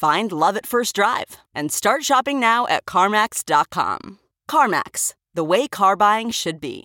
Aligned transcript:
Find 0.00 0.32
love 0.32 0.56
at 0.56 0.64
first 0.64 0.94
drive 0.94 1.36
and 1.54 1.70
start 1.70 2.04
shopping 2.04 2.40
now 2.40 2.66
at 2.68 2.86
CarMax.com. 2.86 4.18
CarMax, 4.50 5.12
the 5.34 5.44
way 5.44 5.68
car 5.68 5.94
buying 5.94 6.30
should 6.30 6.58
be. 6.58 6.84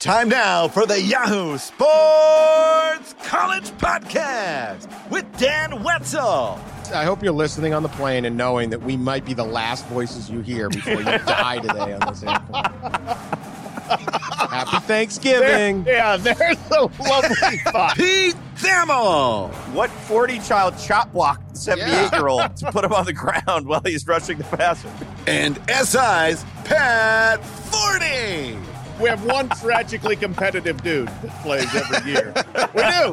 Time 0.00 0.30
now 0.30 0.66
for 0.66 0.84
the 0.84 1.00
Yahoo 1.00 1.56
Sports 1.58 3.14
College 3.22 3.70
Podcast 3.78 4.90
with 5.10 5.24
Dan 5.38 5.84
Wetzel. 5.84 6.58
I 6.92 7.04
hope 7.04 7.22
you're 7.22 7.32
listening 7.32 7.72
on 7.72 7.84
the 7.84 7.88
plane 7.90 8.24
and 8.24 8.36
knowing 8.36 8.70
that 8.70 8.82
we 8.82 8.96
might 8.96 9.24
be 9.24 9.34
the 9.34 9.44
last 9.44 9.86
voices 9.86 10.28
you 10.28 10.40
hear 10.40 10.68
before 10.68 10.94
you 10.94 11.04
die 11.04 11.60
today 11.60 11.92
on 11.92 12.00
this 12.00 12.24
airplane. 12.24 13.63
Happy 13.88 14.78
Thanksgiving. 14.86 15.84
There, 15.84 15.94
yeah, 15.94 16.16
there's 16.16 16.56
a 16.70 16.82
lovely 16.82 17.58
thought. 17.64 17.96
Pete 17.96 18.34
Thamel. 18.56 19.50
What 19.72 19.90
40 19.90 20.38
child 20.40 20.74
chop 20.78 21.12
block 21.12 21.40
the 21.50 21.56
78 21.56 22.12
year 22.12 22.28
old 22.28 22.56
to 22.56 22.72
put 22.72 22.84
him 22.84 22.92
on 22.92 23.04
the 23.04 23.12
ground 23.12 23.66
while 23.66 23.80
he's 23.84 24.06
rushing 24.06 24.38
the 24.38 24.44
passer? 24.44 24.90
And 25.26 25.56
SI's 25.68 26.44
Pat 26.64 27.40
Forde. 27.42 28.58
We 29.00 29.08
have 29.08 29.24
one 29.24 29.48
tragically 29.48 30.16
competitive 30.16 30.82
dude 30.82 31.08
that 31.08 31.42
plays 31.42 31.74
every 31.74 32.12
year. 32.12 32.32
We 32.74 32.82
do. 32.82 33.12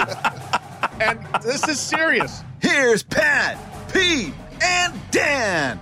And 1.04 1.20
this 1.44 1.68
is 1.68 1.80
serious. 1.80 2.44
Here's 2.62 3.02
Pat, 3.02 3.58
Pete, 3.92 4.34
and 4.62 4.94
Dan. 5.10 5.80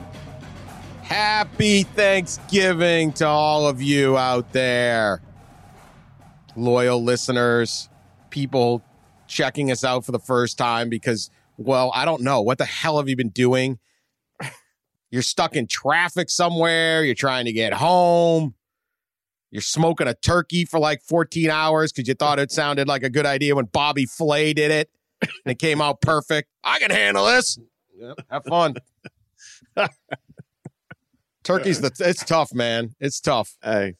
Happy 1.10 1.82
Thanksgiving 1.82 3.12
to 3.14 3.26
all 3.26 3.68
of 3.68 3.82
you 3.82 4.16
out 4.16 4.54
there. 4.54 5.24
Loyal 6.56 7.04
listeners, 7.04 7.90
people 8.30 8.84
checking 9.26 9.72
us 9.72 9.84
out 9.84 10.06
for 10.06 10.12
the 10.12 10.20
first 10.20 10.60
time 10.60 10.88
because, 10.88 11.32
well, 11.58 11.92
I 11.96 12.06
don't 12.06 12.22
know. 12.22 12.42
What 12.42 12.60
the 12.60 12.66
hell 12.66 13.00
have 13.00 13.10
you 13.10 13.16
been 13.16 13.30
doing? 13.30 13.80
You're 15.10 15.24
stuck 15.24 15.56
in 15.56 15.66
traffic 15.66 16.30
somewhere. 16.30 17.04
You're 17.04 17.16
trying 17.16 17.46
to 17.46 17.54
get 17.54 17.74
home. 17.74 18.54
You're 19.50 19.64
smoking 19.64 20.08
a 20.08 20.14
turkey 20.14 20.64
for 20.64 20.80
like 20.80 21.02
14 21.02 21.50
hours 21.50 21.92
because 21.92 22.08
you 22.08 22.14
thought 22.14 22.38
it 22.38 22.52
sounded 22.52 22.88
like 22.88 23.02
a 23.02 23.10
good 23.10 23.26
idea 23.26 23.56
when 23.56 23.66
Bobby 23.66 24.06
Flay 24.06 24.54
did 24.54 24.70
it 24.70 24.92
and 25.24 25.52
it 25.54 25.58
came 25.58 25.82
out 25.82 26.02
perfect. 26.02 26.50
I 26.64 26.78
can 26.78 26.92
handle 26.92 27.26
this. 27.26 27.58
Yep, 28.00 28.18
have 28.30 28.46
fun. 28.46 28.76
Turkey's 31.50 31.82
the 31.82 31.92
it's 32.00 32.24
tough, 32.24 32.54
man. 32.54 32.96
It's 33.00 33.20
tough. 33.20 33.58
Hey. 33.64 33.96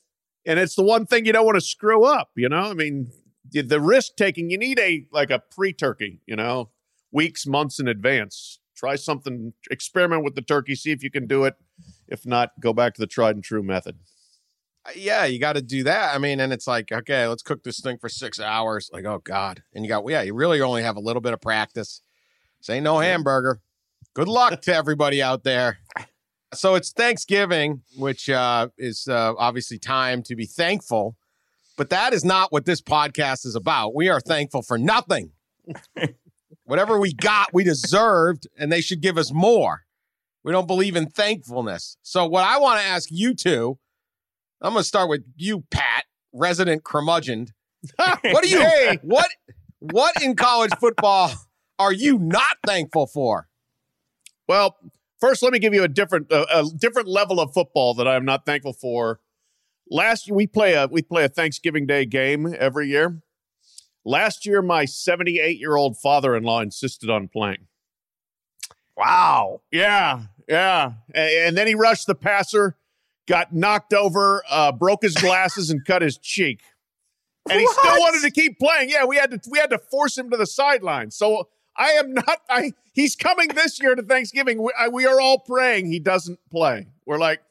And 0.46 0.60
it's 0.60 0.76
the 0.76 0.84
one 0.84 1.06
thing 1.06 1.26
you 1.26 1.34
don't 1.34 1.46
want 1.46 1.56
to 1.56 1.62
screw 1.62 2.06
up, 2.06 2.30
you 2.36 2.48
know? 2.48 2.70
I 2.70 2.74
mean, 2.74 3.12
the- 3.52 3.82
risk 3.82 4.16
taking, 4.18 4.50
you 4.50 4.58
need 4.58 4.80
a 4.80 5.06
like 5.12 5.32
a 5.32 5.40
pre-turkey, 5.40 6.22
you 6.26 6.36
know, 6.36 6.70
weeks, 7.12 7.48
months 7.48 7.80
in 7.80 7.88
advance. 7.88 8.60
Try 8.76 8.96
something, 8.96 9.54
experiment 9.70 10.24
with 10.24 10.36
the 10.36 10.42
turkey, 10.42 10.76
see 10.76 10.92
if 10.92 11.04
you 11.04 11.12
can 11.12 11.28
do 11.28 11.44
it. 11.44 11.56
If 12.08 12.26
not, 12.26 12.52
go 12.62 12.72
back 12.72 12.94
to 12.94 13.02
the 13.02 13.08
tried 13.08 13.36
and 13.36 13.44
true 13.44 13.64
method. 13.64 13.98
Uh, 14.86 14.92
yeah, 14.96 15.26
you 15.26 15.40
got 15.40 15.54
to 15.54 15.62
do 15.62 15.84
that. 15.84 16.16
I 16.16 16.18
mean, 16.20 16.40
and 16.40 16.54
it's 16.54 16.68
like, 16.68 16.92
okay, 16.92 17.28
let's 17.28 17.44
cook 17.44 17.64
this 17.64 17.82
thing 17.82 17.98
for 17.98 18.10
six 18.10 18.40
hours. 18.40 18.90
Like, 18.94 19.06
oh 19.06 19.22
God. 19.24 19.64
And 19.74 19.84
you 19.84 19.90
got, 19.90 20.08
yeah, 20.08 20.22
you 20.22 20.34
really 20.34 20.62
only 20.62 20.84
have 20.84 20.96
a 20.96 21.02
little 21.02 21.22
bit 21.22 21.34
of 21.34 21.42
practice. 21.42 22.02
Say 22.62 22.80
no 22.80 23.00
hamburger. 23.00 23.60
Good 24.14 24.28
luck 24.28 24.62
to 24.62 24.74
everybody 24.74 25.22
out 25.22 25.44
there. 25.44 25.80
So 26.54 26.76
it's 26.76 26.92
Thanksgiving, 26.92 27.82
which 27.96 28.30
uh, 28.30 28.70
is 28.78 29.08
uh, 29.08 29.34
obviously 29.38 29.78
time 29.78 30.24
to 30.24 30.36
be 30.36 30.46
thankful. 30.46 31.16
But 31.78 31.92
that 31.92 32.14
is 32.14 32.26
not 32.26 32.52
what 32.52 32.66
this 32.66 32.82
podcast 32.82 33.46
is 33.46 33.56
about. 33.56 33.96
We 33.96 34.10
are 34.10 34.20
thankful 34.20 34.64
for 34.64 34.78
nothing. 34.78 35.32
Whatever 36.66 37.00
we 37.00 37.14
got, 37.14 37.54
we 37.54 37.64
deserved, 37.64 38.48
and 38.58 38.72
they 38.72 38.82
should 38.82 39.02
give 39.02 39.18
us 39.18 39.32
more. 39.32 39.84
We 40.44 40.52
don't 40.52 40.68
believe 40.68 40.96
in 40.96 41.08
thankfulness. 41.08 41.98
So, 42.02 42.26
what 42.26 42.44
I 42.44 42.60
want 42.60 42.80
to 42.82 42.86
ask 42.86 43.10
you 43.12 43.34
two, 43.34 43.78
I'm 44.62 44.74
going 44.74 44.82
to 44.82 44.88
start 44.88 45.10
with 45.10 45.24
you, 45.38 45.64
Pat, 45.72 46.06
resident 46.34 46.84
curmudgeon. 46.84 47.48
What 47.98 48.44
do 48.44 48.50
you? 48.50 48.60
Hey. 48.60 49.00
What? 49.04 49.30
What 49.80 50.22
in 50.22 50.36
college 50.36 50.72
football 50.82 51.32
are 51.78 51.94
you 51.94 52.20
not 52.20 52.58
thankful 52.66 53.08
for? 53.08 53.48
Well, 54.50 54.76
first, 55.20 55.44
let 55.44 55.54
me 55.54 55.60
give 55.60 55.74
you 55.74 55.84
a 55.84 55.88
different 55.88 56.32
uh, 56.32 56.46
a 56.52 56.66
different 56.78 57.08
level 57.08 57.40
of 57.40 57.54
football 57.54 57.94
that 57.96 58.08
I'm 58.08 58.26
not 58.26 58.46
thankful 58.46 58.74
for. 58.74 59.20
Last 59.90 60.28
year, 60.28 60.36
we 60.36 60.48
play 60.48 60.74
a 60.74 60.88
we 60.88 61.02
play 61.02 61.24
a 61.24 61.30
Thanksgiving 61.30 61.86
Day 61.86 62.06
game 62.06 62.56
every 62.58 62.88
year. 62.88 63.22
Last 64.06 64.46
year, 64.46 64.62
my 64.62 64.86
78 64.86 65.60
year 65.60 65.76
old 65.76 65.98
father 65.98 66.36
in 66.36 66.44
law 66.44 66.62
insisted 66.62 67.10
on 67.10 67.28
playing. 67.28 67.68
Wow. 68.96 69.62
Yeah, 69.72 70.24
yeah, 70.50 70.94
and 71.14 71.56
then 71.56 71.68
he 71.68 71.76
rushed 71.76 72.08
the 72.08 72.16
passer, 72.16 72.76
got 73.28 73.54
knocked 73.54 73.94
over, 73.94 74.44
uh, 74.50 74.72
broke 74.72 75.04
his 75.04 75.14
glasses, 75.16 75.70
and 75.70 75.86
cut 75.86 76.02
his 76.02 76.18
cheek. 76.18 76.62
And 77.50 77.60
he 77.60 77.68
still 77.68 78.00
wanted 78.00 78.22
to 78.24 78.32
keep 78.32 78.60
playing. 78.60 78.90
Yeah, 78.90 79.06
we 79.06 79.16
had 79.16 79.32
to 79.32 79.50
we 79.50 79.60
had 79.60 79.70
to 79.70 79.78
force 79.78 80.18
him 80.18 80.30
to 80.32 80.38
the 80.38 80.46
sideline. 80.46 81.12
So 81.12 81.50
I 81.80 81.92
am 81.92 82.14
not. 82.14 82.40
I 82.50 82.74
he's 82.94 83.16
coming 83.16 83.48
this 83.50 83.82
year 83.82 83.96
to 83.96 84.04
Thanksgiving. 84.04 84.62
We, 84.62 84.72
I, 84.78 84.90
we 84.90 85.06
are 85.08 85.20
all 85.20 85.40
praying 85.40 85.88
he 85.88 86.00
doesn't 86.00 86.40
play. 86.52 86.88
We're 87.06 87.18
like, 87.18 87.42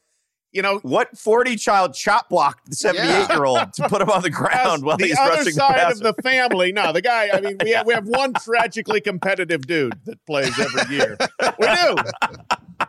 you 0.51 0.61
know, 0.61 0.79
What 0.83 1.17
40 1.17 1.55
child 1.55 1.93
chop 1.95 2.29
blocked 2.29 2.69
the 2.69 2.75
78 2.75 3.29
year 3.29 3.45
old 3.45 3.73
to 3.73 3.89
put 3.89 4.01
him 4.01 4.09
on 4.09 4.21
the 4.21 4.29
as 4.29 4.35
ground 4.35 4.83
while 4.83 4.97
the 4.97 5.07
he's 5.07 5.17
other 5.17 5.31
rushing 5.31 5.45
the 5.45 5.51
side 5.51 5.75
passer? 5.75 6.07
of 6.07 6.15
the 6.15 6.21
family. 6.21 6.71
No, 6.71 6.93
the 6.93 7.01
guy. 7.01 7.29
I 7.33 7.41
mean, 7.41 7.57
we 7.63 7.71
have 7.71 7.85
we 7.87 7.93
have 7.93 8.07
one 8.07 8.33
tragically 8.33 9.01
competitive 9.01 9.65
dude 9.67 9.93
that 10.05 10.23
plays 10.25 10.57
every 10.59 10.95
year. 10.95 11.17
We 11.59 11.65
do, 11.67 11.95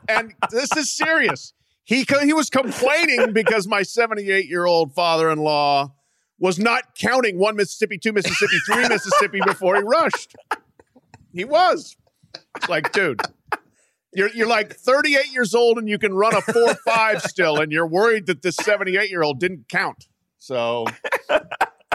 and 0.09 0.35
this 0.51 0.77
is 0.77 0.95
serious. 0.95 1.55
He 1.85 2.07
he 2.23 2.33
was 2.35 2.51
complaining 2.51 3.33
because 3.33 3.67
my 3.67 3.83
78 3.83 4.47
year 4.47 4.67
old 4.67 4.95
father 4.95 5.31
in 5.31 5.39
law 5.39 5.95
was 6.39 6.59
not 6.59 6.95
counting 6.95 7.39
one 7.39 7.57
Mississippi, 7.57 7.99
two 7.99 8.13
Mississippi, 8.13 8.57
three 8.67 8.89
Mississippi 8.89 9.41
before 9.45 9.77
he 9.77 9.83
rushed. 9.83 10.37
He 11.33 11.45
was. 11.45 11.97
It's 12.57 12.69
like, 12.69 12.93
dude. 12.93 13.21
You're, 14.13 14.31
you're 14.31 14.49
like 14.49 14.75
38 14.75 15.33
years 15.33 15.55
old 15.55 15.79
and 15.79 15.89
you 15.89 15.97
can 15.99 16.13
run 16.13 16.35
a 16.35 16.41
4 16.41 16.75
5 16.85 17.23
still, 17.23 17.59
and 17.61 17.71
you're 17.71 17.87
worried 17.87 18.27
that 18.27 18.43
this 18.43 18.57
78 18.57 19.09
year 19.09 19.23
old 19.23 19.39
didn't 19.39 19.69
count. 19.69 20.07
So 20.39 20.87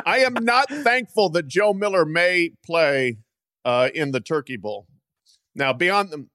I 0.06 0.20
am 0.20 0.34
not 0.36 0.70
thankful 0.70 1.30
that 1.32 1.48
Joe 1.48 1.74
Miller 1.74 2.06
may 2.06 2.52
play 2.66 3.18
uh, 3.66 3.90
in 3.94 4.12
the 4.12 4.22
Turkey 4.22 4.56
Bowl. 4.56 4.88
Now, 5.56 5.74
beyond 5.74 6.10
the, 6.12 6.26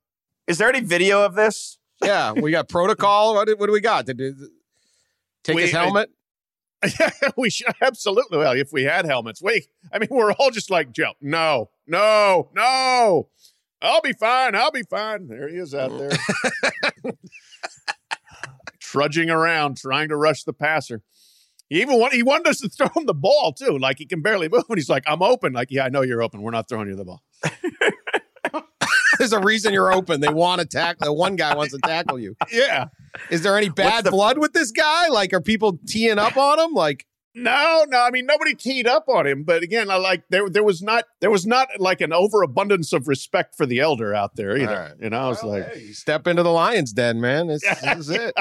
Is 0.47 0.59
there 0.59 0.69
any 0.69 0.81
video 0.81 1.23
of 1.25 1.35
this? 1.35 1.79
Yeah, 2.03 2.33
we 2.33 2.51
got 2.51 2.69
protocol. 2.69 3.35
What 3.35 3.47
do, 3.47 3.57
what 3.57 3.67
do 3.67 3.73
we 3.73 3.81
got? 3.81 4.07
Did, 4.07 4.19
did- 4.19 4.37
take 5.45 5.57
We- 5.57 5.63
his 5.63 5.73
helmet? 5.73 6.11
we 7.37 7.51
should 7.51 7.67
absolutely. 7.83 8.39
Well, 8.39 8.53
if 8.53 8.73
we 8.73 8.85
had 8.85 9.05
helmets, 9.05 9.43
we, 9.43 9.67
I 9.93 9.99
mean, 9.99 10.09
we're 10.11 10.33
all 10.33 10.51
just 10.51 10.71
like 10.71 10.93
Joe. 10.93 11.13
No, 11.21 11.69
no, 11.91 12.51
no. 12.55 13.29
I'll 13.83 14.03
be 14.03 14.13
fine. 14.13 14.55
I'll 14.55 14.71
be 14.71 14.83
fine. 14.83 15.27
There 15.29 15.49
he 15.49 15.57
is 15.57 15.75
out 15.75 15.97
there, 15.99 16.11
trudging 18.81 19.31
around, 19.31 19.77
trying 19.79 20.09
to 20.11 20.17
rush 20.17 20.45
the 20.45 20.53
passer. 20.53 21.03
He 21.69 21.81
even 21.81 21.99
want, 21.99 22.13
he 22.13 22.23
wanted 22.23 22.49
us 22.49 22.59
to 22.61 22.69
throw 22.69 22.89
him 22.95 23.07
the 23.07 23.15
ball 23.15 23.53
too. 23.53 23.79
Like 23.79 23.99
he 23.99 24.07
can 24.07 24.23
barely 24.23 24.49
move, 24.49 24.65
and 24.69 24.79
he's 24.79 24.89
like, 24.89 25.05
"I'm 25.07 25.23
open." 25.23 25.53
Like, 25.53 25.69
yeah, 25.71 25.85
I 25.85 25.89
know 25.89 26.03
you're 26.03 26.23
open. 26.23 26.43
We're 26.43 26.51
not 26.51 26.69
throwing 26.69 26.89
you 26.89 26.97
the 26.97 27.05
ball. 27.05 27.23
There's 29.19 29.33
a 29.35 29.41
reason 29.41 29.73
you're 29.75 29.93
open. 29.93 30.21
They 30.21 30.29
want 30.33 30.61
to 30.63 30.67
tackle. 30.67 31.05
The 31.05 31.13
one 31.13 31.37
guy 31.37 31.55
wants 31.55 31.75
to 31.75 31.79
tackle 31.85 32.19
you. 32.19 32.37
Yeah. 32.51 32.87
Is 33.31 33.43
there 33.43 33.57
any 33.57 33.69
bad 33.69 34.05
the- 34.05 34.11
blood 34.11 34.39
with 34.39 34.55
this 34.55 34.71
guy? 34.73 35.09
Like, 35.09 35.35
are 35.35 35.43
people 35.43 35.79
teeing 35.87 36.19
up 36.19 36.39
on 36.39 36.59
him? 36.59 36.73
Like, 36.73 37.07
No, 37.35 37.85
no. 37.89 38.01
I 38.03 38.11
mean, 38.11 38.27
nobody 38.27 38.55
teed 38.55 38.89
up 38.89 39.05
on 39.09 39.25
him, 39.27 39.45
but 39.45 39.63
again, 39.63 39.89
I 39.89 39.97
like 39.97 40.25
there. 40.31 40.49
There 40.49 40.65
was 40.65 40.83
not. 40.83 41.05
There 41.21 41.31
was 41.31 41.47
not 41.47 41.69
like 41.79 42.01
an 42.01 42.13
overabundance 42.13 42.93
of 42.93 43.07
respect 43.07 43.55
for 43.55 43.67
the 43.67 43.79
elder 43.79 44.13
out 44.15 44.35
there 44.35 44.57
either. 44.57 44.69
All 44.77 44.83
right. 44.89 44.95
You 45.01 45.11
know, 45.11 45.19
I 45.19 45.29
was 45.29 45.43
well, 45.43 45.53
like, 45.53 45.73
hey, 45.75 45.81
you 45.83 45.95
step 45.95 46.27
into 46.27 46.43
the 46.43 46.51
lion's 46.51 46.93
den, 46.93 47.21
man. 47.21 47.47
This, 47.47 47.63
this 47.83 47.99
is 47.99 48.11
it. 48.11 48.35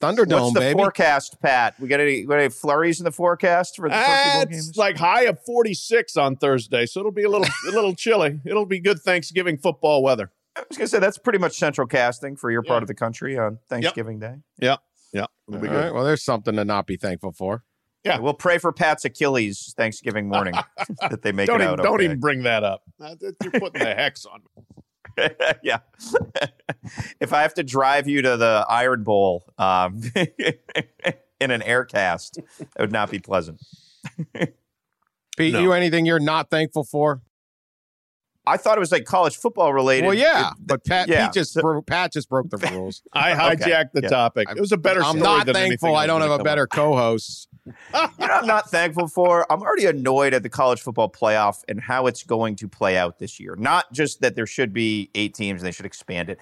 Thunderdome, 0.00 0.42
What's 0.42 0.54
the 0.54 0.60
baby. 0.60 0.78
forecast, 0.78 1.40
Pat? 1.40 1.74
We 1.80 1.88
got 1.88 2.00
any, 2.00 2.24
got 2.24 2.34
any 2.38 2.50
flurries 2.50 3.00
in 3.00 3.04
the 3.04 3.12
forecast 3.12 3.76
for 3.76 3.88
the 3.88 3.94
Turkey 3.94 4.04
ah, 4.08 4.42
it's 4.42 4.50
games? 4.50 4.76
like 4.76 4.98
high 4.98 5.22
of 5.24 5.42
forty 5.44 5.72
six 5.72 6.16
on 6.16 6.36
Thursday, 6.36 6.84
so 6.84 7.00
it'll 7.00 7.12
be 7.12 7.24
a 7.24 7.30
little 7.30 7.46
a 7.68 7.70
little 7.70 7.94
chilly. 7.96 8.40
It'll 8.44 8.66
be 8.66 8.78
good 8.78 9.00
Thanksgiving 9.00 9.56
football 9.56 10.02
weather. 10.02 10.30
I 10.56 10.64
was 10.68 10.76
gonna 10.76 10.88
say 10.88 10.98
that's 10.98 11.18
pretty 11.18 11.38
much 11.38 11.56
central 11.56 11.86
casting 11.86 12.36
for 12.36 12.50
your 12.50 12.62
Yeah. 12.64 12.68
part 12.68 12.82
of 12.82 12.88
the 12.88 12.94
country 12.94 13.38
on 13.38 13.58
Thanksgiving 13.70 14.18
Day. 14.18 14.34
Yeah, 14.60 14.76
it'll 15.14 15.28
All 15.50 15.58
be 15.60 15.68
right, 15.68 15.92
well, 15.94 16.04
there's 16.04 16.22
something 16.22 16.54
to 16.56 16.64
not 16.66 16.86
be 16.86 16.96
thankful 16.96 17.32
for. 17.32 17.64
Yeah. 18.04 18.18
We'll 18.18 18.34
pray 18.34 18.58
for 18.58 18.70
Pat's 18.72 19.04
Achilles 19.04 19.72
Thanksgiving 19.76 20.28
morning 20.28 20.54
that 21.10 21.22
they 21.22 21.32
make 21.32 21.46
Don't 21.46 21.60
it 21.60 21.64
even 21.64 21.80
out. 21.80 21.82
don't 21.84 21.94
okay. 21.96 22.04
even 22.04 22.20
bring 22.20 22.42
that 22.42 22.62
up. 22.62 22.82
You're 23.00 23.50
putting 23.52 23.82
the 23.82 23.94
hex 23.96 24.26
on 24.26 24.40
me. 24.56 24.62
yeah. 25.62 25.78
if 27.20 27.32
I 27.32 27.42
have 27.42 27.54
to 27.54 27.62
drive 27.62 28.06
you 28.08 28.20
to 28.22 28.36
the 28.36 28.66
Iron 28.68 29.04
Bowl 29.04 29.44
um, 29.58 30.00
in 31.40 31.50
an 31.50 31.62
air 31.62 31.84
cast, 31.84 32.38
it 32.38 32.68
would 32.78 32.92
not 32.92 33.10
be 33.10 33.20
pleasant. 33.20 33.60
Pete, 35.36 35.52
No. 35.52 35.60
you 35.60 35.72
anything 35.72 36.04
you're 36.04 36.20
not 36.20 36.50
thankful 36.50 36.84
for? 36.84 37.22
I 38.46 38.58
thought 38.58 38.76
it 38.76 38.80
was 38.80 38.92
like 38.92 39.04
college 39.06 39.36
football 39.36 39.72
related. 39.72 40.04
Well, 40.06 40.14
yeah, 40.14 40.48
It- 40.50 40.54
but 40.60 40.84
Pat, 40.84 41.08
yeah. 41.08 41.26
Pete 41.26 41.34
just 41.34 41.54
bro- 41.54 41.80
Pat 41.80 42.12
just 42.12 42.28
broke 42.28 42.50
the 42.50 42.58
rules. 42.58 43.00
I 43.12 43.32
hijacked 43.32 43.92
the 43.94 44.02
Yeah. 44.02 44.08
topic. 44.10 44.48
It 44.54 44.60
was 44.60 44.72
a 44.72 44.76
better. 44.76 45.00
I'm 45.02 45.16
story 45.18 45.22
not 45.22 45.46
than 45.46 45.54
thankful. 45.54 45.96
I 45.96 46.06
don't 46.06 46.20
have 46.20 46.30
a 46.30 46.34
gonna 46.34 46.44
better 46.44 46.66
co-host. 46.66 47.48
you 47.66 47.72
know 48.26 48.34
I'm 48.34 48.46
not 48.46 48.70
thankful 48.70 49.08
for? 49.08 49.50
I'm 49.50 49.62
already 49.62 49.86
annoyed 49.86 50.34
at 50.34 50.42
the 50.42 50.48
college 50.50 50.80
football 50.82 51.10
playoff 51.10 51.62
and 51.68 51.80
how 51.80 52.06
it's 52.06 52.22
going 52.22 52.56
to 52.56 52.68
play 52.68 52.96
out 52.96 53.18
this 53.18 53.40
year. 53.40 53.56
Not 53.58 53.92
just 53.92 54.20
that 54.20 54.34
there 54.36 54.46
should 54.46 54.72
be 54.72 55.10
eight 55.14 55.34
teams 55.34 55.62
and 55.62 55.66
they 55.66 55.72
should 55.72 55.86
expand 55.86 56.28
it. 56.30 56.38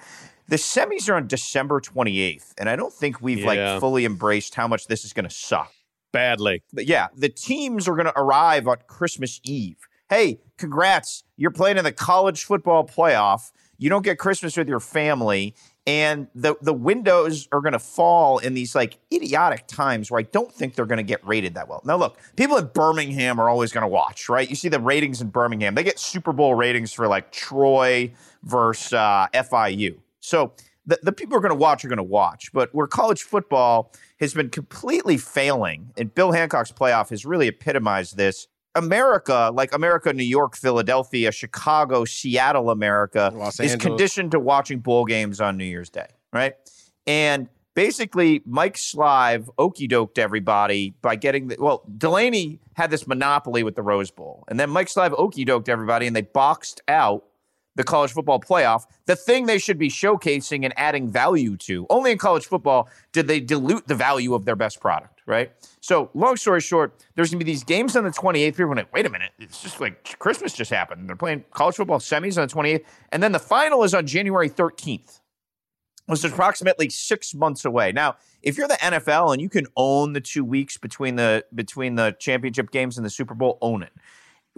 The 0.49 0.57
semis 0.57 1.09
are 1.09 1.15
on 1.15 1.29
December 1.29 1.81
28th, 1.81 2.53
and 2.59 2.69
I 2.69 2.77
don't 2.77 2.93
think 2.93 3.23
we've 3.23 3.39
Yeah. 3.39 3.47
like 3.75 3.81
fully 3.81 4.05
embraced 4.05 4.55
how 4.55 4.67
much 4.69 4.87
this 4.89 5.05
is 5.05 5.13
going 5.13 5.29
to 5.29 5.35
suck. 5.35 5.73
badly. 6.13 6.63
But 6.75 6.87
yeah, 6.87 7.07
the 7.17 7.31
teams 7.31 7.89
are 7.89 7.95
going 7.95 8.05
to 8.07 8.19
arrive 8.19 8.69
on 8.69 8.77
Christmas 8.87 9.41
Eve. 9.45 9.77
Hey, 10.11 10.41
congrats. 10.59 11.25
You're 11.39 11.51
playing 11.53 11.79
in 11.79 11.85
the 11.85 11.93
college 11.93 12.45
football 12.45 12.87
playoff. 12.87 13.51
You 13.79 13.89
don't 13.89 14.03
get 14.03 14.19
Christmas 14.19 14.57
with 14.59 14.69
your 14.69 14.79
family. 14.81 15.55
And 15.85 16.29
the, 16.35 16.55
the 16.63 16.73
windows 16.73 17.49
are 17.51 17.61
going 17.61 17.73
to 17.73 17.79
fall 17.81 18.39
in 18.39 18.55
these 18.55 18.75
like 18.75 18.99
idiotic 19.13 19.67
times 19.67 20.11
where 20.11 20.21
I 20.21 20.23
don't 20.23 20.53
think 20.53 20.77
they're 20.77 20.87
going 20.87 20.99
to 20.99 21.03
get 21.03 21.27
rated 21.27 21.55
that 21.55 21.69
well. 21.69 21.83
Now, 21.85 21.97
look, 21.97 22.19
people 22.37 22.57
in 22.57 22.67
Birmingham 22.67 23.41
are 23.41 23.49
always 23.49 23.73
going 23.73 23.83
to 23.83 23.89
watch, 23.89 24.29
right? 24.29 24.49
You 24.49 24.55
see 24.55 24.69
the 24.69 24.79
ratings 24.79 25.21
in 25.21 25.31
Birmingham. 25.31 25.75
They 25.75 25.83
get 25.83 25.99
Super 25.99 26.33
Bowl 26.33 26.55
ratings 26.55 26.93
for 26.93 27.09
like 27.09 27.33
Troy 27.33 28.13
versus 28.45 28.93
uh, 28.93 29.27
FIU. 29.35 29.97
So 30.21 30.53
the, 30.87 30.99
the 31.03 31.13
people 31.13 31.37
are 31.37 31.41
going 31.41 31.51
to 31.51 31.57
watch 31.57 31.85
are 31.85 31.89
going 31.89 31.97
to 31.97 32.03
watch. 32.03 32.53
But 32.53 32.75
where 32.75 32.87
college 32.87 33.23
football 33.23 33.93
has 34.21 34.35
been 34.35 34.51
completely 34.51 35.17
failing, 35.17 35.91
and 35.97 36.15
Bill 36.15 36.33
Hancock's 36.33 36.73
playoff 36.73 37.11
has 37.11 37.25
really 37.25 37.49
epitomized 37.49 38.17
this. 38.17 38.49
America, 38.75 39.51
like 39.53 39.75
America, 39.75 40.13
New 40.13 40.23
York, 40.25 40.57
Philadelphia, 40.57 41.31
Chicago, 41.33 42.05
Seattle, 42.05 42.71
America, 42.71 43.31
Los 43.35 43.55
is 43.55 43.73
Angeles. 43.73 43.83
conditioned 43.83 44.31
to 44.33 44.41
watching 44.41 44.81
bowl 44.81 45.05
games 45.05 45.41
on 45.41 45.57
New 45.57 45.65
Year's 45.65 45.91
Day, 45.91 46.09
right? 46.33 46.55
And 47.07 47.49
basically, 47.75 48.43
Mike 48.47 48.77
Slive 48.77 49.49
okey 49.59 49.89
doked 49.89 50.19
everybody 50.19 50.95
by 51.03 51.17
getting 51.17 51.49
the 51.49 51.57
well, 51.59 51.85
Delany 51.99 52.61
had 52.75 52.91
this 52.91 53.07
monopoly 53.07 53.63
with 53.63 53.75
the 53.75 53.83
Rose 53.83 54.11
Bowl, 54.11 54.45
and 54.49 54.59
then 54.59 54.71
Mike 54.71 54.89
Slive 54.89 55.13
okey 55.19 55.45
doked 55.45 55.69
everybody, 55.69 56.07
and 56.07 56.17
they 56.17 56.23
boxed 56.23 56.81
out 56.89 57.25
the 57.75 57.85
college 57.85 58.13
football 58.13 58.41
playoff, 58.41 58.85
the 59.07 59.17
thing 59.17 59.47
they 59.47 59.59
should 59.59 59.79
be 59.79 59.89
showcasing 59.89 60.65
and 60.65 60.75
adding 60.77 61.11
value 61.11 61.57
to. 61.57 61.87
Only 61.91 62.13
in 62.13 62.19
college 62.19 62.47
football 62.47 62.89
did 63.13 63.29
they 63.29 63.41
dilute 63.41 63.87
the 63.89 63.95
value 63.95 64.35
of 64.35 64.45
their 64.45 64.57
best 64.57 64.81
product, 64.81 65.12
right? 65.27 65.53
So, 65.81 66.11
long 66.15 66.37
story 66.37 66.61
short, 66.61 67.05
there's 67.15 67.31
going 67.31 67.39
to 67.39 67.45
be 67.45 67.51
these 67.51 67.65
games 67.65 67.97
on 67.97 68.05
the 68.05 68.11
28th. 68.11 68.57
People 68.57 68.73
are 68.73 68.75
to 68.77 68.87
wait 68.93 69.07
a 69.07 69.11
minute. 69.11 69.33
It's 69.39 69.63
just 69.63 69.81
like 69.81 70.19
Christmas 70.19 70.53
just 70.53 70.71
happened. 70.71 71.09
They're 71.09 71.17
playing 71.17 71.45
college 71.53 71.77
football 71.77 71.99
semis 71.99 72.41
on 72.41 72.49
the 72.49 72.55
28th. 72.55 72.85
And 73.11 73.23
then 73.23 73.33
the 73.33 73.39
final 73.39 73.85
is 73.85 73.95
on 73.95 74.07
January 74.07 74.51
13th, 74.51 75.21
which 76.07 76.25
is 76.25 76.33
approximately 76.33 76.91
six 76.91 77.35
months 77.35 77.65
away. 77.65 77.93
Now, 77.93 78.17
if 78.43 78.59
you're 78.59 78.69
the 78.69 78.75
NFL 78.75 79.33
and 79.33 79.41
you 79.41 79.49
can 79.49 79.67
own 79.77 80.13
the 80.13 80.21
two 80.21 80.45
weeks 80.45 80.77
between 80.77 81.17
the 81.17 81.45
between 81.55 81.95
the 81.95 82.17
championship 82.19 82.71
games 82.71 82.97
and 82.97 83.07
the 83.07 83.11
Super 83.11 83.35
Bowl, 83.35 83.59
own 83.61 83.83
it 83.83 83.93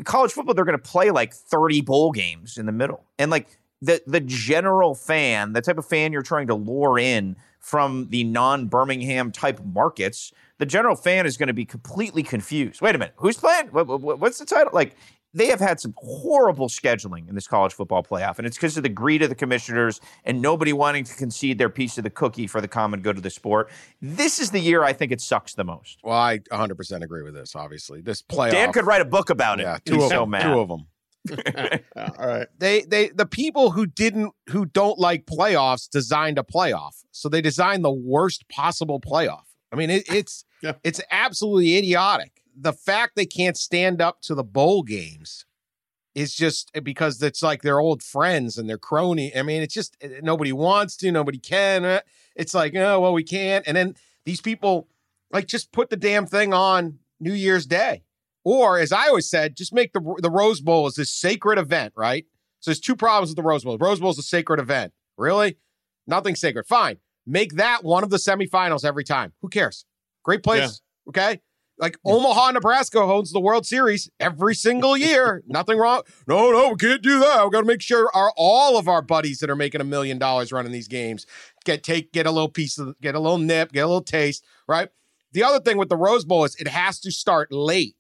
college 0.03 0.33
football 0.33 0.55
they're 0.55 0.65
going 0.65 0.79
to 0.79 0.83
play 0.83 1.11
like 1.11 1.33
30 1.33 1.83
bowl 1.83 2.11
games 2.11 2.59
in 2.59 2.67
the 2.67 2.73
middle 2.73 3.05
and 3.19 3.31
like 3.31 3.59
the 3.81 4.03
the 4.07 4.21
general 4.21 4.95
fan 4.95 5.53
the 5.53 5.61
type 5.61 5.79
of 5.79 5.87
fan 5.87 6.13
you're 6.13 6.23
trying 6.23 6.49
to 6.49 6.55
lure 6.55 6.99
in 6.99 7.37
from 7.65 8.09
the 8.11 8.25
non-birmingham 8.25 9.33
type 9.33 9.61
markets 9.65 10.33
the 10.59 10.67
general 10.67 10.95
fan 10.97 11.27
is 11.27 11.37
going 11.37 11.47
to 11.49 11.53
be 11.55 11.65
completely 11.65 12.23
confused 12.23 12.81
wait 12.81 12.95
a 12.95 12.99
minute 12.99 13.15
who's 13.17 13.37
playing 13.37 13.67
what, 13.69 13.87
what- 13.87 14.19
what's 14.21 14.39
the 14.39 14.45
title 14.47 14.71
like 14.73 14.97
they 15.37 15.47
have 15.49 15.59
had 15.59 15.81
some 15.81 15.93
horrible 15.97 16.69
scheduling 16.69 17.29
in 17.29 17.35
this 17.35 17.49
college 17.49 17.73
football 17.73 18.03
playoff 18.05 18.39
and 18.39 18.47
it's 18.47 18.57
because 18.57 18.77
of 18.77 18.83
the 18.85 18.89
greed 18.89 19.21
of 19.23 19.29
the 19.31 19.35
commissioners 19.35 20.01
and 20.25 20.41
nobody 20.41 20.73
wanting 20.73 21.03
to 21.03 21.15
concede 21.17 21.59
their 21.59 21.69
piece 21.71 21.99
of 21.99 22.05
the 22.05 22.11
cookie 22.11 22.47
for 22.47 22.61
the 22.61 22.69
common 22.69 23.01
good 23.01 23.17
of 23.17 23.23
the 23.25 23.31
sport 23.31 23.69
this 24.01 24.39
is 24.39 24.51
the 24.51 24.61
year 24.61 24.85
i 24.85 24.93
think 24.93 25.11
it 25.11 25.21
sucks 25.21 25.55
the 25.55 25.65
most 25.65 25.99
Well, 26.05 26.17
I 26.17 26.39
100% 26.39 27.03
agree 27.03 27.23
with 27.23 27.35
this. 27.35 27.57
Obviously, 27.57 28.01
this 28.01 28.23
playoff. 28.23 28.51
dan 28.53 28.73
could 28.73 28.87
write 28.87 29.01
a 29.01 29.05
book 29.07 29.31
about 29.31 29.59
it 29.59 29.65
Yeah, 29.65 29.79
He's 29.85 30.03
of 30.05 30.11
so 30.11 30.21
them. 30.21 30.31
mad 30.31 30.43
Two 30.43 30.61
of 30.61 30.69
them. 30.69 30.87
All 31.97 32.27
right. 32.27 32.49
They 32.59 32.83
they 32.83 33.09
the 33.09 33.27
people 33.27 33.71
who 33.71 33.87
didn't 33.87 34.33
who 34.51 34.67
don't 34.67 34.99
like 34.99 35.27
playoffs 35.27 35.89
designed 35.89 36.39
a 36.39 36.43
playoff. 36.43 37.03
So 37.13 37.29
they 37.29 37.41
designed 37.41 37.85
the 37.85 37.91
worst 37.93 38.49
possible 38.49 39.01
playoff. 39.01 39.45
I 39.73 39.77
mean, 39.77 39.91
it, 39.91 40.05
it's 40.13 40.45
Yeah. 40.63 40.75
it's 40.83 41.01
absolutely 41.11 41.77
idiotic. 41.77 42.41
The 42.57 42.73
fact 42.73 43.17
they 43.17 43.27
can't 43.27 43.57
stand 43.57 44.01
up 44.01 44.23
to 44.23 44.35
the 44.35 44.45
bowl 44.45 44.83
games 44.83 45.45
is 46.15 46.35
just 46.35 46.71
because 46.83 47.21
it's 47.23 47.43
like 47.43 47.61
they're 47.61 47.81
old 47.81 48.03
friends 48.03 48.57
and 48.57 48.67
they're 48.69 48.79
crony. 48.79 49.35
I 49.37 49.43
mean, 49.43 49.61
it's 49.63 49.75
just 49.75 49.97
eh, 50.01 50.21
nobody 50.23 50.53
wants 50.53 50.97
to, 50.99 51.13
nobody 51.13 51.39
can. 51.39 51.85
eh. 51.85 52.01
It's 52.35 52.55
like, 52.55 52.75
oh 52.77 53.01
well, 53.01 53.13
we 53.13 53.25
can't. 53.25 53.67
And 53.67 53.77
then 53.77 53.95
these 54.25 54.41
people 54.41 54.89
like 55.33 55.47
just 55.49 55.71
put 55.73 55.91
the 55.91 55.97
damn 55.97 56.25
thing 56.27 56.55
on 56.55 56.99
New 57.21 57.35
Year's 57.35 57.67
Day. 57.67 58.05
Or, 58.45 58.79
as 58.79 58.93
I 58.93 59.09
always 59.09 59.29
said, 59.29 59.57
just 59.57 59.73
make 59.73 59.93
the 59.93 60.01
the 60.19 60.31
Rose 60.31 60.61
Bowl 60.61 60.87
is 60.87 60.95
this 60.95 61.11
sacred 61.11 61.59
event, 61.59 61.95
right? 61.97 62.27
So 62.61 62.71
there's 62.71 62.81
two 62.81 62.97
problems 62.97 63.31
with 63.31 63.37
the 63.37 63.43
Rose 63.43 63.65
Bowl. 63.65 63.77
The 63.77 63.85
Rose 63.85 64.01
Bowl 64.01 64.11
is 64.11 64.19
a 64.19 64.23
sacred 64.23 64.61
event. 64.61 64.93
Really? 65.17 65.57
Nothing 66.07 66.35
sacred. 66.35 66.67
Fine. 66.67 66.99
Make 67.27 67.55
that 67.55 67.85
one 67.85 68.03
of 68.03 68.11
the 68.11 68.19
semifinals 68.19 68.85
every 68.85 69.05
time. 69.05 69.33
Who 69.41 69.49
cares? 69.49 69.87
Great 70.23 70.43
place. 70.43 70.83
Okay. 71.09 71.41
Like 71.79 71.99
Omaha, 72.05 72.53
Nebraska 72.53 73.05
holds 73.05 73.33
the 73.33 73.41
World 73.41 73.67
Series 73.67 74.09
every 74.21 74.55
single 74.55 74.97
year. 74.97 75.43
Nothing 75.49 75.79
wrong. 75.79 76.03
No, 76.29 76.53
no, 76.53 76.69
we 76.71 76.77
can't 76.77 77.03
do 77.03 77.19
that. 77.19 77.45
We 77.45 77.51
got 77.51 77.63
to 77.63 77.67
make 77.67 77.83
sure 77.83 78.11
our 78.15 78.33
all 78.37 78.79
of 78.79 78.87
our 78.87 79.03
buddies 79.03 79.41
that 79.41 79.51
are 79.51 79.57
making 79.57 79.81
a 79.81 79.85
million 79.85 80.19
dollars 80.19 80.53
running 80.53 80.71
these 80.71 80.87
games 80.87 81.27
get 81.65 81.83
take 81.83 82.13
get 82.13 82.27
a 82.27 82.31
little 82.31 82.49
piece 82.49 82.79
of 82.79 82.99
get 83.01 83.15
a 83.15 83.21
little 83.21 83.39
nip, 83.39 83.73
get 83.73 83.81
a 83.81 83.87
little 83.87 84.03
taste, 84.03 84.45
right? 84.69 84.89
The 85.33 85.43
other 85.43 85.59
thing 85.59 85.77
with 85.77 85.89
the 85.89 85.97
Rose 85.97 86.25
Bowl 86.25 86.45
is 86.45 86.55
it 86.57 86.69
has 86.69 87.01
to 87.01 87.11
start 87.11 87.51
late 87.51 87.97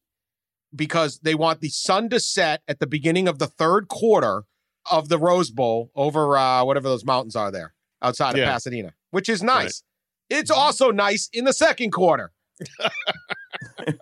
because 0.75 1.21
they 1.21 1.35
want 1.35 1.61
the 1.61 1.69
sun 1.69 2.09
to 2.11 2.21
set 2.21 2.63
at 2.69 2.79
the 2.81 2.87
beginning 2.87 3.29
of 3.29 3.39
the 3.39 3.47
third 3.47 3.89
quarter 3.89 4.45
of 4.91 5.09
the 5.09 5.19
Rose 5.19 5.51
Bowl 5.51 5.91
over 5.95 6.37
uh, 6.37 6.65
whatever 6.65 6.89
those 6.89 7.05
mountains 7.05 7.37
are 7.37 7.51
there 7.51 7.75
outside 8.03 8.31
of 8.33 8.39
Yeah. 8.39 8.51
Pasadena, 8.53 8.93
which 9.11 9.29
is 9.29 9.43
nice. 9.43 9.83
It's 10.31 10.51
also 10.51 10.91
nice 10.91 11.29
in 11.33 11.45
the 11.45 11.53
second 11.53 11.91
quarter. 11.93 12.33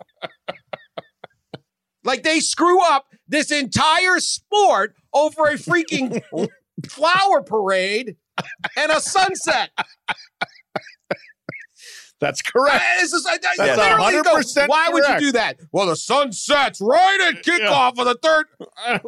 like 2.03 2.23
they 2.23 2.39
screw 2.39 2.81
up 2.81 3.07
this 3.27 3.51
entire 3.51 4.19
sport 4.19 4.95
over 5.13 5.43
a 5.45 5.53
freaking 5.53 6.21
flower 6.87 7.41
parade 7.41 8.15
and 8.77 8.91
a 8.91 8.99
sunset. 8.99 9.69
That's 12.23 12.41
correct. 12.41 12.75
Uh, 12.75 13.01
This 13.01 13.13
is, 13.13 13.25
I, 13.25 13.33
I 13.33 13.37
That's 13.57 13.77
literally 13.77 14.43
100% 14.43 14.67
Why 14.67 14.89
would 14.89 15.03
you 15.07 15.19
do 15.19 15.31
that? 15.33 15.59
Well, 15.71 15.87
the 15.87 15.95
sun 15.95 16.31
sets 16.31 16.79
right 16.81 17.19
at 17.27 17.43
kickoff 17.43 17.99
of 17.99 18.05
the 18.05 18.17
third. 18.21 18.45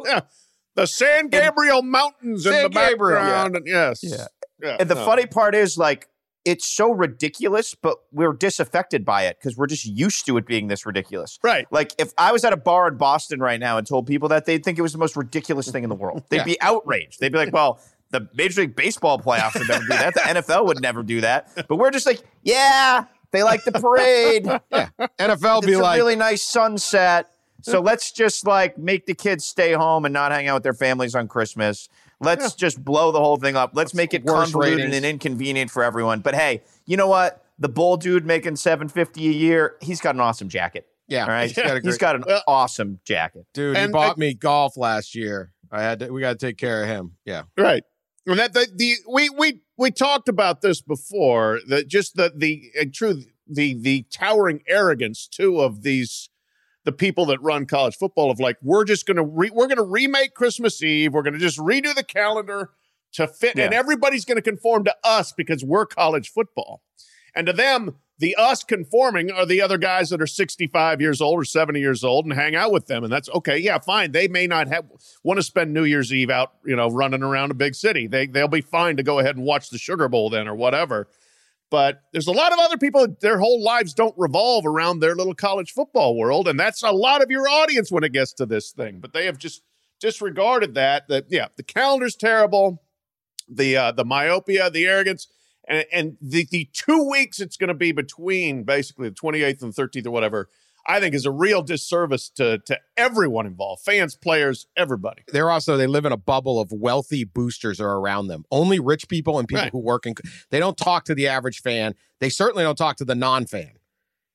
Yeah. 0.06 0.20
the 0.76 0.86
San 0.86 1.28
Gabriel 1.28 1.82
Mountains 1.82 2.44
in 2.46 2.52
the 2.52 2.68
Gabriel. 2.68 3.18
background. 3.20 3.56
and 3.56 3.66
Yes. 3.66 4.00
Yeah. 4.02 4.26
Yeah, 4.62 4.76
And 4.80 4.88
the 4.88 4.94
no. 4.94 5.04
funny 5.04 5.26
part 5.26 5.54
is, 5.54 5.76
like, 5.76 6.08
it's 6.46 6.66
so 6.66 6.90
ridiculous, 6.92 7.74
but 7.74 7.98
we're 8.12 8.32
disaffected 8.32 9.04
by 9.04 9.24
it 9.24 9.36
because 9.38 9.56
we're 9.56 9.66
just 9.66 9.84
used 9.84 10.24
to 10.26 10.36
it 10.38 10.46
being 10.46 10.68
this 10.68 10.86
ridiculous. 10.86 11.38
Right. 11.42 11.66
Like, 11.70 11.92
if 11.98 12.12
I 12.16 12.30
was 12.32 12.44
at 12.44 12.52
a 12.52 12.56
bar 12.56 12.86
in 12.88 12.96
Boston 12.96 13.40
right 13.40 13.58
now 13.60 13.78
and 13.78 13.86
told 13.86 14.06
people 14.06 14.28
that, 14.30 14.46
they'd 14.46 14.62
think 14.64 14.78
it 14.78 14.82
was 14.82 14.92
the 14.92 14.98
most 14.98 15.16
ridiculous 15.16 15.70
thing 15.70 15.82
in 15.82 15.90
the 15.90 15.96
world. 15.96 16.22
They'd 16.30 16.36
Yeah. 16.38 16.44
be 16.44 16.60
outraged. 16.60 17.18
They'd 17.20 17.32
be 17.32 17.38
like, 17.38 17.52
well, 17.52 17.80
The 18.10 18.28
Major 18.34 18.60
League 18.62 18.76
Baseball 18.76 19.18
playoffs 19.18 19.54
would 19.58 19.68
never 19.68 19.82
do 19.82 19.88
that. 19.88 20.14
The 20.14 20.20
NFL 20.20 20.66
would 20.66 20.80
never 20.80 21.02
do 21.02 21.20
that. 21.22 21.50
But 21.68 21.76
we're 21.76 21.90
just 21.90 22.06
like, 22.06 22.22
yeah, 22.42 23.04
they 23.32 23.42
like 23.42 23.64
the 23.64 23.72
parade. 23.72 24.46
Yeah. 24.70 24.88
NFL 25.18 25.58
it's 25.58 25.66
be 25.66 25.72
a 25.74 25.78
like, 25.80 25.96
really 25.98 26.16
nice 26.16 26.42
sunset. 26.42 27.28
So 27.62 27.80
let's 27.80 28.12
just 28.12 28.46
like 28.46 28.78
make 28.78 29.06
the 29.06 29.14
kids 29.14 29.44
stay 29.44 29.72
home 29.72 30.04
and 30.04 30.12
not 30.12 30.30
hang 30.30 30.46
out 30.46 30.54
with 30.54 30.62
their 30.62 30.74
families 30.74 31.14
on 31.16 31.26
Christmas. 31.26 31.88
Let's 32.20 32.54
just 32.54 32.82
blow 32.84 33.10
the 33.12 33.18
whole 33.18 33.36
thing 33.38 33.56
up. 33.56 33.72
Let's 33.74 33.92
make 33.92 34.14
it 34.14 34.24
Worst 34.24 34.52
convoluted 34.52 34.76
ratings. 34.78 34.96
and 34.96 35.04
inconvenient 35.04 35.70
for 35.72 35.82
everyone. 35.82 36.20
But 36.20 36.34
hey, 36.36 36.62
you 36.86 36.96
know 36.96 37.08
what? 37.08 37.44
The 37.58 37.68
bull 37.68 37.96
dude 37.96 38.24
making 38.24 38.56
seven 38.56 38.88
fifty 38.88 39.26
a 39.28 39.32
year, 39.32 39.76
he's 39.82 40.00
got 40.00 40.14
an 40.14 40.20
awesome 40.20 40.48
jacket. 40.48 40.86
yeah, 41.08 41.22
All 41.24 41.28
right, 41.28 41.48
he's 41.48 41.56
got 41.56 41.66
a 41.66 41.74
he's 41.74 41.82
great- 41.82 41.98
got 42.00 42.16
an 42.16 42.24
Well- 42.26 42.42
awesome 42.46 43.00
jacket. 43.04 43.46
dude. 43.52 43.76
He 43.76 43.86
bought 43.88 44.16
I- 44.16 44.20
me 44.20 44.34
golf 44.34 44.76
last 44.76 45.14
year. 45.14 45.50
I 45.72 45.82
had 45.82 45.98
to, 45.98 46.10
we 46.10 46.20
got 46.20 46.38
to 46.38 46.46
take 46.46 46.56
care 46.58 46.82
of 46.84 46.88
him. 46.88 47.16
Yeah. 47.24 47.42
Right. 47.58 47.82
And 48.26 48.38
that 48.38 48.54
the, 48.54 48.66
the 48.74 48.94
we 49.08 49.30
we 49.30 49.60
we 49.78 49.90
talked 49.90 50.28
about 50.28 50.60
this 50.60 50.80
before. 50.80 51.60
That 51.68 51.86
just 51.88 52.16
the 52.16 52.32
the 52.34 52.90
true 52.92 53.22
the 53.48 53.74
the 53.74 54.04
towering 54.10 54.62
arrogance 54.68 55.28
too 55.28 55.60
of 55.60 55.82
these 55.82 56.28
the 56.84 56.92
people 56.92 57.26
that 57.26 57.42
run 57.42 57.66
college 57.66 57.96
football 57.96 58.30
of 58.30 58.40
like 58.40 58.56
we're 58.62 58.84
just 58.84 59.06
gonna 59.06 59.24
re, 59.24 59.50
we're 59.50 59.68
gonna 59.68 59.84
remake 59.84 60.34
Christmas 60.34 60.82
Eve. 60.82 61.12
We're 61.12 61.22
gonna 61.22 61.38
just 61.38 61.58
redo 61.58 61.94
the 61.94 62.04
calendar 62.04 62.70
to 63.12 63.26
fit, 63.28 63.58
and 63.58 63.72
everybody's 63.72 64.24
gonna 64.24 64.42
conform 64.42 64.84
to 64.84 64.94
us 65.04 65.32
because 65.32 65.64
we're 65.64 65.86
college 65.86 66.30
football. 66.30 66.82
And 67.34 67.46
to 67.46 67.52
them, 67.52 67.96
the 68.18 68.34
us 68.36 68.64
conforming 68.64 69.30
are 69.30 69.44
the 69.44 69.60
other 69.60 69.76
guys 69.76 70.08
that 70.08 70.22
are 70.22 70.26
65 70.26 71.00
years 71.00 71.20
old 71.20 71.38
or 71.38 71.44
70 71.44 71.80
years 71.80 72.02
old 72.02 72.24
and 72.24 72.34
hang 72.34 72.54
out 72.56 72.72
with 72.72 72.86
them. 72.86 73.04
And 73.04 73.12
that's 73.12 73.28
okay. 73.30 73.58
Yeah, 73.58 73.78
fine. 73.78 74.12
They 74.12 74.26
may 74.26 74.46
not 74.46 74.68
have 74.68 74.86
want 75.22 75.38
to 75.38 75.42
spend 75.42 75.74
New 75.74 75.84
Year's 75.84 76.12
Eve 76.12 76.30
out, 76.30 76.52
you 76.64 76.76
know, 76.76 76.88
running 76.88 77.22
around 77.22 77.50
a 77.50 77.54
big 77.54 77.74
city. 77.74 78.06
They 78.06 78.26
they'll 78.26 78.48
be 78.48 78.62
fine 78.62 78.96
to 78.96 79.02
go 79.02 79.18
ahead 79.18 79.36
and 79.36 79.44
watch 79.44 79.70
the 79.70 79.78
Sugar 79.78 80.08
Bowl 80.08 80.30
then 80.30 80.48
or 80.48 80.54
whatever. 80.54 81.08
But 81.68 82.02
there's 82.12 82.28
a 82.28 82.32
lot 82.32 82.52
of 82.52 82.58
other 82.58 82.78
people 82.78 83.06
their 83.20 83.38
whole 83.38 83.62
lives 83.62 83.92
don't 83.92 84.14
revolve 84.16 84.64
around 84.64 85.00
their 85.00 85.14
little 85.14 85.34
college 85.34 85.72
football 85.72 86.16
world. 86.16 86.48
And 86.48 86.58
that's 86.58 86.82
a 86.82 86.92
lot 86.92 87.22
of 87.22 87.30
your 87.30 87.48
audience 87.48 87.90
when 87.90 88.04
it 88.04 88.12
gets 88.12 88.32
to 88.34 88.46
this 88.46 88.70
thing. 88.70 89.00
But 89.00 89.12
they 89.12 89.26
have 89.26 89.36
just 89.36 89.62
disregarded 90.00 90.74
that. 90.74 91.08
That 91.08 91.26
yeah, 91.28 91.48
the 91.56 91.64
calendar's 91.64 92.16
terrible, 92.16 92.82
the 93.48 93.76
uh 93.76 93.92
the 93.92 94.04
myopia, 94.06 94.70
the 94.70 94.86
arrogance 94.86 95.26
and 95.66 95.84
and 95.92 96.16
the 96.20 96.46
the 96.50 96.68
two 96.72 97.08
weeks 97.08 97.40
it's 97.40 97.56
going 97.56 97.68
to 97.68 97.74
be 97.74 97.92
between 97.92 98.64
basically 98.64 99.08
the 99.08 99.14
28th 99.14 99.62
and 99.62 99.74
13th 99.74 100.06
or 100.06 100.10
whatever 100.10 100.48
i 100.86 101.00
think 101.00 101.14
is 101.14 101.26
a 101.26 101.30
real 101.30 101.62
disservice 101.62 102.28
to 102.30 102.58
to 102.58 102.78
everyone 102.96 103.46
involved 103.46 103.82
fans 103.82 104.14
players 104.16 104.66
everybody 104.76 105.22
They're 105.32 105.50
also 105.50 105.76
they 105.76 105.86
live 105.86 106.04
in 106.04 106.12
a 106.12 106.16
bubble 106.16 106.60
of 106.60 106.70
wealthy 106.72 107.24
boosters 107.24 107.80
are 107.80 107.96
around 107.98 108.28
them. 108.28 108.44
Only 108.50 108.78
rich 108.78 109.08
people 109.08 109.38
and 109.38 109.48
people 109.48 109.62
Right. 109.64 109.72
who 109.72 109.78
work 109.80 110.06
in. 110.06 110.14
They 110.50 110.58
don't 110.58 110.76
talk 110.76 111.04
to 111.06 111.14
the 111.14 111.26
average 111.28 111.60
fan. 111.62 111.94
They 112.20 112.28
certainly 112.30 112.62
don't 112.64 112.76
talk 112.78 112.96
to 112.96 113.04
the 113.04 113.14
non-fan. 113.14 113.72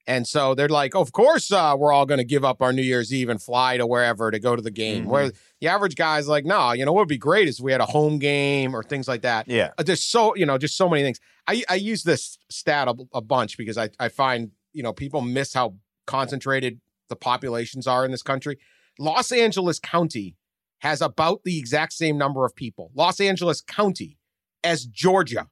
And 0.08 0.28
so 0.28 0.56
they're 0.56 0.68
like, 0.68 0.96
of 0.96 1.12
course, 1.12 1.52
uh, 1.52 1.76
we're 1.78 1.94
all 1.94 2.06
going 2.06 2.18
to 2.18 2.24
give 2.26 2.44
up 2.44 2.62
our 2.62 2.74
New 2.74 2.82
Year's 2.82 3.14
Eve 3.14 3.30
and 3.30 3.42
fly 3.42 3.78
to 3.78 3.86
wherever 3.86 4.32
to 4.32 4.40
go 4.40 4.56
to 4.56 4.62
the 4.62 4.72
game. 4.72 5.06
Where 5.06 5.32
the 5.60 5.68
average 5.68 5.96
guy's 5.96 6.28
like, 6.28 6.46
no, 6.46 6.72
you 6.72 6.86
know 6.86 6.92
what 6.92 7.02
would 7.02 7.08
be 7.08 7.18
great 7.18 7.48
is 7.48 7.60
if 7.60 7.64
we 7.64 7.72
had 7.72 7.82
a 7.82 7.86
home 7.86 8.18
game 8.20 8.76
or 8.76 8.84
things 8.84 9.08
like 9.08 9.22
that. 9.22 9.48
Yeah. 9.48 9.72
Uh, 9.78 9.84
There's 9.84 10.04
so 10.04 10.36
you 10.36 10.46
know 10.46 10.58
just 10.58 10.76
so 10.76 10.90
many 10.90 11.04
things. 11.04 11.20
I 11.48 11.64
I 11.70 11.76
use 11.76 12.04
this 12.04 12.38
stat 12.50 12.88
a, 12.88 12.96
a 13.14 13.22
bunch 13.22 13.58
because 13.58 13.78
I 13.78 13.90
I 14.00 14.10
find 14.10 14.52
you 14.74 14.84
know 14.84 14.94
people 14.94 15.22
miss 15.22 15.54
how 15.54 15.76
concentrated 16.08 16.82
the 17.10 17.16
populations 17.16 17.88
are 17.88 18.04
in 18.06 18.12
this 18.12 18.24
country. 18.24 18.58
Los 19.00 19.32
Angeles 19.32 19.80
County 19.80 20.36
has 20.80 21.02
about 21.02 21.44
the 21.44 21.60
exact 21.60 21.94
same 21.94 22.18
number 22.18 22.46
of 22.46 22.56
people. 22.56 22.92
Los 22.96 23.20
Angeles 23.20 23.62
County 23.62 24.18
as 24.64 24.86
Georgia. 24.86 25.48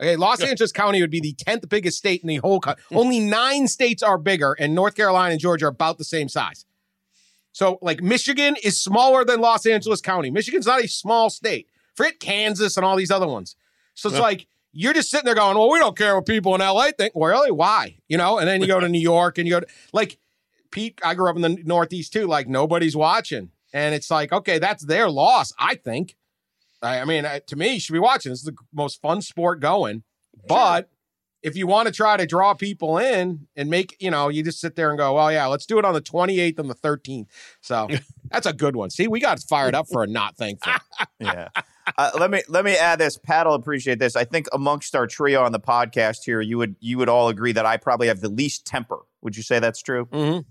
Okay, 0.00 0.16
Los 0.16 0.40
Angeles 0.42 0.72
County 0.72 1.00
would 1.02 1.10
be 1.10 1.20
the 1.20 1.34
tenth 1.34 1.68
biggest 1.68 1.98
state 1.98 2.22
in 2.22 2.28
the 2.28 2.36
whole 2.36 2.58
country. 2.58 2.82
Only 2.90 3.20
nine 3.20 3.68
states 3.68 4.02
are 4.02 4.16
bigger, 4.16 4.54
and 4.58 4.74
North 4.74 4.94
Carolina 4.94 5.32
and 5.32 5.40
Georgia 5.40 5.66
are 5.66 5.68
about 5.68 5.98
the 5.98 6.04
same 6.04 6.28
size. 6.28 6.64
So, 7.52 7.78
like, 7.82 8.00
Michigan 8.02 8.56
is 8.62 8.80
smaller 8.80 9.24
than 9.24 9.40
Los 9.40 9.66
Angeles 9.66 10.00
County. 10.00 10.30
Michigan's 10.30 10.66
not 10.66 10.82
a 10.82 10.88
small 10.88 11.28
state. 11.28 11.68
Forget 11.96 12.18
Kansas 12.20 12.76
and 12.76 12.86
all 12.86 12.96
these 12.96 13.10
other 13.10 13.26
ones. 13.26 13.56
So 13.94 14.08
it's 14.08 14.16
Yeah. 14.16 14.22
like 14.22 14.46
you're 14.72 14.94
just 14.94 15.10
sitting 15.10 15.26
there 15.26 15.34
going, 15.34 15.58
"Well, 15.58 15.68
we 15.68 15.78
don't 15.80 15.98
care 15.98 16.14
what 16.14 16.24
people 16.26 16.54
in 16.54 16.60
LA 16.62 16.92
think." 16.92 17.14
Well, 17.14 17.30
really, 17.30 17.50
why? 17.50 17.96
You 18.08 18.16
know? 18.16 18.38
And 18.38 18.48
then 18.48 18.60
you 18.62 18.68
go 18.68 18.80
to 18.80 18.88
New 18.88 19.00
York 19.00 19.36
and 19.36 19.46
you 19.46 19.54
go 19.54 19.60
to 19.60 19.66
like 19.92 20.16
Pete. 20.70 20.98
I 21.04 21.14
grew 21.14 21.28
up 21.28 21.36
in 21.36 21.42
the 21.42 21.58
Northeast 21.64 22.12
too. 22.12 22.26
Like 22.26 22.48
nobody's 22.48 22.96
watching, 22.96 23.50
and 23.74 23.94
it's 23.94 24.10
like, 24.10 24.32
okay, 24.32 24.58
that's 24.60 24.86
their 24.86 25.10
loss. 25.10 25.52
I 25.58 25.74
think. 25.74 26.16
I, 26.82 27.00
I 27.00 27.04
mean, 27.04 27.24
uh, 27.24 27.40
to 27.46 27.56
me, 27.56 27.74
you 27.74 27.80
should 27.80 27.92
be 27.92 27.98
watching. 27.98 28.30
This 28.30 28.40
is 28.40 28.46
the 28.46 28.56
most 28.72 29.00
fun 29.00 29.22
sport 29.22 29.60
going. 29.60 30.02
But 30.46 30.90
if 31.42 31.56
you 31.56 31.66
want 31.66 31.86
to 31.86 31.92
try 31.92 32.16
to 32.16 32.26
draw 32.26 32.54
people 32.54 32.98
in 32.98 33.46
and 33.56 33.70
make, 33.70 33.96
you 33.98 34.10
know, 34.10 34.28
you 34.28 34.42
just 34.42 34.60
sit 34.60 34.76
there 34.76 34.90
and 34.90 34.98
go, 34.98 35.14
well, 35.14 35.32
yeah, 35.32 35.46
let's 35.46 35.66
do 35.66 35.78
it 35.78 35.84
on 35.84 35.94
the 35.94 36.00
28th 36.00 36.58
and 36.58 36.68
the 36.70 36.74
13th. 36.74 37.26
So 37.60 37.88
that's 38.30 38.46
a 38.46 38.52
good 38.52 38.76
one. 38.76 38.90
See, 38.90 39.08
we 39.08 39.20
got 39.20 39.40
fired 39.40 39.74
up 39.74 39.86
for 39.90 40.02
a 40.02 40.06
not 40.06 40.36
thankful. 40.36 40.72
yeah. 41.18 41.48
Uh, 41.98 42.10
let 42.18 42.30
me 42.30 42.42
let 42.48 42.64
me 42.64 42.76
add 42.76 42.98
this. 42.98 43.18
Pat 43.18 43.46
will 43.46 43.54
appreciate 43.54 43.98
this. 43.98 44.14
I 44.14 44.24
think 44.24 44.46
amongst 44.52 44.94
our 44.94 45.06
trio 45.06 45.42
on 45.42 45.50
the 45.52 45.58
podcast 45.58 46.18
here, 46.24 46.40
you 46.40 46.56
would 46.58 46.76
you 46.78 46.98
would 46.98 47.08
all 47.08 47.28
agree 47.28 47.52
that 47.52 47.66
I 47.66 47.78
probably 47.78 48.06
have 48.06 48.20
the 48.20 48.28
least 48.28 48.64
temper. 48.64 48.98
Would 49.22 49.36
you 49.36 49.42
say 49.42 49.58
that's 49.58 49.82
true? 49.82 50.06
Mhm. 50.06 50.44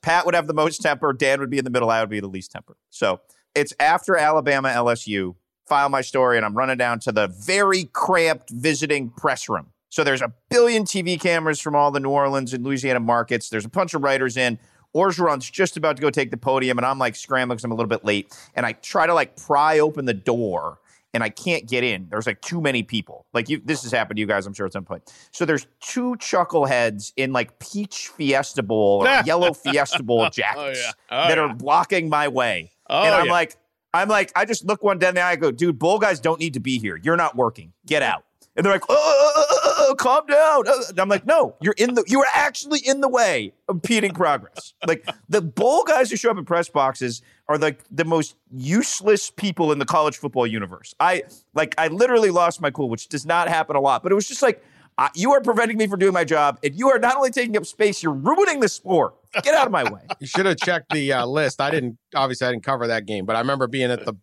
Pat 0.00 0.24
would 0.24 0.34
have 0.34 0.46
the 0.46 0.54
most 0.54 0.80
temper. 0.80 1.12
Dan 1.12 1.40
would 1.40 1.50
be 1.50 1.58
in 1.58 1.64
the 1.64 1.70
middle. 1.70 1.90
I 1.90 2.00
would 2.00 2.08
be 2.08 2.20
the 2.20 2.28
least 2.28 2.52
temper. 2.52 2.76
So 2.90 3.20
it's 3.54 3.74
after 3.80 4.16
Alabama 4.16 4.68
LSU. 4.68 5.34
File 5.66 5.88
my 5.88 6.00
story, 6.00 6.36
and 6.36 6.44
I'm 6.44 6.54
running 6.54 6.76
down 6.76 6.98
to 7.00 7.12
the 7.12 7.28
very 7.28 7.84
cramped 7.92 8.50
visiting 8.50 9.10
press 9.10 9.48
room. 9.48 9.68
So 9.90 10.04
there's 10.04 10.22
a 10.22 10.32
billion 10.48 10.84
TV 10.84 11.20
cameras 11.20 11.60
from 11.60 11.74
all 11.74 11.90
the 11.90 12.00
New 12.00 12.10
Orleans 12.10 12.54
and 12.54 12.64
Louisiana 12.64 13.00
markets. 13.00 13.50
There's 13.50 13.66
a 13.66 13.68
bunch 13.70 13.94
of 13.94 14.02
writers 14.02 14.36
in. 14.36 14.58
Orgeron's 14.94 15.50
just 15.50 15.76
about 15.76 15.96
to 15.96 16.02
go 16.02 16.10
take 16.10 16.30
the 16.30 16.36
podium, 16.36 16.78
and 16.78 16.86
I'm 16.86 16.98
like 16.98 17.16
scrambling 17.16 17.56
because 17.56 17.64
I'm 17.64 17.72
a 17.72 17.74
little 17.74 17.88
bit 17.88 18.04
late. 18.04 18.34
And 18.54 18.66
I 18.66 18.72
try 18.72 19.06
to 19.06 19.14
like 19.14 19.36
pry 19.36 19.78
open 19.78 20.04
the 20.04 20.14
door, 20.14 20.78
and 21.14 21.22
I 21.22 21.28
can't 21.28 21.68
get 21.68 21.84
in. 21.84 22.08
There's 22.10 22.26
like 22.26 22.40
too 22.40 22.60
many 22.60 22.82
people. 22.82 23.26
Like 23.32 23.48
you, 23.48 23.60
this 23.64 23.82
has 23.82 23.92
happened 23.92 24.16
to 24.16 24.20
you 24.20 24.26
guys, 24.26 24.46
I'm 24.46 24.54
sure 24.54 24.66
at 24.66 24.72
some 24.72 24.84
point. 24.84 25.12
So 25.30 25.44
there's 25.44 25.66
two 25.80 26.16
chuckleheads 26.16 27.12
in 27.16 27.32
like 27.32 27.58
peach 27.58 28.08
Fiesta 28.08 28.62
Bowl 28.62 29.06
or 29.06 29.22
yellow 29.26 29.52
Fiesta 29.52 30.02
Bowl 30.02 30.22
oh, 30.22 30.28
jackets 30.30 30.82
yeah. 30.82 30.92
Oh, 31.10 31.28
that 31.28 31.36
yeah. 31.36 31.44
are 31.44 31.54
blocking 31.54 32.08
my 32.08 32.28
way. 32.28 32.72
Oh, 32.88 33.02
and 33.02 33.14
I'm 33.14 33.26
yeah. 33.26 33.32
like, 33.32 33.56
I'm 33.94 34.08
like, 34.08 34.32
I 34.34 34.44
just 34.44 34.64
look 34.64 34.82
one 34.82 35.02
in 35.02 35.14
the 35.14 35.20
eye. 35.20 35.32
I 35.32 35.36
go, 35.36 35.50
dude, 35.50 35.78
bull 35.78 35.98
guys 35.98 36.20
don't 36.20 36.40
need 36.40 36.54
to 36.54 36.60
be 36.60 36.78
here. 36.78 36.98
You're 37.02 37.16
not 37.16 37.36
working. 37.36 37.72
Get 37.86 38.02
out. 38.02 38.24
And 38.54 38.66
they're 38.66 38.72
like, 38.72 38.84
oh, 38.88 38.94
oh, 38.98 39.44
oh, 39.64 39.86
oh, 39.90 39.94
calm 39.94 40.26
down. 40.26 40.68
Uh, 40.68 40.82
And 40.90 41.00
I'm 41.00 41.08
like, 41.08 41.24
no, 41.24 41.56
you're 41.62 41.74
in 41.78 41.94
the, 41.94 42.04
you 42.06 42.20
are 42.20 42.26
actually 42.34 42.80
in 42.80 43.00
the 43.00 43.08
way 43.08 43.54
of 43.68 43.76
impeding 43.76 44.12
progress. 44.12 44.74
Like 44.86 45.08
the 45.28 45.40
bull 45.40 45.84
guys 45.84 46.10
who 46.10 46.16
show 46.16 46.30
up 46.30 46.36
in 46.36 46.44
press 46.44 46.68
boxes 46.68 47.22
are 47.48 47.56
like 47.56 47.82
the 47.90 48.04
most 48.04 48.36
useless 48.50 49.30
people 49.30 49.72
in 49.72 49.78
the 49.78 49.86
college 49.86 50.18
football 50.18 50.46
universe. 50.46 50.94
I 51.00 51.22
like, 51.54 51.74
I 51.78 51.88
literally 51.88 52.30
lost 52.30 52.60
my 52.60 52.70
cool, 52.70 52.90
which 52.90 53.08
does 53.08 53.24
not 53.24 53.48
happen 53.48 53.74
a 53.74 53.80
lot, 53.80 54.02
but 54.02 54.12
it 54.12 54.14
was 54.14 54.28
just 54.28 54.42
like, 54.42 54.62
uh, 55.02 55.08
you 55.16 55.32
are 55.32 55.40
preventing 55.40 55.76
me 55.78 55.88
from 55.88 55.98
doing 55.98 56.12
my 56.12 56.22
job, 56.24 56.60
and 56.62 56.74
you 56.76 56.88
are 56.88 56.98
not 56.98 57.16
only 57.16 57.30
taking 57.30 57.56
up 57.56 57.66
space, 57.66 58.02
you're 58.04 58.12
ruining 58.12 58.60
the 58.60 58.68
sport. 58.68 59.14
Get 59.42 59.52
out 59.54 59.66
of 59.66 59.72
my 59.72 59.82
way. 59.90 60.02
You 60.20 60.28
should 60.28 60.46
have 60.46 60.58
checked 60.58 60.92
the 60.92 61.12
uh, 61.12 61.26
list. 61.26 61.60
I 61.60 61.70
didn't, 61.70 61.98
obviously, 62.14 62.46
I 62.46 62.52
didn't 62.52 62.62
cover 62.62 62.86
that 62.86 63.06
game, 63.06 63.24
but 63.26 63.34
I 63.34 63.40
remember 63.40 63.66
being 63.66 63.90
at 63.90 64.04
the 64.04 64.14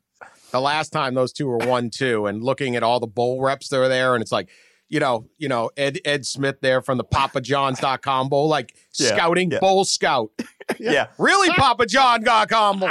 the 0.52 0.62
last 0.62 0.90
time 0.90 1.14
those 1.14 1.34
two 1.34 1.48
were 1.48 1.58
one 1.58 1.90
two 1.90 2.26
and 2.28 2.42
looking 2.42 2.76
at 2.78 2.82
all 2.84 3.00
the 3.00 3.08
bowl 3.08 3.42
reps 3.42 3.68
that 3.70 3.78
were 3.78 3.90
there, 3.90 4.16
and 4.16 4.22
it's 4.22 4.32
like, 4.32 4.50
you 4.88 5.02
know, 5.02 5.28
you 5.38 5.50
know, 5.50 5.70
Ed 5.76 6.00
Ed 6.06 6.26
Smith 6.26 6.62
there 6.62 6.82
from 6.82 6.98
the 6.98 7.04
PapaJohns.com 7.04 8.30
bowl, 8.30 8.48
like 8.48 8.74
Yeah, 8.98 9.10
scouting 9.10 9.52
yeah. 9.52 9.60
bowl 9.60 9.84
scout. 9.84 10.32
yeah. 10.80 11.08
Really, 11.18 11.50
PapaJohn.com 11.60 12.80
bowl. 12.80 12.90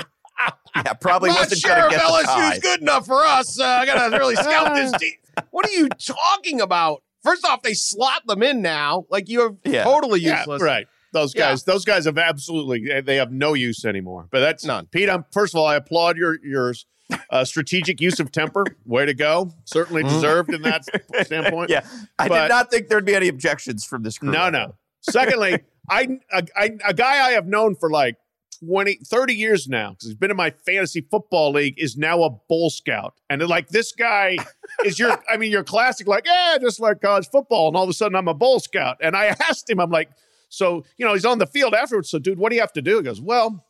Yeah, 0.76 0.92
probably 0.92 1.30
Not 1.30 1.38
wasn't 1.38 1.60
sure 1.60 1.74
going 1.74 1.92
if 1.94 2.00
to 2.00 2.06
get 2.06 2.06
the 2.06 2.32
LSU's 2.32 2.58
good 2.60 2.80
enough 2.82 3.06
for 3.06 3.24
us. 3.24 3.58
Uh, 3.58 3.64
I 3.64 3.86
gotta 3.86 4.16
really 4.16 4.36
scout 4.36 4.74
this 4.74 4.92
team. 5.00 5.14
What 5.50 5.66
are 5.66 5.72
you 5.72 5.88
talking 5.88 6.60
about? 6.60 7.02
First 7.24 7.44
off, 7.46 7.62
they 7.62 7.74
slot 7.74 8.26
them 8.26 8.42
in 8.42 8.62
now. 8.62 9.04
Like 9.10 9.28
you 9.28 9.42
are 9.42 9.56
Yeah. 9.64 9.84
totally 9.84 10.20
Yeah, 10.20 10.38
useless. 10.40 10.62
right. 10.62 10.86
Those 11.12 11.34
Yeah. 11.34 11.50
guys, 11.50 11.64
those 11.64 11.84
guys 11.84 12.04
have 12.04 12.18
absolutely 12.18 13.00
they 13.00 13.16
have 13.16 13.32
no 13.32 13.54
use 13.54 13.84
anymore. 13.84 14.28
But 14.30 14.40
that's 14.40 14.64
None. 14.64 14.86
Pete. 14.86 15.08
I'm 15.08 15.24
first 15.32 15.54
of 15.54 15.58
all, 15.60 15.66
I 15.66 15.76
applaud 15.76 16.16
your 16.16 16.36
your 16.44 16.74
uh, 17.30 17.44
strategic 17.44 18.00
use 18.02 18.20
of 18.20 18.30
temper. 18.30 18.64
Way 18.84 19.06
to 19.06 19.14
go! 19.14 19.50
Certainly 19.64 20.02
deserved 20.04 20.52
in 20.52 20.60
that 20.62 20.84
standpoint. 21.24 21.70
Yeah, 21.70 21.86
I 22.18 22.28
But- 22.28 22.42
did 22.42 22.48
not 22.50 22.70
think 22.70 22.88
there'd 22.88 23.06
be 23.06 23.14
any 23.14 23.28
objections 23.28 23.84
from 23.84 24.02
this 24.02 24.18
crew. 24.18 24.30
No, 24.30 24.50
no. 24.50 24.74
Secondly, 25.00 25.60
I 25.88 26.18
a, 26.30 26.42
I 26.54 26.70
a 26.86 26.92
guy 26.92 27.26
I 27.26 27.30
have 27.30 27.46
known 27.46 27.74
for 27.76 27.90
like 27.90 28.16
20, 28.60 29.00
30 29.04 29.34
years 29.34 29.68
now 29.68 29.90
because 29.90 30.08
he's 30.08 30.16
been 30.16 30.30
in 30.30 30.36
my 30.36 30.50
fantasy 30.50 31.00
football 31.00 31.52
league 31.52 31.74
is 31.78 31.96
now 31.96 32.22
a 32.22 32.30
bull 32.48 32.70
scout, 32.70 33.14
and 33.30 33.46
like 33.46 33.68
this 33.68 33.92
guy 33.92 34.36
is 34.84 34.98
your. 34.98 35.16
I 35.28 35.36
mean, 35.36 35.50
your 35.50 35.64
classic 35.64 36.06
like 36.06 36.26
yeah, 36.26 36.56
just 36.60 36.80
like 36.80 37.00
college 37.00 37.28
football, 37.28 37.68
and 37.68 37.76
all 37.76 37.84
of 37.84 37.88
a 37.88 37.92
sudden 37.92 38.16
I'm 38.16 38.28
a 38.28 38.34
bull 38.34 38.60
scout, 38.60 38.98
and 39.00 39.16
I 39.16 39.26
asked 39.48 39.68
him, 39.68 39.80
I'm 39.80 39.90
like, 39.90 40.10
so 40.48 40.84
you 40.96 41.06
know, 41.06 41.14
he's 41.14 41.24
on 41.24 41.38
the 41.38 41.46
field 41.46 41.74
afterwards. 41.74 42.10
So, 42.10 42.18
dude, 42.18 42.38
what 42.38 42.50
do 42.50 42.56
you 42.56 42.62
have 42.62 42.72
to 42.74 42.82
do? 42.82 42.98
He 42.98 43.02
goes, 43.02 43.20
well, 43.20 43.64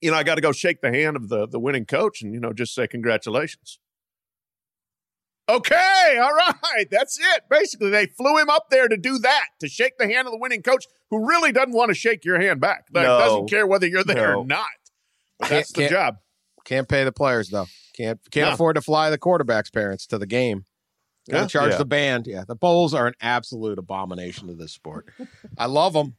you 0.00 0.10
know, 0.10 0.16
I 0.16 0.22
got 0.22 0.36
to 0.36 0.40
go 0.40 0.52
shake 0.52 0.80
the 0.80 0.90
hand 0.92 1.16
of 1.16 1.28
the 1.28 1.46
the 1.46 1.60
winning 1.60 1.86
coach, 1.86 2.22
and 2.22 2.32
you 2.32 2.40
know, 2.40 2.52
just 2.52 2.74
say 2.74 2.86
congratulations. 2.86 3.78
Okay, 5.48 6.18
all 6.20 6.32
right. 6.32 6.88
That's 6.90 7.18
it. 7.18 7.42
Basically, 7.48 7.90
they 7.90 8.06
flew 8.06 8.36
him 8.38 8.50
up 8.50 8.68
there 8.70 8.88
to 8.88 8.96
do 8.96 9.18
that, 9.18 9.46
to 9.60 9.68
shake 9.68 9.96
the 9.98 10.06
hand 10.08 10.26
of 10.26 10.32
the 10.32 10.38
winning 10.38 10.62
coach 10.62 10.86
who 11.10 11.26
really 11.26 11.52
doesn't 11.52 11.72
want 11.72 11.90
to 11.90 11.94
shake 11.94 12.24
your 12.24 12.40
hand 12.40 12.60
back. 12.60 12.86
Like, 12.92 13.04
No. 13.06 13.18
doesn't 13.18 13.50
care 13.50 13.66
whether 13.66 13.86
you're 13.86 14.02
there 14.04 14.32
No. 14.32 14.40
or 14.40 14.46
not. 14.46 14.66
But 15.38 15.50
that's 15.50 15.72
the 15.72 15.88
job. 15.88 16.16
Can't 16.64 16.88
pay 16.88 17.04
the 17.04 17.12
players 17.12 17.50
though. 17.50 17.66
Can't 17.96 18.18
can't 18.32 18.48
No. 18.48 18.54
afford 18.54 18.74
to 18.76 18.82
fly 18.82 19.08
the 19.10 19.18
quarterbacks' 19.18 19.72
parents 19.72 20.04
to 20.08 20.18
the 20.18 20.26
game. 20.26 20.64
Gotta 21.30 21.42
Yeah. 21.44 21.46
charge 21.48 21.70
Yeah. 21.72 21.78
the 21.78 21.84
band. 21.84 22.26
Yeah, 22.26 22.44
the 22.46 22.56
bowls 22.56 22.92
are 22.94 23.06
an 23.06 23.14
absolute 23.20 23.78
abomination 23.78 24.48
to 24.48 24.54
this 24.54 24.72
sport. 24.72 25.06
I 25.56 25.66
love 25.66 25.92
them. 25.92 26.16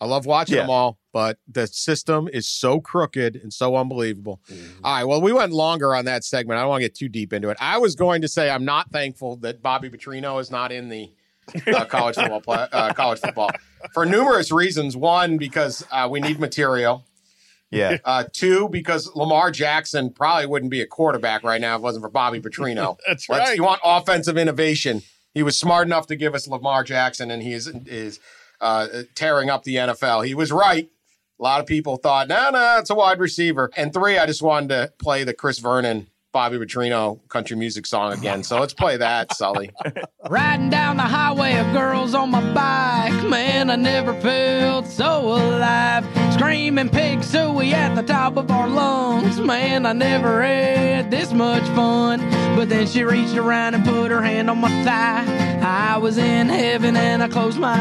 I 0.00 0.06
love 0.06 0.26
watching 0.26 0.56
Yeah. 0.56 0.62
them 0.62 0.70
all, 0.70 0.98
but 1.12 1.38
the 1.48 1.66
system 1.66 2.28
is 2.32 2.46
so 2.46 2.80
crooked 2.80 3.36
and 3.36 3.52
so 3.52 3.76
unbelievable. 3.76 4.40
Mm-hmm. 4.50 4.84
All 4.84 4.94
right, 4.94 5.04
well, 5.04 5.22
we 5.22 5.32
went 5.32 5.52
longer 5.52 5.94
on 5.94 6.04
that 6.04 6.22
segment. 6.24 6.58
I 6.58 6.62
don't 6.62 6.68
want 6.70 6.82
to 6.82 6.84
get 6.88 6.94
too 6.94 7.08
deep 7.08 7.32
into 7.32 7.48
it. 7.48 7.56
I 7.60 7.78
was 7.78 7.94
going 7.94 8.20
to 8.22 8.28
say 8.28 8.50
I'm 8.50 8.64
not 8.64 8.90
thankful 8.90 9.36
that 9.36 9.62
Bobby 9.62 9.88
Petrino 9.88 10.40
is 10.40 10.50
not 10.50 10.70
in 10.72 10.88
the 10.90 11.10
uh, 11.74 11.84
college 11.86 12.16
football 12.16 12.40
play, 12.40 12.66
uh, 12.72 12.92
college 12.92 13.20
football 13.20 13.50
for 13.94 14.04
numerous 14.04 14.52
reasons. 14.52 14.96
One, 14.96 15.38
because 15.38 15.86
uh, 15.90 16.08
we 16.10 16.20
need 16.20 16.38
material. 16.40 17.04
Yeah. 17.70 17.96
Uh, 18.04 18.24
two, 18.32 18.68
because 18.68 19.10
Lamar 19.16 19.50
Jackson 19.50 20.12
probably 20.12 20.46
wouldn't 20.46 20.70
be 20.70 20.80
a 20.82 20.86
quarterback 20.86 21.42
right 21.42 21.60
now 21.60 21.74
if 21.74 21.80
it 21.80 21.82
wasn't 21.82 22.02
for 22.04 22.08
Bobby 22.10 22.40
Petrino. 22.40 22.98
That's 23.06 23.28
Let's- 23.28 23.48
right. 23.48 23.56
You 23.56 23.64
want 23.64 23.80
offensive 23.84 24.36
innovation. 24.36 25.02
He 25.34 25.42
was 25.42 25.58
smart 25.58 25.86
enough 25.86 26.06
to 26.06 26.16
give 26.16 26.34
us 26.34 26.48
Lamar 26.48 26.82
Jackson, 26.84 27.30
and 27.30 27.42
he 27.42 27.52
is 27.52 27.66
is 27.68 28.20
uh, 28.60 28.86
tearing 29.14 29.50
up 29.50 29.64
the 29.64 29.76
NFL. 29.76 30.26
He 30.26 30.34
was 30.34 30.52
right. 30.52 30.88
A 31.38 31.42
lot 31.42 31.60
of 31.60 31.66
people 31.66 31.96
thought, 31.96 32.28
no, 32.28 32.50
no, 32.50 32.78
it's 32.78 32.90
a 32.90 32.94
wide 32.94 33.20
receiver. 33.20 33.70
And 33.76 33.92
three, 33.92 34.16
I 34.16 34.26
just 34.26 34.42
wanted 34.42 34.68
to 34.68 34.92
play 34.98 35.22
the 35.24 35.34
Chris 35.34 35.58
Vernon, 35.58 36.08
Bobby 36.36 36.58
Petrino 36.58 37.18
country 37.30 37.56
music 37.56 37.86
song 37.86 38.12
again. 38.12 38.42
So 38.44 38.60
let's 38.60 38.74
play 38.74 38.98
that, 38.98 39.34
Sully. 39.34 39.70
Riding 40.28 40.68
down 40.68 40.98
the 40.98 41.02
highway 41.02 41.56
of 41.56 41.72
girls 41.72 42.14
on 42.14 42.30
my 42.30 42.42
bike, 42.52 43.24
man, 43.26 43.70
I 43.70 43.76
never 43.76 44.12
felt 44.20 44.86
so 44.86 45.32
alive. 45.32 46.04
Screaming 46.34 46.90
pig 46.90 47.20
sooie 47.20 47.72
at 47.72 47.94
the 47.94 48.02
top 48.02 48.36
of 48.36 48.50
our 48.50 48.68
lungs, 48.68 49.40
man, 49.40 49.86
I 49.86 49.94
never 49.94 50.42
had 50.42 51.10
this 51.10 51.32
much 51.32 51.62
fun. 51.70 52.20
But 52.54 52.68
then 52.68 52.86
she 52.86 53.02
reached 53.02 53.38
around 53.38 53.72
and 53.72 53.82
put 53.82 54.10
her 54.10 54.20
hand 54.20 54.50
on 54.50 54.58
my 54.58 54.68
thigh. 54.84 55.24
I 55.62 55.96
was 55.96 56.18
in 56.18 56.50
heaven 56.50 56.98
and 56.98 57.22
I 57.22 57.28
closed 57.28 57.58
my 57.58 57.78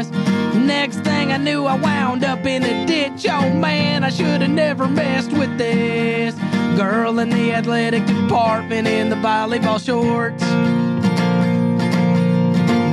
eyes. 0.00 0.10
Next 0.56 0.98
thing 1.02 1.30
I 1.30 1.36
knew, 1.36 1.66
I 1.66 1.76
wound 1.76 2.24
up 2.24 2.44
in 2.44 2.64
a 2.64 2.84
ditch. 2.84 3.28
Oh 3.30 3.48
man, 3.54 4.02
I 4.02 4.10
should 4.10 4.42
have 4.42 4.50
never 4.50 4.88
messed 4.88 5.30
with 5.30 5.56
this 5.56 6.34
girl 6.78 7.18
in 7.18 7.28
the 7.28 7.52
athletic 7.52 8.06
department 8.06 8.86
in 8.86 9.10
the 9.10 9.16
volleyball 9.16 9.84
shorts. 9.84 10.44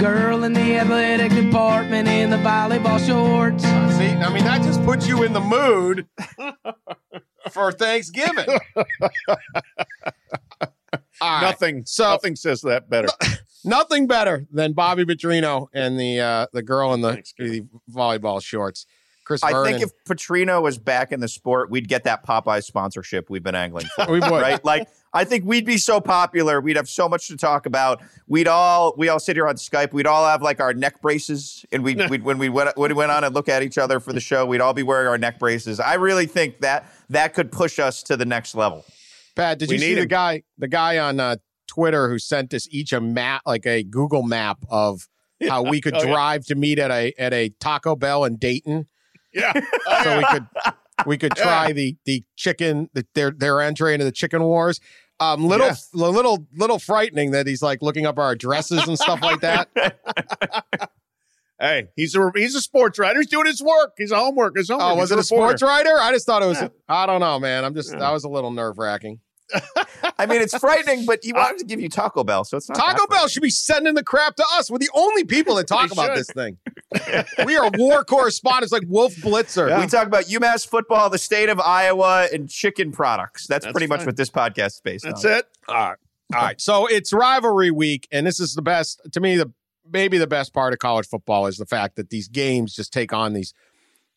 Girl 0.02 0.44
in 0.44 0.54
the 0.54 0.78
athletic 0.78 1.32
department 1.32 2.08
in 2.08 2.32
the 2.32 2.38
volleyball 2.38 2.98
shorts. 3.06 3.62
See, 3.64 4.08
I 4.08 4.34
mean, 4.34 4.44
that 4.44 4.64
just 4.64 4.84
puts 4.86 5.08
you 5.08 5.22
in 5.22 5.34
the 5.34 5.40
mood 5.40 6.08
for 7.52 7.72
Thanksgiving. 7.72 8.48
All 11.22 11.30
right. 11.30 11.42
Nothing. 11.42 11.84
So- 11.86 12.10
nothing 12.10 12.36
says 12.36 12.62
that 12.62 12.90
better. 12.90 13.10
Nothing 13.64 14.08
better 14.08 14.48
than 14.52 14.74
Bobby 14.74 15.06
Petrino 15.06 15.68
and 15.74 16.00
the 16.00 16.20
uh, 16.22 16.48
the 16.54 16.62
girl 16.62 16.94
in 16.94 17.02
the, 17.02 17.24
the 17.38 17.68
volleyball 17.92 18.44
shorts. 18.44 18.86
Chris 19.26 19.44
I 19.44 19.52
Vernon. 19.52 19.80
think 19.80 19.84
if 19.84 19.92
Petrino 20.08 20.62
was 20.62 20.78
back 20.78 21.12
in 21.12 21.20
the 21.20 21.28
sport, 21.28 21.70
we'd 21.70 21.88
get 21.90 22.04
that 22.06 22.26
Popeye 22.26 22.64
sponsorship 22.64 23.30
we've 23.30 23.44
been 23.44 23.56
angling 23.56 23.88
for. 23.96 24.06
we 24.12 24.20
would. 24.20 24.30
right? 24.32 24.64
Like 24.64 24.88
I 25.14 25.24
think 25.26 25.46
we'd 25.46 25.66
be 25.66 25.78
so 25.78 26.00
popular. 26.00 26.62
We'd 26.62 26.76
have 26.76 26.88
so 26.90 27.10
much 27.10 27.28
to 27.30 27.38
talk 27.38 27.66
about. 27.66 28.02
We'd 28.28 28.48
all 28.48 28.94
we 28.98 29.10
all 29.10 29.20
sit 29.20 29.36
here 29.36 29.48
on 29.48 29.56
Skype. 29.56 29.92
We'd 29.94 30.06
all 30.08 30.26
have 30.28 30.42
like 30.42 30.60
our 30.62 30.74
neck 30.74 31.02
braces, 31.02 31.66
and 31.72 31.84
we 31.84 31.96
we'd, 32.10 32.24
when 32.24 32.38
we 32.38 32.50
went 32.50 32.78
when 32.78 32.92
we 32.92 32.96
went 32.96 33.12
on 33.12 33.24
and 33.24 33.34
look 33.36 33.50
at 33.50 33.64
each 33.64 33.78
other 33.78 34.00
for 34.00 34.14
the 34.14 34.20
show, 34.20 34.46
we'd 34.46 34.62
all 34.62 34.74
be 34.74 34.84
wearing 34.84 35.08
our 35.08 35.18
neck 35.18 35.40
braces. 35.40 35.80
I 35.80 35.96
really 35.96 36.28
think 36.28 36.62
that 36.62 36.86
that 37.10 37.34
could 37.34 37.52
push 37.52 37.80
us 37.80 38.04
to 38.04 38.16
the 38.18 38.26
next 38.26 38.56
level. 38.56 38.86
Pat, 39.36 39.58
did 39.60 39.70
We 39.70 39.76
you 39.76 39.82
see 39.82 39.96
need 39.96 40.02
the 40.02 40.06
guy 40.06 40.44
the 40.58 40.68
guy 40.68 40.98
on 41.00 41.20
uh, 41.20 41.38
Twitter 41.68 42.10
who 42.10 42.20
sent 42.20 42.54
us 42.54 42.68
each 42.70 42.94
a 42.94 43.02
map, 43.02 43.42
like 43.46 43.66
a 43.66 43.84
Google 43.84 44.22
map 44.24 44.60
of 44.70 45.08
how 45.50 45.64
we 45.64 45.82
could 45.82 45.96
Oh, 45.96 46.04
yeah. 46.04 46.12
drive 46.12 46.46
to 46.46 46.56
meet 46.56 46.78
at 46.80 46.92
a 46.92 47.14
at 47.18 47.34
a 47.34 47.50
Taco 47.60 47.96
Bell 47.96 48.24
in 48.26 48.38
Dayton, 48.38 48.88
yeah. 49.36 49.54
so 50.04 50.18
we 50.18 50.24
could 50.26 50.48
we 51.06 51.18
could 51.18 51.36
try 51.36 51.72
the 51.74 51.96
the 52.06 52.24
chicken 52.36 52.90
the, 52.94 53.06
their 53.14 53.30
their 53.32 53.62
entry 53.62 53.94
into 53.94 54.06
the 54.06 54.12
chicken 54.12 54.42
wars. 54.44 54.80
Um, 55.20 55.46
little 55.48 55.68
Yeah. 55.68 55.76
little 55.94 56.48
little 56.56 56.80
frightening 56.80 57.32
that 57.32 57.46
he's 57.48 57.62
like 57.62 57.82
looking 57.82 58.06
up 58.06 58.18
our 58.18 58.32
addresses 58.32 58.88
and 58.88 58.98
stuff 58.98 59.22
like 59.22 59.42
that. 59.42 59.70
Hey, 61.58 61.88
he's 61.96 62.14
a 62.16 62.32
he's 62.36 62.54
a 62.54 62.60
sports 62.62 63.00
writer. 63.00 63.18
He's 63.20 63.30
doing 63.30 63.46
his 63.46 63.62
work. 63.64 63.94
He's 63.98 64.12
a 64.12 64.18
homework. 64.20 64.58
His 64.58 64.68
homework. 64.68 64.92
Oh, 64.92 64.96
was 64.96 65.10
He's 65.10 65.18
it 65.18 65.22
a 65.22 65.24
sports 65.24 65.62
writer? 65.62 65.98
I 65.98 66.12
just 66.12 66.26
thought 66.26 66.44
it 66.44 66.48
was. 66.48 66.62
Yeah. 66.62 66.68
I 66.90 67.06
don't 67.06 67.22
know, 67.22 67.40
man. 67.40 67.64
I'm 67.64 67.74
just 67.74 67.92
that 67.98 68.12
was 68.12 68.26
a 68.26 68.30
little 68.30 68.52
nerve 68.52 68.78
wracking. 68.78 69.22
I 70.18 70.26
mean, 70.26 70.42
it's 70.42 70.58
frightening, 70.58 71.06
but 71.06 71.20
he 71.24 71.34
wanted 71.34 71.60
to 71.60 71.66
give 71.66 71.80
you 71.80 71.90
Taco 71.90 72.24
Bell, 72.24 72.44
so 72.44 72.58
it's 72.58 72.68
not 72.70 72.78
Taco 72.78 73.06
Bell 73.08 73.28
should 73.28 73.44
be 73.44 73.50
sending 73.50 73.94
the 73.94 74.04
crap 74.04 74.36
to 74.38 74.46
us. 74.54 74.72
We're 74.72 74.78
the 74.80 74.90
only 74.94 75.24
people 75.24 75.56
that 75.56 75.68
talk 75.68 75.90
They 75.90 75.94
about 75.94 76.18
should. 76.18 76.26
this 76.26 76.32
thing. 76.32 76.58
we 77.46 77.56
are 77.58 77.70
war 77.78 78.04
correspondents 78.04 78.72
like 78.72 78.84
Wolf 78.88 79.16
Blitzer. 79.16 79.80
We 79.80 79.88
talk 79.88 80.08
about 80.08 80.26
UMass 80.26 80.68
football, 80.68 81.10
the 81.10 81.18
state 81.18 81.50
of 81.50 81.60
Iowa, 81.60 82.28
and 82.34 82.50
chicken 82.50 82.92
products. 82.92 83.48
That's, 83.48 83.66
That's 83.66 83.74
pretty 83.74 83.88
much 83.88 84.00
fine. 84.00 84.06
what 84.08 84.18
this 84.18 84.30
podcast 84.30 84.66
is 84.68 84.82
based 84.84 85.06
That's 85.06 85.26
on. 85.26 85.32
it. 85.32 85.46
All 85.68 85.76
right. 85.76 85.98
All 86.34 86.42
right. 86.42 86.60
So 86.60 86.88
it's 86.88 87.14
rivalry 87.14 87.70
week, 87.72 88.08
and 88.12 88.26
this 88.26 88.40
is 88.40 88.56
the 88.56 88.62
best 88.64 89.00
to 89.12 89.20
me. 89.20 89.38
The 89.38 89.52
maybe 89.92 90.18
the 90.18 90.26
best 90.28 90.54
part 90.54 90.74
of 90.74 90.80
college 90.80 91.08
football 91.08 91.46
is 91.46 91.58
the 91.58 91.66
fact 91.68 91.96
that 91.98 92.10
these 92.10 92.28
games 92.28 92.74
just 92.76 92.92
take 92.92 93.14
on 93.14 93.34
these 93.34 93.54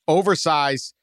oversized 0.07 0.95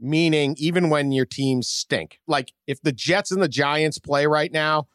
meaning, 0.00 0.54
even 0.58 0.90
when 0.90 1.12
your 1.12 1.26
teams 1.26 1.68
stink. 1.68 2.18
Like 2.26 2.52
if 2.66 2.80
the 2.82 2.92
Jets 2.92 3.30
and 3.30 3.42
the 3.42 3.48
Giants 3.48 3.98
play 3.98 4.26
right 4.26 4.52
now, 4.52 4.88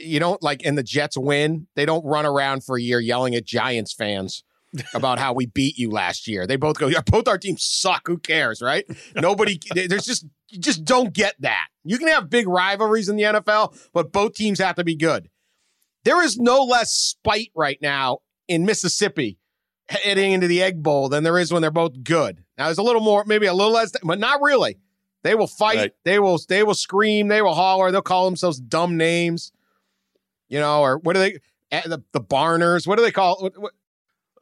you 0.00 0.18
don't 0.18 0.42
like, 0.42 0.64
and 0.64 0.78
the 0.78 0.82
Jets 0.82 1.16
win, 1.16 1.66
they 1.76 1.84
don't 1.84 2.04
run 2.04 2.24
around 2.24 2.64
for 2.64 2.76
a 2.76 2.82
year 2.82 3.00
yelling 3.00 3.34
at 3.34 3.44
Giants 3.44 3.92
fans. 3.92 4.44
about 4.94 5.18
how 5.18 5.32
we 5.32 5.46
beat 5.46 5.76
you 5.76 5.90
last 5.90 6.26
year. 6.26 6.46
They 6.46 6.56
both 6.56 6.78
go, 6.78 6.86
yeah, 6.86 7.02
both 7.04 7.28
our 7.28 7.36
teams 7.36 7.62
suck. 7.62 8.06
Who 8.06 8.18
cares, 8.18 8.62
right? 8.62 8.86
Nobody, 9.14 9.60
there's 9.74 10.06
just, 10.06 10.24
you 10.48 10.58
just 10.58 10.84
don't 10.84 11.12
get 11.12 11.34
that. 11.40 11.66
You 11.84 11.98
can 11.98 12.08
have 12.08 12.30
big 12.30 12.48
rivalries 12.48 13.08
in 13.08 13.16
the 13.16 13.24
NFL, 13.24 13.78
but 13.92 14.12
both 14.12 14.34
teams 14.34 14.58
have 14.60 14.76
to 14.76 14.84
be 14.84 14.96
good. 14.96 15.28
There 16.04 16.22
is 16.22 16.38
no 16.38 16.62
less 16.62 16.90
spite 16.90 17.50
right 17.54 17.78
now 17.80 18.20
in 18.48 18.64
Mississippi 18.64 19.38
heading 19.88 20.32
into 20.32 20.46
the 20.46 20.62
Egg 20.62 20.82
Bowl 20.82 21.08
than 21.08 21.24
there 21.24 21.38
is 21.38 21.52
when 21.52 21.62
they're 21.62 21.70
both 21.70 22.02
good. 22.04 22.42
Now 22.58 22.66
there's 22.66 22.78
a 22.78 22.82
little 22.82 23.02
more, 23.02 23.24
maybe 23.26 23.46
a 23.46 23.54
little 23.54 23.72
less, 23.72 23.92
but 24.02 24.18
not 24.18 24.40
really. 24.42 24.78
They 25.22 25.34
will 25.34 25.46
fight. 25.46 25.76
Right. 25.76 25.92
They 26.04 26.18
will. 26.18 26.38
They 26.48 26.62
will 26.64 26.74
scream. 26.74 27.28
They 27.28 27.42
will 27.42 27.54
holler. 27.54 27.90
They'll 27.92 28.02
call 28.02 28.24
themselves 28.24 28.58
dumb 28.60 28.96
names. 28.96 29.52
You 30.48 30.58
know, 30.60 30.80
or 30.82 30.98
what 30.98 31.14
do 31.14 31.20
they? 31.20 31.38
eh, 31.70 31.82
The 31.86 32.02
the 32.12 32.20
Barners. 32.20 32.86
What 32.86 32.96
do 32.98 33.04
they 33.04 33.12
call? 33.12 33.36
What, 33.40 33.56
what, 33.56 33.72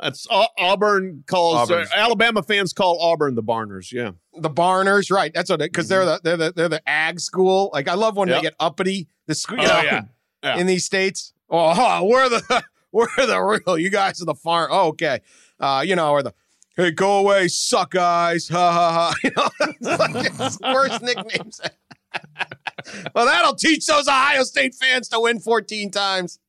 That's 0.00 0.26
Au- 0.31 0.46
Auburn 0.59 1.24
calls 1.26 1.70
uh, 1.70 1.85
Alabama 1.94 2.42
fans 2.42 2.72
call 2.72 2.98
Auburn 3.03 3.35
the 3.35 3.42
Barners. 3.42 3.92
Yeah. 3.92 4.12
the 4.38 4.48
Barners, 4.48 5.11
right? 5.11 5.33
That's 5.35 5.50
what 5.50 5.61
because 5.61 5.88
they're 5.88 6.05
the 6.07 6.20
they're 6.24 6.37
the 6.38 6.53
they're 6.57 6.68
the 6.70 6.88
ag 6.88 7.20
school. 7.20 7.68
Like 7.74 7.87
I 7.87 7.94
love 7.94 8.16
when 8.16 8.29
Yep. 8.29 8.38
they 8.38 8.42
get 8.42 8.55
uppity. 8.59 9.09
The 9.26 9.35
school, 9.35 9.61
Oh, 9.61 9.64
know, 9.64 9.83
yeah. 9.83 10.03
Yeah. 10.42 10.57
in 10.57 10.66
these 10.66 10.87
states. 10.87 11.35
Oh, 11.50 11.74
huh, 11.74 12.00
we're 12.05 12.29
the 12.31 12.62
we're 12.92 13.07
the 13.16 13.40
real. 13.40 13.79
You 13.79 13.90
guys 13.90 14.20
are 14.20 14.24
the 14.26 14.35
farm. 14.35 14.68
Oh, 14.72 14.88
okay, 14.88 15.20
uh, 15.59 15.85
you 15.87 15.94
know, 15.96 16.11
or 16.11 16.22
the 16.22 16.35
hey, 16.76 16.90
go 16.90 17.18
away, 17.18 17.48
suck 17.48 17.92
guys. 17.92 18.48
Ha 18.48 18.72
ha 18.72 18.92
ha. 18.92 19.14
You 19.22 19.31
know, 19.37 19.48
it's 20.40 20.61
like 20.61 20.74
worst 20.74 21.03
nicknames. 21.03 21.61
well, 23.14 23.26
that'll 23.26 23.55
teach 23.55 23.87
those 23.87 24.09
Ohio 24.09 24.42
State 24.42 24.74
fans 24.74 25.09
to 25.11 25.20
win 25.20 25.38
14 25.38 25.90
times. 25.90 26.40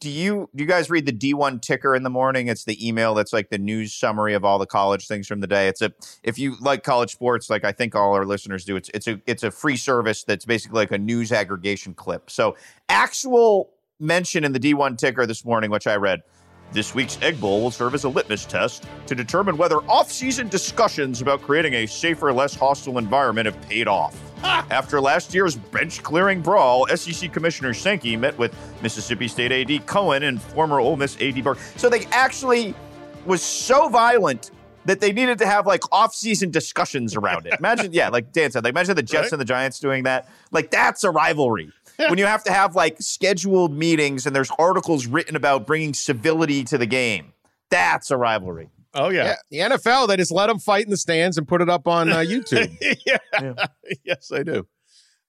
Do 0.00 0.10
you 0.10 0.50
do 0.54 0.62
you 0.62 0.68
guys 0.68 0.90
read 0.90 1.06
the 1.06 1.12
D1 1.12 1.62
ticker 1.62 1.94
in 1.94 2.02
the 2.02 2.10
morning? 2.10 2.48
It's 2.48 2.64
the 2.64 2.86
email 2.86 3.14
that's 3.14 3.32
like 3.32 3.48
the 3.48 3.58
news 3.58 3.94
summary 3.94 4.34
of 4.34 4.44
all 4.44 4.58
the 4.58 4.66
college 4.66 5.06
things 5.06 5.26
from 5.26 5.40
the 5.40 5.46
day. 5.46 5.68
It's 5.68 5.80
a 5.80 5.92
if 6.22 6.38
you 6.38 6.56
like 6.60 6.82
college 6.82 7.10
sports, 7.10 7.48
like 7.48 7.64
I 7.64 7.72
think 7.72 7.94
all 7.94 8.12
our 8.14 8.26
listeners 8.26 8.64
do, 8.64 8.76
it's 8.76 8.90
it's 8.92 9.08
a 9.08 9.20
it's 9.26 9.42
a 9.42 9.50
free 9.50 9.78
service 9.78 10.24
that's 10.24 10.44
basically 10.44 10.76
like 10.76 10.92
a 10.92 10.98
news 10.98 11.32
aggregation 11.32 11.94
clip. 11.94 12.30
So 12.30 12.56
actual 12.90 13.70
mention 14.00 14.44
in 14.44 14.52
the 14.52 14.60
D1 14.60 14.98
ticker 14.98 15.26
this 15.26 15.44
morning, 15.44 15.70
which 15.70 15.86
I 15.86 15.96
read. 15.96 16.22
This 16.72 16.94
week's 16.94 17.16
Egg 17.22 17.40
Bowl 17.40 17.62
will 17.62 17.70
serve 17.70 17.94
as 17.94 18.02
a 18.04 18.08
litmus 18.08 18.44
test 18.44 18.86
to 19.06 19.14
determine 19.14 19.56
whether 19.56 19.76
off-season 19.88 20.48
discussions 20.48 21.22
about 21.22 21.40
creating 21.42 21.74
a 21.74 21.86
safer, 21.86 22.32
less 22.32 22.54
hostile 22.56 22.98
environment 22.98 23.46
have 23.46 23.60
paid 23.68 23.86
off. 23.86 24.16
After 24.42 25.00
last 25.00 25.32
year's 25.32 25.54
bench-clearing 25.56 26.42
brawl, 26.42 26.86
SEC 26.88 27.32
Commissioner 27.32 27.72
Sankey 27.72 28.16
met 28.16 28.36
with 28.36 28.52
Mississippi 28.82 29.28
State 29.28 29.52
AD 29.52 29.86
Cohen 29.86 30.24
and 30.24 30.42
former 30.42 30.80
Ole 30.80 30.96
Miss 30.96 31.14
AD 31.22 31.34
Bjork. 31.36 31.58
So 31.76 31.88
they 31.88 32.04
actually 32.06 32.74
was 33.24 33.42
so 33.42 33.88
violent 33.88 34.50
that 34.86 35.00
they 35.00 35.12
needed 35.12 35.38
to 35.38 35.46
have 35.46 35.66
like 35.66 35.82
off-season 35.92 36.50
discussions 36.50 37.16
around 37.16 37.46
it. 37.46 37.54
Imagine, 37.58 37.92
yeah, 37.92 38.08
like 38.08 38.32
Dan 38.32 38.50
said, 38.50 38.64
like 38.64 38.72
imagine 38.72 38.94
the 38.96 39.02
Jets 39.02 39.26
Right. 39.26 39.32
and 39.32 39.40
the 39.40 39.44
Giants 39.44 39.78
doing 39.80 40.02
that. 40.04 40.28
Like 40.50 40.70
that's 40.72 41.02
a 41.04 41.10
rivalry. 41.10 41.72
When 41.98 42.18
you 42.18 42.26
have 42.26 42.44
to 42.44 42.52
have 42.52 42.74
like 42.74 42.96
scheduled 43.00 43.72
meetings 43.72 44.26
and 44.26 44.34
there's 44.34 44.50
articles 44.58 45.06
written 45.06 45.36
about 45.36 45.66
bringing 45.66 45.94
civility 45.94 46.64
to 46.64 46.78
the 46.78 46.86
game. 46.86 47.32
That's 47.70 48.10
a 48.10 48.16
rivalry. 48.16 48.70
Oh 48.94 49.10
yeah. 49.10 49.36
Yeah, 49.50 49.68
the 49.68 49.76
NFL 49.76 50.08
they 50.08 50.16
just 50.16 50.32
let 50.32 50.46
them 50.46 50.58
fight 50.58 50.84
in 50.84 50.90
the 50.90 50.96
stands 50.96 51.36
and 51.36 51.46
put 51.46 51.60
it 51.60 51.68
up 51.68 51.86
on 51.86 52.10
uh, 52.10 52.18
YouTube. 52.18 52.76
yeah. 53.06 53.66
yes, 54.04 54.32
I 54.32 54.42
do. 54.42 54.66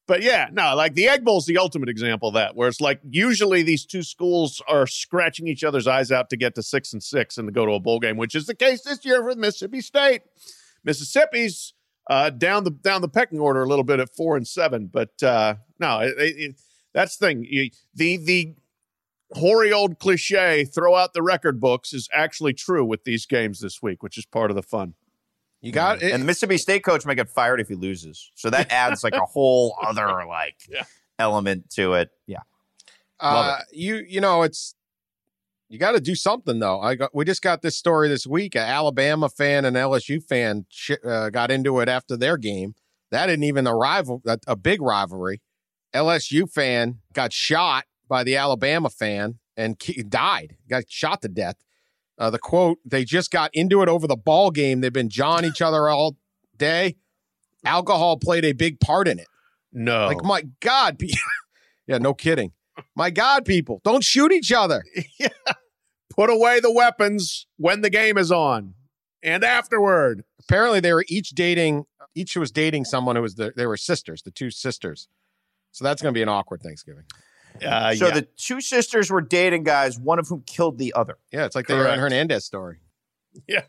But 0.08 0.23
yeah, 0.23 0.47
no, 0.53 0.73
like 0.73 0.93
the 0.93 1.10
Egg 1.10 1.25
Bowl's 1.25 1.45
the 1.45 1.58
ultimate 1.58 1.89
example 1.89 2.30
of 2.30 2.36
that, 2.36 2.56
where 2.56 2.69
it's 2.69 2.80
like 2.80 3.01
usually 3.03 3.62
these 3.62 3.86
two 3.86 4.03
schools 4.03 4.62
are 4.65 4.88
scratching 4.88 5.47
each 5.47 5.65
other's 5.65 5.86
eyes 5.86 6.13
out 6.13 6.30
to 6.30 6.38
get 6.38 6.56
to 6.56 6.63
six 6.63 6.93
and 6.93 7.03
six 7.03 7.38
and 7.38 7.49
to 7.49 7.51
go 7.51 7.65
to 7.65 7.73
a 7.73 7.80
bowl 7.80 7.99
game, 7.99 8.15
which 8.15 8.34
is 8.34 8.45
the 8.45 8.56
case 8.56 8.84
this 8.84 9.03
year 9.03 9.21
with 9.21 9.38
Mississippi 9.38 9.82
State. 9.82 10.21
Mississippi's 10.86 11.73
uh, 12.10 12.30
down 12.30 12.63
the 12.63 12.71
down 12.71 13.01
the 13.01 13.10
pecking 13.10 13.39
order 13.39 13.63
a 13.63 13.67
little 13.67 13.84
bit 13.84 13.99
at 13.99 14.15
four 14.15 14.38
and 14.38 14.47
seven, 14.47 14.88
but 14.88 15.21
uh, 15.21 15.56
no, 15.79 15.99
it, 15.99 16.13
it, 16.17 16.55
that's 16.93 17.17
the 17.17 17.27
thing. 17.27 17.45
You, 17.49 17.69
the 17.93 18.17
the 18.17 18.53
hoary 19.33 19.71
old 19.73 19.99
cliche, 19.99 20.63
throw 20.65 20.95
out 20.95 21.13
the 21.13 21.21
record 21.21 21.59
books, 21.59 21.93
is 21.93 22.07
actually 22.13 22.53
true 22.53 22.85
with 22.85 23.03
these 23.03 23.25
games 23.25 23.59
this 23.59 23.81
week, 23.81 24.01
which 24.03 24.17
is 24.17 24.25
part 24.25 24.49
of 24.51 24.55
the 24.55 24.63
fun. 24.63 24.93
You 25.61 25.71
got 25.71 26.01
it. 26.03 26.11
And 26.13 26.21
the 26.21 26.25
Mississippi 26.25 26.57
State 26.57 26.83
coach 26.83 27.05
might 27.05 27.15
get 27.15 27.29
fired 27.29 27.59
if 27.59 27.67
he 27.67 27.75
loses. 27.75 28.31
So 28.35 28.49
that 28.51 28.71
adds 28.71 29.03
like 29.03 29.15
a 29.15 29.25
whole 29.25 29.75
other 29.83 30.25
like 30.27 30.55
Yeah. 30.69 30.83
element 31.19 31.69
to 31.71 31.93
it. 31.93 32.09
Yeah. 32.25 32.41
Uh, 33.19 33.59
you 33.71 33.95
you 34.07 34.21
know 34.21 34.43
it's 34.43 34.75
you 35.69 35.79
got 35.79 35.91
to 35.93 35.99
do 35.99 36.13
something 36.15 36.59
though. 36.59 36.79
I 36.79 36.95
got 36.95 37.13
we 37.15 37.25
just 37.25 37.41
got 37.41 37.61
this 37.63 37.75
story 37.75 38.07
this 38.07 38.27
week. 38.27 38.55
An 38.55 38.61
Alabama 38.61 39.27
fan 39.29 39.65
and 39.65 39.75
LSU 39.75 40.23
fan 40.23 40.65
sh- 40.69 40.91
uh, 41.05 41.29
got 41.31 41.49
into 41.51 41.79
it 41.79 41.89
after 41.89 42.15
their 42.15 42.37
game. 42.37 42.75
That 43.09 43.25
didn't 43.25 43.43
even 43.45 43.65
a 43.67 43.75
rival, 43.75 44.21
a, 44.27 44.37
a 44.47 44.55
big 44.55 44.81
rivalry. 44.81 45.41
LSU 45.97 46.51
fan 46.51 46.99
got 47.13 47.33
shot 47.33 47.86
by 48.07 48.23
the 48.23 48.36
Alabama 48.36 48.89
fan 48.89 49.39
and 49.55 49.77
died. 50.10 50.57
Got 50.69 50.83
shot 50.88 51.21
to 51.23 51.27
death. 51.27 51.55
Uh, 52.17 52.29
the 52.29 52.39
quote: 52.39 52.77
They 52.86 53.03
just 53.03 53.31
got 53.31 53.51
into 53.53 53.81
it 53.81 53.89
over 53.89 54.07
the 54.07 54.15
ball 54.15 54.51
game. 54.51 54.81
They've 54.81 54.93
been 54.93 55.10
jawing 55.10 55.45
each 55.45 55.62
other 55.62 55.89
all 55.89 56.17
day. 56.55 56.95
Alcohol 57.65 58.17
played 58.17 58.45
a 58.45 58.53
big 58.53 58.79
part 58.79 59.07
in 59.07 59.19
it. 59.19 59.27
No, 59.73 60.07
Like 60.07 60.23
my 60.23 60.43
God, 60.62 61.01
yeah, 61.88 61.97
no 61.97 62.13
kidding. 62.13 62.53
My 62.95 63.10
God, 63.10 63.43
people, 63.45 63.81
don't 63.83 64.03
shoot 64.03 64.31
each 64.31 64.51
other. 64.51 64.83
put 66.15 66.29
away 66.29 66.60
the 66.60 66.71
weapons 66.71 67.47
when 67.57 67.81
the 67.81 67.89
game 67.89 68.17
is 68.17 68.31
on 68.31 68.73
and 69.21 69.43
afterward. 69.43 70.23
Apparently, 70.41 70.79
they 70.79 70.93
were 70.93 71.05
each 71.07 71.29
dating. 71.31 71.86
Each 72.15 72.36
was 72.36 72.51
dating 72.51 72.86
someone 72.86 73.15
who 73.15 73.21
was 73.21 73.36
the. 73.36 73.51
They 73.55 73.67
were 73.67 73.77
sisters, 73.77 74.21
the 74.23 74.31
two 74.31 74.49
sisters. 74.49 75.07
So 75.77 75.85
that's 75.85 76.01
going 76.01 76.11
to 76.11 76.17
be 76.17 76.23
an 76.23 76.29
awkward 76.29 76.63
Thanksgiving. 76.63 77.03
Uh, 77.63 77.93
so 77.93 78.07
yeah. 78.07 78.13
the 78.15 78.21
two 78.35 78.61
sisters 78.61 79.11
were 79.11 79.21
dating 79.21 79.63
guys, 79.63 79.99
one 79.99 80.17
of 80.17 80.27
whom 80.27 80.41
killed 80.47 80.79
the 80.79 80.93
other. 80.93 81.17
Yeah, 81.31 81.45
it's 81.45 81.55
like 81.55 81.67
the 81.67 81.73
Correct. 81.73 81.89
Aaron 81.89 81.99
Hernandez 81.99 82.45
story. 82.45 82.79
yeah, 83.47 83.61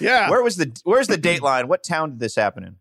yeah. 0.00 0.28
Where 0.30 0.42
was 0.42 0.56
the 0.56 0.76
where's 0.82 1.06
the 1.06 1.16
date 1.16 1.42
line? 1.50 1.68
What 1.68 1.84
town 1.84 2.10
did 2.10 2.20
this 2.20 2.34
happen 2.34 2.64
in? 2.64 2.76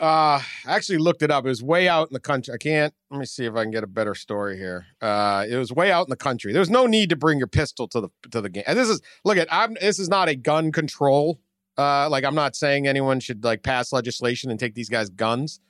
Uh, 0.00 0.40
I 0.40 0.74
actually 0.74 0.98
looked 0.98 1.22
it 1.22 1.30
up. 1.30 1.44
It 1.44 1.48
was 1.48 1.62
way 1.62 1.88
out 1.88 2.08
in 2.08 2.14
the 2.14 2.20
country. 2.20 2.54
I 2.54 2.56
can't. 2.56 2.94
Let 3.10 3.20
me 3.20 3.26
see 3.26 3.44
if 3.44 3.54
I 3.54 3.62
can 3.62 3.70
get 3.70 3.84
a 3.84 3.86
better 3.86 4.14
story 4.14 4.56
here. 4.56 4.86
Uh, 5.00 5.44
it 5.48 5.56
was 5.56 5.72
way 5.72 5.92
out 5.92 6.06
in 6.06 6.10
the 6.10 6.16
country. 6.16 6.52
There 6.52 6.60
was 6.60 6.70
no 6.70 6.86
need 6.86 7.10
to 7.10 7.16
bring 7.16 7.38
your 7.38 7.46
pistol 7.46 7.86
to 7.88 8.00
the 8.00 8.08
to 8.30 8.40
the 8.40 8.48
game. 8.48 8.64
And 8.66 8.78
this 8.78 8.88
is 8.88 9.02
look 9.24 9.36
at. 9.36 9.48
I'm. 9.52 9.74
This 9.74 9.98
is 9.98 10.08
not 10.08 10.28
a 10.28 10.36
gun 10.36 10.72
control. 10.72 11.38
Uh, 11.76 12.08
like 12.08 12.24
I'm 12.24 12.34
not 12.34 12.56
saying 12.56 12.86
anyone 12.86 13.20
should 13.20 13.44
like 13.44 13.62
pass 13.62 13.92
legislation 13.92 14.50
and 14.50 14.58
take 14.58 14.74
these 14.74 14.88
guys 14.88 15.10
guns, 15.10 15.60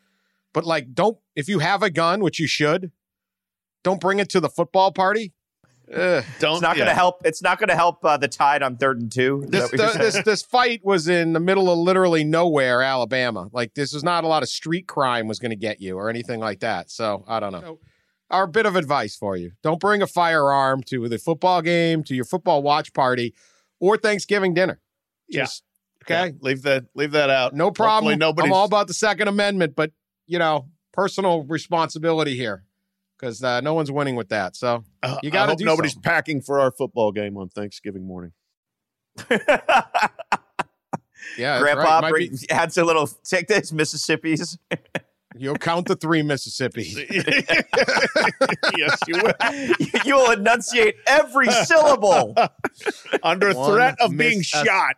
but 0.54 0.64
like 0.64 0.94
don't 0.94 1.18
if 1.36 1.48
you 1.48 1.58
have 1.58 1.82
a 1.82 1.90
gun, 1.90 2.22
which 2.22 2.40
you 2.40 2.46
should, 2.46 2.90
don't 3.82 4.00
bring 4.00 4.18
it 4.18 4.30
to 4.30 4.40
the 4.40 4.48
football 4.48 4.90
party. 4.92 5.34
Ugh. 5.92 6.24
Don't 6.38 6.54
It's 6.54 6.62
not 6.62 6.76
yeah. 6.76 6.84
going 6.84 6.88
to 6.88 6.94
help. 6.94 7.26
It's 7.26 7.42
not 7.42 7.58
going 7.58 7.68
to 7.68 7.76
help 7.76 8.02
uh, 8.02 8.16
the 8.16 8.26
tide 8.26 8.62
on 8.62 8.78
third 8.78 9.02
and 9.02 9.12
two. 9.12 9.44
This, 9.46 9.70
that 9.70 9.78
what 9.78 9.78
you're 9.78 9.92
the- 9.92 9.98
this 9.98 10.24
this 10.24 10.42
fight 10.42 10.80
was 10.82 11.08
in 11.08 11.34
the 11.34 11.40
middle 11.40 11.70
of 11.70 11.78
literally 11.78 12.24
nowhere, 12.24 12.80
Alabama. 12.80 13.50
Like 13.52 13.74
this 13.74 13.92
was 13.92 14.02
not 14.02 14.24
a 14.24 14.26
lot 14.26 14.42
of 14.42 14.48
street 14.48 14.88
crime 14.88 15.28
was 15.28 15.38
going 15.38 15.50
to 15.50 15.56
get 15.56 15.82
you 15.82 15.98
or 15.98 16.08
anything 16.08 16.40
like 16.40 16.60
that. 16.60 16.90
So 16.90 17.24
I 17.28 17.38
don't 17.38 17.52
know. 17.52 17.60
So, 17.60 17.78
our 18.30 18.46
bit 18.46 18.64
of 18.64 18.76
advice 18.76 19.14
for 19.14 19.36
you: 19.36 19.52
don't 19.62 19.78
bring 19.78 20.00
a 20.00 20.06
firearm 20.06 20.82
to 20.84 21.06
the 21.06 21.18
football 21.18 21.60
game, 21.60 22.02
to 22.04 22.14
your 22.14 22.24
football 22.24 22.62
watch 22.62 22.94
party, 22.94 23.34
or 23.78 23.98
Thanksgiving 23.98 24.54
dinner. 24.54 24.80
Yeah. 25.28 25.46
Okay, 26.04 26.26
Yeah, 26.28 26.32
leave 26.40 26.62
that 26.62 26.84
leave 26.94 27.12
that 27.12 27.28
out. 27.28 27.54
no 27.54 27.70
problem. 27.70 28.04
Hopefully 28.12 28.16
nobody's 28.16 28.48
I'm 28.50 28.54
all 28.54 28.64
about 28.64 28.88
the 28.88 28.94
Second 28.94 29.28
Amendment, 29.28 29.74
but 29.76 29.92
you 30.26 30.38
know, 30.38 30.68
personal 30.92 31.42
responsibility 31.44 32.36
here 32.36 32.64
because 33.18 33.42
uh, 33.42 33.60
no 33.60 33.74
one's 33.74 33.90
winning 33.90 34.16
with 34.16 34.28
that. 34.30 34.56
So 34.56 34.84
Uh, 35.02 35.18
You 35.22 35.30
gotta 35.30 35.50
hope 35.52 35.58
do 35.58 35.64
nobody's 35.64 35.92
something. 35.94 36.10
packing 36.10 36.40
for 36.40 36.60
our 36.60 36.70
football 36.70 37.12
game 37.12 37.36
on 37.36 37.48
Thanksgiving 37.48 38.06
morning. 38.06 38.32
yeah, 41.38 41.58
Grandpa 41.58 42.00
right. 42.00 42.10
Bring, 42.10 42.30
be- 42.30 42.50
adds 42.50 42.76
a 42.78 42.84
little. 42.84 43.06
Take 43.24 43.48
this, 43.48 43.72
Mississippi's. 43.72 44.58
you'll 45.36 45.56
count 45.56 45.86
the 45.88 45.96
three 45.96 46.22
Mississippi. 46.22 46.82
yes, 48.76 48.98
you 49.08 49.20
will. 49.22 49.32
you 50.04 50.14
will 50.16 50.30
enunciate 50.32 50.96
every 51.06 51.46
syllable. 51.50 52.34
Under 53.22 53.52
One 53.54 53.72
threat 53.72 53.96
of 54.00 54.16
being 54.16 54.38
miss- 54.38 54.54
uh, 54.54 54.64
shot. 54.64 54.96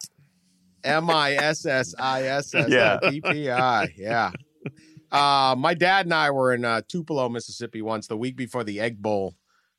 M 0.84 1.10
I 1.10 1.32
S 1.34 1.66
S 1.66 1.94
I 1.98 2.22
S 2.24 2.54
S. 2.54 2.68
P 3.10 3.20
P 3.20 3.50
I. 3.50 3.92
Yeah. 3.96 4.30
Uh, 5.10 5.54
my 5.56 5.74
dad 5.74 6.06
and 6.06 6.14
I 6.14 6.30
were 6.30 6.52
in 6.52 6.64
uh, 6.64 6.82
Tupelo, 6.88 7.28
Mississippi 7.28 7.82
once 7.82 8.06
the 8.06 8.16
week 8.16 8.36
before 8.36 8.64
the 8.64 8.80
Egg 8.80 9.00
Bowl, 9.00 9.34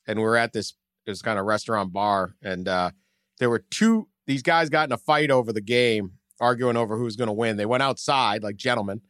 and 0.07 0.19
we 0.19 0.23
were 0.23 0.37
at 0.37 0.53
this 0.53 0.73
this 1.05 1.21
kind 1.21 1.39
of 1.39 1.45
restaurant 1.45 1.93
bar, 1.93 2.35
and 2.41 2.67
uh, 2.67 2.91
there 3.39 3.49
were 3.49 3.63
two. 3.71 4.07
These 4.25 4.41
guys 4.41 4.69
got 4.69 4.89
in 4.89 4.91
a 4.91 4.97
fight 4.97 5.31
over 5.31 5.53
the 5.53 5.61
game, 5.61 6.13
arguing 6.39 6.77
over 6.77 6.97
who's 6.97 7.15
going 7.15 7.27
to 7.27 7.33
win. 7.33 7.57
They 7.57 7.65
went 7.65 7.83
outside 7.83 8.43
like 8.43 8.57
gentlemen 8.57 9.01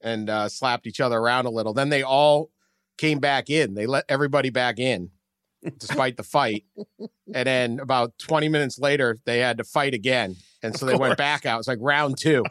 and 0.00 0.28
uh, 0.28 0.48
slapped 0.48 0.86
each 0.86 1.00
other 1.00 1.18
around 1.18 1.46
a 1.46 1.50
little. 1.50 1.72
Then 1.72 1.88
they 1.88 2.02
all 2.02 2.50
came 2.98 3.18
back 3.18 3.50
in. 3.50 3.74
They 3.74 3.86
let 3.86 4.04
everybody 4.08 4.50
back 4.50 4.78
in, 4.78 5.10
despite 5.78 6.16
the 6.16 6.22
fight. 6.22 6.64
And 7.32 7.46
then 7.46 7.80
about 7.80 8.18
20 8.18 8.48
minutes 8.48 8.78
later, 8.78 9.16
they 9.24 9.38
had 9.38 9.58
to 9.58 9.64
fight 9.64 9.94
again. 9.94 10.36
And 10.62 10.76
so 10.76 10.84
they 10.84 10.96
went 10.96 11.16
back 11.16 11.46
out. 11.46 11.58
It's 11.58 11.68
like 11.68 11.78
round 11.80 12.18
two. 12.18 12.44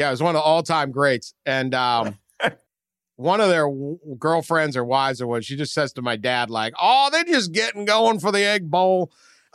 Yeah, 0.00 0.08
it 0.08 0.12
was 0.12 0.22
one 0.22 0.34
of 0.34 0.40
the 0.40 0.44
all 0.44 0.62
time 0.62 0.92
greats. 0.92 1.34
And 1.44 1.74
um, 1.74 2.18
one 3.16 3.42
of 3.42 3.50
their 3.50 3.66
w- 3.66 3.98
girlfriends 4.18 4.74
or 4.74 4.82
wives 4.82 5.20
or 5.20 5.26
what, 5.26 5.44
she 5.44 5.56
just 5.56 5.74
says 5.74 5.92
to 5.92 6.02
my 6.02 6.16
dad, 6.16 6.48
like, 6.48 6.72
oh, 6.80 7.10
they're 7.12 7.24
just 7.24 7.52
getting 7.52 7.84
going 7.84 8.18
for 8.18 8.32
the 8.32 8.42
egg 8.42 8.70
bowl. 8.70 9.12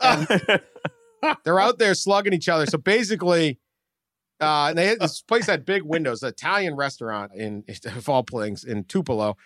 They're 1.44 1.58
out 1.58 1.78
there 1.80 1.94
slugging 1.94 2.32
each 2.32 2.48
other. 2.48 2.66
So 2.66 2.78
basically, 2.78 3.58
uh, 4.40 4.66
and 4.68 4.78
they 4.78 4.86
had 4.86 5.00
this 5.00 5.20
place 5.20 5.46
had 5.46 5.64
big 5.64 5.82
windows, 5.82 6.22
Italian 6.22 6.76
restaurant 6.76 7.32
in 7.34 7.64
of 7.86 8.08
all 8.08 8.24
in 8.62 8.84
Tupelo. 8.84 9.36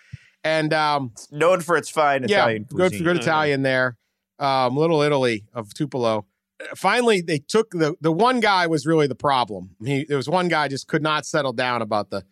And 0.43 0.71
um, 0.71 1.13
Known 1.31 1.61
for 1.61 1.77
its 1.77 1.89
fine 1.89 2.25
yeah, 2.27 2.41
Italian 2.41 2.63
good 2.65 2.91
good 2.91 3.17
Italian 3.17 3.63
there. 3.63 3.97
Um, 4.37 4.77
Little 4.77 5.01
Italy 5.01 5.45
of 5.51 5.73
Tupelo. 5.73 6.27
Uh, 6.61 6.75
Finally, 6.75 7.21
they 7.21 7.39
took 7.39 7.71
the 7.71 7.95
the 8.01 8.11
one 8.11 8.39
guy 8.39 8.67
was 8.67 8.85
really 8.85 9.07
the 9.07 9.15
problem. 9.15 9.71
He 9.83 10.05
there 10.05 10.17
was 10.17 10.29
one 10.29 10.47
guy 10.47 10.67
just 10.67 10.87
could 10.87 11.03
not 11.03 11.25
settle 11.25 11.53
down 11.53 11.81
about 11.81 12.09
the 12.09 12.23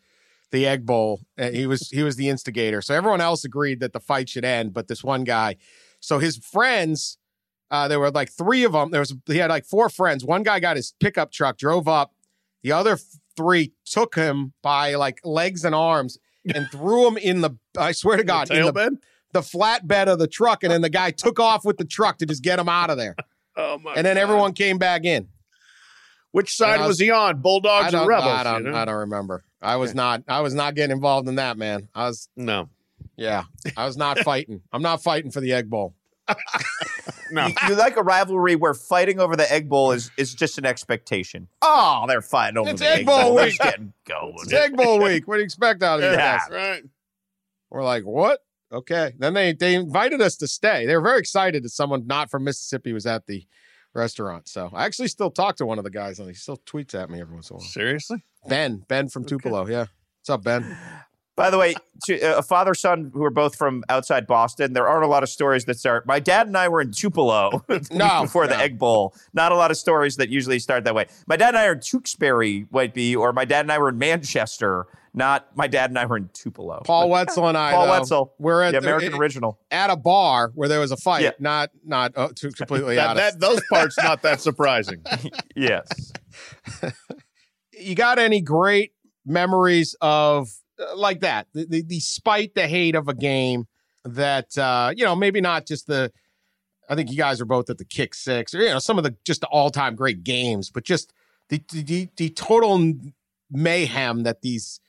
the 0.52 0.66
egg 0.66 0.86
bowl. 0.86 1.22
He 1.38 1.68
was 1.68 1.90
he 1.90 2.04
was 2.04 2.16
the 2.16 2.30
instigator. 2.30 2.82
So 2.82 2.94
everyone 2.94 3.22
else 3.22 3.44
agreed 3.44 3.80
that 3.82 3.94
the 3.94 4.00
fight 4.00 4.30
should 4.30 4.46
end, 4.46 4.74
but 4.74 4.88
this 4.88 5.04
one 5.04 5.24
guy. 5.24 5.58
So 6.00 6.20
his 6.20 6.38
friends, 6.38 7.18
uh, 7.72 7.88
there 7.88 8.00
were 8.00 8.12
like 8.12 8.32
three 8.32 8.64
of 8.64 8.72
them. 8.72 8.92
There 8.92 9.02
was 9.02 9.14
he 9.28 9.38
had 9.38 9.50
like 9.50 9.66
four 9.66 9.90
friends. 9.90 10.24
One 10.24 10.44
guy 10.44 10.60
got 10.60 10.76
his 10.76 10.94
pickup 11.00 11.32
truck, 11.32 11.58
drove 11.58 11.88
up. 11.88 12.14
The 12.64 12.72
other 12.72 12.98
three 13.38 13.74
took 13.86 14.16
him 14.16 14.54
by 14.62 14.96
like 14.96 15.20
legs 15.24 15.64
and 15.64 15.76
arms 15.76 16.18
and 16.54 16.68
threw 16.72 17.08
him 17.08 17.18
in 17.18 17.42
the. 17.42 17.58
I 17.78 17.92
swear 17.92 18.18
to 18.18 18.24
God, 18.24 18.50
in 18.50 18.66
the 18.66 18.72
the 19.32 19.42
flatbed 19.42 20.08
of 20.08 20.20
the 20.20 20.28
truck, 20.28 20.64
and 20.64 20.72
then 20.72 20.82
the 20.82 20.90
guy 20.90 21.12
took 21.12 21.40
off 21.40 21.64
with 21.64 21.78
the 21.78 21.86
truck 21.86 22.18
to 22.18 22.26
just 22.26 22.44
get 22.44 22.60
him 22.60 22.70
out 22.70 22.90
of 22.90 22.98
there. 22.98 23.16
Oh 23.56 23.78
my 23.80 23.94
And 23.96 24.06
then 24.06 24.16
God. 24.16 24.22
everyone 24.22 24.54
came 24.54 24.78
back 24.78 25.04
in. 25.06 25.28
Which 26.32 26.56
side 26.56 26.80
was, 26.80 26.90
was- 26.90 27.00
he 27.00 27.12
on? 27.12 27.42
Bulldogs 27.42 27.94
or 27.94 28.08
Rebels? 28.08 28.28
I 28.30 28.44
don't, 28.44 28.66
you 28.66 28.72
know? 28.72 28.78
I 28.78 28.86
don't 28.86 28.96
remember. 28.96 29.44
I 29.62 29.76
was 29.78 29.94
not. 29.96 30.24
I 30.28 30.42
was 30.42 30.54
not 30.54 30.76
getting 30.76 30.96
involved 30.96 31.28
in 31.28 31.36
that, 31.36 31.58
man. 31.58 31.90
I 31.94 32.08
was, 32.08 32.30
No. 32.38 32.70
yeah, 33.18 33.44
I 33.76 33.86
was 33.86 33.98
not 33.98 34.20
fighting. 34.20 34.62
I'm 34.72 34.82
not 34.82 35.04
fighting 35.04 35.32
for 35.32 35.42
the 35.42 35.54
egg 35.54 35.70
bowl. 35.70 35.96
No. 37.32 37.46
You, 37.46 37.54
you 37.68 37.76
like 37.76 37.96
a 37.96 38.02
rivalry 38.02 38.56
where 38.56 38.74
fighting 38.74 39.20
over 39.20 39.36
the 39.36 39.52
egg 39.54 39.70
bowl 39.70 39.92
is, 39.92 40.10
is 40.18 40.34
just 40.34 40.58
an 40.58 40.66
expectation. 40.66 41.48
Oh, 41.62 42.06
they're 42.08 42.24
fighting 42.24 42.58
over 42.58 42.72
It's 42.72 42.82
the 42.82 42.90
Egg 42.90 43.00
egg 43.02 43.06
Bowl 43.06 43.22
bowl. 43.22 43.36
They're 43.36 43.46
week. 43.46 43.60
getting 43.60 43.94
going. 44.08 44.34
It's 44.40 44.52
egg 44.54 44.76
bowl 44.76 45.00
week. 45.00 45.28
What 45.28 45.36
do 45.36 45.42
you 45.42 45.46
expect 45.46 45.84
out 45.84 46.00
of 46.00 46.10
these 46.10 46.18
Yeah. 46.18 46.40
guys? 46.40 46.48
right. 46.50 46.84
We're 47.70 47.84
like, 47.84 48.04
what? 48.04 48.40
Okay. 48.72 49.14
Then 49.18 49.34
they 49.34 49.54
they 49.54 49.76
invited 49.76 50.22
us 50.22 50.36
to 50.38 50.48
stay. 50.48 50.86
They 50.86 50.96
were 50.96 51.02
very 51.02 51.20
excited 51.20 51.64
that 51.64 51.70
someone 51.70 52.06
not 52.08 52.30
from 52.30 52.44
Mississippi 52.44 52.94
was 52.94 53.06
at 53.06 53.26
the 53.26 53.46
restaurant. 53.94 54.48
So 54.48 54.70
I 54.74 54.86
actually 54.86 55.08
still 55.08 55.32
talk 55.32 55.56
to 55.58 55.66
one 55.66 55.78
of 55.78 55.84
the 55.84 55.90
guys, 55.90 56.20
and 56.20 56.28
he 56.28 56.36
still 56.36 56.58
tweets 56.58 56.94
at 56.94 57.10
me 57.10 57.22
every 57.22 57.34
once 57.34 57.50
in 57.50 57.56
a 57.56 57.58
while. 57.58 57.68
Seriously? 57.68 58.24
Ben, 58.48 58.84
Ben 58.88 59.10
from 59.10 59.26
Tupelo. 59.26 59.68
Yeah. 59.68 59.86
What's 60.20 60.30
up, 60.30 60.44
Ben? 60.44 60.78
By 61.36 61.50
the 61.50 61.58
way, 61.58 61.74
to, 62.04 62.22
uh, 62.22 62.40
a 62.40 62.42
father 62.42 62.74
son 62.74 63.12
who 63.14 63.24
are 63.24 63.30
both 63.30 63.56
from 63.56 63.86
outside 63.88 64.28
Boston, 64.28 64.74
there 64.74 64.90
aren't 64.90 65.06
a 65.06 65.08
lot 65.08 65.24
of 65.24 65.30
stories 65.30 65.64
that 65.66 65.80
start. 65.80 66.06
My 66.06 66.20
dad 66.20 66.48
and 66.48 66.58
I 66.58 66.68
were 66.68 66.82
in 66.82 66.92
Tupelo 66.92 67.64
No, 67.92 68.22
before 68.24 68.46
the. 68.46 68.58
Egg 68.58 68.78
Bowl. 68.78 69.16
Not 69.34 69.54
a 69.54 69.56
lot 69.56 69.72
of 69.72 69.78
stories 69.78 70.18
that 70.18 70.28
usually 70.28 70.60
start 70.60 70.84
that 70.84 70.94
way. 70.94 71.06
My 71.28 71.38
dad 71.38 71.50
and 71.50 71.58
I 71.58 71.68
are 71.68 71.72
in 71.72 71.80
Tewksbury, 71.80 72.68
might 72.72 72.94
be, 72.94 73.16
or 73.16 73.32
my 73.32 73.46
dad 73.46 73.62
and 73.62 73.72
I 73.72 73.78
were 73.78 73.88
in 73.88 73.98
Manchester. 73.98 74.86
Not 75.14 75.56
my 75.56 75.68
dad 75.68 75.90
and 75.90 75.98
I 75.98 76.06
were 76.06 76.18
in 76.18 76.30
Tupelo. 76.34 76.82
Paul 76.86 77.10
Wetzel 77.10 77.48
and 77.48 77.58
I. 77.58 77.72
Paul 77.72 77.86
though, 77.86 77.92
Wetzel. 77.92 78.34
We're 78.38 78.62
at 78.62 78.72
the 78.72 78.78
American 78.78 79.14
uh, 79.14 79.18
original. 79.18 79.60
at 79.72 79.90
a 79.90 79.96
bar 79.96 80.52
where 80.54 80.70
there 80.70 80.80
was 80.80 80.92
a 80.92 80.98
fight. 80.98 81.24
Yeah. 81.24 81.32
Not 81.40 81.72
not 81.84 82.14
uh, 82.16 82.30
too 82.36 82.52
completely 82.52 82.96
That, 83.00 83.08
out 83.08 83.18
of 83.18 83.18
that 83.18 83.40
those 83.40 83.62
parts 83.70 83.98
not 83.98 84.22
that 84.22 84.40
surprising. 84.50 85.04
Yes. 85.56 86.14
you 87.74 87.96
got 87.96 88.20
any 88.20 88.42
great 88.42 88.94
memories 89.26 89.96
of 90.00 90.50
uh, 90.80 90.96
like 90.96 91.22
that 91.22 91.48
the, 91.54 91.66
the, 91.66 91.84
despite 91.84 92.56
the 92.56 92.68
hate 92.68 92.96
of 92.96 93.08
a 93.08 93.14
game 93.14 93.68
that 94.06 94.58
uh 94.58 94.92
you 94.96 95.04
know 95.04 95.16
maybe 95.16 95.42
not 95.42 95.66
just 95.66 95.88
the 95.88 96.12
i 96.90 96.96
think 96.96 97.12
you 97.12 97.18
guys 97.18 97.42
are 97.42 97.46
both 97.46 97.70
at 97.70 97.78
the 97.78 97.84
kick 97.86 98.14
six 98.14 98.56
or 98.56 98.62
you 98.62 98.70
know 98.70 98.80
some 98.80 98.98
of 98.98 99.04
the 99.04 99.16
just 99.26 99.42
the 99.42 99.48
all-time 99.48 99.96
great 99.96 100.24
games 100.24 100.72
but 100.72 100.84
just 100.86 101.14
the, 101.50 101.62
the, 101.74 102.08
the 102.16 102.30
total 102.30 102.94
mayhem 103.52 104.24
that 104.24 104.42
these 104.42 104.80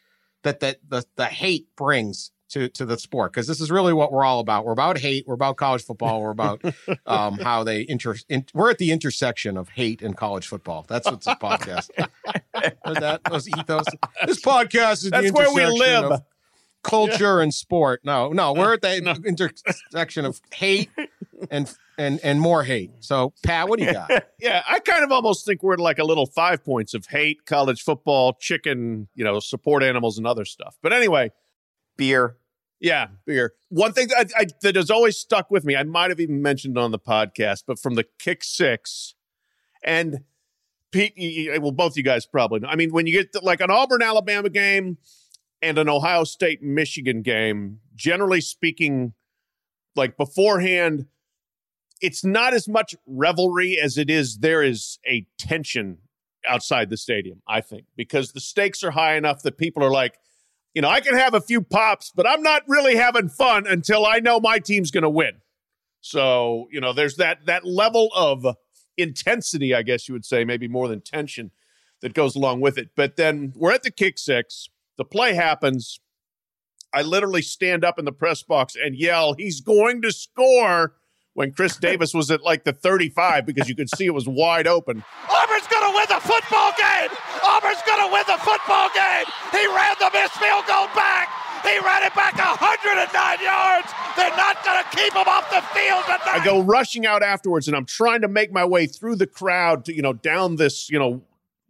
that 0.42 0.61
that 0.61 0.79
the, 0.88 1.05
the 1.16 1.26
hate 1.26 1.68
brings 1.76 2.31
to 2.50 2.68
to 2.70 2.85
the 2.85 2.98
sport 2.98 3.33
because 3.33 3.46
this 3.46 3.61
is 3.61 3.70
really 3.70 3.92
what 3.92 4.12
we're 4.12 4.24
all 4.24 4.40
about. 4.40 4.64
We're 4.64 4.72
about 4.72 4.98
hate. 4.98 5.26
We're 5.26 5.35
about 5.35 5.57
college 5.57 5.85
football. 5.85 6.20
We're 6.20 6.31
about 6.31 6.62
um 7.07 7.38
how 7.38 7.64
they 7.64 7.87
inter 7.88 8.16
in, 8.29 8.44
we're 8.55 8.70
at 8.70 8.79
the 8.79 8.90
intersection 8.90 9.57
of 9.57 9.68
hate 9.70 10.03
and 10.03 10.16
college 10.16 10.46
football. 10.48 10.85
That's 10.88 11.11
what's 11.11 11.26
this 11.26 11.35
podcast 11.40 11.90
that? 12.85 13.20
Those 13.31 13.48
ethos. 13.48 13.85
This 14.26 14.40
podcast 14.40 15.05
is 15.05 15.11
That's 15.11 15.33
where 15.33 15.53
we 15.53 15.64
live. 15.66 16.05
of 16.05 16.22
culture 16.83 17.40
and 17.40 17.53
sport. 17.53 18.01
No, 18.05 18.31
no, 18.33 18.51
uh, 18.51 18.55
we're 18.55 18.75
at 18.75 18.83
the 18.83 19.21
intersection 19.27 20.25
of 20.25 20.40
hate 20.55 20.90
and 21.51 21.73
and 21.99 22.21
and 22.23 22.40
more 22.40 22.62
hate. 22.64 22.90
So, 23.01 23.33
Pat, 23.45 23.69
what 23.69 23.79
do 23.79 23.85
you 23.85 23.93
got? 23.93 24.11
Yeah, 24.40 24.62
I 24.66 24.79
kind 24.79 25.05
of 25.05 25.12
almost 25.12 25.45
think 25.45 25.62
we're 25.62 25.77
like 25.77 25.99
a 25.99 26.05
little 26.05 26.25
five 26.27 26.64
points 26.64 26.95
of 26.95 27.05
hate, 27.07 27.45
college 27.45 27.83
football, 27.83 28.33
chicken, 28.40 29.07
you 29.14 29.23
know, 29.25 29.38
support 29.40 29.83
animals 29.83 30.16
and 30.16 30.27
other 30.27 30.47
stuff. 30.47 30.77
But 30.83 30.95
anyway, 30.95 31.31
Beer. 31.99 32.37
yeah, 32.81 33.09
beer. 33.27 33.53
One 33.69 33.93
thing 33.93 34.09
that, 34.09 34.31
I, 34.37 34.40
I, 34.43 34.47
that 34.62 34.77
has 34.77 34.90
always 34.90 35.19
stuck 35.19 35.51
with 35.51 35.66
me, 35.66 35.77
I 35.77 35.83
might 35.83 36.09
have 36.11 36.21
even 36.21 36.40
mentioned 36.40 36.79
on 36.79 36.90
the 36.90 36.99
podcast, 36.99 37.64
but 37.66 37.79
from 37.79 37.97
the 37.97 38.07
kick 38.19 38.43
six, 38.43 39.14
and 39.85 40.21
Pete, 40.90 41.16
you- 41.19 41.53
you- 41.53 41.61
well, 41.61 41.71
both 41.73 41.97
you 41.99 42.03
guys 42.03 42.25
probably 42.25 42.61
know. 42.61 42.69
I 42.69 42.77
mean, 42.77 42.90
when 42.93 43.07
you 43.07 43.12
get 43.12 43.33
to, 43.35 43.40
like 43.40 43.61
an 43.61 43.71
Auburn 43.71 44.01
Alabama 44.03 44.49
game 44.49 44.97
and 45.62 45.79
an 45.79 45.88
Ohio 45.88 46.25
State 46.25 46.62
Michigan 46.62 47.23
game, 47.23 47.81
generally 47.94 48.40
speaking, 48.40 49.14
like 49.96 50.16
beforehand, 50.16 51.07
it's 52.01 52.25
not 52.25 52.55
as 52.55 52.66
much 52.66 52.94
revelry 53.07 53.79
as 53.81 53.99
it 53.99 54.09
is 54.09 54.38
there 54.38 54.62
is 54.62 54.99
a 55.07 55.27
tension 55.38 55.99
outside 56.49 56.88
the 56.88 56.96
stadium, 56.96 57.42
I 57.46 57.61
think, 57.61 57.85
because 57.96 58.33
the 58.33 58.40
stakes 58.40 58.83
are 58.83 58.92
high 58.92 59.16
enough 59.16 59.42
that 59.42 59.59
people 59.59 59.85
are 59.85 59.90
like, 59.90 60.18
you 60.75 60.83
know, 60.83 60.88
I 60.88 61.01
can 61.01 61.16
have 61.16 61.35
a 61.35 61.40
few 61.40 61.61
pops, 61.61 62.12
but 62.14 62.27
I'm 62.29 62.42
not 62.42 62.62
really 62.66 62.96
having 62.96 63.29
fun 63.29 63.66
until 63.66 64.07
I 64.07 64.20
know 64.20 64.40
my 64.40 64.59
team's 64.59 64.90
going 64.90 65.03
to 65.03 65.11
win. 65.11 65.33
So, 66.01 66.68
you 66.70 66.81
know, 66.81 66.92
there's 66.92 67.16
that 67.16 67.46
that 67.46 67.66
level 67.66 68.09
of 68.14 68.46
intensity, 68.96 69.75
I 69.75 69.83
guess 69.83 70.09
you 70.09 70.14
would 70.14 70.25
say, 70.25 70.44
maybe 70.44 70.68
more 70.68 70.88
than 70.88 71.01
tension 71.01 71.51
that 72.01 72.14
goes 72.14 72.35
along 72.37 72.61
with 72.61 72.79
it. 72.79 72.90
But 72.96 73.16
then 73.16 73.53
we're 73.57 73.73
at 73.73 73.83
the 73.83 73.90
kick 73.90 74.18
six, 74.18 74.70
the 75.00 75.04
play 75.06 75.32
happens. 75.32 75.98
I 76.92 77.00
literally 77.00 77.40
stand 77.40 77.86
up 77.86 77.98
in 77.98 78.04
the 78.04 78.12
press 78.12 78.42
box 78.42 78.76
and 78.76 78.94
yell, 78.94 79.32
"He's 79.32 79.62
going 79.62 80.02
to 80.02 80.12
score!" 80.12 80.94
When 81.32 81.52
Chris 81.52 81.76
Davis 81.88 82.12
was 82.12 82.30
at 82.30 82.42
like 82.42 82.64
the 82.64 82.74
35 82.74 83.46
because 83.46 83.66
you 83.66 83.74
could 83.74 83.88
see 83.88 84.04
it 84.04 84.12
was 84.12 84.28
wide 84.28 84.66
open. 84.66 85.02
Auburn's 85.24 85.66
going 85.68 85.88
to 85.88 85.96
win 85.96 86.04
the 86.10 86.20
football 86.20 86.72
game. 86.76 87.08
Auburn's 87.48 87.80
going 87.88 88.04
to 88.04 88.12
win 88.12 88.24
the 88.28 88.36
football 88.44 88.90
game. 88.92 89.24
He 89.52 89.64
ran 89.72 89.96
the 90.00 90.10
missed 90.12 90.36
field 90.36 90.66
goal 90.68 90.92
back. 90.92 91.32
He 91.64 91.78
ran 91.80 92.02
it 92.02 92.14
back 92.14 92.36
109 92.36 93.08
yards. 93.40 93.88
They're 94.16 94.36
not 94.36 94.62
going 94.64 94.84
to 94.84 94.96
keep 94.96 95.14
him 95.14 95.28
off 95.28 95.48
the 95.48 95.62
field 95.72 96.04
tonight. 96.04 96.28
I 96.28 96.44
go 96.44 96.60
rushing 96.60 97.06
out 97.06 97.22
afterwards 97.22 97.68
and 97.68 97.76
I'm 97.76 97.86
trying 97.86 98.20
to 98.20 98.28
make 98.28 98.52
my 98.52 98.66
way 98.66 98.86
through 98.86 99.16
the 99.16 99.26
crowd 99.26 99.86
to, 99.86 99.94
you 99.94 100.02
know, 100.02 100.12
down 100.12 100.56
this, 100.56 100.90
you 100.90 100.98
know, 100.98 101.22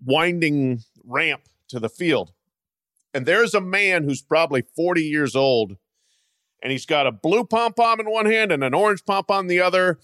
winding 0.04 0.82
ramp 1.04 1.42
to 1.68 1.78
the 1.78 1.88
field. 1.88 2.32
And 3.12 3.27
there's 3.27 3.55
a 3.55 3.61
man 3.61 4.05
who's 4.05 4.23
probably 4.23 4.62
40 4.77 5.03
years 5.03 5.35
old 5.35 5.77
and 6.62 6.70
he's 6.70 6.87
got 6.87 7.07
a 7.07 7.12
blue 7.12 7.44
pom 7.44 7.73
pom 7.73 8.01
in 8.01 8.11
one 8.11 8.27
hand 8.27 8.53
and 8.53 8.62
an 8.62 8.75
orange 8.75 9.05
pom 9.05 9.25
pom 9.25 9.44
in 9.44 9.46
the 9.49 9.61
other. 9.61 9.99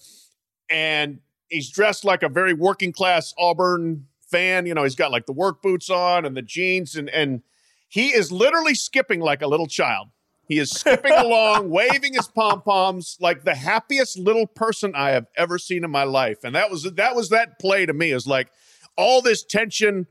And 0.69 1.19
he's 1.49 1.69
dressed 1.69 2.03
like 2.03 2.23
a 2.23 2.29
very 2.29 2.53
working 2.53 2.91
class 2.91 3.33
Auburn 3.37 4.07
fan. 4.29 4.65
You 4.65 4.73
know, 4.73 4.83
he's 4.83 4.95
got 4.95 5.11
like 5.11 5.25
the 5.25 5.33
work 5.33 5.61
boots 5.61 5.89
on 5.89 6.25
and 6.25 6.35
the 6.35 6.41
jeans 6.41 6.95
and, 6.95 7.09
and 7.09 7.41
he 7.87 8.09
is 8.09 8.31
literally 8.31 8.75
skipping 8.75 9.21
like 9.21 9.41
a 9.41 9.47
little 9.47 9.67
child. 9.67 10.09
He 10.47 10.59
is 10.59 10.71
skipping 10.71 11.11
along, 11.17 11.69
waving 11.69 12.13
his 12.13 12.27
pom 12.27 12.61
poms 12.61 13.17
like 13.19 13.43
the 13.43 13.55
happiest 13.55 14.17
little 14.17 14.47
person 14.47 14.93
I 14.95 15.11
have 15.11 15.27
ever 15.35 15.57
seen 15.57 15.83
in 15.83 15.91
my 15.91 16.03
life. 16.03 16.43
And 16.43 16.55
that 16.55 16.71
was 16.71 16.83
that 16.83 17.15
was 17.15 17.29
that 17.29 17.59
play 17.59 17.85
to 17.85 17.93
me. 17.93 18.11
Is 18.11 18.27
like 18.27 18.49
all 18.97 19.21
this 19.21 19.43
tension, 19.43 20.07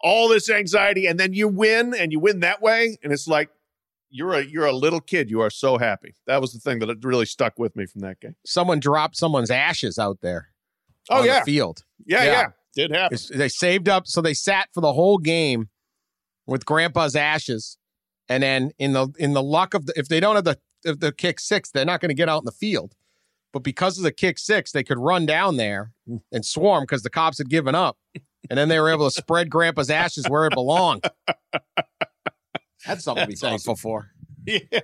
all 0.00 0.28
this 0.28 0.50
anxiety, 0.50 1.06
and 1.06 1.18
then 1.18 1.32
you 1.32 1.48
win, 1.48 1.94
and 1.94 2.12
you 2.12 2.20
win 2.20 2.40
that 2.40 2.60
way, 2.60 2.98
and 3.02 3.12
it's 3.12 3.26
like 3.28 3.48
you're 4.10 4.34
a 4.34 4.44
you're 4.44 4.66
a 4.66 4.72
little 4.72 5.00
kid. 5.00 5.30
You 5.30 5.40
are 5.40 5.50
so 5.50 5.78
happy. 5.78 6.14
That 6.26 6.40
was 6.40 6.52
the 6.52 6.60
thing 6.60 6.78
that 6.80 7.04
really 7.04 7.26
stuck 7.26 7.58
with 7.58 7.74
me 7.76 7.86
from 7.86 8.00
that 8.02 8.20
game. 8.20 8.36
Someone 8.44 8.80
dropped 8.80 9.16
someone's 9.16 9.50
ashes 9.50 9.98
out 9.98 10.18
there. 10.20 10.48
Oh 11.10 11.20
on 11.20 11.26
yeah, 11.26 11.40
the 11.40 11.44
field. 11.44 11.84
yeah, 12.06 12.24
Yeah. 12.24 12.32
yeah, 12.32 12.46
did 12.74 12.90
happen. 12.92 13.18
They 13.34 13.48
saved 13.48 13.88
up, 13.88 14.06
so 14.06 14.20
they 14.20 14.34
sat 14.34 14.68
for 14.72 14.80
the 14.80 14.92
whole 14.92 15.18
game 15.18 15.68
with 16.46 16.64
Grandpa's 16.64 17.16
ashes, 17.16 17.78
and 18.28 18.42
then 18.42 18.70
in 18.78 18.92
the 18.92 19.08
in 19.18 19.32
the 19.32 19.42
luck 19.42 19.74
of 19.74 19.86
the 19.86 19.92
if 19.96 20.08
they 20.08 20.20
don't 20.20 20.34
have 20.36 20.44
the 20.44 20.58
if 20.84 21.00
the 21.00 21.12
kick 21.12 21.40
six, 21.40 21.70
they're 21.70 21.84
not 21.84 22.00
going 22.00 22.10
to 22.10 22.14
get 22.14 22.28
out 22.28 22.38
in 22.42 22.44
the 22.44 22.52
field. 22.52 22.94
But 23.52 23.62
because 23.62 23.98
of 23.98 24.04
the 24.04 24.12
kick 24.12 24.38
six, 24.38 24.72
they 24.72 24.82
could 24.82 24.98
run 24.98 25.26
down 25.26 25.56
there 25.56 25.92
and 26.32 26.44
swarm 26.44 26.82
because 26.84 27.02
the 27.02 27.10
cops 27.10 27.38
had 27.38 27.48
given 27.48 27.74
up, 27.74 27.96
and 28.50 28.58
then 28.58 28.68
they 28.68 28.78
were 28.78 28.90
able 28.90 29.10
to 29.10 29.14
spread 29.14 29.50
Grandpa's 29.50 29.90
ashes 29.90 30.26
where 30.28 30.46
it 30.46 30.54
belonged. 30.54 31.04
That's 32.86 33.04
something 33.04 33.22
to 33.22 33.28
be 33.28 33.34
That's 33.34 33.40
thankful 33.40 33.76
for. 33.76 34.10
Yeah. 34.46 34.80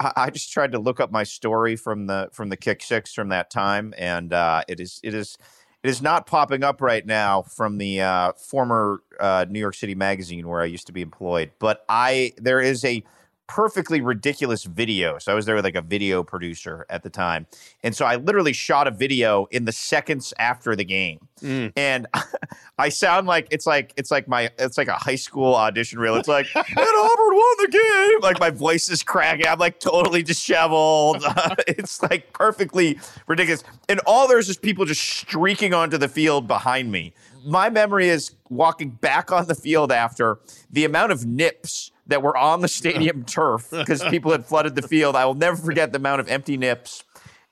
I, 0.00 0.12
I 0.16 0.30
just 0.30 0.52
tried 0.52 0.72
to 0.72 0.78
look 0.78 1.00
up 1.00 1.12
my 1.12 1.22
story 1.22 1.76
from 1.76 2.06
the 2.06 2.30
from 2.32 2.48
the 2.48 2.56
kick 2.56 2.82
six 2.82 3.12
from 3.12 3.28
that 3.28 3.50
time, 3.50 3.92
and 3.98 4.32
uh, 4.32 4.62
it 4.68 4.80
is 4.80 5.00
it 5.04 5.14
is 5.14 5.36
it 5.82 5.90
is 5.90 6.02
not 6.02 6.26
popping 6.26 6.64
up 6.64 6.80
right 6.80 7.04
now 7.04 7.42
from 7.42 7.78
the 7.78 8.00
uh, 8.00 8.32
former 8.32 9.02
uh, 9.18 9.46
New 9.48 9.60
York 9.60 9.74
City 9.74 9.94
magazine 9.94 10.48
where 10.48 10.60
I 10.60 10.66
used 10.66 10.86
to 10.86 10.92
be 10.92 11.02
employed. 11.02 11.52
But 11.58 11.84
I 11.88 12.32
there 12.38 12.60
is 12.60 12.84
a 12.84 13.04
perfectly 13.50 14.00
ridiculous 14.00 14.62
video. 14.62 15.18
So 15.18 15.32
I 15.32 15.34
was 15.34 15.44
there 15.44 15.56
with 15.56 15.64
like 15.64 15.74
a 15.74 15.82
video 15.82 16.22
producer 16.22 16.86
at 16.88 17.02
the 17.02 17.10
time, 17.10 17.46
and 17.82 17.96
so 17.96 18.06
I 18.06 18.14
literally 18.14 18.52
shot 18.52 18.86
a 18.86 18.92
video 18.92 19.46
in 19.50 19.64
the 19.64 19.72
seconds 19.72 20.32
after 20.38 20.76
the 20.76 20.84
game, 20.84 21.18
Mm. 21.42 21.72
and 21.74 22.06
I 22.78 22.90
sound 22.90 23.26
like 23.26 23.48
it's 23.50 23.66
like 23.66 23.92
it's 23.96 24.10
like 24.10 24.28
my 24.28 24.50
it's 24.58 24.78
like 24.78 24.86
a 24.86 24.94
high 24.94 25.16
school 25.16 25.54
audition 25.56 25.98
reel. 25.98 26.14
It's 26.14 26.28
like 26.28 26.46
and 26.54 26.64
Auburn 26.78 27.34
won 27.34 27.56
the 27.58 27.68
game. 27.72 28.20
Like 28.20 28.38
my 28.38 28.50
voice 28.50 28.88
is 28.88 29.02
cracking. 29.02 29.46
I'm 29.48 29.58
like 29.58 29.80
totally 29.80 30.22
disheveled. 30.22 31.24
it's 31.66 32.02
like 32.02 32.32
perfectly 32.32 33.00
ridiculous. 33.26 33.64
And 33.88 34.00
all 34.06 34.28
there's 34.28 34.48
is 34.48 34.58
people 34.58 34.84
just 34.84 35.00
streaking 35.02 35.74
onto 35.74 35.98
the 35.98 36.08
field 36.08 36.46
behind 36.46 36.92
me. 36.92 37.14
My 37.44 37.68
memory 37.70 38.10
is 38.10 38.32
walking 38.50 38.90
back 38.90 39.32
on 39.32 39.46
the 39.48 39.54
field 39.54 39.90
after 39.90 40.38
the 40.70 40.84
amount 40.84 41.10
of 41.10 41.24
nips 41.26 41.90
that 42.10 42.22
were 42.22 42.36
on 42.36 42.60
the 42.60 42.68
stadium 42.68 43.24
turf 43.26 43.68
because 43.70 44.02
people 44.04 44.30
had 44.32 44.44
flooded 44.44 44.74
the 44.74 44.82
field. 44.82 45.16
I 45.16 45.24
will 45.24 45.34
never 45.34 45.56
forget 45.56 45.92
the 45.92 45.96
amount 45.98 46.20
of 46.20 46.28
empty 46.28 46.56
nips. 46.58 47.02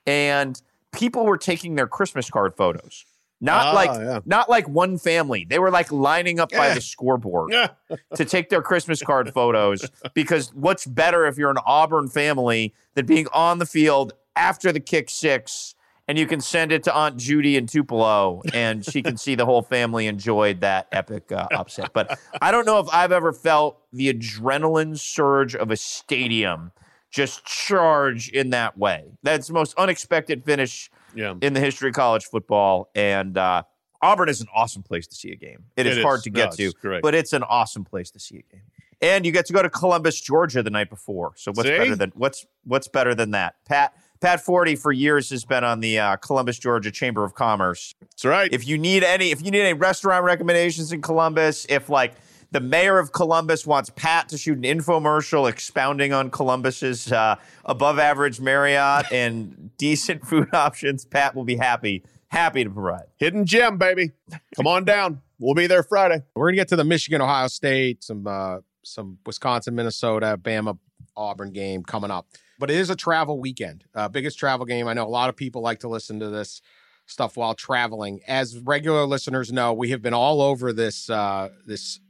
And 0.07 0.61
people 0.93 1.25
were 1.25 1.39
taking 1.39 1.75
their 1.75 1.87
Christmas 1.87 2.29
card 2.31 2.55
photos. 2.57 3.05
Not 3.41 3.67
Ah, 3.69 3.73
like 3.73 3.91
yeah. 4.01 4.19
not 4.27 4.51
like 4.51 4.69
one 4.69 4.99
family. 4.99 5.47
They 5.49 5.61
were 5.61 5.71
like 5.71 5.93
lining 5.93 6.41
up 6.41 6.51
by 6.51 6.75
the 6.75 6.81
scoreboard 6.81 7.53
to 8.17 8.25
take 8.25 8.49
their 8.51 8.63
Christmas 8.63 9.01
card 9.01 9.33
photos 9.33 9.89
because 10.13 10.53
what's 10.55 10.85
better 10.87 11.25
if 11.25 11.39
you're 11.39 11.51
an 11.51 11.59
Auburn 11.65 12.09
family 12.09 12.75
than 12.95 13.07
being 13.07 13.29
on 13.33 13.61
the 13.61 13.67
field 13.67 14.13
after 14.35 14.73
the 14.73 14.81
kick 14.81 15.09
six 15.09 15.77
and 16.09 16.19
you 16.19 16.27
can 16.27 16.41
send 16.41 16.73
it 16.73 16.83
to 16.85 16.95
Aunt 16.95 17.17
Judy 17.19 17.57
in 17.57 17.67
Tupelo 17.67 18.43
and 18.55 18.85
she 18.85 19.03
can 19.03 19.17
see 19.19 19.35
the 19.35 19.45
whole 19.45 19.63
family 19.63 20.07
enjoyed 20.07 20.61
that 20.63 20.89
epic 20.91 21.31
uh, 21.31 21.47
upset. 21.53 21.93
But 21.93 22.19
I 22.41 22.51
don't 22.51 22.65
know 22.67 22.79
if 22.81 22.89
I've 22.93 23.13
ever 23.13 23.33
felt 23.33 23.81
the 23.93 24.13
adrenaline 24.13 24.99
surge 24.99 25.55
of 25.55 25.71
a 25.71 25.77
stadium 25.77 26.73
just 27.11 27.45
charge 27.45 28.29
in 28.31 28.51
that 28.51 28.77
way. 28.77 29.05
That's 29.23 29.47
the 29.49 29.55
most 29.55 29.75
unexpected 29.79 30.45
finish 30.45 30.91
Yeah. 31.15 31.35
in 31.41 31.53
the 31.55 31.61
history 31.61 31.91
of 31.91 31.95
college 31.95 32.25
football. 32.25 32.91
And 32.95 33.37
uh, 33.39 33.63
Auburn 34.03 34.29
is 34.29 34.41
an 34.41 34.47
awesome 34.55 34.83
place 34.83 35.07
to 35.09 35.15
see 35.15 35.31
a 35.33 35.37
game. 35.37 35.65
It 35.77 35.87
it 35.87 35.91
is, 35.93 35.99
is. 35.99 36.05
hard 36.05 36.23
to 36.25 36.31
get 36.31 36.49
it's 36.49 36.57
to, 36.57 36.73
great. 36.81 37.03
but 37.03 37.15
it's 37.15 37.33
an 37.33 37.43
awesome 37.43 37.85
place 37.85 38.11
to 38.13 38.19
see 38.21 38.39
a 38.39 38.53
game. 38.55 38.63
And 39.01 39.25
you 39.25 39.31
get 39.33 39.47
to 39.47 39.53
go 39.53 39.63
to 39.63 39.71
Columbus, 39.71 40.21
Georgia 40.21 40.63
the 40.63 40.71
night 40.71 40.91
before. 40.91 41.33
So 41.37 41.53
what's 41.53 41.69
See? 41.69 41.77
better 41.79 41.95
than 41.97 42.13
what's 42.17 42.45
what's 42.65 42.89
better 42.89 43.15
than 43.15 43.31
that? 43.31 43.55
Pat 43.67 43.95
Pat 44.21 44.45
Forde 44.45 44.79
for 44.79 44.93
years 44.93 45.31
has 45.31 45.45
been 45.45 45.65
on 45.65 45.81
the 45.81 45.99
uh, 45.99 46.17
Columbus, 46.17 46.59
Georgia 46.59 46.91
Chamber 46.91 47.25
of 47.25 47.35
Commerce. 47.35 47.95
That's 48.01 48.25
right. 48.25 48.53
If 48.53 48.67
you 48.67 48.79
need 48.79 49.05
any, 49.05 49.31
if 49.31 49.43
you 49.43 49.51
need 49.51 49.61
any 49.61 49.75
restaurant 49.75 50.25
recommendations 50.25 50.93
in 50.93 51.03
Columbus, 51.03 51.67
if 51.69 51.89
like 51.89 52.15
the 52.51 52.61
mayor 52.61 52.99
of 52.99 53.13
Columbus 53.13 53.67
wants 53.67 53.91
Pat 53.91 54.29
to 54.31 54.39
shoot 54.39 54.57
an 54.57 54.65
infomercial 54.65 55.49
expounding 55.49 56.13
on 56.13 56.31
Columbus's 56.31 57.13
uh, 57.13 57.37
above 57.65 57.99
average 57.99 58.41
Marriott 58.41 59.13
and 59.13 59.71
decent 59.79 60.27
food 60.27 60.53
options, 60.53 61.05
Pat 61.05 61.35
will 61.35 61.45
be 61.45 61.57
happy 61.57 62.03
happy 62.29 62.65
to 62.65 62.71
provide. 62.71 63.05
Hidden 63.17 63.47
gem, 63.47 63.79
baby. 63.79 64.13
Come 64.57 64.67
on 64.67 64.85
down. 64.85 65.23
We'll 65.39 65.55
be 65.55 65.67
there 65.67 65.83
Friday. 65.83 66.23
We're 66.35 66.49
gonna 66.49 66.57
get 66.57 66.69
to 66.69 66.77
the 66.77 66.85
Michigan, 66.85 67.21
Ohio 67.21 67.49
State, 67.49 68.03
some 68.05 68.27
uh, 68.27 68.59
some 68.83 69.19
Wisconsin, 69.25 69.75
Minnesota, 69.75 70.39
Bama, 70.41 70.79
Auburn 71.17 71.53
game 71.53 71.83
coming 71.83 72.11
up. 72.11 72.27
But 72.59 72.71
it 72.71 72.77
is 72.77 72.91
a 72.91 72.97
travel 72.97 73.39
weekend, 73.41 73.85
uh, 73.95 74.09
biggest 74.09 74.39
travel 74.39 74.67
game. 74.67 74.89
I 74.89 74.93
know 74.95 75.07
a 75.07 75.09
lot 75.09 75.29
of 75.29 75.37
people 75.37 75.63
like 75.63 75.79
to 75.81 75.89
listen 75.89 76.19
to 76.21 76.29
this 76.29 76.61
stuff 77.07 77.37
while 77.37 77.55
traveling. 77.55 78.21
As 78.27 78.59
regular 78.59 79.05
listeners 79.07 79.53
know, 79.53 79.73
we 79.73 79.91
have 79.91 80.03
been 80.03 80.15
all 80.15 80.41
over 80.43 80.73
this 80.73 81.09
uh, 81.09 81.51
this 81.67 82.01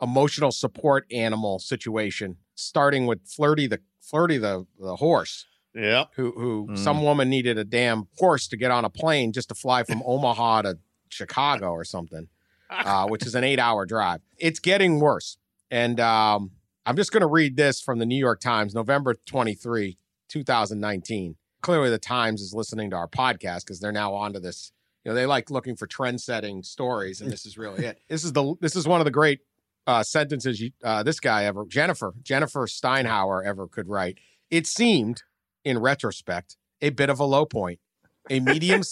emotional 0.00 0.52
support 0.52 1.06
animal 1.10 1.58
situation, 1.58 2.36
starting 2.54 3.06
with 3.06 3.26
Flirty 3.26 3.66
the 3.66 3.80
Flirty 4.00 4.38
the 4.38 4.66
the 4.78 4.96
horse 4.96 5.46
Yeah. 5.74 6.04
who 6.14 6.32
who 6.32 6.68
Mm. 6.70 6.78
some 6.78 7.02
woman 7.02 7.28
needed 7.28 7.58
a 7.58 7.64
damn 7.64 8.06
horse 8.18 8.46
to 8.48 8.56
get 8.56 8.70
on 8.70 8.84
a 8.84 8.90
plane 8.90 9.32
just 9.32 9.48
to 9.48 9.54
fly 9.54 9.82
from 9.82 10.02
Omaha 10.06 10.62
to 10.62 10.78
Chicago 11.08 11.70
or 11.70 11.84
something, 11.84 12.28
uh, 12.70 13.06
which 13.08 13.26
is 13.26 13.34
an 13.34 13.42
eight 13.42 13.58
hour 13.58 13.84
drive. 13.86 14.20
It's 14.38 14.60
getting 14.60 15.00
worse. 15.00 15.38
And 15.70 15.98
um, 15.98 16.52
I'm 16.86 16.94
just 16.94 17.10
going 17.10 17.22
to 17.22 17.26
read 17.26 17.56
this 17.56 17.80
from 17.80 17.98
the 17.98 18.06
New 18.06 18.16
York 18.16 18.38
Times, 18.38 18.72
November 18.72 19.16
23, 19.26 19.98
2019. 20.28 21.34
Clearly, 21.60 21.90
the 21.90 21.98
Times 21.98 22.40
is 22.40 22.54
listening 22.54 22.90
to 22.90 22.96
our 22.96 23.08
podcast 23.08 23.64
because 23.64 23.80
they're 23.80 23.90
now 23.90 24.14
onto 24.14 24.38
this. 24.38 24.70
You 25.04 25.10
know, 25.10 25.16
they 25.16 25.26
like 25.26 25.50
looking 25.50 25.74
for 25.74 25.88
trend 25.88 26.20
setting 26.20 26.62
stories, 26.62 27.20
and 27.20 27.30
this 27.30 27.44
is 27.44 27.58
really 27.58 27.84
it. 27.84 27.98
This 28.08 28.22
is 28.22 28.32
the 28.32 28.54
this 28.60 28.76
is 28.76 28.86
one 28.86 29.00
of 29.00 29.04
the 29.04 29.10
great 29.10 29.40
uh, 29.88 30.04
sentences 30.04 30.60
you, 30.60 30.70
uh, 30.84 31.02
this 31.02 31.18
guy 31.18 31.44
ever 31.46 31.64
Jennifer 31.66 32.14
Jennifer 32.22 32.66
Steinhauer 32.66 33.44
ever 33.44 33.66
could 33.66 33.88
write. 33.88 34.18
It 34.48 34.68
seemed, 34.68 35.24
in 35.64 35.78
retrospect, 35.78 36.56
a 36.80 36.90
bit 36.90 37.10
of 37.10 37.18
a 37.18 37.24
low 37.24 37.46
point. 37.46 37.80
A 38.30 38.38
medium 38.38 38.82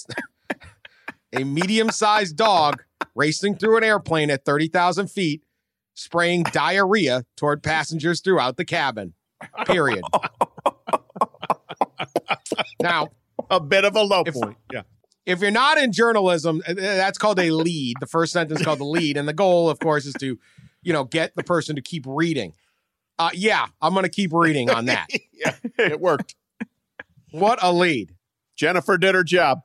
a 1.33 1.45
medium 1.45 1.91
sized 1.91 2.37
dog 2.37 2.83
racing 3.15 3.57
through 3.57 3.77
an 3.77 3.85
airplane 3.85 4.31
at 4.31 4.45
thirty 4.45 4.67
thousand 4.67 5.13
feet, 5.13 5.44
spraying 5.95 6.43
diarrhea 6.53 7.25
toward 7.37 7.63
passengers 7.63 8.21
throughout 8.21 8.57
the 8.57 8.65
cabin. 8.65 9.15
Period. 9.67 10.03
now, 12.81 13.09
A 13.51 13.61
bit 13.61 13.85
of 13.85 13.97
a 13.97 14.03
low 14.03 14.23
If- 14.27 14.35
point. 14.35 14.57
Yeah. 14.73 14.83
if 15.27 15.41
you're 15.41 15.51
not 15.51 15.79
in 15.79 15.93
journalism, 15.93 16.63
uh, 16.67 16.75
that's 16.75 17.19
called 17.19 17.39
a 17.39 17.51
lead. 17.51 17.97
The 18.01 18.07
first 18.07 18.33
sentence 18.33 18.61
is 18.61 18.65
called 18.65 18.79
the 18.81 18.85
lead, 18.85 19.17
and 19.17 19.27
the 19.29 19.33
goal, 19.33 19.69
of 19.69 19.79
course, 19.81 20.07
is 20.07 20.15
to, 20.21 20.39
you 20.83 20.93
know, 20.93 21.05
get 21.05 21.35
the 21.37 21.43
person 21.43 21.77
to 21.77 21.83
keep 21.83 22.05
reading. 22.07 22.53
Uh, 23.19 23.31
yeah, 23.35 23.67
I'm 23.81 23.93
going 23.93 24.05
to 24.05 24.11
keep 24.11 24.33
reading 24.33 24.71
on 24.71 24.87
that. 24.87 25.09
yeah. 25.33 25.55
It 25.79 26.01
worked. 26.01 26.35
What 27.33 27.59
a 27.63 27.73
lead! 27.73 28.15
Jennifer 28.57 28.97
did 28.99 29.15
her 29.15 29.25
job. 29.25 29.61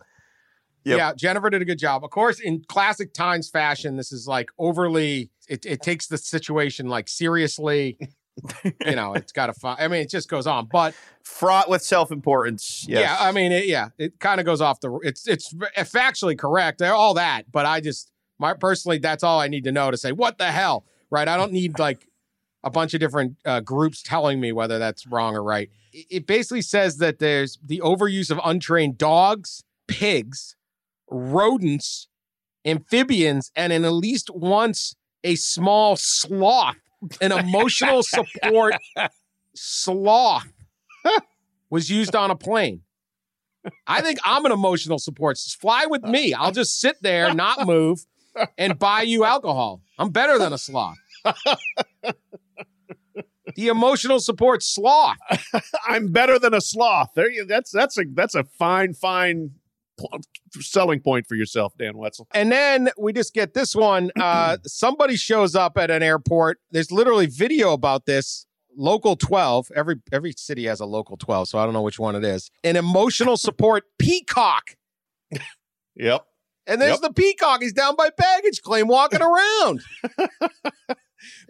Yep. 0.86 0.98
Yeah, 0.98 1.14
Jennifer 1.16 1.50
did 1.50 1.62
a 1.62 1.66
good 1.66 1.78
job. 1.80 2.04
Of 2.04 2.10
course, 2.10 2.40
in 2.40 2.64
classic 2.68 3.14
Times 3.14 3.50
fashion, 3.50 3.96
this 3.96 4.12
is 4.12 4.28
like 4.28 4.50
overly. 4.58 5.30
It, 5.50 5.66
it 5.66 5.82
takes 5.82 6.08
the 6.08 6.18
situation 6.18 6.88
like 6.88 7.10
seriously. 7.10 7.98
you 8.86 8.96
know, 8.96 9.14
it's 9.14 9.34
got 9.34 9.48
to. 9.48 9.54
Fi- 9.54 9.76
I 9.78 9.88
mean, 9.90 10.02
it 10.02 10.10
just 10.10 10.30
goes 10.30 10.48
on, 10.48 10.68
but 10.72 10.94
Fraught 11.24 11.70
with 11.70 11.82
self 11.82 12.12
importance. 12.12 12.86
Yes. 12.88 13.02
yeah, 13.02 13.18
I 13.20 13.32
mean, 13.34 13.52
it, 13.52 13.66
yeah, 13.66 13.90
it 13.98 14.20
kind 14.20 14.40
of 14.40 14.46
goes 14.46 14.62
off 14.62 14.80
the. 14.80 14.98
It's 15.04 15.28
it's 15.28 15.54
factually 15.54 16.38
correct, 16.38 16.82
all 16.82 17.16
that, 17.16 17.52
but 17.52 17.66
I 17.66 17.82
just 17.82 18.12
my 18.40 18.54
personally, 18.54 18.98
that's 18.98 19.24
all 19.24 19.40
I 19.40 19.48
need 19.48 19.66
to 19.66 19.72
know 19.72 19.92
to 19.92 19.98
say 19.98 20.12
what 20.12 20.38
the 20.38 20.52
hell, 20.52 20.86
right? 21.12 21.28
I 21.28 21.36
don't 21.38 21.52
need 21.52 21.78
like 21.78 22.08
a 22.64 22.70
bunch 22.70 22.94
of 22.94 23.00
different 23.00 23.38
uh, 23.46 23.60
groups 23.60 24.02
telling 24.02 24.40
me 24.40 24.52
whether 24.52 24.80
that's 24.80 25.06
wrong 25.06 25.36
or 25.36 25.44
right. 25.44 25.70
It, 25.94 26.06
it 26.10 26.28
basically 26.28 26.62
says 26.62 26.98
that 26.98 27.20
there's 27.20 27.60
the 27.64 27.80
overuse 27.80 28.32
of 28.32 28.40
untrained 28.44 28.98
dogs, 28.98 29.64
pigs, 29.88 30.56
rodents, 31.10 32.08
amphibians, 32.66 33.52
and 33.56 33.74
in 33.74 33.86
at 33.86 33.94
least 33.94 34.30
once 34.34 34.96
a 35.24 35.36
small 35.36 35.96
sloth, 35.96 36.76
an 37.22 37.32
emotional 37.32 38.04
support 38.04 38.76
sloth 39.56 40.48
was 41.70 41.90
used 41.90 42.16
on 42.16 42.32
a 42.32 42.36
plane. 42.36 42.82
I 43.86 44.02
think 44.02 44.20
I'm 44.24 44.46
an 44.46 44.52
emotional 44.52 45.00
support. 45.00 45.38
Just 45.38 45.60
Fly 45.60 45.86
with 45.86 46.04
me. 46.04 46.34
I'll 46.34 46.52
just 46.52 46.80
sit 46.80 47.02
there, 47.02 47.34
not 47.34 47.68
move, 47.68 48.06
and 48.58 48.80
buy 48.80 49.02
you 49.02 49.26
alcohol. 49.26 49.82
I'm 49.98 50.10
better 50.10 50.38
than 50.40 50.54
a 50.54 50.58
sloth. 50.58 50.98
The 53.56 53.68
emotional 53.68 54.20
support 54.20 54.64
sloth. 54.64 55.18
I'm 55.88 56.12
better 56.12 56.40
than 56.40 56.54
a 56.54 56.62
sloth. 56.62 57.10
There 57.16 57.30
you 57.30 57.46
that's 57.46 57.72
that's 57.72 57.98
a 57.98 58.04
that's 58.14 58.36
a 58.36 58.44
fine, 58.44 58.94
fine 58.94 59.52
selling 60.60 61.00
point 61.00 61.28
for 61.28 61.36
yourself, 61.36 61.74
Dan 61.78 61.98
Wetzel. 61.98 62.28
And 62.34 62.52
then 62.52 62.90
we 62.98 63.14
just 63.14 63.34
get 63.34 63.54
this 63.54 63.76
one. 63.76 64.12
Uh, 64.20 64.58
somebody 64.66 65.16
shows 65.16 65.56
up 65.56 65.78
at 65.78 65.92
an 65.92 66.04
airport. 66.04 66.60
There's 66.72 66.92
literally 66.92 67.26
video 67.28 67.74
about 67.74 68.06
this. 68.06 68.46
Local 68.78 69.16
12. 69.16 69.72
Every 69.76 69.96
every 70.12 70.32
city 70.38 70.66
has 70.66 70.80
a 70.80 70.86
local 70.86 71.18
12, 71.18 71.50
so 71.50 71.58
I 71.60 71.66
don't 71.66 71.74
know 71.74 71.82
which 71.82 72.00
one 72.00 72.16
it 72.16 72.24
is. 72.24 72.50
An 72.64 72.76
emotional 72.76 73.36
support 73.48 73.84
peacock. 73.98 74.76
Yep. 75.96 76.26
And 76.68 76.80
there's 76.80 77.02
Yep. 77.02 77.02
the 77.02 77.14
peacock. 77.14 77.62
He's 77.62 77.74
down 77.74 77.96
by 77.98 78.10
baggage 78.16 78.62
claim 78.62 78.88
walking 78.88 79.22
around. 79.22 79.82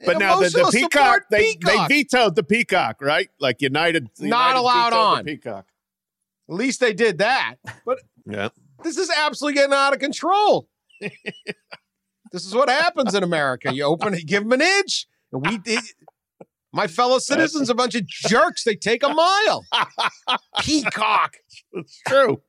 But 0.04 0.18
now 0.18 0.40
the, 0.40 0.50
the 0.50 0.70
peacock, 0.72 1.24
they, 1.30 1.54
peacock. 1.54 1.90
they 1.90 2.02
vetoed 2.04 2.36
the 2.36 2.42
peacock, 2.44 3.02
right? 3.02 3.30
Like 3.40 3.62
United, 3.62 4.10
Not 4.20 4.56
allowed 4.56 4.94
on. 4.94 5.26
peacock. 5.26 5.68
At 6.50 6.56
least 6.56 6.80
they 6.80 6.94
did 6.94 7.20
that. 7.20 7.56
But 7.86 8.00
Yeah. 8.30 8.50
this 8.84 8.98
is 8.98 9.10
absolutely 9.10 9.56
getting 9.56 9.74
out 9.74 9.94
of 9.94 10.00
control. 10.00 10.68
this 11.02 12.46
is 12.46 12.54
what 12.54 12.70
happens 12.70 13.14
in 13.16 13.24
America. 13.24 13.74
You 13.74 13.84
open, 13.84 14.14
you 14.14 14.24
give 14.26 14.44
them 14.44 14.52
an 14.54 14.62
inch, 14.62 15.08
and 15.32 15.46
we. 15.46 15.60
It, 15.66 15.84
my 16.72 16.86
fellow 16.86 17.18
citizens, 17.18 17.70
a 17.72 17.74
bunch 17.76 17.96
of 17.96 18.06
jerks. 18.06 18.64
They 18.64 18.76
take 18.76 19.02
a 19.02 19.10
mile. 19.10 19.66
Peacock, 20.60 21.38
It's 21.74 22.00
true. 22.08 22.42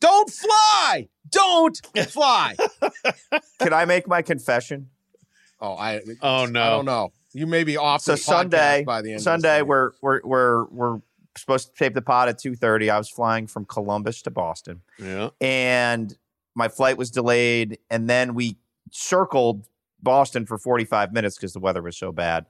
don't 0.00 0.30
fly. 0.30 1.08
Don't 1.28 1.76
fly. 2.08 2.54
Can 3.60 3.72
I 3.72 3.84
make 3.84 4.06
my 4.06 4.22
confession? 4.22 4.90
Oh, 5.60 5.72
I. 5.74 6.02
Oh, 6.22 6.46
no. 6.46 6.62
I 6.62 6.70
don't 6.70 6.84
know. 6.84 7.12
You 7.32 7.48
may 7.48 7.64
be 7.64 7.76
off. 7.76 8.02
So 8.02 8.12
the 8.12 8.18
Sunday, 8.18 8.84
by 8.86 9.02
the 9.02 9.08
end. 9.08 9.14
of 9.14 9.18
this 9.18 9.24
Sunday, 9.24 9.62
we're 9.62 9.90
we're 10.00 10.20
we're 10.22 10.64
we're 10.66 10.98
supposed 11.36 11.68
to 11.68 11.74
tape 11.84 11.94
the 11.94 12.02
pod 12.02 12.28
at 12.28 12.38
two 12.38 12.54
thirty. 12.54 12.90
I 12.90 12.98
was 12.98 13.08
flying 13.08 13.46
from 13.46 13.64
Columbus 13.64 14.22
to 14.22 14.30
Boston, 14.30 14.82
Yeah. 14.98 15.30
and 15.40 16.16
my 16.54 16.68
flight 16.68 16.96
was 16.96 17.10
delayed, 17.10 17.78
and 17.90 18.08
then 18.08 18.34
we 18.34 18.56
circled 18.90 19.66
Boston 20.02 20.46
for 20.46 20.58
forty 20.58 20.84
five 20.84 21.12
minutes 21.12 21.36
because 21.36 21.52
the 21.52 21.60
weather 21.60 21.82
was 21.82 21.96
so 21.96 22.12
bad. 22.12 22.46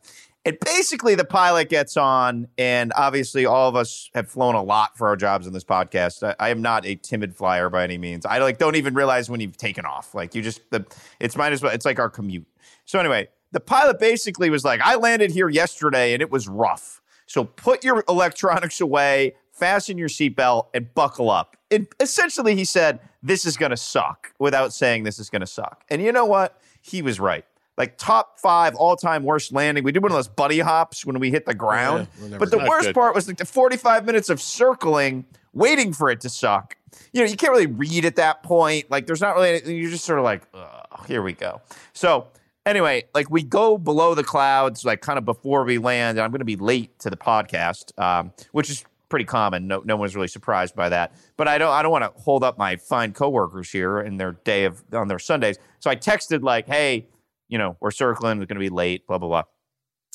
And 0.47 0.59
basically, 0.63 1.15
the 1.15 1.25
pilot 1.25 1.71
gets 1.71 1.97
on, 1.97 2.49
and 2.59 2.93
obviously, 2.97 3.47
all 3.47 3.67
of 3.67 3.77
us 3.77 4.11
have 4.15 4.29
flown 4.29 4.55
a 4.55 4.63
lot 4.63 4.99
for 4.99 5.09
our 5.09 5.17
jobs 5.17 5.47
in 5.47 5.55
this 5.55 5.65
podcast. 5.65 6.23
I, 6.23 6.35
I 6.39 6.51
am 6.51 6.61
not 6.61 6.85
a 6.85 6.97
timid 6.97 7.35
flyer 7.35 7.71
by 7.71 7.83
any 7.83 7.97
means. 7.97 8.27
I 8.27 8.39
like 8.39 8.59
don't 8.59 8.77
even 8.77 8.93
realize 8.93 9.31
when 9.31 9.41
you've 9.41 9.57
taken 9.57 9.87
off. 9.87 10.15
Like 10.15 10.35
you 10.35 10.43
just 10.43 10.61
the 10.71 10.85
it's 11.19 11.35
might 11.37 11.53
as 11.55 11.63
well. 11.63 11.73
It's 11.73 11.87
like 11.87 11.99
our 11.99 12.11
commute. 12.11 12.47
So 12.85 12.99
anyway, 12.99 13.29
the 13.53 13.61
pilot 13.61 13.99
basically 13.99 14.51
was 14.51 14.65
like, 14.67 14.83
"I 14.83 14.97
landed 14.97 15.31
here 15.31 15.49
yesterday, 15.49 16.13
and 16.13 16.21
it 16.21 16.31
was 16.31 16.47
rough. 16.47 17.01
So 17.27 17.45
put 17.45 17.85
your 17.85 18.05
electronics 18.09 18.81
away, 18.81 19.35
fasten 19.53 19.99
your 19.99 20.09
seatbelt, 20.09 20.67
and 20.75 20.93
buckle 20.95 21.31
up." 21.31 21.57
And 21.71 21.87
essentially, 22.01 22.55
he 22.55 22.65
said, 22.65 23.01
"This 23.23 23.45
is 23.45 23.57
going 23.57 23.71
to 23.71 23.77
suck," 23.77 24.33
without 24.39 24.73
saying 24.73 25.05
this 25.05 25.19
is 25.19 25.31
going 25.31 25.41
to 25.41 25.47
suck. 25.47 25.85
And 25.89 26.03
you 26.03 26.13
know 26.13 26.27
what? 26.27 26.61
He 26.81 27.03
was 27.03 27.19
right. 27.19 27.45
Like 27.77 27.99
top 27.99 28.39
five 28.39 28.75
all 28.77 28.97
time 28.97 29.25
worst 29.25 29.53
landing. 29.53 29.83
We 29.83 29.91
did 29.91 30.03
one 30.03 30.13
of 30.13 30.17
those 30.17 30.29
buddy 30.29 30.61
hops 30.61 31.05
when 31.05 31.19
we 31.19 31.31
hit 31.31 31.45
the 31.45 31.55
ground. 31.55 32.07
we'll 32.21 32.39
but 32.39 32.51
the 32.51 32.59
worst 32.59 32.89
Good. 32.89 32.95
part 32.95 33.15
was 33.15 33.27
like 33.27 33.39
the 33.39 33.45
45 33.45 34.07
minutes 34.07 34.29
of 34.29 34.41
circling, 34.41 35.25
waiting 35.53 35.93
for 35.93 36.09
it 36.11 36.21
to 36.21 36.29
suck. 36.29 36.77
You 37.13 37.23
know, 37.23 37.29
you 37.29 37.37
can't 37.37 37.53
really 37.53 37.67
read 37.67 38.05
at 38.05 38.17
that 38.17 38.45
point. 38.45 38.91
Like 38.91 39.07
there's 39.07 39.21
not 39.21 39.35
really 39.35 39.49
anything. 39.51 39.77
You're 39.77 39.91
just 39.91 40.05
sort 40.05 40.21
of 40.21 40.25
like, 40.25 40.43
Ugh, 40.55 41.07
here 41.09 41.23
we 41.23 41.33
go. 41.33 41.61
So 41.95 42.29
anyway, 42.67 43.05
like 43.15 43.31
we 43.31 43.43
go 43.43 43.79
below 43.79 44.15
the 44.15 44.25
clouds, 44.25 44.85
like 44.85 45.01
kind 45.01 45.19
of 45.19 45.25
before 45.25 45.65
we 45.65 45.79
land. 45.79 46.19
And 46.19 46.25
I'm 46.25 46.31
going 46.31 46.41
to 46.41 46.45
be 46.45 46.57
late 46.57 46.99
to 47.01 47.11
the 47.11 47.17
podcast, 47.17 47.99
um, 47.99 48.33
which 48.53 48.71
is 48.71 48.85
pretty 49.09 49.25
common. 49.25 49.67
No, 49.67 49.83
no 49.85 49.97
one's 49.97 50.17
really 50.17 50.29
surprised 50.29 50.75
by 50.75 50.89
that. 50.89 51.15
But 51.37 51.49
I 51.49 51.59
don't, 51.59 51.73
I 51.73 51.83
don't 51.83 51.93
want 51.93 52.05
to 52.05 52.21
hold 52.21 52.43
up 52.43 52.59
my 52.59 52.77
fine 52.77 53.13
coworkers 53.13 53.71
here 53.71 54.01
in 54.01 54.17
their 54.17 54.33
day 54.45 54.65
of 54.65 54.83
on 54.93 55.09
their 55.09 55.19
Sundays. 55.19 55.59
So 55.81 55.91
I 55.91 55.97
texted 55.97 56.43
like, 56.43 56.67
hey, 56.67 57.07
you 57.49 57.59
know, 57.59 57.77
we're 57.81 57.91
circling. 57.91 58.39
We're 58.39 58.47
going 58.47 58.57
to 58.57 58.61
be 58.61 58.71
late. 58.71 59.07
Blah 59.07 59.19
blah 59.19 59.29
blah. 59.29 59.43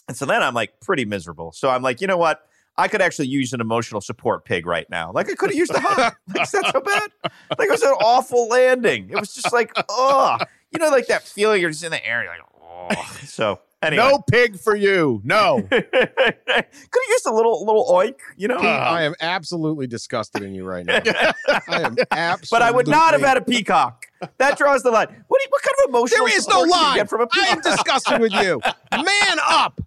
And 0.07 0.17
so 0.17 0.25
then 0.25 0.41
I'm 0.41 0.55
like 0.55 0.79
pretty 0.79 1.05
miserable. 1.05 1.51
So 1.51 1.69
I'm 1.69 1.83
like, 1.83 2.01
you 2.01 2.07
know 2.07 2.17
what? 2.17 2.41
I 2.77 2.87
could 2.87 3.01
actually 3.01 3.27
use 3.27 3.51
an 3.51 3.59
emotional 3.59 3.99
support 3.99 4.45
pig 4.45 4.65
right 4.65 4.89
now. 4.89 5.11
Like 5.11 5.29
I 5.29 5.35
could 5.35 5.49
have 5.49 5.57
used 5.57 5.73
a 5.73 5.81
hug. 5.81 6.15
like, 6.33 6.43
is 6.43 6.51
that 6.51 6.71
so 6.71 6.79
bad? 6.79 7.11
Like 7.57 7.67
it 7.67 7.71
was 7.71 7.81
an 7.81 7.89
awful 7.89 8.47
landing. 8.47 9.09
It 9.09 9.19
was 9.19 9.33
just 9.33 9.51
like, 9.51 9.71
oh, 9.89 10.37
you 10.71 10.79
know, 10.79 10.89
like 10.89 11.07
that 11.07 11.23
feeling 11.23 11.61
you're 11.61 11.69
just 11.71 11.83
in 11.83 11.91
the 11.91 12.05
air. 12.05 12.23
You're 12.23 12.31
like, 12.33 12.41
oh. 12.61 13.19
So 13.25 13.59
anyway. 13.81 14.03
No 14.09 14.19
pig 14.29 14.59
for 14.59 14.75
you. 14.75 15.21
No. 15.23 15.61
could 15.69 15.83
have 15.91 17.09
used 17.09 17.25
a 17.25 17.33
little 17.33 17.65
little 17.65 17.85
oink, 17.91 18.15
you 18.37 18.47
know? 18.47 18.57
I 18.57 19.03
am 19.03 19.15
absolutely 19.21 19.87
disgusted 19.87 20.43
in 20.43 20.53
you 20.53 20.63
right 20.65 20.85
now. 20.85 20.99
I 21.47 21.81
am 21.81 21.95
absolutely. 22.11 22.47
but 22.51 22.61
I 22.61 22.71
would 22.71 22.87
not 22.87 23.13
have 23.13 23.21
had 23.21 23.37
a 23.37 23.41
peacock. 23.41 24.05
That 24.37 24.57
draws 24.57 24.83
the 24.83 24.91
line. 24.91 25.07
What, 25.27 25.41
you, 25.41 25.47
what 25.49 25.61
kind 25.61 25.75
of 25.83 25.89
emotional 25.89 26.25
There 26.27 26.37
is 26.37 26.47
no 26.47 26.61
support 26.63 26.69
do 26.69 26.75
you 26.75 26.81
line. 26.83 26.95
get 26.97 27.09
from 27.09 27.21
a 27.21 27.27
I 27.33 27.47
am 27.47 27.61
disgusted 27.63 28.21
with 28.21 28.33
you. 28.33 28.61
Man 28.91 29.37
up. 29.47 29.79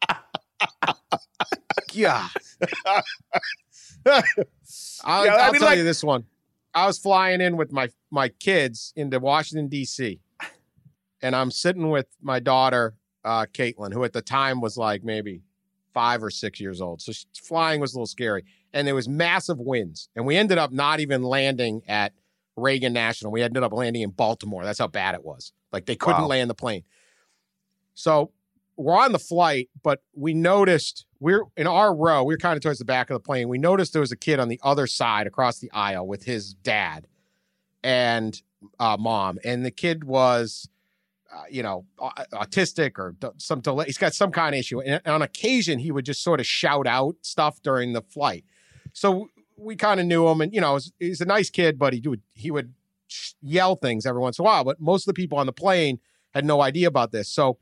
Yeah. 1.93 2.29
I'll, 4.07 4.23
I 5.05 5.27
I'll 5.27 5.53
mean, 5.53 5.61
tell 5.61 5.69
like- 5.71 5.79
you 5.79 5.85
this 5.85 6.03
one. 6.03 6.25
I 6.75 6.87
was 6.87 6.99
flying 6.99 7.43
in 7.43 7.59
with 7.59 7.71
my 7.71 7.91
my 8.11 8.29
kids 8.29 8.95
into 8.97 9.19
Washington 9.21 9.69
D.C. 9.69 10.21
and 11.23 11.35
I'm 11.37 11.51
sitting 11.51 11.91
with 11.91 12.07
my 12.21 12.41
daughter 12.41 12.95
uh, 13.25 13.47
Caitlin, 13.53 13.93
who 13.93 14.05
at 14.05 14.13
the 14.13 14.23
time 14.23 14.61
was 14.61 14.77
like 14.77 15.05
maybe 15.05 15.43
five 15.95 16.23
or 16.23 16.31
six 16.31 16.61
years 16.61 16.81
old. 16.81 17.01
So 17.01 17.13
she, 17.13 17.27
flying 17.43 17.81
was 17.81 17.95
a 17.95 17.97
little 17.97 18.07
scary, 18.07 18.45
and 18.73 18.87
there 18.87 18.95
was 18.95 19.09
massive 19.09 19.59
winds, 19.61 20.09
and 20.17 20.27
we 20.27 20.37
ended 20.37 20.59
up 20.59 20.73
not 20.73 21.01
even 21.01 21.23
landing 21.23 21.83
at 21.87 22.13
Reagan 22.57 22.93
National. 22.93 23.33
We 23.33 23.43
ended 23.43 23.63
up 23.63 23.73
landing 23.73 24.03
in 24.03 24.11
Baltimore. 24.11 24.65
That's 24.65 24.79
how 24.79 24.89
bad 24.89 25.15
it 25.15 25.25
was. 25.25 25.53
Like 25.73 25.87
they 25.87 25.97
couldn't 25.97 26.23
Wow. 26.23 26.29
land 26.29 26.51
the 26.51 26.55
plane. 26.55 26.83
So 27.95 28.31
we're 28.77 28.99
on 28.99 29.13
the 29.13 29.19
flight, 29.19 29.69
but 29.83 30.03
we 30.15 30.35
noticed 30.35 31.07
we're 31.21 31.45
in 31.57 31.67
our 31.67 31.95
row. 31.95 32.25
We 32.25 32.35
are 32.35 32.39
kind 32.39 32.57
of 32.57 32.63
towards 32.63 32.79
the 32.79 32.85
back 32.85 33.11
of 33.11 33.15
the 33.15 33.21
plane. 33.21 33.49
We 33.49 33.59
noticed 33.59 33.93
there 33.93 34.01
was 34.01 34.13
a 34.13 34.17
kid 34.17 34.41
on 34.41 34.49
the 34.49 34.61
other 34.63 34.87
side 34.87 35.27
across 35.27 35.59
the 35.59 35.71
aisle 35.73 36.07
with 36.07 36.25
his 36.25 36.55
dad 36.55 37.07
and 37.85 38.41
uh, 38.79 38.97
mom, 38.99 39.39
and 39.45 39.65
the 39.65 39.71
kid 39.71 40.05
was, 40.05 40.69
uh, 41.35 41.45
you 41.51 41.63
know, 41.63 41.85
autistic 42.33 42.99
or 42.99 43.15
some 43.39 43.61
delay. 43.61 43.87
He's 43.87 43.99
got 43.99 44.15
some 44.15 44.31
kind 44.33 44.55
of 44.55 44.59
issue, 44.59 44.81
and 44.81 45.01
on 45.07 45.23
occasion 45.23 45.79
he 45.79 45.91
would 45.91 46.05
just 46.05 46.23
sort 46.23 46.41
of 46.41 46.47
shout 46.47 46.87
out 46.87 47.17
stuff 47.23 47.63
during 47.63 47.93
the 47.93 48.03
flight. 48.03 48.45
So 48.93 49.29
we 49.57 49.77
kind 49.77 50.01
of 50.01 50.07
knew 50.07 50.29
him, 50.29 50.41
and 50.41 50.53
you 50.53 50.61
know, 50.61 50.75
he's- 50.75 50.93
he's 50.99 51.21
a 51.21 51.25
nice 51.25 51.51
kid, 51.51 51.79
but 51.79 51.93
he 51.95 52.07
would 52.07 52.23
he 52.35 52.51
would 52.51 52.75
yell 53.43 53.77
things 53.77 54.07
every 54.07 54.21
once 54.21 54.39
in 54.39 54.43
a 54.43 54.47
while. 54.47 54.65
But 54.65 54.81
most 54.81 55.03
of 55.07 55.15
the 55.15 55.21
people 55.21 55.39
on 55.39 55.47
the 55.47 55.53
plane 55.53 56.01
had 56.35 56.45
no 56.45 56.61
idea 56.63 56.89
about 56.89 57.13
this, 57.13 57.29
so 57.29 57.59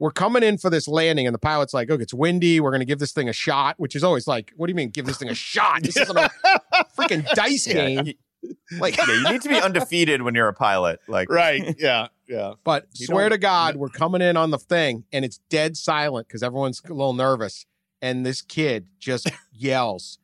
we're 0.00 0.12
coming 0.12 0.44
in 0.44 0.58
for 0.58 0.70
this 0.70 0.86
landing, 0.86 1.26
and 1.26 1.34
the 1.34 1.38
pilot's 1.40 1.74
like, 1.74 1.88
"Look, 1.88 2.00
it's 2.00 2.14
windy. 2.14 2.60
We're 2.60 2.70
going 2.70 2.80
to 2.80 2.84
give 2.86 2.98
this 3.00 3.12
thing 3.12 3.28
a 3.28 3.32
shot," 3.32 3.74
which 3.78 3.96
is 3.96 4.04
always 4.04 4.26
like, 4.28 4.52
"What 4.56 4.66
do 4.66 4.70
you 4.70 4.76
mean, 4.76 4.90
give 4.90 5.06
this 5.06 5.18
thing 5.18 5.28
a 5.28 5.34
shot? 5.34 5.82
This 5.82 5.96
isn't 5.96 6.16
a 6.16 6.30
freaking 6.96 7.28
dice 7.34 7.66
game." 7.66 8.06
you- 8.06 8.14
Like, 8.78 8.96
yeah, 8.96 9.06
you 9.12 9.32
need 9.32 9.42
to 9.42 9.48
be 9.48 9.56
undefeated 9.60 10.22
when 10.22 10.36
you're 10.36 10.46
a 10.46 10.54
pilot. 10.54 11.00
Like, 11.08 11.28
right. 11.28 11.74
Yeah. 11.76 12.06
Yeah. 12.28 12.54
but 12.62 12.86
You 12.94 13.06
swear 13.06 13.28
to 13.28 13.38
God, 13.38 13.76
we're 13.76 13.88
coming 13.88 14.20
in 14.20 14.36
on 14.36 14.50
the 14.50 14.58
thing, 14.58 15.04
and 15.12 15.24
it's 15.24 15.38
dead 15.48 15.76
silent 15.76 16.28
because 16.28 16.42
everyone's 16.42 16.82
a 16.84 16.92
little 16.92 17.14
nervous, 17.14 17.66
and 18.02 18.24
this 18.24 18.42
kid 18.42 18.86
just 18.98 19.30
yells, 19.52 20.18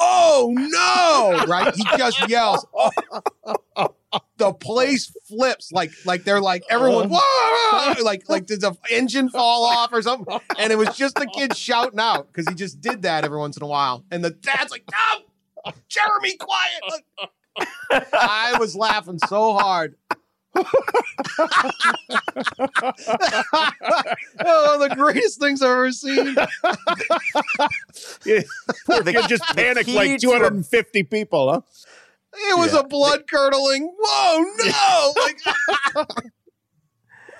"Oh 0.00 0.52
no!" 0.56 1.46
Right? 1.46 1.74
He 1.74 1.84
just 1.96 2.28
yells. 2.28 2.66
the 4.36 4.52
place 4.52 5.12
flips 5.26 5.72
like 5.72 5.90
like 6.04 6.24
they're 6.24 6.40
like 6.40 6.62
uh-huh. 6.62 6.76
everyone 6.76 7.08
"Whoa!" 7.10 8.02
like 8.02 8.28
like 8.28 8.46
did 8.46 8.60
the 8.60 8.76
engine 8.90 9.28
fall 9.28 9.64
off 9.64 9.92
or 9.92 10.02
something 10.02 10.38
and 10.58 10.72
it 10.72 10.76
was 10.76 10.96
just 10.96 11.16
the 11.16 11.26
kid 11.26 11.56
shouting 11.56 11.98
out 11.98 12.28
because 12.28 12.46
he 12.48 12.54
just 12.54 12.80
did 12.80 13.02
that 13.02 13.24
every 13.24 13.38
once 13.38 13.56
in 13.56 13.62
a 13.62 13.66
while 13.66 14.04
and 14.10 14.24
the 14.24 14.30
dad's 14.30 14.70
like 14.70 14.84
no 14.90 15.72
jeremy 15.88 16.36
quiet 16.36 17.02
i 18.12 18.56
was 18.58 18.76
laughing 18.76 19.18
so 19.26 19.54
hard 19.54 19.96
oh 24.44 24.78
the 24.80 24.94
greatest 24.94 25.40
things 25.40 25.62
i've 25.62 25.70
ever 25.70 25.92
seen 25.92 26.34
Poor 28.86 29.02
The- 29.02 29.12
kid 29.12 29.28
just 29.28 29.42
panicked 29.56 29.86
key 29.86 29.94
like 29.96 30.20
to 30.20 30.28
a- 30.30 30.38
250 30.38 31.02
people, 31.04 31.52
huh? 31.52 31.60
it 32.34 32.58
was 32.58 32.72
Yeah. 32.72 32.80
a 32.80 32.84
blood 32.84 33.24
curdling 33.28 33.92
whoa 33.98 34.44
no 34.64 35.12
like 35.22 35.38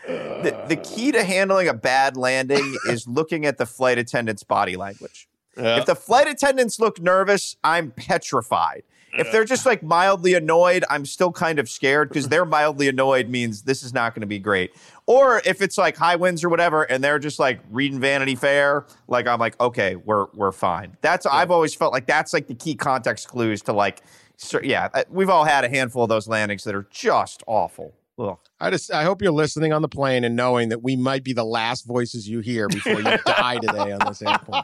the, 0.07 0.65
the 0.69 0.77
key 0.77 1.12
to 1.12 1.25
handling 1.25 1.69
a 1.69 1.75
bad 1.75 2.17
landing 2.17 2.77
is 2.89 3.09
looking 3.09 3.47
at 3.47 3.57
the 3.59 3.65
flight 3.67 3.97
attendant's 3.97 4.43
body 4.43 4.77
language. 4.77 5.29
If 5.57 5.87
the 5.87 5.95
flight 5.95 6.29
attendants 6.29 6.79
look 6.79 7.01
nervous, 7.01 7.57
I'm 7.65 7.91
petrified. 7.93 8.83
If 9.17 9.31
they're 9.31 9.45
just 9.45 9.65
like 9.67 9.83
mildly 9.83 10.35
annoyed, 10.35 10.85
I'm 10.91 11.07
still 11.07 11.33
kind 11.33 11.59
of 11.59 11.69
scared 11.69 12.09
because 12.09 12.29
they're 12.29 12.45
mildly 12.45 12.89
annoyed 12.89 13.29
means 13.29 13.62
this 13.62 13.83
is 13.83 13.95
not 13.95 14.15
going 14.15 14.23
to 14.23 14.27
be 14.27 14.39
great. 14.39 14.75
Or 15.07 15.43
if 15.45 15.61
it's 15.62 15.79
like 15.79 15.97
high 15.97 16.17
winds 16.17 16.43
or 16.43 16.49
whatever, 16.49 16.83
and 16.83 17.03
they're 17.03 17.19
just 17.19 17.39
like 17.39 17.61
reading 17.71 18.01
Vanity 18.01 18.35
Fair, 18.35 18.87
like 19.07 19.27
I'm 19.27 19.39
like, 19.39 19.61
okay, 19.61 19.97
we're 19.97 20.27
we're 20.35 20.53
fine. 20.53 20.97
That's 21.01 21.27
I've 21.27 21.51
always 21.51 21.75
felt 21.75 21.93
like 21.93 22.07
that's 22.07 22.33
like 22.33 22.47
the 22.47 22.55
key 22.55 22.75
context 22.75 23.29
clues 23.29 23.62
to 23.62 23.73
like, 23.73 24.03
so, 24.37 24.61
yeah, 24.62 24.89
we've 25.11 25.31
all 25.31 25.45
had 25.45 25.65
a 25.65 25.69
handful 25.69 26.05
of 26.05 26.09
those 26.09 26.27
landings 26.27 26.65
that 26.65 26.75
are 26.75 26.87
just 26.91 27.43
awful. 27.47 27.95
Ugh. 28.19 28.39
I 28.61 28.71
just 28.71 28.93
I 28.93 29.03
hope 29.03 29.23
you're 29.23 29.33
listening 29.33 29.73
on 29.73 29.83
the 29.83 29.89
plane 29.89 30.25
and 30.25 30.37
knowing 30.37 30.69
that 30.69 30.83
we 30.83 30.97
might 30.97 31.25
be 31.25 31.33
the 31.33 31.45
last 31.45 31.85
voices 31.85 32.29
you 32.29 32.41
hear 32.41 32.69
before 32.69 33.01
you 33.01 33.03
die 33.27 33.59
today 33.59 33.93
on 33.93 34.01
this 34.07 34.23
airplane. 34.23 34.62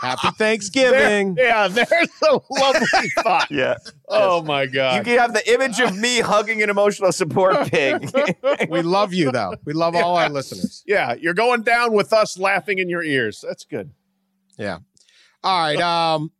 Happy 0.00 0.28
Thanksgiving. 0.38 1.34
There- 1.34 1.46
yeah, 1.46 1.68
there's 1.68 2.08
a 2.28 2.38
lovely 2.50 3.08
thought. 3.22 3.50
Yeah. 3.50 3.76
Oh 4.08 4.42
my 4.42 4.66
God. 4.66 4.96
You 4.98 5.02
can 5.02 5.18
have 5.18 5.32
the 5.34 5.52
image 5.52 5.78
of 5.80 5.96
me 5.96 6.20
hugging 6.20 6.62
an 6.62 6.70
emotional 6.70 7.12
support 7.12 7.66
pig. 7.70 8.10
We 8.68 8.82
love 8.82 9.12
you 9.14 9.30
though. 9.32 9.54
We 9.64 9.72
love 9.72 9.94
all 9.96 10.16
our 10.16 10.28
listeners. 10.28 10.82
yeah, 10.86 11.14
you're 11.14 11.34
going 11.34 11.62
down 11.62 11.92
with 11.92 12.12
us 12.12 12.38
laughing 12.38 12.78
in 12.78 12.88
your 12.88 13.02
ears. 13.02 13.44
That's 13.46 13.64
good. 13.64 13.90
Yeah. 14.58 14.78
All 15.44 15.58
right. 15.60 15.80
Um 15.80 16.30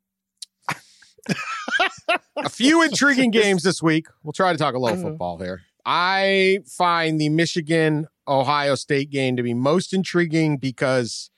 a 2.36 2.49
few 2.49 2.82
intriguing 2.82 3.30
games 3.30 3.62
this 3.62 3.82
week. 3.82 4.07
We'll 4.22 4.32
try 4.32 4.53
to 4.53 4.59
talk 4.59 4.74
a 4.74 4.78
little 4.78 5.01
football 5.03 5.38
here. 5.38 5.62
I 5.84 6.61
find 6.66 7.20
the 7.20 7.28
Michigan 7.28 8.07
Ohio 8.28 8.74
State 8.74 9.11
game 9.11 9.36
to 9.36 9.42
be 9.42 9.55
most 9.55 9.92
intriguing 9.92 10.57
because 10.59 11.30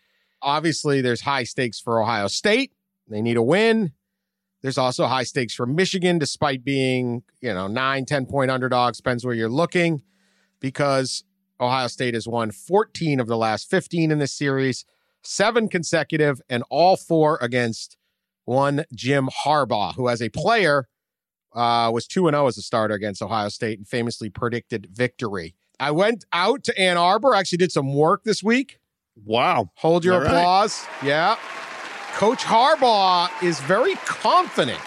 obviously 0.43 1.01
there's 1.01 1.23
high 1.23 1.45
stakes 1.45 1.81
for 1.81 2.01
Ohio 2.03 2.29
State. 2.29 2.73
They 3.09 3.23
need 3.23 3.37
a 3.37 3.43
win. 3.43 3.93
There's 4.63 4.79
also 4.79 5.07
high 5.07 5.23
stakes 5.23 5.55
for 5.55 5.67
Michigan, 5.67 6.19
despite 6.19 6.65
being, 6.65 7.23
you 7.41 7.55
know, 7.55 7.69
nine, 7.69 8.05
10 8.05 8.27
point 8.27 8.51
underdogs, 8.51 8.99
depends 8.99 9.25
where 9.25 9.35
you're 9.35 9.49
looking, 9.49 10.03
because 10.61 11.23
Ohio 11.61 11.87
State 11.87 12.15
has 12.15 12.27
won 12.27 12.51
14 12.51 13.21
of 13.21 13.29
the 13.29 13.37
last 13.37 13.71
15 13.71 14.11
in 14.11 14.19
this 14.19 14.33
series, 14.33 14.85
seven 15.23 15.69
consecutive, 15.69 16.41
and 16.49 16.65
all 16.71 16.97
four 16.97 17.39
against 17.41 17.97
one 18.45 18.85
Jim 18.95 19.29
Harbaugh, 19.45 19.95
who 19.95 20.09
as 20.09 20.21
a 20.21 20.29
player 20.31 20.89
uh, 21.55 21.91
was 21.93 22.07
2 22.07 22.29
0 22.31 22.47
as 22.47 22.59
a 22.59 22.63
starter 22.63 22.95
against 22.95 23.23
Ohio 23.23 23.49
State 23.49 23.79
and 23.79 23.87
famously 23.87 24.29
predicted 24.31 24.89
victory. 24.93 25.55
I 25.81 25.93
went 25.93 26.25
out 26.33 26.65
to 26.65 26.79
Ann 26.79 26.97
Arbor, 26.97 27.35
actually 27.35 27.59
did 27.59 27.73
some 27.73 27.95
work 27.95 28.25
this 28.25 28.43
week. 28.43 28.79
Wow. 29.25 29.71
Hold 29.77 30.05
your 30.05 30.15
All 30.15 30.21
right. 30.21 30.29
applause. 30.29 30.87
Yeah. 31.03 31.37
Coach 32.15 32.43
Harbaugh 32.43 33.31
is 33.43 33.61
very 33.61 33.95
confident. 33.97 34.81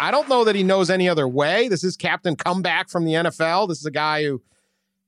I 0.00 0.10
don't 0.10 0.28
know 0.28 0.44
that 0.44 0.54
he 0.54 0.62
knows 0.62 0.90
any 0.90 1.08
other 1.08 1.26
way. 1.26 1.68
This 1.68 1.82
is 1.84 1.96
captain 1.96 2.36
comeback 2.36 2.88
from 2.88 3.04
the 3.04 3.12
NFL. 3.12 3.68
This 3.68 3.78
is 3.78 3.86
a 3.86 3.90
guy 3.90 4.24
who 4.24 4.42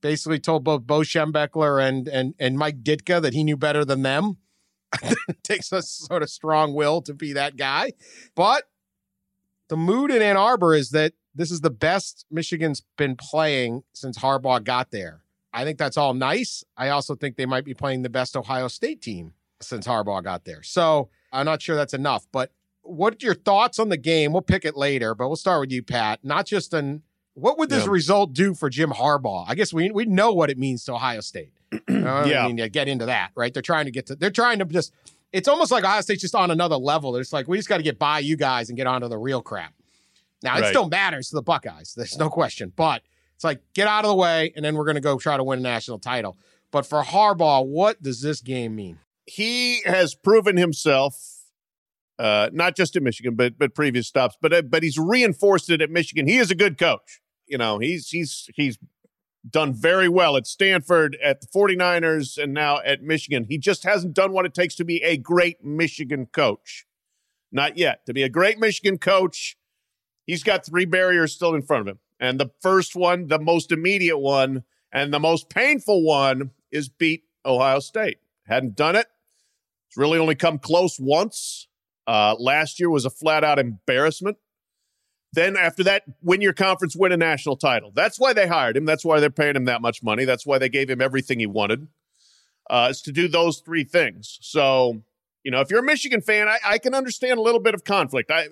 basically 0.00 0.38
told 0.38 0.64
both 0.64 0.82
Bo 0.86 1.00
Schembechler 1.00 1.82
and 1.82 2.08
and 2.08 2.34
and 2.38 2.58
Mike 2.58 2.82
Ditka 2.82 3.22
that 3.22 3.34
he 3.34 3.44
knew 3.44 3.56
better 3.56 3.84
than 3.84 4.02
them. 4.02 4.36
it 5.02 5.18
takes 5.42 5.72
a 5.72 5.82
sort 5.82 6.22
of 6.22 6.30
strong 6.30 6.74
will 6.74 7.00
to 7.02 7.14
be 7.14 7.32
that 7.32 7.56
guy. 7.56 7.92
But 8.34 8.64
the 9.68 9.76
mood 9.76 10.10
in 10.10 10.22
Ann 10.22 10.36
Arbor 10.36 10.74
is 10.74 10.90
that 10.90 11.14
this 11.34 11.50
is 11.50 11.60
the 11.62 11.70
best 11.70 12.26
Michigan's 12.30 12.82
been 12.96 13.16
playing 13.16 13.82
since 13.92 14.18
Harbaugh 14.18 14.62
got 14.62 14.90
there. 14.90 15.23
I 15.54 15.64
think 15.64 15.78
that's 15.78 15.96
all 15.96 16.12
nice. 16.14 16.64
I 16.76 16.88
also 16.90 17.14
think 17.14 17.36
they 17.36 17.46
might 17.46 17.64
be 17.64 17.72
playing 17.74 18.02
the 18.02 18.10
best 18.10 18.36
Ohio 18.36 18.68
State 18.68 19.00
team 19.00 19.32
since 19.60 19.86
Harbaugh 19.86 20.22
got 20.22 20.44
there. 20.44 20.62
So 20.62 21.08
I'm 21.32 21.46
not 21.46 21.62
sure 21.62 21.76
that's 21.76 21.94
enough. 21.94 22.26
But 22.32 22.50
what 22.82 23.14
are 23.14 23.24
your 23.24 23.34
thoughts 23.34 23.78
on 23.78 23.88
the 23.88 23.96
game? 23.96 24.32
We'll 24.32 24.42
pick 24.42 24.64
it 24.64 24.76
later, 24.76 25.14
but 25.14 25.28
we'll 25.28 25.36
start 25.36 25.60
with 25.60 25.72
you, 25.72 25.82
Pat. 25.82 26.20
Not 26.24 26.44
just 26.46 26.74
an 26.74 27.02
what 27.36 27.58
would 27.58 27.68
this 27.68 27.84
Yeah. 27.86 27.90
result 27.90 28.32
do 28.32 28.54
for 28.54 28.68
Jim 28.68 28.90
Harbaugh? 28.90 29.44
I 29.48 29.54
guess 29.54 29.72
we 29.72 29.90
we 29.90 30.04
know 30.04 30.32
what 30.32 30.50
it 30.50 30.58
means 30.58 30.84
to 30.84 30.94
Ohio 30.94 31.20
State. 31.20 31.52
I 31.88 32.26
Yeah. 32.26 32.46
mean 32.46 32.56
to 32.58 32.68
get 32.68 32.86
into 32.88 33.06
that, 33.06 33.30
right? 33.34 33.52
They're 33.54 33.62
trying 33.62 33.86
to 33.86 33.90
get 33.90 34.06
to 34.06 34.16
they're 34.16 34.30
trying 34.30 34.58
to 34.58 34.64
just 34.64 34.92
it's 35.32 35.48
almost 35.48 35.72
like 35.72 35.82
Ohio 35.84 36.00
State's 36.00 36.20
just 36.22 36.34
on 36.34 36.50
another 36.50 36.76
level. 36.76 37.16
It's 37.16 37.32
like 37.32 37.48
we 37.48 37.56
just 37.56 37.68
got 37.68 37.78
to 37.78 37.82
get 37.82 37.98
by 37.98 38.18
you 38.20 38.36
guys 38.36 38.68
and 38.70 38.76
get 38.76 38.86
onto 38.86 39.08
the 39.08 39.18
real 39.18 39.40
crap. 39.42 39.72
Now 40.42 40.56
it 40.58 40.60
Right. 40.60 40.68
still 40.68 40.88
matters 40.88 41.30
to 41.30 41.36
the 41.36 41.42
Buckeyes. 41.42 41.94
There's 41.96 42.18
no 42.18 42.28
question. 42.28 42.72
But 42.76 43.02
it's 43.34 43.44
like 43.44 43.60
get 43.74 43.88
out 43.88 44.04
of 44.04 44.10
the 44.10 44.16
way, 44.16 44.52
and 44.56 44.64
then 44.64 44.76
we're 44.76 44.86
gonna 44.86 45.00
go 45.00 45.18
try 45.18 45.36
to 45.36 45.44
win 45.44 45.58
a 45.58 45.62
national 45.62 45.98
title. 45.98 46.36
But 46.70 46.86
for 46.86 47.02
Harbaugh, 47.02 47.66
what 47.66 48.02
does 48.02 48.20
this 48.20 48.40
game 48.40 48.76
mean? 48.76 48.98
He 49.26 49.82
has 49.84 50.14
proven 50.14 50.56
himself 50.56 51.34
uh, 52.18 52.48
not 52.52 52.76
just 52.76 52.96
at 52.96 53.02
Michigan, 53.02 53.34
but 53.34 53.58
but 53.58 53.74
previous 53.74 54.06
stops. 54.06 54.36
But 54.40 54.52
uh, 54.52 54.62
but 54.62 54.82
he's 54.82 54.98
reinforced 54.98 55.70
it 55.70 55.82
at 55.82 55.90
Michigan. 55.90 56.26
He 56.26 56.36
is 56.36 56.50
a 56.50 56.54
good 56.54 56.78
coach. 56.78 57.20
You 57.46 57.58
know, 57.58 57.78
he's 57.78 58.08
he's 58.08 58.48
he's 58.54 58.78
done 59.48 59.74
very 59.74 60.08
well 60.08 60.36
at 60.36 60.46
Stanford, 60.46 61.18
at 61.22 61.42
the 61.42 61.46
49ers, 61.46 62.42
and 62.42 62.54
now 62.54 62.80
at 62.84 63.02
Michigan. 63.02 63.44
He 63.48 63.58
just 63.58 63.84
hasn't 63.84 64.14
done 64.14 64.32
what 64.32 64.46
it 64.46 64.54
takes 64.54 64.74
to 64.76 64.84
be 64.84 65.02
a 65.02 65.16
great 65.16 65.62
Michigan 65.62 66.26
coach. 66.26 66.86
Not 67.52 67.76
yet. 67.76 68.06
To 68.06 68.14
be 68.14 68.22
a 68.22 68.28
great 68.28 68.58
Michigan 68.58 68.96
coach, 68.96 69.56
he's 70.26 70.42
got 70.42 70.64
three 70.64 70.86
barriers 70.86 71.34
still 71.34 71.54
in 71.54 71.62
front 71.62 71.82
of 71.82 71.88
him. 71.88 71.98
And 72.20 72.38
the 72.38 72.50
first 72.60 72.94
one, 72.94 73.28
the 73.28 73.38
most 73.38 73.72
immediate 73.72 74.18
one, 74.18 74.64
and 74.92 75.12
the 75.12 75.20
most 75.20 75.50
painful 75.50 76.04
one 76.04 76.50
is 76.70 76.88
beat 76.88 77.24
Ohio 77.44 77.80
State. 77.80 78.18
Hadn't 78.46 78.76
done 78.76 78.96
it. 78.96 79.06
It's 79.88 79.96
really 79.96 80.18
only 80.18 80.34
come 80.34 80.58
close 80.58 80.98
once. 80.98 81.68
Uh, 82.06 82.34
last 82.38 82.78
year 82.78 82.90
was 82.90 83.04
a 83.04 83.10
flat 83.10 83.44
out 83.44 83.58
embarrassment. 83.58 84.36
Then 85.32 85.56
after 85.56 85.82
that, 85.84 86.04
win 86.22 86.40
your 86.40 86.52
conference, 86.52 86.94
win 86.94 87.10
a 87.10 87.16
national 87.16 87.56
title. 87.56 87.90
That's 87.92 88.20
why 88.20 88.32
they 88.32 88.46
hired 88.46 88.76
him. 88.76 88.84
That's 88.84 89.04
why 89.04 89.18
they're 89.18 89.30
paying 89.30 89.56
him 89.56 89.64
that 89.64 89.82
much 89.82 90.02
money. 90.02 90.24
That's 90.24 90.46
why 90.46 90.58
they 90.58 90.68
gave 90.68 90.88
him 90.88 91.00
everything 91.00 91.40
he 91.40 91.46
wanted. 91.46 91.88
Uh, 92.70 92.88
is 92.90 93.02
to 93.02 93.12
do 93.12 93.26
those 93.26 93.58
three 93.58 93.84
things. 93.84 94.38
So, 94.40 95.02
you 95.42 95.50
know, 95.50 95.60
if 95.60 95.70
you're 95.70 95.80
a 95.80 95.84
Michigan 95.84 96.20
fan, 96.20 96.48
I, 96.48 96.58
I 96.64 96.78
can 96.78 96.94
understand 96.94 97.38
a 97.38 97.42
little 97.42 97.60
bit 97.60 97.74
of 97.74 97.84
conflict. 97.84 98.30
I, 98.30 98.42
I, 98.42 98.48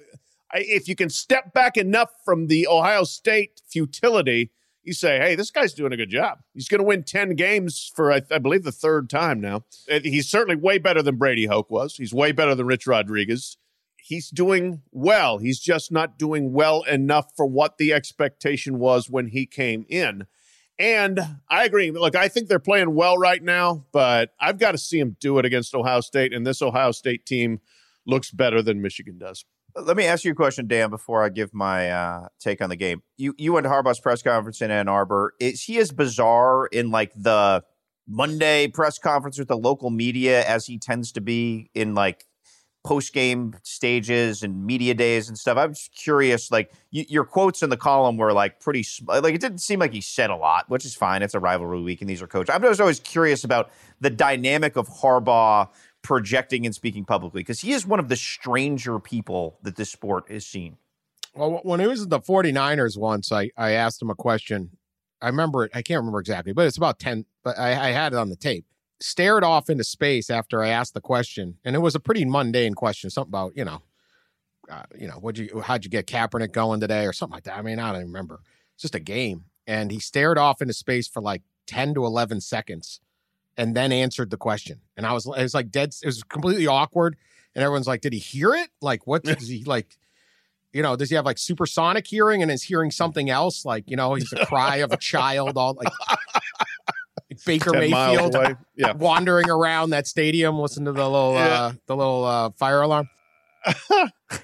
if 0.54 0.88
you 0.88 0.96
can 0.96 1.10
step 1.10 1.52
back 1.52 1.76
enough 1.76 2.10
from 2.24 2.46
the 2.46 2.66
Ohio 2.66 3.04
State 3.04 3.60
futility, 3.68 4.50
you 4.82 4.92
say, 4.92 5.18
hey, 5.18 5.34
this 5.34 5.50
guy's 5.50 5.74
doing 5.74 5.92
a 5.92 5.96
good 5.96 6.10
job. 6.10 6.38
He's 6.54 6.68
going 6.68 6.80
to 6.80 6.86
win 6.86 7.04
10 7.04 7.36
games 7.36 7.90
for, 7.94 8.12
I, 8.12 8.22
I, 8.30 8.38
believe, 8.38 8.64
the 8.64 8.72
third 8.72 9.08
time 9.08 9.40
now. 9.40 9.64
He's 9.86 10.28
certainly 10.28 10.56
way 10.56 10.78
better 10.78 11.02
than 11.02 11.16
Brady 11.16 11.46
Hoke 11.46 11.70
was. 11.70 11.96
He's 11.96 12.12
way 12.12 12.32
better 12.32 12.54
than 12.54 12.66
Rich 12.66 12.86
Rodriguez 12.86 13.56
he's 14.02 14.30
doing 14.30 14.82
well. 14.90 15.38
He's 15.38 15.60
just 15.60 15.92
not 15.92 16.18
doing 16.18 16.52
well 16.52 16.82
enough 16.82 17.32
for 17.36 17.46
what 17.46 17.78
the 17.78 17.92
expectation 17.92 18.78
was 18.78 19.08
when 19.08 19.28
he 19.28 19.46
came 19.46 19.86
in. 19.88 20.26
And 20.78 21.20
I 21.48 21.64
agree. 21.64 21.90
Look, 21.90 22.16
I 22.16 22.28
think 22.28 22.48
they're 22.48 22.58
playing 22.58 22.94
well 22.94 23.16
right 23.16 23.42
now, 23.42 23.86
but 23.92 24.34
I've 24.40 24.58
got 24.58 24.72
to 24.72 24.78
see 24.78 24.98
him 24.98 25.16
do 25.20 25.38
it 25.38 25.44
against 25.44 25.74
Ohio 25.74 26.00
State. 26.00 26.32
And 26.32 26.46
this 26.46 26.60
Ohio 26.60 26.90
State 26.90 27.24
team 27.24 27.60
looks 28.06 28.30
better 28.30 28.62
than 28.62 28.82
Michigan 28.82 29.18
does. 29.18 29.44
Let 29.74 29.96
me 29.96 30.04
ask 30.04 30.24
you 30.24 30.32
a 30.32 30.34
question, 30.34 30.66
Dan, 30.66 30.90
before 30.90 31.24
I 31.24 31.28
give 31.30 31.54
my 31.54 31.90
uh, 31.90 32.28
take 32.38 32.60
on 32.60 32.68
the 32.68 32.76
game. 32.76 33.02
You 33.16 33.34
you 33.38 33.52
went 33.52 33.64
to 33.64 33.70
Harbaugh's 33.70 34.00
press 34.00 34.22
conference 34.22 34.60
in 34.60 34.70
Ann 34.70 34.88
Arbor. 34.88 35.34
Is 35.40 35.62
he 35.62 35.78
as 35.78 35.92
bizarre 35.92 36.66
in 36.66 36.90
like 36.90 37.12
the 37.16 37.64
Monday 38.06 38.68
press 38.68 38.98
conference 38.98 39.38
with 39.38 39.48
the 39.48 39.56
local 39.56 39.90
media 39.90 40.44
as 40.46 40.66
he 40.66 40.78
tends 40.78 41.12
to 41.12 41.20
be 41.20 41.70
in 41.74 41.94
like 41.94 42.24
post 42.84 43.12
game 43.12 43.54
stages 43.62 44.42
and 44.42 44.66
media 44.66 44.92
days 44.92 45.28
and 45.28 45.38
stuff. 45.38 45.56
I'm 45.56 45.72
just 45.72 45.94
curious, 45.94 46.50
like 46.50 46.72
y- 46.92 47.06
your 47.08 47.24
quotes 47.24 47.62
in 47.62 47.70
the 47.70 47.76
column 47.76 48.16
were 48.16 48.32
like 48.32 48.60
pretty, 48.60 48.84
like 49.06 49.34
it 49.34 49.40
didn't 49.40 49.58
seem 49.58 49.78
like 49.78 49.92
he 49.92 50.00
said 50.00 50.30
a 50.30 50.36
lot, 50.36 50.68
which 50.68 50.84
is 50.84 50.94
fine. 50.94 51.22
It's 51.22 51.34
a 51.34 51.40
rivalry 51.40 51.80
week 51.80 52.00
and 52.00 52.10
these 52.10 52.20
are 52.20 52.26
coaches. 52.26 52.52
I'm 52.52 52.62
just 52.62 52.80
always 52.80 53.00
curious 53.00 53.44
about 53.44 53.70
the 54.00 54.10
dynamic 54.10 54.76
of 54.76 54.88
Harbaugh 54.88 55.68
projecting 56.02 56.66
and 56.66 56.74
speaking 56.74 57.04
publicly 57.04 57.40
because 57.40 57.60
he 57.60 57.72
is 57.72 57.86
one 57.86 58.00
of 58.00 58.08
the 58.08 58.16
stranger 58.16 58.98
people 58.98 59.58
that 59.62 59.76
this 59.76 59.90
sport 59.90 60.30
has 60.30 60.46
seen. 60.46 60.76
Well, 61.34 61.60
when 61.62 61.80
he 61.80 61.86
was 61.86 62.02
at 62.02 62.10
the 62.10 62.20
49ers 62.20 62.98
once, 62.98 63.32
I, 63.32 63.50
I 63.56 63.70
asked 63.72 64.02
him 64.02 64.10
a 64.10 64.14
question. 64.14 64.76
I 65.20 65.28
remember 65.28 65.64
it. 65.64 65.70
I 65.74 65.82
can't 65.82 66.00
remember 66.00 66.20
exactly, 66.20 66.52
but 66.52 66.66
it's 66.66 66.76
about 66.76 66.98
10, 66.98 67.24
but 67.42 67.58
I, 67.58 67.88
I 67.88 67.90
had 67.92 68.12
it 68.12 68.16
on 68.16 68.28
the 68.28 68.36
tape 68.36 68.66
stared 69.02 69.44
off 69.44 69.68
into 69.68 69.84
space 69.84 70.30
after 70.30 70.62
I 70.62 70.68
asked 70.68 70.94
the 70.94 71.00
question, 71.00 71.58
and 71.64 71.76
it 71.76 71.80
was 71.80 71.94
a 71.94 72.00
pretty 72.00 72.24
mundane 72.24 72.74
question, 72.74 73.10
something 73.10 73.30
about 73.30 73.56
you 73.56 73.64
know, 73.64 73.82
uh, 74.70 74.84
you 74.96 75.08
know, 75.08 75.14
what 75.14 75.36
you 75.36 75.60
how'd 75.60 75.84
you 75.84 75.90
get 75.90 76.06
Kaepernick 76.06 76.52
going 76.52 76.80
today 76.80 77.04
or 77.06 77.12
something 77.12 77.34
like 77.34 77.44
that. 77.44 77.58
I 77.58 77.62
mean, 77.62 77.78
I 77.78 77.88
don't 77.88 78.02
even 78.02 78.08
remember. 78.08 78.40
It's 78.74 78.82
just 78.82 78.94
a 78.94 79.00
game, 79.00 79.44
and 79.66 79.90
he 79.90 79.98
stared 79.98 80.38
off 80.38 80.62
into 80.62 80.74
space 80.74 81.08
for 81.08 81.20
like 81.20 81.42
ten 81.66 81.94
to 81.94 82.06
eleven 82.06 82.40
seconds, 82.40 83.00
and 83.56 83.76
then 83.76 83.92
answered 83.92 84.30
the 84.30 84.36
question. 84.36 84.80
And 84.96 85.06
I 85.06 85.12
was, 85.12 85.26
it 85.26 85.42
was 85.42 85.54
like 85.54 85.70
dead. 85.70 85.94
It 86.02 86.06
was 86.06 86.22
completely 86.22 86.66
awkward, 86.66 87.16
and 87.54 87.62
everyone's 87.62 87.86
like, 87.86 88.00
"Did 88.00 88.12
he 88.12 88.18
hear 88.18 88.54
it? 88.54 88.70
Like, 88.80 89.06
what 89.06 89.24
does 89.24 89.48
he 89.48 89.64
like?" 89.64 89.96
You 90.72 90.82
know, 90.82 90.96
does 90.96 91.10
he 91.10 91.16
have 91.16 91.26
like 91.26 91.36
supersonic 91.36 92.06
hearing 92.06 92.42
and 92.42 92.50
is 92.50 92.62
hearing 92.62 92.90
something 92.90 93.28
else? 93.28 93.66
Like, 93.66 93.90
you 93.90 93.96
know, 93.96 94.14
he's 94.14 94.30
the 94.30 94.46
cry 94.46 94.76
of 94.76 94.90
a 94.90 94.96
child, 94.96 95.58
all 95.58 95.74
like 95.74 95.92
Baker 97.46 97.72
Mayfield 97.72 98.34
yeah. 98.76 98.92
wandering 98.96 99.50
around 99.50 99.90
that 99.90 100.06
stadium, 100.06 100.58
listen 100.58 100.86
to 100.86 100.92
the 100.92 101.08
little 101.08 101.34
yeah. 101.34 101.40
uh, 101.40 101.72
the 101.86 101.96
little 101.96 102.24
uh, 102.24 102.50
fire 102.50 102.80
alarm. 102.80 103.08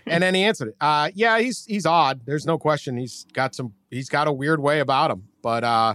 and 0.06 0.22
then 0.22 0.34
he 0.34 0.42
answered 0.42 0.68
it. 0.68 0.76
Uh, 0.80 1.10
yeah, 1.14 1.38
he's 1.38 1.64
he's 1.64 1.86
odd. 1.86 2.20
There's 2.24 2.46
no 2.46 2.58
question. 2.58 2.96
He's 2.96 3.26
got 3.32 3.54
some. 3.54 3.72
He's 3.90 4.08
got 4.08 4.28
a 4.28 4.32
weird 4.32 4.60
way 4.60 4.80
about 4.80 5.10
him. 5.10 5.28
But 5.42 5.64
uh, 5.64 5.94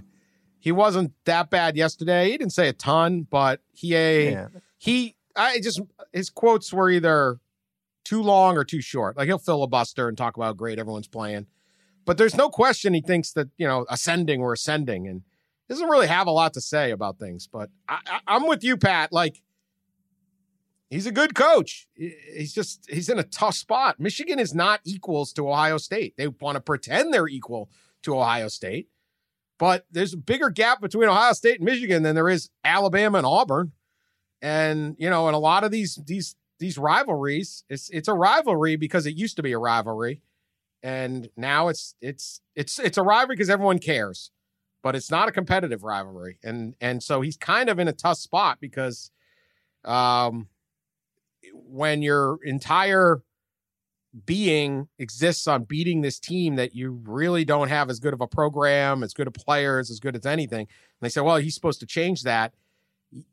he 0.64 0.72
wasn't 0.72 1.12
that 1.26 1.50
bad 1.50 1.76
yesterday. 1.76 2.32
He 2.32 2.38
didn't 2.38 2.54
say 2.54 2.70
a 2.70 2.74
ton, 2.74 3.28
but 3.30 3.60
he 3.74 3.98
a 3.98 4.48
he. 4.78 5.18
I 5.36 5.60
just 5.60 5.82
his 6.14 6.30
quotes 6.30 6.72
were 6.72 6.90
either 6.90 7.42
too 8.06 8.24
long 8.24 8.56
or 8.56 8.64
too 8.64 8.80
short. 8.80 9.18
Like 9.18 9.26
he'll 9.26 9.40
filibuster 9.40 10.08
and 10.08 10.18
talk 10.18 10.38
about 10.38 10.46
how 10.46 10.54
great 10.54 10.80
everyone's 10.80 11.10
playing, 11.10 11.48
but 12.06 12.18
there's 12.18 12.38
no 12.38 12.50
question 12.50 12.94
he 12.94 13.02
thinks 13.02 13.34
that 13.34 13.50
you 13.58 13.68
know 13.68 13.86
ascending 13.90 14.40
or 14.40 14.54
ascending 14.54 15.06
and 15.06 15.24
doesn't 15.68 15.90
really 15.90 16.08
have 16.08 16.28
a 16.28 16.32
lot 16.32 16.54
to 16.54 16.62
say 16.62 16.92
about 16.92 17.20
things, 17.20 17.46
but 17.46 17.70
I, 17.90 18.22
am 18.26 18.48
with 18.48 18.64
you, 18.64 18.78
Pat. 18.78 19.12
Like, 19.12 19.42
he's 20.90 21.06
a 21.06 21.12
good 21.12 21.36
coach. 21.36 21.90
He's 21.94 22.54
just 22.54 22.90
he's 22.90 23.10
in 23.10 23.20
a 23.20 23.24
tough 23.24 23.56
spot. 23.56 24.00
Michigan 24.00 24.40
is 24.40 24.54
not 24.54 24.80
equals 24.86 25.34
to 25.34 25.50
Ohio 25.50 25.78
State. 25.78 26.16
They 26.16 26.30
want 26.30 26.56
to 26.56 26.62
pretend 26.62 27.14
they're 27.14 27.28
equal 27.28 27.70
to 28.04 28.18
Ohio 28.18 28.48
State, 28.48 28.88
but 29.60 29.86
there's 29.92 30.14
a 30.14 30.18
bigger 30.18 30.50
gap 30.50 30.82
between 30.82 31.10
Ohio 31.10 31.34
State 31.34 31.58
and 31.58 31.66
Michigan 31.66 32.04
than 32.04 32.16
there 32.16 32.30
is 32.30 32.50
Alabama 32.64 33.18
and 33.20 33.28
Auburn. 33.28 33.72
And 34.42 34.96
you 35.00 35.10
know, 35.10 35.28
in 35.30 35.36
a 35.36 35.40
lot 35.40 35.64
of 35.64 35.72
these 35.72 36.00
these 36.06 36.36
these 36.60 36.78
rivalries, 36.78 37.64
it's 37.70 37.90
it's 37.90 38.08
a 38.08 38.14
rivalry 38.14 38.76
because 38.76 39.06
it 39.06 39.16
used 39.16 39.38
to 39.38 39.44
be 39.44 39.54
a 39.54 39.58
rivalry, 39.58 40.22
and 40.82 41.30
now 41.38 41.70
it's 41.70 41.96
it's 42.02 42.42
it's 42.56 42.80
it's 42.80 42.98
a 42.98 43.04
rivalry 43.04 43.36
because 43.36 43.50
everyone 43.50 43.80
cares 43.80 44.32
but 44.84 44.96
it's 44.96 45.10
not 45.10 45.30
a 45.30 45.32
competitive 45.32 45.84
rivalry. 45.84 46.38
And 46.44 46.76
and 46.80 47.02
so 47.02 47.22
he's 47.22 47.38
kind 47.38 47.70
of 47.70 47.80
in 47.80 47.88
a 47.88 47.94
tough 47.94 48.18
spot 48.18 48.60
because 48.60 49.10
um 49.86 50.50
when 51.54 52.02
your 52.02 52.40
entire 52.44 53.22
being 54.26 54.88
exists 55.00 55.48
on 55.48 55.64
beating 55.64 56.02
this 56.02 56.20
team 56.20 56.56
that 56.56 56.76
you 56.76 57.02
really 57.06 57.44
don't 57.46 57.70
have 57.70 57.90
as 57.90 58.00
good 58.00 58.14
of 58.14 58.22
a 58.22 58.28
program, 58.28 59.04
as 59.04 59.14
good 59.14 59.28
of 59.28 59.34
players, 59.34 59.90
as 59.90 60.00
good 60.00 60.16
as 60.16 60.26
anything. 60.26 60.62
And 60.62 60.68
they 61.02 61.10
say, 61.10 61.22
well, 61.22 61.38
he's 61.38 61.56
supposed 61.56 61.80
to 61.80 61.86
change 61.86 62.24
that. 62.24 62.54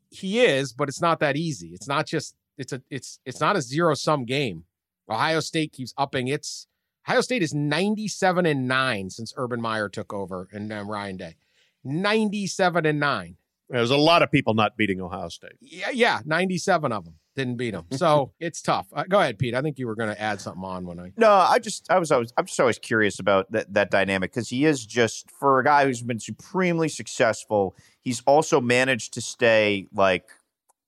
He 0.09 0.41
is, 0.41 0.73
but 0.73 0.89
it's 0.89 1.01
not 1.01 1.19
that 1.19 1.37
easy. 1.37 1.69
It's 1.69 1.87
not 1.87 2.07
just 2.07 2.35
it's 2.57 2.73
a 2.73 2.81
it's 2.89 3.19
it's 3.25 3.39
not 3.39 3.55
a 3.55 3.61
zero 3.61 3.93
sum 3.93 4.25
game. 4.25 4.65
Ohio 5.09 5.39
State 5.39 5.71
keeps 5.71 5.93
upping 5.97 6.27
its 6.27 6.67
Ohio 7.07 7.21
State 7.21 7.41
is 7.41 7.53
97 7.53 8.45
and 8.45 8.67
9 8.67 9.09
since 9.09 9.33
Urban 9.35 9.59
Meyer 9.59 9.89
took 9.89 10.13
over 10.13 10.47
and 10.51 10.71
um, 10.71 10.89
Ryan 10.89 11.17
Day. 11.17 11.35
97 11.83 12.85
and 12.85 12.99
9. 12.99 13.37
There's 13.71 13.89
a 13.89 13.97
lot 13.97 14.21
of 14.21 14.29
people 14.29 14.53
not 14.53 14.75
beating 14.75 14.99
Ohio 14.99 15.29
State. 15.29 15.53
Yeah, 15.61 15.91
yeah, 15.91 16.19
97 16.25 16.91
of 16.91 17.05
them 17.05 17.15
didn't 17.35 17.55
beat 17.55 17.71
them. 17.71 17.85
So 17.91 18.33
it's 18.39 18.61
tough. 18.61 18.87
Uh, 18.93 19.03
go 19.07 19.19
ahead, 19.19 19.39
Pete. 19.39 19.55
I 19.55 19.61
think 19.61 19.79
you 19.79 19.87
were 19.87 19.95
going 19.95 20.13
to 20.13 20.21
add 20.21 20.41
something 20.41 20.63
on 20.63 20.85
when 20.85 20.99
I. 20.99 21.11
No, 21.17 21.31
I 21.31 21.59
just 21.59 21.89
I 21.89 21.97
was 21.97 22.11
always 22.11 22.33
I'm 22.37 22.45
just 22.45 22.59
always 22.59 22.77
curious 22.77 23.19
about 23.19 23.51
that 23.51 23.73
that 23.73 23.89
dynamic 23.89 24.31
because 24.31 24.49
he 24.49 24.65
is 24.65 24.85
just 24.85 25.31
for 25.31 25.59
a 25.59 25.63
guy 25.63 25.85
who's 25.85 26.01
been 26.01 26.19
supremely 26.19 26.89
successful. 26.89 27.75
He's 28.01 28.21
also 28.25 28.59
managed 28.59 29.13
to 29.13 29.21
stay 29.21 29.87
like 29.93 30.29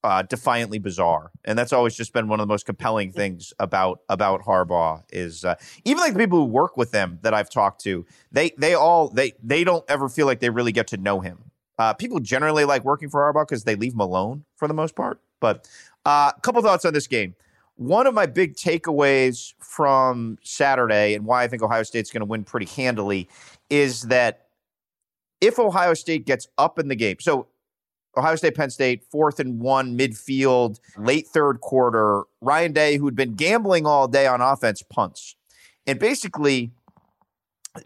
uh, 0.03 0.23
defiantly 0.23 0.79
bizarre, 0.79 1.31
and 1.45 1.57
that's 1.57 1.71
always 1.71 1.95
just 1.95 2.11
been 2.11 2.27
one 2.27 2.41
of 2.41 2.47
the 2.47 2.51
most 2.51 2.65
compelling 2.65 3.11
things 3.13 3.53
about 3.59 4.01
about 4.09 4.41
Harbaugh. 4.41 5.03
Is 5.13 5.45
uh, 5.45 5.55
even 5.85 6.01
like 6.01 6.13
the 6.13 6.19
people 6.19 6.39
who 6.39 6.51
work 6.51 6.75
with 6.75 6.91
them 6.91 7.19
that 7.21 7.33
I've 7.33 7.49
talked 7.49 7.81
to, 7.83 8.05
they 8.31 8.51
they 8.57 8.73
all 8.73 9.07
they 9.07 9.33
they 9.41 9.63
don't 9.63 9.85
ever 9.87 10.09
feel 10.09 10.25
like 10.25 10.41
they 10.41 10.49
really 10.49 10.73
get 10.73 10.87
to 10.87 10.97
know 10.97 11.21
him. 11.21 11.51
Uh, 11.79 11.93
people 11.93 12.19
generally 12.19 12.65
like 12.65 12.83
working 12.83 13.09
for 13.09 13.21
Harbaugh 13.21 13.47
because 13.47 13.63
they 13.63 13.75
leave 13.75 13.93
him 13.93 13.99
alone 13.99 14.45
for 14.55 14.67
the 14.67 14.73
most 14.73 14.95
part. 14.95 15.19
But 15.39 15.67
uh, 16.05 16.31
a 16.35 16.41
couple 16.41 16.61
thoughts 16.61 16.85
on 16.85 16.93
this 16.93 17.07
game. 17.07 17.35
One 17.75 18.05
of 18.05 18.13
my 18.13 18.27
big 18.27 18.55
takeaways 18.55 19.53
from 19.59 20.37
Saturday 20.43 21.15
and 21.15 21.25
why 21.25 21.43
I 21.43 21.47
think 21.47 21.63
Ohio 21.63 21.83
State's 21.83 22.11
going 22.11 22.21
to 22.21 22.25
win 22.25 22.43
pretty 22.43 22.67
handily 22.67 23.27
is 23.69 24.03
that 24.03 24.45
if 25.41 25.57
Ohio 25.57 25.95
State 25.95 26.25
gets 26.25 26.47
up 26.57 26.77
in 26.77 26.87
the 26.87 26.95
game, 26.95 27.17
so 27.19 27.47
Ohio 28.15 28.35
State, 28.35 28.55
Penn 28.55 28.69
State, 28.69 29.03
fourth 29.03 29.39
and 29.39 29.59
one 29.59 29.97
midfield, 29.97 30.79
late 30.97 31.27
third 31.27 31.61
quarter. 31.61 32.23
Ryan 32.41 32.71
Day, 32.71 32.97
who'd 32.97 33.15
been 33.15 33.33
gambling 33.33 33.85
all 33.85 34.07
day 34.07 34.27
on 34.27 34.39
offense, 34.39 34.83
punts. 34.83 35.35
And 35.87 35.99
basically, 35.99 36.71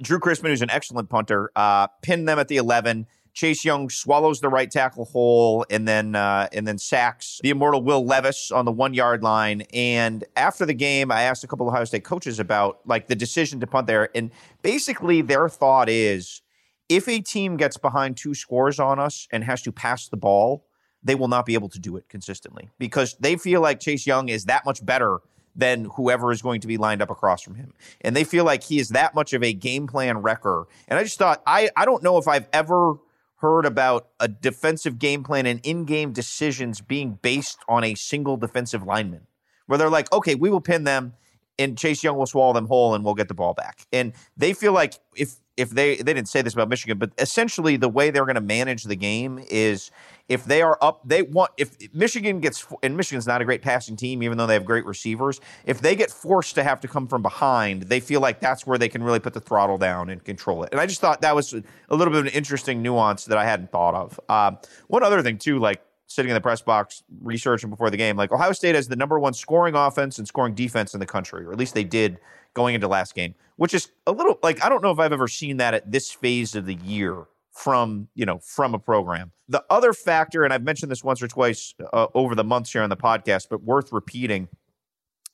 Drew 0.02 0.20
Chrisman, 0.20 0.50
who's 0.50 0.62
an 0.62 0.70
excellent 0.70 1.10
punter, 1.10 1.50
uh, 1.56 1.88
pinned 2.02 2.28
them 2.28 2.40
at 2.40 2.50
the 2.50 2.58
11, 2.58 3.08
Chase 3.38 3.64
Young 3.64 3.88
swallows 3.88 4.42
the 4.42 4.50
right 4.50 4.70
tackle 4.70 5.06
hole 5.06 5.64
and 5.70 5.88
then 5.88 6.16
uh, 6.16 6.48
and 6.52 6.68
then 6.68 6.80
sacks 6.80 7.40
the 7.44 7.52
immortal 7.52 7.84
Will 7.84 8.04
Levis 8.04 8.50
on 8.50 8.66
the 8.66 8.72
one 8.72 8.96
yard 8.96 9.22
line. 9.22 9.62
And 9.76 10.24
after 10.36 10.66
the 10.66 10.74
game, 10.74 11.12
I 11.12 11.22
asked 11.22 11.44
a 11.44 11.48
couple 11.48 11.68
of 11.68 11.72
Ohio 11.72 11.86
State 11.86 12.04
coaches 12.04 12.40
about 12.40 12.80
like 12.88 13.06
the 13.06 13.16
decision 13.16 13.60
to 13.60 13.68
punt 13.68 13.86
there, 13.86 14.10
and 14.16 14.32
basically 14.64 15.22
their 15.22 15.50
thought 15.50 15.88
is 15.88 16.42
if 16.90 17.08
a 17.08 17.22
team 17.22 17.58
gets 17.58 17.78
behind 17.78 18.18
two 18.18 18.34
scores 18.34 18.80
on 18.80 18.98
us 18.98 19.28
and 19.32 19.44
has 19.44 19.62
to 19.62 19.72
pass 19.72 20.08
the 20.08 20.18
ball, 20.18 20.66
they 21.04 21.14
will 21.14 21.28
not 21.28 21.46
be 21.46 21.54
able 21.54 21.70
to 21.70 21.80
do 21.80 21.96
it 21.96 22.10
consistently 22.10 22.72
because 22.80 23.16
they 23.20 23.36
feel 23.36 23.62
like 23.62 23.80
Chase 23.80 24.08
Young 24.08 24.30
is 24.30 24.46
that 24.46 24.66
much 24.66 24.84
better 24.84 25.20
than 25.56 25.86
whoever 25.96 26.32
is 26.32 26.42
going 26.42 26.62
to 26.62 26.68
be 26.68 26.78
lined 26.78 27.04
up 27.04 27.12
across 27.12 27.44
from 27.44 27.54
him. 27.54 27.74
And 28.02 28.16
they 28.16 28.24
feel 28.24 28.46
like 28.46 28.64
he 28.64 28.80
is 28.80 28.90
that 28.90 29.14
much 29.14 29.34
of 29.34 29.44
a 29.44 29.54
game 29.54 29.86
plan 29.86 30.18
wrecker. 30.24 30.66
And 30.88 30.98
I 30.98 31.04
just 31.04 31.20
thought, 31.20 31.44
I, 31.46 31.70
I 31.76 31.86
don't 31.86 32.02
know 32.02 32.18
if 32.18 32.28
I've 32.28 32.48
ever 32.52 32.96
heard 33.38 33.66
about 33.66 34.08
a 34.20 34.28
defensive 34.28 35.00
game 35.00 35.24
plan 35.24 35.46
and 35.46 35.60
in 35.64 35.86
game 35.86 36.12
decisions 36.12 36.82
being 36.82 37.20
based 37.22 37.60
on 37.68 37.84
a 37.84 37.96
single 37.96 38.38
defensive 38.38 38.84
lineman, 38.84 39.28
where 39.68 39.78
they're 39.78 39.90
like, 39.90 40.12
okay, 40.12 40.36
we 40.36 40.50
will 40.50 40.62
pin 40.62 40.84
them 40.84 41.14
and 41.60 41.78
Chase 41.78 42.04
Young 42.04 42.18
will 42.18 42.26
swallow 42.26 42.54
them 42.54 42.68
whole 42.68 42.94
and 42.94 43.04
we'll 43.04 43.16
get 43.16 43.28
the 43.28 43.34
ball 43.34 43.54
back. 43.54 43.86
And 43.92 44.14
they 44.36 44.54
feel 44.54 44.74
like 44.74 44.94
if 45.16 45.36
if 45.58 45.72
they 45.72 45.96
they 45.96 46.14
didn't 46.14 46.30
say 46.30 46.42
this 46.42 46.54
about 46.54 46.70
Michigan, 46.70 46.98
but 46.98 47.12
essentially 47.18 47.76
the 47.76 47.90
way 47.90 48.12
they're 48.12 48.26
going 48.26 48.36
to 48.36 48.42
manage 48.42 48.84
the 48.84 48.96
game 48.96 49.44
is 49.50 49.92
if 50.30 50.46
they 50.46 50.62
are 50.62 50.78
up, 50.82 51.02
they 51.04 51.24
want 51.24 51.52
if 51.58 51.76
Michigan 51.94 52.40
gets 52.40 52.66
and 52.84 52.96
Michigan's 52.96 53.26
not 53.26 53.42
a 53.42 53.46
great 53.46 53.62
passing 53.62 53.96
team, 53.96 54.22
even 54.22 54.38
though 54.38 54.46
they 54.46 54.54
have 54.54 54.66
great 54.66 54.86
receivers. 54.86 55.42
If 55.66 55.82
they 55.82 55.96
get 55.96 56.12
forced 56.12 56.56
to 56.56 56.64
have 56.64 56.80
to 56.82 56.88
come 56.88 57.08
from 57.08 57.22
behind, 57.22 57.84
they 57.84 58.00
feel 58.00 58.22
like 58.22 58.40
that's 58.40 58.68
where 58.68 58.78
they 58.78 58.90
can 58.90 59.02
really 59.02 59.20
put 59.20 59.34
the 59.34 59.42
throttle 59.42 59.78
down 59.78 60.10
and 60.10 60.24
control 60.24 60.64
it. 60.64 60.70
And 60.72 60.80
I 60.80 60.86
just 60.86 61.02
thought 61.02 61.22
that 61.22 61.36
was 61.36 61.54
a 61.54 61.64
little 61.90 62.12
bit 62.14 62.20
of 62.20 62.26
an 62.28 62.34
interesting 62.34 62.82
nuance 62.82 63.26
that 63.26 63.38
I 63.38 63.46
hadn't 63.46 63.72
thought 63.72 63.96
of. 63.96 64.20
Um, 64.30 64.60
one 64.88 65.04
other 65.04 65.22
thing 65.24 65.38
too, 65.38 65.60
like 65.60 65.82
sitting 66.08 66.30
in 66.30 66.36
the 66.36 66.42
press 66.42 66.62
box 66.62 67.04
researching 67.22 67.70
before 67.70 67.90
the 67.90 67.98
game, 67.98 68.16
like 68.16 68.32
Ohio 68.32 68.52
State 68.52 68.76
has 68.76 68.88
the 68.88 68.96
number 68.96 69.20
one 69.20 69.34
scoring 69.34 69.76
offense 69.76 70.18
and 70.18 70.28
scoring 70.28 70.54
defense 70.54 70.94
in 70.94 71.00
the 71.00 71.06
country, 71.06 71.46
or 71.46 71.52
at 71.52 71.58
least 71.58 71.74
they 71.74 71.84
did 71.84 72.20
going 72.58 72.74
into 72.74 72.88
last 72.88 73.14
game, 73.14 73.36
which 73.58 73.76
is 73.76 73.92
a 74.08 74.12
little 74.12 74.40
like 74.42 74.66
I 74.66 74.68
don't 74.68 74.82
know 74.82 74.90
if 74.90 74.98
I've 74.98 75.14
ever 75.14 75.28
seen 75.28 75.58
that 75.58 75.76
at 75.76 75.92
this 75.92 76.12
phase 76.12 76.56
of 76.56 76.66
the 76.66 76.74
year 76.74 77.26
from 77.52 78.08
you 78.16 78.26
know 78.26 78.40
from 78.40 78.74
a 78.74 78.80
program. 78.80 79.32
The 79.48 79.64
other 79.70 79.94
factor, 79.94 80.44
and 80.44 80.52
I've 80.52 80.64
mentioned 80.64 80.92
this 80.92 81.04
once 81.04 81.22
or 81.22 81.28
twice 81.28 81.76
uh, 81.94 82.08
over 82.16 82.34
the 82.34 82.44
months 82.44 82.74
here 82.74 82.82
on 82.82 82.90
the 82.90 82.98
podcast, 82.98 83.48
but 83.50 83.64
worth 83.64 83.94
repeating, 83.94 84.50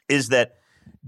is 0.09 0.27
that 0.29 0.57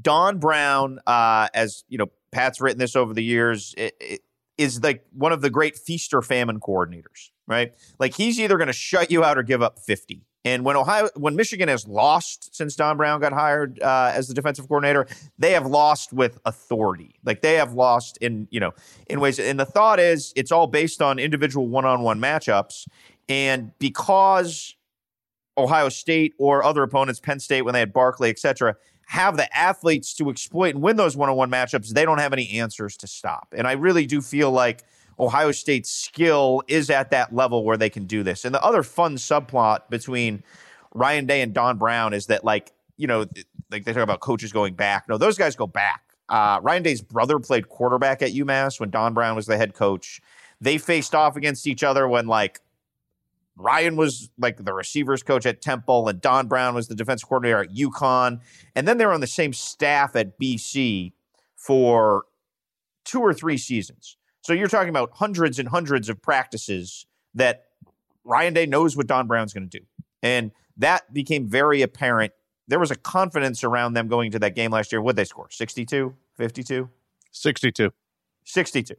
Don 0.01 0.39
Brown, 0.39 0.99
uh, 1.05 1.49
as 1.53 1.83
you 1.89 1.97
know, 1.97 2.07
Pat's 2.31 2.61
written 2.61 2.79
this 2.79 2.95
over 2.95 3.13
the 3.13 3.23
years, 3.23 3.75
it, 3.77 3.95
it, 3.99 4.21
is 4.57 4.81
like 4.81 5.03
one 5.11 5.33
of 5.33 5.41
the 5.41 5.49
great 5.49 5.77
feast 5.77 6.13
or 6.13 6.21
famine 6.21 6.61
coordinators, 6.61 7.31
right? 7.45 7.73
Like 7.99 8.15
he's 8.15 8.39
either 8.39 8.57
going 8.57 8.67
to 8.67 8.73
shut 8.73 9.11
you 9.11 9.21
out 9.21 9.37
or 9.37 9.43
give 9.43 9.61
up 9.61 9.79
fifty. 9.79 10.23
And 10.45 10.63
when 10.63 10.77
Ohio, 10.77 11.09
when 11.15 11.35
Michigan 11.35 11.67
has 11.69 11.87
lost 11.87 12.55
since 12.55 12.75
Don 12.75 12.97
Brown 12.97 13.19
got 13.19 13.33
hired 13.33 13.81
uh, 13.81 14.11
as 14.13 14.27
the 14.27 14.33
defensive 14.35 14.67
coordinator, 14.67 15.07
they 15.39 15.51
have 15.51 15.65
lost 15.65 16.13
with 16.13 16.37
authority. 16.45 17.15
Like 17.25 17.41
they 17.41 17.55
have 17.55 17.73
lost 17.73 18.17
in 18.21 18.47
you 18.51 18.59
know 18.59 18.71
in 19.07 19.19
ways. 19.19 19.39
And 19.39 19.59
the 19.59 19.65
thought 19.65 19.99
is 19.99 20.31
it's 20.35 20.51
all 20.51 20.67
based 20.67 21.01
on 21.01 21.17
individual 21.19 21.67
one-on-one 21.67 22.19
matchups. 22.19 22.87
And 23.27 23.71
because 23.79 24.75
Ohio 25.57 25.89
State 25.89 26.33
or 26.37 26.63
other 26.63 26.83
opponents, 26.83 27.19
Penn 27.19 27.39
State 27.39 27.63
when 27.63 27.73
they 27.73 27.79
had 27.79 27.91
Barkley, 27.91 28.29
et 28.29 28.37
cetera, 28.37 28.75
have 29.07 29.37
the 29.37 29.57
athletes 29.57 30.13
to 30.15 30.29
exploit 30.29 30.75
and 30.75 30.83
win 30.83 30.95
those 30.95 31.17
one-on-one 31.17 31.49
matchups, 31.49 31.89
they 31.89 32.05
don't 32.05 32.19
have 32.19 32.33
any 32.33 32.59
answers 32.59 32.95
to 32.97 33.07
stop. 33.07 33.53
And 33.57 33.67
I 33.67 33.71
really 33.73 34.05
do 34.05 34.21
feel 34.21 34.51
like 34.51 34.83
Ohio 35.19 35.51
State's 35.51 35.89
skill 35.89 36.61
is 36.67 36.89
at 36.89 37.11
that 37.11 37.33
level 37.33 37.63
where 37.63 37.77
they 37.77 37.89
can 37.89 38.05
do 38.05 38.23
this. 38.23 38.45
And 38.45 38.53
the 38.53 38.63
other 38.63 38.83
fun 38.83 39.15
subplot 39.15 39.89
between 39.89 40.43
Ryan 40.93 41.25
Day 41.25 41.41
and 41.41 41.53
Don 41.53 41.77
Brown 41.77 42.13
is 42.13 42.27
that, 42.27 42.43
like, 42.43 42.71
you 42.97 43.07
know, 43.07 43.25
like 43.71 43.85
they 43.85 43.93
talk 43.93 44.03
about 44.03 44.19
coaches 44.19 44.51
going 44.51 44.73
back. 44.73 45.07
No, 45.07 45.17
those 45.17 45.37
guys 45.37 45.55
go 45.55 45.67
back. 45.67 46.01
Uh, 46.27 46.59
Ryan 46.61 46.83
Day's 46.83 47.01
brother 47.01 47.39
played 47.39 47.69
quarterback 47.69 48.21
at 48.21 48.31
UMass 48.31 48.79
when 48.79 48.89
Don 48.89 49.13
Brown 49.13 49.35
was 49.35 49.45
the 49.45 49.57
head 49.57 49.73
coach. 49.73 50.21
They 50.59 50.77
faced 50.77 51.13
off 51.13 51.35
against 51.35 51.67
each 51.67 51.83
other 51.83 52.07
when, 52.07 52.27
like, 52.27 52.61
Ryan 53.57 53.95
was 53.95 54.29
like 54.37 54.57
the 54.57 54.73
receivers 54.73 55.23
coach 55.23 55.45
at 55.45 55.61
Temple, 55.61 56.09
and 56.09 56.19
Don 56.19 56.47
Brown 56.47 56.75
was 56.75 56.87
the 56.87 56.95
defense 56.95 57.23
coordinator 57.23 57.61
at 57.61 57.69
UConn. 57.69 58.41
And 58.75 58.87
then 58.87 58.97
they 58.97 59.05
were 59.05 59.13
on 59.13 59.21
the 59.21 59.27
same 59.27 59.53
staff 59.53 60.15
at 60.15 60.37
BC 60.37 61.13
for 61.55 62.25
two 63.05 63.21
or 63.21 63.33
three 63.33 63.57
seasons. 63.57 64.17
So 64.45 64.53
you're 64.53 64.67
talking 64.67 64.89
about 64.89 65.09
hundreds 65.13 65.57
and 65.57 65.67
hundreds 65.67 66.07
of 66.07 66.21
practices 66.21 67.07
that 67.33 67.63
Ryan 68.23 68.53
Day 68.53 68.67
knows 68.67 68.95
what 68.95 69.07
Don 69.07 69.25
Brown's 69.25 69.53
going 69.53 69.67
to 69.67 69.79
do. 69.79 69.83
And 70.21 70.51
that 70.77 71.11
became 71.11 71.47
very 71.47 71.81
apparent. 71.81 72.31
There 72.67 72.77
was 72.77 72.91
a 72.91 72.95
confidence 72.95 73.63
around 73.63 73.93
them 73.93 74.07
going 74.07 74.27
into 74.27 74.37
that 74.37 74.53
game 74.53 74.69
last 74.69 74.91
year. 74.91 75.01
What 75.01 75.15
they 75.15 75.25
score? 75.25 75.47
62, 75.49 76.13
52? 76.37 76.87
62. 77.31 77.91
62. 78.43 78.93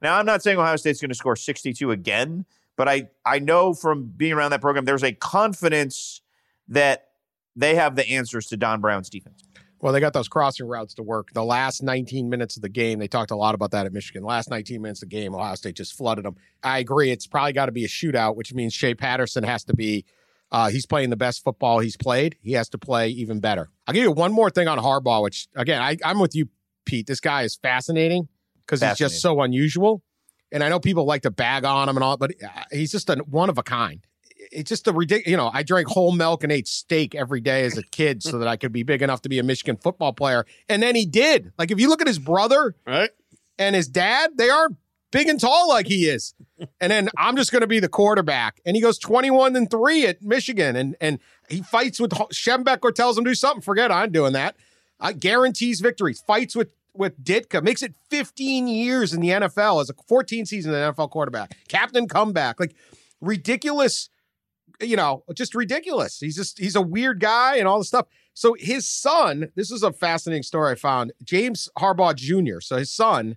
Now, 0.00 0.16
I'm 0.16 0.26
not 0.26 0.42
saying 0.44 0.58
Ohio 0.58 0.76
State's 0.76 1.00
going 1.00 1.08
to 1.08 1.16
score 1.16 1.34
62 1.34 1.90
again, 1.90 2.44
but 2.76 2.88
I, 2.88 3.08
I 3.26 3.40
know 3.40 3.74
from 3.74 4.12
being 4.16 4.32
around 4.32 4.52
that 4.52 4.60
program, 4.60 4.84
there's 4.84 5.02
a 5.02 5.12
confidence 5.12 6.20
that 6.68 7.08
they 7.56 7.74
have 7.74 7.96
the 7.96 8.08
answers 8.08 8.46
to 8.46 8.56
Don 8.56 8.80
Brown's 8.80 9.10
defense. 9.10 9.42
Well, 9.84 9.92
they 9.92 10.00
got 10.00 10.14
those 10.14 10.28
crossing 10.28 10.66
routes 10.66 10.94
to 10.94 11.02
work. 11.02 11.28
The 11.34 11.44
last 11.44 11.82
19 11.82 12.30
minutes 12.30 12.56
of 12.56 12.62
the 12.62 12.70
game, 12.70 12.98
they 12.98 13.06
talked 13.06 13.30
a 13.30 13.36
lot 13.36 13.54
about 13.54 13.72
that 13.72 13.84
at 13.84 13.92
Michigan. 13.92 14.22
The 14.22 14.28
last 14.28 14.48
19 14.48 14.80
minutes 14.80 15.02
of 15.02 15.10
the 15.10 15.14
game, 15.14 15.34
Ohio 15.34 15.56
State 15.56 15.76
just 15.76 15.92
flooded 15.92 16.24
them. 16.24 16.36
I 16.62 16.78
agree. 16.78 17.10
It's 17.10 17.26
probably 17.26 17.52
got 17.52 17.66
to 17.66 17.72
be 17.72 17.84
a 17.84 17.86
shootout, 17.86 18.34
which 18.34 18.54
means 18.54 18.72
Shea 18.72 18.94
Patterson 18.94 19.44
has 19.44 19.62
to 19.64 19.76
be. 19.76 20.06
Uh, 20.50 20.70
he's 20.70 20.86
playing 20.86 21.10
the 21.10 21.16
best 21.16 21.44
football 21.44 21.80
he's 21.80 21.98
played. 21.98 22.38
He 22.40 22.52
has 22.52 22.70
to 22.70 22.78
play 22.78 23.10
even 23.10 23.40
better. 23.40 23.68
I'll 23.86 23.92
give 23.92 24.04
you 24.04 24.10
one 24.10 24.32
more 24.32 24.48
thing 24.48 24.68
on 24.68 24.78
Harbaugh, 24.78 25.22
which 25.22 25.48
again, 25.54 25.82
I, 25.82 25.98
I'm 26.02 26.18
with 26.18 26.34
you, 26.34 26.48
Pete. 26.86 27.06
This 27.06 27.20
guy 27.20 27.42
is 27.42 27.54
fascinating 27.54 28.28
because 28.64 28.80
he's 28.80 28.96
just 28.96 29.20
so 29.20 29.42
unusual. 29.42 30.02
And 30.50 30.64
I 30.64 30.70
know 30.70 30.80
people 30.80 31.04
like 31.04 31.24
to 31.24 31.30
bag 31.30 31.66
on 31.66 31.90
him 31.90 31.98
and 31.98 32.04
all, 32.04 32.16
but 32.16 32.30
uh, 32.42 32.48
he's 32.72 32.90
just 32.90 33.10
a 33.10 33.16
one 33.28 33.50
of 33.50 33.58
a 33.58 33.62
kind 33.62 34.00
it's 34.52 34.68
just 34.68 34.86
a 34.86 34.92
ridiculous. 34.92 35.30
You 35.30 35.36
know, 35.36 35.50
I 35.52 35.62
drank 35.62 35.88
whole 35.88 36.12
milk 36.12 36.42
and 36.42 36.52
ate 36.52 36.68
steak 36.68 37.14
every 37.14 37.40
day 37.40 37.64
as 37.64 37.78
a 37.78 37.82
kid 37.82 38.22
so 38.22 38.38
that 38.38 38.48
I 38.48 38.56
could 38.56 38.72
be 38.72 38.82
big 38.82 39.02
enough 39.02 39.22
to 39.22 39.28
be 39.28 39.38
a 39.38 39.42
Michigan 39.42 39.76
football 39.76 40.12
player. 40.12 40.46
And 40.68 40.82
then 40.82 40.94
he 40.94 41.06
did. 41.06 41.52
Like 41.58 41.70
if 41.70 41.80
you 41.80 41.88
look 41.88 42.00
at 42.00 42.06
his 42.06 42.18
brother, 42.18 42.74
right, 42.86 43.10
and 43.58 43.74
his 43.74 43.88
dad, 43.88 44.32
they 44.36 44.50
are 44.50 44.68
big 45.10 45.28
and 45.28 45.40
tall 45.40 45.68
like 45.68 45.86
he 45.86 46.06
is. 46.06 46.34
And 46.80 46.90
then 46.90 47.08
I'm 47.16 47.36
just 47.36 47.52
going 47.52 47.60
to 47.60 47.66
be 47.66 47.80
the 47.80 47.88
quarterback. 47.88 48.60
And 48.66 48.76
he 48.76 48.82
goes 48.82 48.98
21 48.98 49.56
and 49.56 49.70
three 49.70 50.06
at 50.06 50.22
Michigan, 50.22 50.76
and 50.76 50.96
and 51.00 51.18
he 51.48 51.62
fights 51.62 52.00
with 52.00 52.10
Schembechler 52.10 52.94
tells 52.94 53.18
him 53.18 53.24
to 53.24 53.30
do 53.30 53.34
something. 53.34 53.62
Forget 53.62 53.90
I'm 53.90 54.12
doing 54.12 54.32
that. 54.32 54.56
Uh, 55.00 55.12
guarantees 55.12 55.80
victories. 55.80 56.22
Fights 56.26 56.54
with 56.54 56.72
with 56.94 57.22
Ditka 57.22 57.62
makes 57.62 57.82
it 57.82 57.94
15 58.10 58.68
years 58.68 59.12
in 59.12 59.20
the 59.20 59.30
NFL 59.30 59.80
as 59.82 59.90
a 59.90 59.94
14 60.06 60.46
season 60.46 60.72
NFL 60.72 61.10
quarterback, 61.10 61.56
captain 61.68 62.06
comeback, 62.06 62.60
like 62.60 62.74
ridiculous 63.20 64.10
you 64.80 64.96
know, 64.96 65.24
just 65.34 65.54
ridiculous. 65.54 66.18
He's 66.18 66.36
just 66.36 66.58
he's 66.58 66.76
a 66.76 66.82
weird 66.82 67.20
guy 67.20 67.56
and 67.56 67.68
all 67.68 67.78
the 67.78 67.84
stuff. 67.84 68.06
So 68.34 68.54
his 68.58 68.88
son, 68.88 69.50
this 69.54 69.70
is 69.70 69.82
a 69.82 69.92
fascinating 69.92 70.42
story 70.42 70.72
I 70.72 70.74
found. 70.74 71.12
James 71.22 71.68
Harbaugh 71.78 72.14
Jr. 72.14 72.60
So 72.60 72.76
his 72.76 72.92
son 72.92 73.36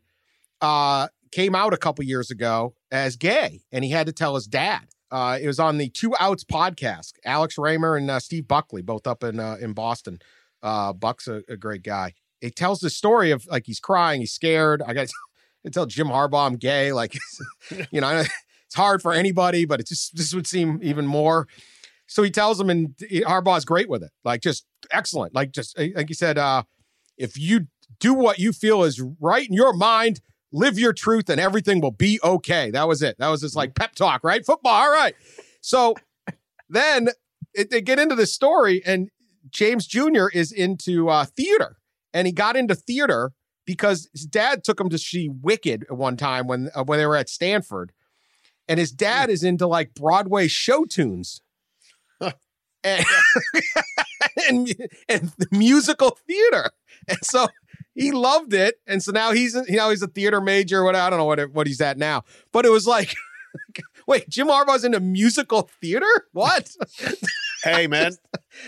uh 0.62 1.08
came 1.32 1.56
out 1.56 1.74
a 1.74 1.78
couple 1.78 2.04
years 2.06 2.32
ago 2.32 2.74
as 2.92 3.16
gay 3.16 3.62
and 3.72 3.84
he 3.84 3.92
had 3.92 4.08
to 4.08 4.14
tell 4.14 4.36
his 4.36 4.48
dad. 4.48 4.88
Uh, 5.10 5.38
it 5.42 5.48
was 5.48 5.60
on 5.60 5.78
the 5.78 5.90
Two 5.90 6.14
Outs 6.20 6.44
podcast. 6.44 7.14
Alex 7.24 7.56
Reimer 7.56 7.98
and 7.98 8.12
uh, 8.12 8.20
Steve 8.20 8.48
Buckley, 8.48 8.82
both 8.82 9.08
up 9.08 9.24
in 9.24 9.40
uh, 9.40 9.58
in 9.60 9.74
Boston. 9.74 10.20
Uh, 10.62 10.94
Buck's 10.94 11.28
a, 11.28 11.44
a 11.48 11.56
great 11.56 11.84
guy. 11.84 12.14
He 12.42 12.52
tells 12.52 12.80
the 12.80 12.90
story 12.90 13.32
of 13.32 13.46
like 13.48 13.66
he's 13.66 13.80
crying, 13.80 14.20
he's 14.22 14.34
scared. 14.34 14.82
I 14.86 14.94
got 14.94 15.08
to 15.66 15.72
tell 15.72 15.86
Jim 15.86 16.08
Harbaugh 16.08 16.48
I'm 16.48 16.56
gay. 16.56 16.92
Like, 16.92 17.18
you 17.92 18.02
know, 18.02 18.24
it's 18.68 18.76
hard 18.76 19.02
for 19.02 19.14
anybody, 19.14 19.66
but 19.66 19.80
it 19.80 19.88
just 19.88 20.16
this 20.16 20.34
would 20.34 20.48
seem 20.48 20.80
even 20.84 21.08
more. 21.08 21.48
So 22.08 22.24
he 22.24 22.32
tells 22.32 22.60
him, 22.60 22.70
and 22.70 22.96
Harbaugh's 22.98 23.66
great 23.66 23.90
with 23.90 24.04
it, 24.04 24.12
like 24.24 24.42
just 24.42 24.66
excellent. 24.92 25.34
Like 25.34 25.52
just 25.52 25.78
like 25.78 26.10
you 26.10 26.16
said, 26.16 26.38
uh, 26.38 26.64
if 27.18 27.38
you 27.38 27.68
do 28.00 28.14
what 28.14 28.40
you 28.40 28.54
feel 28.54 28.84
is 28.84 29.02
right 29.20 29.48
in 29.48 29.54
your 29.54 29.74
mind, 29.74 30.22
live 30.52 30.78
your 30.78 30.94
truth, 30.94 31.30
and 31.30 31.40
everything 31.40 31.82
will 31.82 31.92
be 31.92 32.20
okay. 32.24 32.72
That 32.72 32.88
was 32.88 33.02
it. 33.02 33.18
That 33.20 33.28
was 33.28 33.42
just 33.42 33.56
like 33.56 33.76
pep 33.76 33.96
talk, 33.96 34.24
right? 34.24 34.46
Football, 34.46 34.74
all 34.74 34.92
right. 34.92 35.16
So 35.62 35.96
then 36.70 37.10
it, 37.54 37.70
they 37.70 37.82
get 37.82 38.00
into 38.00 38.16
this 38.16 38.34
story, 38.34 38.82
and 38.86 39.10
James 39.50 39.88
Jr. 39.88 40.28
is 40.34 40.52
into 40.52 41.10
uh, 41.10 41.26
theater, 41.26 41.78
and 42.14 42.28
he 42.28 42.34
got 42.34 42.56
into 42.56 42.76
theater 42.76 43.32
because 43.66 44.10
his 44.14 44.26
dad 44.26 44.64
took 44.64 44.80
him 44.80 44.90
to 44.90 44.98
see 44.98 45.30
Wicked 45.30 45.86
at 45.90 45.98
one 45.98 46.18
time 46.18 46.48
when 46.48 46.70
uh, 46.76 46.84
when 46.84 47.00
they 47.00 47.06
were 47.06 47.18
at 47.18 47.30
Stanford, 47.30 47.92
and 48.68 48.80
his 48.80 48.92
dad 48.92 49.30
is 49.30 49.44
into 49.44 49.68
like 49.68 49.94
Broadway 49.94 50.48
show 50.48 50.86
tunes. 50.86 51.42
and, 52.84 53.06
and, 54.50 54.76
and 55.10 55.32
musical 55.52 56.18
theater. 56.28 56.72
And 57.08 57.18
so 57.24 57.48
he 57.94 58.12
loved 58.12 58.54
it. 58.54 58.76
And 58.88 59.02
so 59.04 59.12
now 59.12 59.32
he's 59.32 59.56
you 59.68 59.78
know 59.78 59.90
he's 59.90 60.02
a 60.02 60.08
theater 60.08 60.42
major, 60.42 60.84
what 60.84 60.96
I 60.96 61.10
don't 61.10 61.20
know 61.20 61.26
what 61.26 61.52
what 61.54 61.68
he's 61.68 61.82
at 61.82 61.98
now. 61.98 62.24
But 62.52 62.66
it 62.66 62.70
was 62.70 62.88
like 62.88 63.16
Wait, 64.08 64.30
Jim 64.30 64.48
Harbaugh's 64.48 64.84
into 64.86 65.00
musical 65.00 65.70
theater? 65.82 66.06
What? 66.32 66.70
Hey, 67.64 67.88
man, 67.88 68.14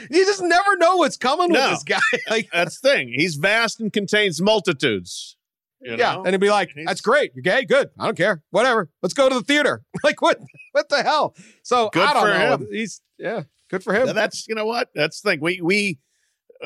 you 0.09 0.25
just 0.25 0.41
never 0.41 0.75
know 0.77 0.97
what's 0.97 1.15
coming 1.17 1.51
No. 1.51 1.61
with 1.61 1.69
this 1.71 1.83
guy. 1.83 2.19
Like, 2.29 2.49
that's 2.51 2.81
the 2.81 2.89
thing. 2.89 3.13
He's 3.15 3.35
vast 3.35 3.79
and 3.79 3.93
contains 3.93 4.41
multitudes. 4.41 5.37
You 5.81 5.95
yeah, 5.97 6.15
know? 6.15 6.23
and 6.23 6.33
he'd 6.33 6.41
be 6.41 6.49
like, 6.49 6.71
"That's 6.85 7.01
great. 7.01 7.31
You're 7.35 7.43
gay. 7.43 7.65
Good. 7.65 7.89
I 7.97 8.05
don't 8.05 8.17
care. 8.17 8.43
Whatever. 8.51 8.89
Let's 9.01 9.13
go 9.13 9.29
to 9.29 9.35
the 9.35 9.43
theater." 9.43 9.83
Like, 10.03 10.21
what? 10.21 10.39
What 10.71 10.89
the 10.89 11.03
hell? 11.03 11.35
So 11.61 11.89
Good 11.89 12.07
I 12.07 12.13
don't 12.13 12.23
for 12.23 12.29
know. 12.29 12.53
him. 12.53 12.67
He's 12.71 13.01
yeah, 13.17 13.43
good 13.69 13.83
for 13.83 13.93
him. 13.93 14.07
Now, 14.07 14.13
that's 14.13 14.47
you 14.47 14.55
know 14.55 14.65
what 14.65 14.89
that's 14.95 15.21
the 15.21 15.31
thing 15.31 15.39
we 15.41 15.59
we 15.61 15.99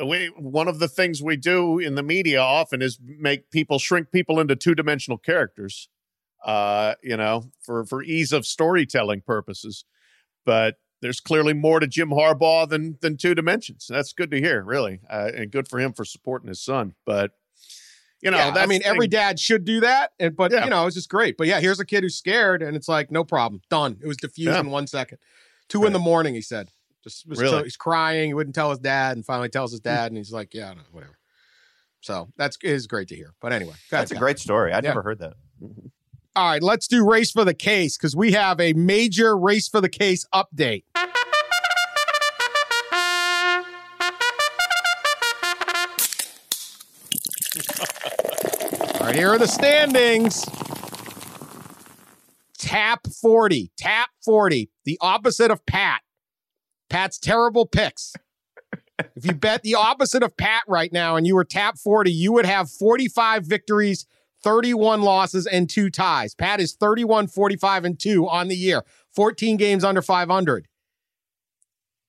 we 0.04 0.26
one 0.38 0.68
of 0.68 0.78
the 0.78 0.88
things 0.88 1.22
we 1.22 1.36
do 1.36 1.78
in 1.78 1.94
the 1.94 2.02
media 2.02 2.40
often 2.40 2.82
is 2.82 2.98
make 3.02 3.50
people 3.50 3.78
shrink 3.78 4.10
people 4.10 4.40
into 4.40 4.56
two-dimensional 4.56 5.18
characters 5.18 5.88
uh 6.44 6.94
you 7.02 7.16
know 7.16 7.44
for 7.62 7.84
for 7.84 8.02
ease 8.02 8.32
of 8.32 8.44
storytelling 8.44 9.22
purposes 9.24 9.84
but 10.44 10.76
there's 11.00 11.20
clearly 11.20 11.52
more 11.52 11.80
to 11.80 11.86
Jim 11.86 12.10
Harbaugh 12.10 12.68
than 12.68 12.98
than 13.02 13.16
two 13.16 13.34
dimensions 13.34 13.86
that's 13.88 14.12
good 14.12 14.30
to 14.30 14.40
hear 14.40 14.62
really 14.64 15.00
uh, 15.08 15.30
and 15.34 15.50
good 15.50 15.68
for 15.68 15.78
him 15.78 15.92
for 15.92 16.04
supporting 16.04 16.48
his 16.48 16.62
son 16.62 16.94
but 17.06 17.32
you 18.24 18.30
know 18.30 18.38
yeah, 18.38 18.54
I 18.56 18.66
mean, 18.66 18.80
every 18.84 19.06
dad 19.06 19.38
should 19.38 19.64
do 19.64 19.80
that. 19.80 20.12
And 20.18 20.34
but 20.34 20.50
Yeah. 20.50 20.64
you 20.64 20.70
know, 20.70 20.86
it's 20.86 20.96
just 20.96 21.08
great. 21.08 21.36
But 21.36 21.46
yeah, 21.46 21.60
here's 21.60 21.78
a 21.78 21.84
kid 21.84 22.02
who's 22.02 22.16
scared, 22.16 22.62
and 22.62 22.76
it's 22.76 22.88
like 22.88 23.12
no 23.12 23.22
problem, 23.22 23.60
done. 23.70 23.98
It 24.02 24.08
was 24.08 24.16
diffused 24.16 24.50
Yeah. 24.50 24.60
in 24.60 24.70
one 24.70 24.86
second. 24.86 25.18
Two 25.68 25.84
in 25.84 25.92
the 25.92 25.98
morning, 25.98 26.34
he 26.34 26.40
said. 26.40 26.68
Just 27.02 27.28
was 27.28 27.38
Really? 27.38 27.64
he's 27.64 27.76
crying. 27.76 28.30
He 28.30 28.34
wouldn't 28.34 28.54
tell 28.54 28.70
his 28.70 28.78
dad, 28.78 29.16
and 29.16 29.24
finally 29.26 29.50
tells 29.50 29.72
his 29.72 29.80
hmm. 29.80 29.88
dad, 29.88 30.10
and 30.10 30.16
he's 30.16 30.32
like, 30.32 30.54
"Yeah, 30.54 30.72
no, 30.72 30.80
whatever." 30.90 31.18
So 32.00 32.28
that's 32.36 32.56
is 32.62 32.86
great 32.86 33.08
to 33.08 33.16
hear. 33.16 33.34
But 33.40 33.52
anyway, 33.52 33.72
go 33.90 33.96
ahead, 33.96 34.08
That's 34.08 34.12
a 34.12 34.16
great 34.16 34.38
story. 34.38 34.70
Yeah. 34.70 34.80
never 34.80 35.02
heard 35.02 35.18
that. 35.18 35.34
Mm-hmm. 35.62 35.88
All 36.36 36.50
right, 36.50 36.62
let's 36.62 36.88
do 36.88 37.08
race 37.08 37.30
for 37.30 37.44
the 37.44 37.54
case 37.54 37.96
because 37.96 38.16
we 38.16 38.32
have 38.32 38.60
a 38.60 38.72
major 38.72 39.36
race 39.36 39.68
for 39.68 39.80
the 39.80 39.88
case 39.88 40.26
update. 40.34 40.82
Here 49.14 49.30
are 49.30 49.38
the 49.38 49.46
standings. 49.46 50.44
Tap 52.58 53.06
40, 53.06 53.70
tap 53.78 54.08
40, 54.24 54.70
the 54.84 54.98
opposite 55.00 55.52
of 55.52 55.64
Pat. 55.66 56.00
Pat's 56.90 57.20
terrible 57.20 57.64
picks. 57.64 58.14
If 59.14 59.24
you 59.24 59.32
bet 59.32 59.62
the 59.62 59.76
opposite 59.76 60.24
of 60.24 60.36
Pat 60.36 60.64
right 60.66 60.92
now 60.92 61.14
and 61.14 61.28
you 61.28 61.36
were 61.36 61.44
tap 61.44 61.78
40, 61.78 62.10
you 62.10 62.32
would 62.32 62.44
have 62.44 62.68
45 62.68 63.44
victories, 63.44 64.04
31 64.42 65.02
losses, 65.02 65.46
and 65.46 65.70
two 65.70 65.90
ties. 65.90 66.34
Pat 66.34 66.58
is 66.58 66.74
31, 66.74 67.28
45, 67.28 67.84
and 67.84 68.00
two 68.00 68.28
on 68.28 68.48
the 68.48 68.56
year, 68.56 68.82
14 69.14 69.56
games 69.56 69.84
under 69.84 70.02
500. 70.02 70.66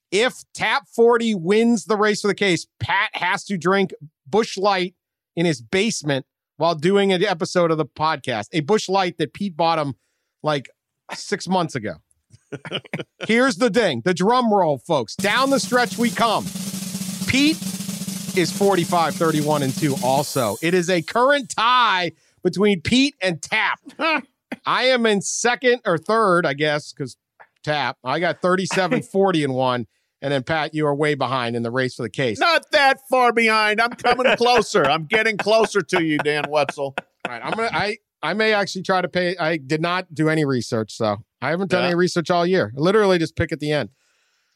If 0.10 0.44
tap 0.56 0.88
40 0.88 1.36
wins 1.36 1.86
the 1.86 1.98
race 1.98 2.22
for 2.22 2.30
the 2.30 2.34
case, 2.34 2.66
Pat 2.80 3.12
has 3.14 3.44
to 3.44 3.58
drink 3.58 3.94
Busch 4.26 4.58
Light 4.58 4.96
in 5.36 5.46
his 5.46 5.62
basement 5.62 6.26
while 6.58 6.76
doing 6.76 7.12
an 7.12 7.24
episode 7.24 7.72
of 7.72 7.78
the 7.78 7.86
podcast. 7.86 8.48
A 8.54 8.62
Busch 8.62 8.90
Light 8.90 9.18
that 9.18 9.34
Pete 9.34 9.56
bought 9.56 9.80
him 9.80 9.96
like 10.44 10.70
six 11.14 11.48
months 11.48 11.76
ago. 11.76 11.96
Here's 13.28 13.58
the 13.58 13.70
ding 13.70 14.02
the 14.06 14.14
drum 14.14 14.54
roll, 14.54 14.78
folks. 14.78 15.16
Down 15.16 15.50
the 15.50 15.60
stretch 15.60 15.98
we 15.98 16.10
come. 16.10 16.46
Pete 17.28 17.58
is 18.38 18.52
45, 18.52 19.16
31, 19.16 19.64
and 19.64 19.74
2 19.74 19.96
also. 20.04 20.58
It 20.62 20.74
is 20.74 20.90
a 20.90 21.02
current 21.02 21.54
tie 21.56 22.12
between 22.44 22.82
Pete 22.82 23.16
and 23.22 23.42
Tap. 23.42 23.80
I 24.66 24.84
am 24.86 25.06
in 25.06 25.22
second 25.22 25.82
or 25.86 25.98
third, 25.98 26.46
I 26.46 26.54
guess, 26.54 26.94
because 26.94 27.18
Tap. 27.64 27.98
I 28.04 28.20
got 28.20 28.42
37, 28.42 29.02
40, 29.12 29.44
and 29.44 29.54
1. 29.56 29.88
And 30.26 30.32
then, 30.34 30.42
Pat, 30.42 30.74
you 30.74 30.88
are 30.88 30.96
way 30.96 31.14
behind 31.14 31.56
in 31.56 31.62
the 31.62 31.70
race 31.70 31.94
for 31.94 32.02
the 32.02 32.10
case. 32.10 32.40
not 32.40 32.72
that 32.72 33.00
far 33.12 33.32
behind 33.32 33.80
I'm 33.80 33.92
coming 33.92 34.36
closer 34.38 34.84
I'm 34.84 35.06
getting 35.06 35.38
closer 35.38 35.82
to 35.82 36.04
you 36.04 36.18
Dan 36.18 36.46
Wetzel 36.50 36.96
All 36.98 37.04
right, 37.28 37.42
I'm 37.46 37.52
gonna. 37.52 37.70
I 37.72 37.98
I 38.24 38.34
may 38.34 38.54
actually 38.54 38.82
try 38.82 39.02
to 39.02 39.08
pay. 39.08 39.38
I 39.38 39.58
did 39.58 39.82
not 39.82 40.12
do 40.12 40.30
any 40.30 40.44
research, 40.46 40.92
so 40.98 41.18
I 41.44 41.52
haven't 41.52 41.70
done 41.70 41.84
Yeah. 41.84 41.90
any 41.90 41.96
research 41.96 42.32
all 42.32 42.44
year. 42.44 42.74
I 42.76 42.80
literally 42.80 43.20
just 43.20 43.36
pick 43.36 43.52
at 43.52 43.60
the 43.60 43.72
end. 43.72 43.90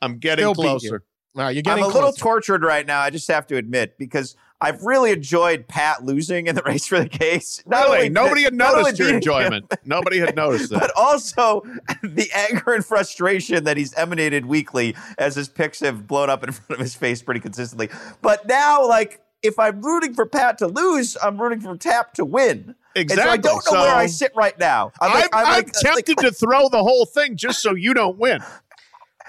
I'm 0.01 0.17
getting 0.17 0.43
Still 0.43 0.55
beat 0.55 0.61
you. 0.63 0.69
closer 0.69 1.03
All 1.37 1.43
right, 1.43 1.51
you're 1.55 1.61
getting 1.61 1.83
I'm 1.83 1.89
getting 1.89 1.91
a 1.91 2.05
little 2.05 2.13
tortured 2.13 2.63
right 2.63 2.87
now. 2.87 2.99
I 3.01 3.11
just 3.11 3.27
have 3.27 3.45
to 3.47 3.57
admit 3.57 3.95
because 3.99 4.35
I've 4.61 4.83
really 4.83 5.11
enjoyed 5.11 5.67
Pat 5.67 6.03
losing 6.03 6.47
in 6.47 6.55
the 6.55 6.61
race 6.65 6.85
for 6.85 6.99
the 6.99 7.07
case. 7.09 7.63
Not 7.65 7.85
Really, 7.85 7.97
only- 7.97 8.09
nobody 8.09 8.43
had 8.43 8.53
noticed 8.53 8.99
your 8.99 9.13
enjoyment. 9.13 9.73
Nobody 9.85 10.19
had 10.19 10.35
noticed 10.35 10.71
him, 10.71 10.79
that. 10.79 10.91
but 10.95 11.01
also 11.01 11.61
the 12.03 12.29
anger 12.35 12.73
and 12.73 12.85
frustration 12.85 13.63
that 13.63 13.77
he's 13.77 13.93
emanated 13.93 14.45
weekly 14.45 14.95
as 15.17 15.35
his 15.35 15.47
picks 15.49 15.79
have 15.79 16.07
blown 16.07 16.29
up 16.29 16.43
in 16.43 16.51
front 16.51 16.71
of 16.71 16.79
his 16.79 16.95
face 16.95 17.21
pretty 17.21 17.39
consistently. 17.39 17.89
But 18.21 18.47
now, 18.47 18.85
like, 18.87 19.21
if 19.41 19.57
I'm 19.57 19.81
rooting 19.81 20.13
for 20.13 20.25
Pat 20.25 20.57
to 20.57 20.67
lose, 20.67 21.15
I'm 21.23 21.41
rooting 21.41 21.61
for 21.61 21.77
Tap 21.77 22.13
to 22.15 22.25
win. 22.25 22.75
And 22.95 23.09
so 23.09 23.21
I 23.21 23.37
don't 23.37 23.63
know 23.71 23.79
where 23.79 23.95
I 23.95 24.07
sit 24.07 24.33
right 24.35 24.57
now. 24.59 24.91
I'm, 24.99 25.11
I'm, 25.11 25.15
I'm, 25.15 25.29
I'm 25.31 25.43
like- 25.45 25.45
uh, 25.45 25.51
like, 25.55 25.71
tempted 25.71 26.17
to 26.17 26.31
throw 26.31 26.67
the 26.67 26.83
whole 26.83 27.05
thing 27.05 27.37
just 27.37 27.61
so 27.61 27.73
you 27.75 27.93
don't 27.93 28.17
win. 28.17 28.41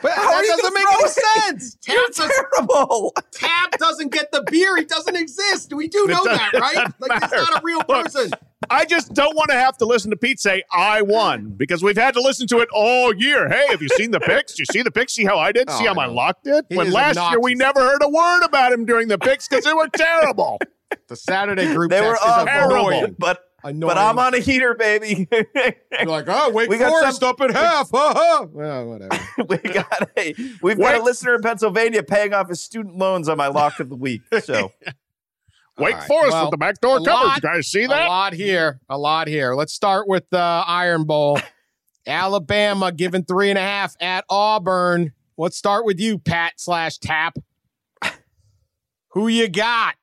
But 0.03 0.13
How 0.13 0.31
that 0.31 0.35
are 0.37 0.45
you 0.45 0.57
doesn't 0.57 0.75
make 0.75 0.83
throw 0.83 0.93
any 0.95 1.05
it? 1.05 1.11
sense. 1.61 1.77
You're 1.87 1.97
Tap, 2.07 2.15
does, 2.15 2.31
terrible. 2.57 3.15
Tap 3.33 3.79
doesn't 3.79 4.13
get 4.13 4.33
the 4.33 4.43
beer. 4.51 4.77
He 4.77 4.85
doesn't 4.85 5.17
exist. 5.17 5.73
We 5.75 5.89
do 5.89 6.07
know 6.07 6.25
that, 6.25 6.53
right? 6.55 6.75
doesn't 6.75 6.95
Like 7.01 7.23
he's 7.23 7.33
not 7.33 7.59
a 7.59 7.61
real 7.63 7.83
Look, 7.89 8.05
person. 8.07 8.31
I 8.71 8.85
just 8.85 9.13
don't 9.15 9.37
want 9.37 9.51
to 9.51 9.57
have 9.57 9.77
to 9.79 9.85
listen 9.85 10.11
to 10.11 10.17
Pete 10.17 10.39
say 10.39 10.63
I 10.73 11.03
won 11.03 11.51
because 11.57 11.83
we've 11.83 11.97
had 11.97 12.15
to 12.15 12.21
listen 12.21 12.47
to 12.49 12.59
it 12.61 12.69
all 12.73 13.15
year. 13.15 13.49
Hey, 13.49 13.67
have 13.71 13.83
you 13.83 13.89
seen 13.91 14.11
the 14.11 14.21
picks? 14.21 14.59
You 14.59 14.65
see 14.67 14.83
the 14.83 14.91
picks? 14.91 15.15
See 15.15 15.25
how 15.25 15.39
I 15.39 15.51
did? 15.53 15.71
see 15.71 15.85
Oh, 15.85 15.89
how 15.89 15.95
my 15.95 16.05
I 16.05 16.07
know. 16.09 16.13
lock 16.15 16.43
did? 16.45 16.65
He 16.69 16.77
when 16.77 16.87
is 16.89 16.93
last 16.95 17.19
year 17.31 17.41
we 17.41 17.55
never 17.55 17.81
heard 17.81 18.03
a 18.03 18.09
word 18.09 18.45
about 18.45 18.73
him 18.73 18.85
during 18.85 19.09
the 19.09 19.19
picks 19.19 19.49
because 19.49 19.65
they 19.65 19.73
were 19.75 19.89
terrible. 19.89 20.59
The 21.09 21.17
Saturday 21.17 21.73
group 21.75 21.91
They 21.91 22.01
were 22.01 22.09
text 22.15 22.25
is 22.25 22.31
awful, 22.33 22.71
annoying. 22.77 23.17
but 23.19 23.45
Annoying. 23.63 23.81
but 23.95 23.99
I'm 23.99 24.19
on 24.19 24.35
a 24.35 24.39
heater, 24.39 24.75
baby. 24.75 25.29
You're 25.31 26.07
like, 26.07 26.25
oh, 26.29 26.51
Wake 26.55 26.69
We 26.71 26.79
got 26.79 26.91
Forest 26.91 27.21
some- 27.21 27.29
up 27.31 27.41
at 27.41 27.51
half. 27.53 27.91
Ha, 27.91 28.13
ha. 28.15 28.47
Well, 28.51 28.87
whatever. 28.87 29.19
we 29.49 29.57
got 29.59 30.09
a 30.17 30.35
we've 30.63 30.79
got 30.79 31.01
a 31.01 31.03
listener 31.03 31.35
in 31.35 31.43
Pennsylvania 31.43 32.03
paying 32.03 32.33
off 32.33 32.49
his 32.49 32.61
student 32.61 32.97
loans 32.97 33.29
on 33.29 33.37
my 33.37 33.49
lock 33.49 33.79
of 33.81 33.89
the 33.89 33.97
week. 33.97 34.23
So 34.43 34.73
Wake 35.79 35.95
right. 35.95 36.05
Forest 36.05 36.33
Well, 36.33 36.45
with 36.45 36.51
the 36.51 36.57
backdoor 36.59 36.97
a 36.97 37.05
coverage. 37.05 37.13
lot- 37.15 37.37
You 37.37 37.43
guys 37.43 37.67
see 37.69 37.87
that? 37.87 38.07
A 38.07 38.09
lot 38.09 38.33
here. 38.35 38.81
A 38.91 38.99
lot 38.99 39.29
here. 39.29 39.55
Let's 39.55 39.73
start 39.73 40.07
with 40.09 40.25
the 40.31 40.39
Iron 40.39 41.05
Bowl. 41.05 41.39
Alabama 42.07 42.93
giving 42.93 43.25
three 43.25 43.51
and 43.51 43.59
a 43.59 43.63
half 43.63 43.95
at 44.01 44.25
Auburn. 44.29 45.13
Let's 45.39 45.57
start 45.57 45.85
with 45.87 45.99
you, 46.01 46.19
Pat 46.19 46.55
slash 46.57 46.99
Tap. 46.99 47.37
Who 49.13 49.29
you 49.29 49.49
got? 49.49 49.95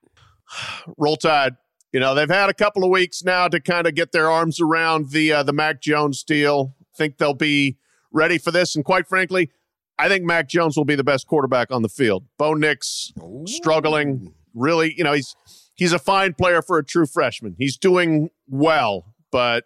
Roll 0.97 1.15
Tide. 1.17 1.55
You 1.93 1.99
know 1.99 2.13
they've 2.13 2.29
had 2.29 2.49
a 2.49 2.53
couple 2.53 2.83
of 2.83 2.89
weeks 2.89 3.23
now 3.23 3.47
to 3.47 3.59
kind 3.59 3.87
of 3.87 3.95
get 3.95 4.11
their 4.11 4.29
arms 4.29 4.59
around 4.59 5.11
the 5.11 5.31
uh, 5.31 5.43
the 5.43 5.53
Mac 5.53 5.81
Jones 5.81 6.23
deal. 6.23 6.75
I 6.81 6.97
think 6.97 7.17
they'll 7.17 7.33
be 7.33 7.77
ready 8.11 8.37
for 8.37 8.51
this, 8.51 8.75
and 8.75 8.83
quite 8.83 9.07
frankly, 9.07 9.51
I 9.97 10.09
think 10.09 10.25
Mac 10.25 10.49
Jones 10.49 10.75
will 10.75 10.85
be 10.85 10.95
the 10.95 11.03
best 11.03 11.27
quarterback 11.27 11.71
on 11.71 11.81
the 11.81 11.89
field. 11.89 12.25
Bo 12.37 12.53
Nix 12.53 13.13
struggling, 13.45 14.33
really. 14.53 14.93
You 14.97 15.03
know 15.05 15.13
he's 15.13 15.35
he's 15.75 15.93
a 15.93 15.99
fine 15.99 16.33
player 16.33 16.61
for 16.61 16.77
a 16.77 16.83
true 16.83 17.05
freshman. 17.05 17.55
He's 17.57 17.77
doing 17.77 18.29
well, 18.47 19.15
but 19.31 19.63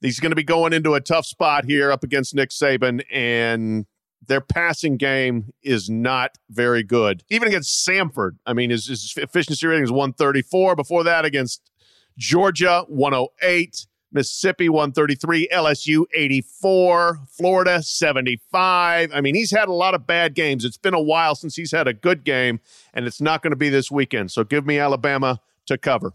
he's 0.00 0.20
going 0.20 0.30
to 0.30 0.36
be 0.36 0.44
going 0.44 0.72
into 0.72 0.94
a 0.94 1.00
tough 1.00 1.26
spot 1.26 1.64
here 1.64 1.90
up 1.90 2.04
against 2.04 2.34
Nick 2.34 2.50
Saban, 2.50 3.02
and 3.10 3.86
their 4.26 4.40
passing 4.40 4.96
game 4.96 5.52
is 5.62 5.88
not 5.90 6.38
very 6.50 6.82
good. 6.82 7.22
Even 7.30 7.48
against 7.48 7.86
Samford, 7.86 8.32
I 8.46 8.52
mean, 8.52 8.70
his, 8.70 8.86
his 8.86 9.14
efficiency 9.16 9.66
rating 9.66 9.84
is 9.84 9.90
134. 9.90 10.76
Before 10.76 11.04
that, 11.04 11.24
against 11.24 11.70
Georgia, 12.16 12.84
108. 12.88 13.86
Mississippi, 14.12 14.68
133. 14.68 15.48
LSU, 15.52 16.04
84. 16.14 17.18
Florida, 17.28 17.82
75. 17.82 19.10
I 19.12 19.20
mean, 19.20 19.34
he's 19.34 19.50
had 19.50 19.68
a 19.68 19.72
lot 19.72 19.94
of 19.94 20.06
bad 20.06 20.34
games. 20.34 20.64
It's 20.64 20.76
been 20.76 20.94
a 20.94 21.02
while 21.02 21.34
since 21.34 21.56
he's 21.56 21.72
had 21.72 21.88
a 21.88 21.92
good 21.92 22.24
game, 22.24 22.60
and 22.94 23.06
it's 23.06 23.20
not 23.20 23.42
going 23.42 23.50
to 23.50 23.56
be 23.56 23.70
this 23.70 23.90
weekend. 23.90 24.30
So 24.30 24.44
give 24.44 24.64
me 24.64 24.78
Alabama 24.78 25.40
to 25.66 25.76
cover. 25.76 26.12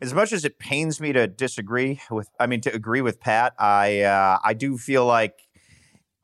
as 0.00 0.14
much 0.14 0.32
as 0.32 0.44
it 0.44 0.58
pains 0.58 1.00
me 1.00 1.12
to 1.12 1.26
disagree 1.26 2.00
with, 2.10 2.28
I 2.40 2.46
mean 2.46 2.60
to 2.62 2.74
agree 2.74 3.02
with 3.02 3.20
Pat, 3.20 3.54
I 3.58 4.00
uh, 4.00 4.38
I 4.42 4.54
do 4.54 4.78
feel 4.78 5.04
like 5.04 5.34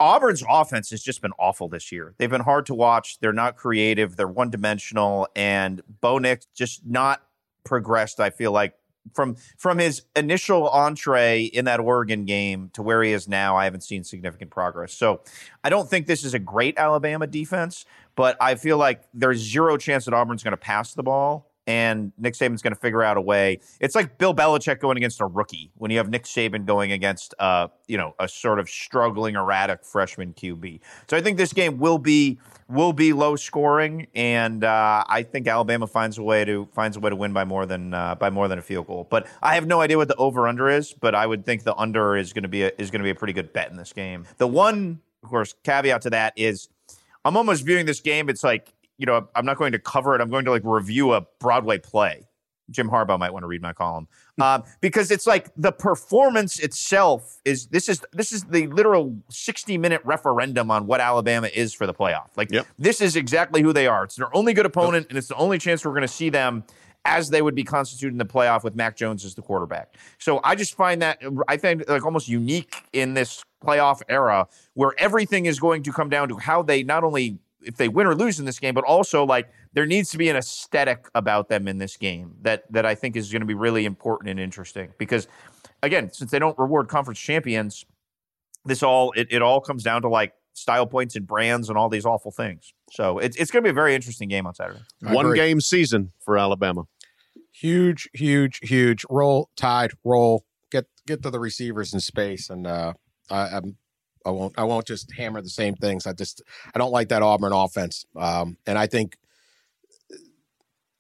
Auburn's 0.01 0.43
offense 0.49 0.91
has 0.91 1.03
just 1.03 1.21
been 1.21 1.33
awful 1.39 1.69
this 1.69 1.93
year. 1.93 2.15
They've 2.17 2.31
been 2.31 2.41
hard 2.41 2.67
to 2.67 2.75
watch. 2.75 3.19
They're 3.21 3.33
not 3.35 3.57
creative. 3.57 4.17
They're 4.17 4.27
one 4.27 4.51
dimensional, 4.51 5.29
and 5.37 5.83
Bo 6.01 6.19
Nix 6.19 6.47
just 6.55 6.87
not 6.87 7.23
progressed. 7.65 8.19
I 8.19 8.31
feel 8.31 8.51
like 8.51 8.75
from 9.15 9.37
from 9.59 9.79
his 9.79 10.03
initial 10.17 10.69
entree 10.69 11.45
in 11.45 11.67
that 11.67 11.81
Oregon 11.81 12.25
game 12.25 12.71
to 12.75 12.83
where 12.83 13.03
he 13.03 13.13
is 13.13 13.29
now, 13.29 13.57
I 13.57 13.65
haven't 13.65 13.83
seen 13.83 14.03
significant 14.05 14.51
progress. 14.51 14.93
So 14.95 15.21
I 15.63 15.69
don't 15.69 15.89
think 15.89 16.07
this 16.07 16.25
is 16.25 16.35
a 16.35 16.39
great 16.39 16.79
Alabama 16.79 17.27
defense, 17.27 17.85
but 18.17 18.37
I 18.41 18.55
feel 18.55 18.79
like 18.79 19.03
there's 19.13 19.39
zero 19.39 19.77
chance 19.77 20.07
that 20.07 20.15
Auburn's 20.15 20.43
going 20.43 20.53
to 20.53 20.57
pass 20.57 20.95
the 20.95 21.03
ball. 21.03 21.50
And 21.71 22.13
Nick 22.19 22.35
Saban's 22.35 22.63
going 22.63 22.75
to 22.75 22.81
figure 22.81 23.01
out 23.01 23.17
a 23.17 23.21
way. 23.21 23.61
It's 23.79 23.95
like 23.95 24.19
Bill 24.19 24.35
Belichick 24.35 24.81
going 24.81 24.97
against 24.97 25.21
a 25.21 25.27
rookie 25.27 25.71
when 25.77 25.93
you 25.93 25.99
have 25.99 26.11
Nick 26.11 26.25
Saban 26.25 26.67
going 26.67 26.91
against, 26.91 27.33
uh, 27.39 27.69
you 27.87 27.97
know, 27.97 28.17
a 28.19 28.27
sort 28.27 28.59
of 28.59 28.69
struggling, 28.69 29.37
erratic 29.37 29.85
freshman 29.85 30.35
QB. 30.35 30.81
So 31.09 31.17
I 31.17 31.21
think 31.21 31.39
this 31.39 31.53
game 31.53 31.79
will 31.79 31.99
be 31.99 32.41
will 32.69 32.93
be 32.93 33.13
low 33.13 33.37
scoring, 33.37 34.09
and 34.17 34.65
uh, 34.65 35.05
I 35.09 35.23
think 35.23 35.47
Alabama 35.47 35.87
finds 35.87 36.19
a 36.19 36.25
way 36.25 36.45
to 36.45 36.69
finds 36.73 36.97
a 36.97 37.01
way 37.01 37.11
to 37.11 37.17
win 37.17 37.33
by 37.33 37.45
more 37.45 37.67
than 37.67 37.95
uh, 37.95 38.17
by 38.17 38.31
more 38.31 38.49
than 38.49 38.59
a 38.59 38.63
field 38.63 38.89
goal. 38.89 39.07
But 39.09 39.29
I 39.41 39.55
have 39.55 39.69
no 39.69 39.81
idea 39.81 39.97
what 39.97 40.09
the 40.09 40.17
over 40.17 40.49
under 40.49 40.69
is, 40.69 40.93
but 40.93 41.15
I 41.15 41.25
would 41.25 41.45
think 41.45 41.63
the 41.63 41.77
under 41.77 42.17
is 42.17 42.33
going 42.33 42.43
to 42.43 42.49
be 42.49 42.65
a, 42.65 42.73
is 42.79 42.91
going 42.91 43.01
to 43.01 43.05
be 43.05 43.11
a 43.11 43.15
pretty 43.15 43.33
good 43.33 43.53
bet 43.53 43.71
in 43.71 43.77
this 43.77 43.93
game. 43.93 44.27
The 44.39 44.49
one, 44.49 45.01
of 45.23 45.29
course, 45.29 45.55
caveat 45.63 46.03
to 46.03 46.11
that 46.11 46.33
is 46.35 46.69
I'm 47.25 47.37
almost 47.37 47.65
viewing 47.65 47.87
this 47.87 48.01
game. 48.01 48.29
It's 48.29 48.43
like 48.43 48.73
you 49.01 49.07
know, 49.07 49.27
I'm 49.35 49.47
not 49.47 49.57
going 49.57 49.73
to 49.73 49.79
cover 49.79 50.15
it. 50.15 50.21
I'm 50.21 50.29
going 50.29 50.45
to 50.45 50.51
like 50.51 50.63
review 50.63 51.15
a 51.15 51.23
Broadway 51.41 51.79
play. 51.79 52.27
Jim 52.71 52.89
Harbaugh 52.89 53.19
might 53.19 53.33
want 53.33 53.43
to 53.43 53.49
read 53.49 53.63
my 53.63 53.73
column 53.73 54.07
um, 54.41 54.63
because 54.81 55.11
it's 55.11 55.27
like 55.27 55.51
the 55.57 55.73
performance 55.73 56.61
itself 56.61 57.41
is 57.45 57.67
this 57.67 57.89
is 57.89 58.01
this 58.13 58.31
is 58.31 58.45
the 58.45 58.69
literal 58.69 59.17
60 59.29 59.77
minute 59.77 60.01
referendum 60.05 60.71
on 60.71 60.87
what 60.87 61.01
Alabama 61.01 61.49
is 61.53 61.75
for 61.75 61.85
the 61.85 61.95
playoff. 61.95 62.29
Like 62.37 62.53
Yep. 62.53 62.67
this 62.79 63.01
is 63.01 63.17
exactly 63.17 63.61
who 63.61 63.73
they 63.73 63.89
are. 63.89 64.05
It's 64.05 64.15
their 64.15 64.33
only 64.37 64.53
good 64.53 64.67
opponent, 64.67 65.07
and 65.09 65.19
it's 65.19 65.27
the 65.27 65.35
only 65.35 65.59
chance 65.59 65.85
we're 65.85 65.91
going 65.91 66.03
to 66.03 66.07
see 66.09 66.31
them 66.31 66.63
as 67.05 67.31
they 67.31 67.43
would 67.43 67.57
be 67.57 67.65
constituted 67.65 68.13
in 68.13 68.19
the 68.19 68.25
playoff 68.25 68.63
with 68.63 68.77
Mac 68.77 68.95
Jones 68.95 69.25
as 69.25 69.35
the 69.35 69.43
quarterback. 69.43 69.97
So 70.19 70.41
I 70.45 70.55
just 70.55 70.77
find 70.77 71.03
that 71.03 71.21
I 71.49 71.57
find 71.57 71.83
like 71.89 72.05
almost 72.05 72.29
unique 72.29 72.77
in 72.93 73.15
this 73.15 73.43
playoff 73.65 74.01
era 74.09 74.47
where 74.75 74.95
everything 74.97 75.47
is 75.47 75.59
going 75.59 75.83
to 75.83 75.93
come 75.93 76.09
down 76.09 76.29
to 76.29 76.37
how 76.37 76.63
they 76.63 76.85
not 76.85 77.03
only 77.03 77.39
if 77.63 77.77
they 77.77 77.89
win 77.89 78.07
or 78.07 78.15
lose 78.15 78.39
in 78.39 78.47
this 78.47 78.59
game, 78.59 78.75
but 78.75 78.85
also 78.85 79.25
like 79.25 79.51
there 79.73 79.87
needs 79.87 80.11
to 80.11 80.19
be 80.19 80.29
an 80.29 80.37
aesthetic 80.37 81.07
about 81.15 81.49
them 81.49 81.69
in 81.69 81.79
this 81.79 81.97
game 81.97 82.35
that 82.43 82.65
that 82.73 82.87
I 82.87 82.95
think 82.95 83.17
is 83.17 83.31
going 83.31 83.41
to 83.43 83.47
be 83.47 83.55
really 83.55 83.85
important 83.85 84.31
and 84.31 84.41
interesting 84.41 84.93
because 84.99 85.29
again, 85.83 86.13
since 86.13 86.31
they 86.31 86.39
don't 86.39 86.59
reward 86.59 86.89
conference 86.89 87.19
champions, 87.21 87.85
this 88.65 88.83
all 88.83 89.13
it, 89.13 89.29
it 89.31 89.43
all 89.43 89.61
comes 89.61 89.83
down 89.83 90.03
to 90.03 90.09
like 90.09 90.33
style 90.53 90.87
points 90.87 91.17
and 91.17 91.27
brands 91.27 91.69
and 91.69 91.79
all 91.79 91.89
these 91.89 92.05
awful 92.05 92.31
things. 92.31 92.73
So 92.93 93.19
it's 93.19 93.37
it's 93.37 93.51
going 93.51 93.63
to 93.63 93.67
be 93.67 93.71
a 93.71 93.75
very 93.75 93.95
interesting 93.95 94.29
game 94.29 94.47
on 94.47 94.55
Saturday. 94.55 94.81
I 95.07 95.15
One 95.15 95.27
agree. 95.27 95.39
game 95.39 95.61
season 95.61 96.13
for 96.25 96.37
Alabama. 96.39 96.85
huge, 97.53 98.09
huge, 98.15 98.59
huge. 98.63 99.05
Roll 99.11 99.51
tide, 99.57 99.93
roll. 100.05 100.45
Get 100.71 100.87
get 101.07 101.23
to 101.23 101.31
the 101.31 101.41
receivers 101.41 101.93
in 101.93 102.01
space, 102.01 102.49
and 102.51 102.67
uh, 102.67 102.93
I, 103.31 103.49
I'm 103.57 103.77
I 104.25 104.31
won't 104.31 104.55
I 104.59 104.65
won't 104.65 104.87
just 104.87 105.13
hammer 105.13 105.41
the 105.41 105.49
same 105.49 105.75
things. 105.75 106.07
I 106.07 106.13
just 106.13 106.43
I 106.75 106.79
don't 106.79 106.93
like 106.93 107.09
that 107.09 107.23
Auburn 107.23 107.53
offense, 107.53 108.05
um, 108.17 108.57
and 108.67 108.79
I 108.79 108.87
think 108.87 109.17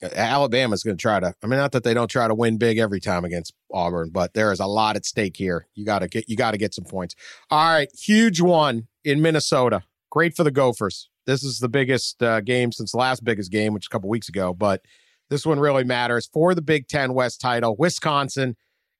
uh, 0.02 0.08
Alabama's 0.14 0.82
going 0.82 0.96
to 0.96 1.00
try 1.00 1.20
to. 1.20 1.34
I 1.42 1.46
mean, 1.46 1.58
not 1.58 1.72
that 1.72 1.84
they 1.84 1.94
don't 1.94 2.10
try 2.10 2.28
to 2.28 2.34
win 2.34 2.56
big 2.56 2.78
every 2.78 3.00
time 3.00 3.24
against 3.24 3.52
Auburn, 3.72 4.10
but 4.10 4.34
there 4.34 4.52
is 4.52 4.60
a 4.60 4.66
lot 4.66 4.96
at 4.96 5.04
stake 5.04 5.36
here. 5.36 5.66
You 5.74 5.84
got 5.84 6.00
to 6.00 6.08
get 6.08 6.28
you 6.28 6.36
got 6.36 6.52
to 6.52 6.58
get 6.58 6.74
some 6.74 6.84
points. 6.84 7.14
All 7.50 7.72
right, 7.72 7.88
huge 7.94 8.40
one 8.40 8.88
in 9.04 9.20
Minnesota. 9.20 9.82
Great 10.10 10.34
for 10.34 10.44
the 10.44 10.50
Gophers. 10.50 11.08
This 11.26 11.44
is 11.44 11.58
the 11.58 11.68
biggest 11.68 12.22
uh, 12.22 12.40
game 12.40 12.72
since 12.72 12.92
the 12.92 12.98
last 12.98 13.22
biggest 13.22 13.52
game, 13.52 13.74
which 13.74 13.86
a 13.86 13.90
couple 13.90 14.08
weeks 14.08 14.28
ago, 14.28 14.54
but 14.54 14.82
this 15.28 15.46
one 15.46 15.60
really 15.60 15.84
matters 15.84 16.28
for 16.32 16.54
the 16.54 16.62
Big 16.62 16.88
Ten 16.88 17.14
West 17.14 17.40
title. 17.40 17.76
Wisconsin 17.78 18.56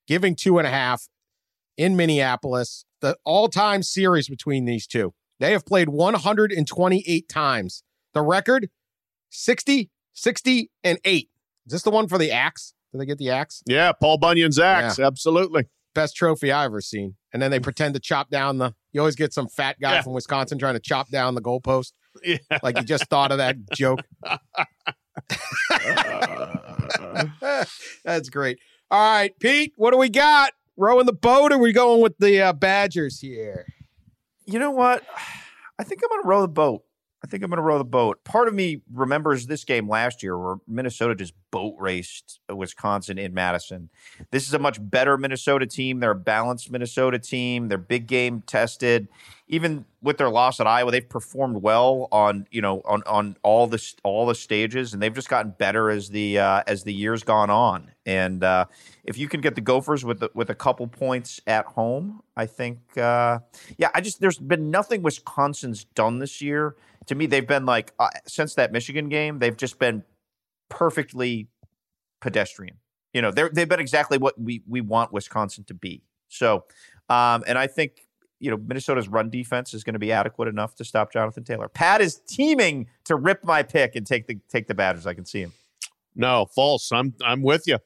giving 0.06 0.36
two 0.36 0.58
and 0.58 0.66
a 0.66 0.70
half 0.70 1.08
in 1.80 1.96
Minneapolis. 1.96 2.84
The 3.00 3.16
all 3.24 3.48
time 3.48 3.82
series 3.82 4.28
between 4.28 4.66
these 4.66 4.86
two. 4.86 5.14
They 5.40 5.52
have 5.52 5.64
played 5.64 5.88
128 5.88 7.28
times. 7.30 7.82
The 8.12 8.20
record 8.20 8.68
60, 9.30 9.90
60, 10.12 10.70
and 10.84 10.98
8. 11.04 11.28
Is 11.66 11.72
this 11.72 11.82
the 11.82 11.90
one 11.90 12.06
for 12.08 12.18
the 12.18 12.30
axe? 12.30 12.74
Did 12.92 13.00
they 13.00 13.06
get 13.06 13.16
the 13.16 13.30
axe? 13.30 13.62
Yeah, 13.66 13.92
Paul 13.92 14.18
Bunyan's 14.18 14.58
axe. 14.58 14.98
Absolutely. 14.98 15.64
Best 15.94 16.14
trophy 16.16 16.52
I've 16.52 16.66
ever 16.66 16.82
seen. 16.82 17.16
And 17.32 17.40
then 17.40 17.50
they 17.50 17.60
pretend 17.60 17.94
to 17.94 18.00
chop 18.00 18.28
down 18.28 18.58
the. 18.58 18.74
You 18.92 19.00
always 19.00 19.16
get 19.16 19.32
some 19.32 19.48
fat 19.48 19.76
guy 19.80 19.94
Yeah. 19.94 20.02
from 20.02 20.12
Wisconsin 20.12 20.58
trying 20.58 20.74
to 20.74 20.80
chop 20.80 21.08
down 21.10 21.34
the 21.34 21.40
goalpost. 21.40 21.92
Yeah. 22.22 22.36
Like 22.62 22.76
you 22.76 22.84
just 22.84 23.06
thought 23.06 23.32
of 23.32 23.38
that 23.38 23.56
joke. 23.74 24.00
Uh. 24.26 24.36
That's 28.04 28.28
great. 28.28 28.58
All 28.90 29.00
right, 29.00 29.32
Pete, 29.38 29.72
what 29.76 29.92
do 29.92 29.96
we 29.98 30.08
got? 30.08 30.52
Rowing 30.80 31.04
the 31.04 31.12
boat, 31.12 31.52
or 31.52 31.58
we 31.58 31.74
going 31.74 32.00
with 32.00 32.16
the 32.16 32.40
uh, 32.40 32.52
Badgers 32.54 33.20
here? 33.20 33.66
You 34.46 34.58
know 34.58 34.70
what? 34.70 35.04
I 35.78 35.84
think 35.84 36.00
I'm 36.02 36.08
to 36.22 36.28
row 36.28 36.40
the 36.40 36.48
boat. 36.48 36.82
I 37.22 37.26
think 37.26 37.42
I'm 37.42 37.50
going 37.50 37.58
to 37.58 37.62
row 37.62 37.76
the 37.76 37.84
boat. 37.84 38.24
Part 38.24 38.48
of 38.48 38.54
me 38.54 38.80
remembers 38.90 39.46
this 39.46 39.64
game 39.64 39.88
last 39.88 40.22
year 40.22 40.38
where 40.38 40.56
Minnesota 40.66 41.14
just 41.14 41.34
boat 41.50 41.74
raced 41.78 42.40
Wisconsin 42.48 43.18
in 43.18 43.34
Madison. 43.34 43.90
This 44.30 44.48
is 44.48 44.54
a 44.54 44.58
much 44.58 44.78
better 44.80 45.18
Minnesota 45.18 45.66
team. 45.66 46.00
They're 46.00 46.12
a 46.12 46.14
balanced 46.14 46.70
Minnesota 46.70 47.18
team. 47.18 47.68
They're 47.68 47.76
big 47.76 48.06
game 48.06 48.42
tested. 48.46 49.08
Even 49.48 49.84
with 50.00 50.16
their 50.16 50.30
loss 50.30 50.60
at 50.60 50.66
Iowa, 50.66 50.92
they've 50.92 51.06
performed 51.06 51.60
well 51.60 52.08
on 52.12 52.46
you 52.50 52.62
know 52.62 52.80
on 52.84 53.02
on 53.02 53.36
all 53.42 53.66
the 53.66 53.84
all 54.04 54.24
the 54.24 54.34
stages, 54.34 54.94
and 54.94 55.02
they've 55.02 55.12
just 55.12 55.28
gotten 55.28 55.50
better 55.58 55.90
as 55.90 56.08
the 56.08 56.38
uh, 56.38 56.62
as 56.66 56.84
the 56.84 56.94
years 56.94 57.24
gone 57.24 57.50
on. 57.50 57.90
And 58.06 58.42
uh, 58.44 58.66
if 59.04 59.18
you 59.18 59.28
can 59.28 59.40
get 59.40 59.56
the 59.56 59.60
Gophers 59.60 60.04
with 60.04 60.20
the, 60.20 60.30
with 60.34 60.50
a 60.50 60.54
couple 60.54 60.86
points 60.86 61.40
at 61.46 61.66
home, 61.66 62.22
I 62.36 62.46
think 62.46 62.96
uh, 62.96 63.40
yeah, 63.76 63.90
I 63.92 64.00
just 64.00 64.20
there's 64.20 64.38
been 64.38 64.70
nothing 64.70 65.02
Wisconsin's 65.02 65.84
done 65.84 66.20
this 66.20 66.40
year. 66.40 66.76
To 67.06 67.14
me, 67.14 67.26
they've 67.26 67.46
been 67.46 67.66
like 67.66 67.92
uh, 67.98 68.08
since 68.26 68.54
that 68.54 68.72
Michigan 68.72 69.08
game, 69.08 69.38
they've 69.38 69.56
just 69.56 69.78
been 69.78 70.04
perfectly 70.68 71.48
pedestrian. 72.20 72.76
You 73.12 73.22
know, 73.22 73.30
they're 73.30 73.48
they've 73.48 73.68
been 73.68 73.80
exactly 73.80 74.18
what 74.18 74.40
we 74.40 74.62
we 74.68 74.80
want 74.80 75.12
Wisconsin 75.12 75.64
to 75.64 75.74
be. 75.74 76.02
So, 76.28 76.64
um, 77.08 77.42
and 77.46 77.58
I 77.58 77.66
think 77.66 78.06
you 78.38 78.50
know 78.50 78.56
Minnesota's 78.56 79.08
run 79.08 79.30
defense 79.30 79.74
is 79.74 79.82
going 79.82 79.94
to 79.94 79.98
be 79.98 80.12
adequate 80.12 80.48
enough 80.48 80.74
to 80.76 80.84
stop 80.84 81.12
Jonathan 81.12 81.42
Taylor. 81.42 81.68
Pat 81.68 82.00
is 82.00 82.20
teaming 82.28 82.86
to 83.04 83.16
rip 83.16 83.42
my 83.44 83.62
pick 83.62 83.96
and 83.96 84.06
take 84.06 84.26
the 84.26 84.38
take 84.48 84.68
the 84.68 84.74
Badgers. 84.74 85.06
I 85.06 85.14
can 85.14 85.24
see 85.24 85.40
him. 85.40 85.52
No, 86.14 86.46
false. 86.46 86.92
I'm 86.92 87.14
I'm 87.24 87.42
with 87.42 87.66
you. 87.66 87.78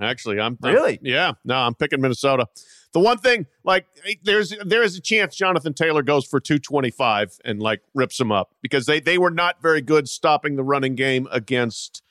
Actually, 0.00 0.38
I'm 0.38 0.56
I'm- 0.62 0.74
Really? 0.74 1.00
yeah. 1.02 1.32
No, 1.44 1.56
I'm 1.56 1.74
picking 1.74 2.00
Minnesota. 2.00 2.46
The 2.92 3.00
one 3.00 3.18
thing, 3.18 3.46
like, 3.64 3.86
there's 4.22 4.54
there 4.64 4.82
is 4.82 4.96
a 4.96 5.00
chance 5.00 5.36
Jonathan 5.36 5.74
Taylor 5.74 6.02
goes 6.02 6.26
for 6.26 6.40
225 6.40 7.38
and 7.44 7.60
like 7.60 7.82
rips 7.94 8.18
him 8.18 8.32
up 8.32 8.54
because 8.62 8.86
they 8.86 9.00
they 9.00 9.18
were 9.18 9.30
not 9.30 9.60
very 9.60 9.82
good 9.82 10.08
stopping 10.08 10.56
the 10.56 10.64
running 10.64 10.94
game 10.94 11.28
against 11.30 12.02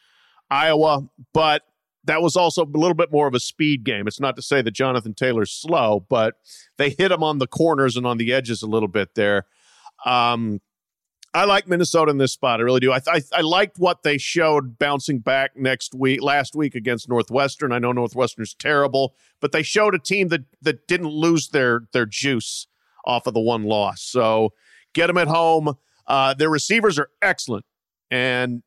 Iowa, 0.50 1.10
but 1.34 1.64
that 2.04 2.22
was 2.22 2.36
also 2.36 2.64
a 2.64 2.78
little 2.78 2.94
bit 2.94 3.12
more 3.12 3.28
of 3.28 3.34
a 3.34 3.40
speed 3.40 3.84
game. 3.84 4.08
It's 4.08 4.20
not 4.20 4.36
to 4.38 4.42
say 4.42 4.62
that 4.62 4.72
Jonathan 4.72 5.14
Taylor's 5.14 5.52
slow, 5.52 6.06
but 6.10 6.36
they 6.78 6.90
hit 6.90 7.12
him 7.12 7.22
on 7.22 7.40
the 7.40 7.48
corners 7.48 7.98
and 7.98 8.08
on 8.08 8.18
the 8.18 8.34
edges 8.34 8.62
a 8.62 8.68
little 8.68 8.88
bit 8.88 9.16
there. 9.16 9.46
Um, 10.06 10.62
I 11.38 11.46
like 11.46 11.68
Minnesota 11.68 12.10
in 12.10 12.18
this 12.18 12.34
spot. 12.34 12.60
I 12.60 12.64
really 12.64 12.80
do. 12.80 12.92
I, 12.92 13.00
I 13.08 13.22
I 13.32 13.42
liked 13.42 13.78
what 13.78 14.02
they 14.02 14.18
showed 14.18 14.80
bouncing 14.80 15.20
back 15.20 15.56
next 15.56 15.94
week, 15.94 16.24
last 16.24 16.56
week 16.56 16.74
against 16.74 17.08
Northwestern. 17.08 17.72
I 17.72 17.78
know 17.78 17.92
Northwestern's 17.92 18.56
terrible, 18.56 19.14
but 19.40 19.52
they 19.52 19.62
showed 19.62 19.94
a 19.94 20.00
team 20.00 20.30
that 20.30 20.46
that 20.64 20.88
didn't 20.88 21.10
lose 21.10 21.50
their 21.50 21.82
their 21.94 22.08
juice 22.08 22.66
off 23.06 23.28
of 23.28 23.36
the 23.36 23.40
one 23.40 23.66
loss. 23.66 24.02
So 24.02 24.54
get 24.94 25.08
them 25.08 25.18
at 25.18 25.28
home. 25.28 25.76
Uh, 26.08 26.34
their 26.34 26.50
receivers 26.50 26.98
are 26.98 27.10
excellent, 27.22 27.66
and 28.10 28.64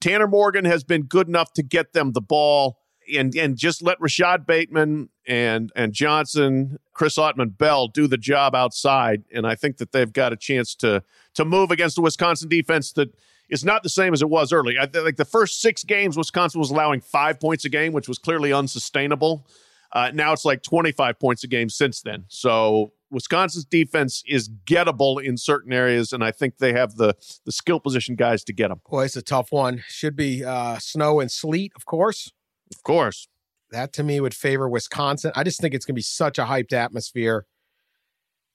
Tanner 0.00 0.28
Morgan 0.28 0.64
has 0.64 0.84
been 0.84 1.02
good 1.02 1.26
enough 1.26 1.52
to 1.54 1.62
get 1.64 1.92
them 1.92 2.12
the 2.12 2.20
ball 2.20 2.78
and 3.12 3.34
and 3.36 3.56
just 3.56 3.82
let 3.82 4.00
Rashod 4.00 4.46
Bateman 4.46 5.08
and 5.26 5.72
and 5.76 5.92
Johnson, 5.92 6.78
Chris 6.92 7.16
Autman-Bell 7.16 7.88
do 7.88 8.06
the 8.06 8.16
job 8.16 8.54
outside. 8.54 9.24
And 9.32 9.46
I 9.46 9.54
think 9.54 9.78
that 9.78 9.92
they've 9.92 10.12
got 10.12 10.32
a 10.32 10.36
chance 10.36 10.74
to 10.76 11.02
to 11.34 11.44
move 11.44 11.70
against 11.70 11.96
the 11.96 12.02
Wisconsin 12.02 12.48
defense 12.48 12.92
that 12.92 13.14
is 13.48 13.64
not 13.64 13.82
the 13.82 13.88
same 13.88 14.12
as 14.12 14.22
it 14.22 14.30
was 14.30 14.52
early. 14.52 14.78
I 14.78 14.88
like 15.00 15.16
the 15.16 15.24
first 15.24 15.60
six 15.60 15.84
games, 15.84 16.16
Wisconsin 16.16 16.58
was 16.58 16.70
allowing 16.70 17.00
five 17.00 17.38
points 17.38 17.64
a 17.64 17.68
game, 17.68 17.92
which 17.92 18.08
was 18.08 18.18
clearly 18.18 18.52
unsustainable. 18.52 19.46
Uh, 19.92 20.10
now 20.14 20.32
it's 20.32 20.44
like 20.44 20.62
25 20.62 21.18
points 21.18 21.44
a 21.44 21.46
game 21.46 21.68
since 21.68 22.00
then. 22.00 22.24
So 22.28 22.92
Wisconsin's 23.10 23.66
defense 23.66 24.24
is 24.26 24.48
gettable 24.48 25.22
in 25.22 25.36
certain 25.36 25.72
areas, 25.72 26.12
and 26.14 26.24
I 26.24 26.32
think 26.32 26.58
they 26.58 26.72
have 26.72 26.96
the 26.96 27.14
the 27.44 27.52
skill 27.52 27.78
position 27.78 28.16
guys 28.16 28.42
to 28.44 28.52
get 28.52 28.68
them. 28.68 28.80
Boy, 28.88 29.04
it's 29.04 29.16
a 29.16 29.22
tough 29.22 29.52
one. 29.52 29.84
Should 29.86 30.16
be 30.16 30.42
uh, 30.42 30.78
snow 30.78 31.20
and 31.20 31.30
sleet, 31.30 31.72
of 31.76 31.84
course. 31.84 32.32
Of 32.74 32.82
course. 32.82 33.28
That 33.70 33.92
to 33.94 34.02
me 34.02 34.20
would 34.20 34.34
favor 34.34 34.68
Wisconsin. 34.68 35.32
I 35.34 35.44
just 35.44 35.60
think 35.60 35.74
it's 35.74 35.86
going 35.86 35.94
to 35.94 35.98
be 35.98 36.02
such 36.02 36.38
a 36.38 36.44
hyped 36.44 36.72
atmosphere. 36.72 37.46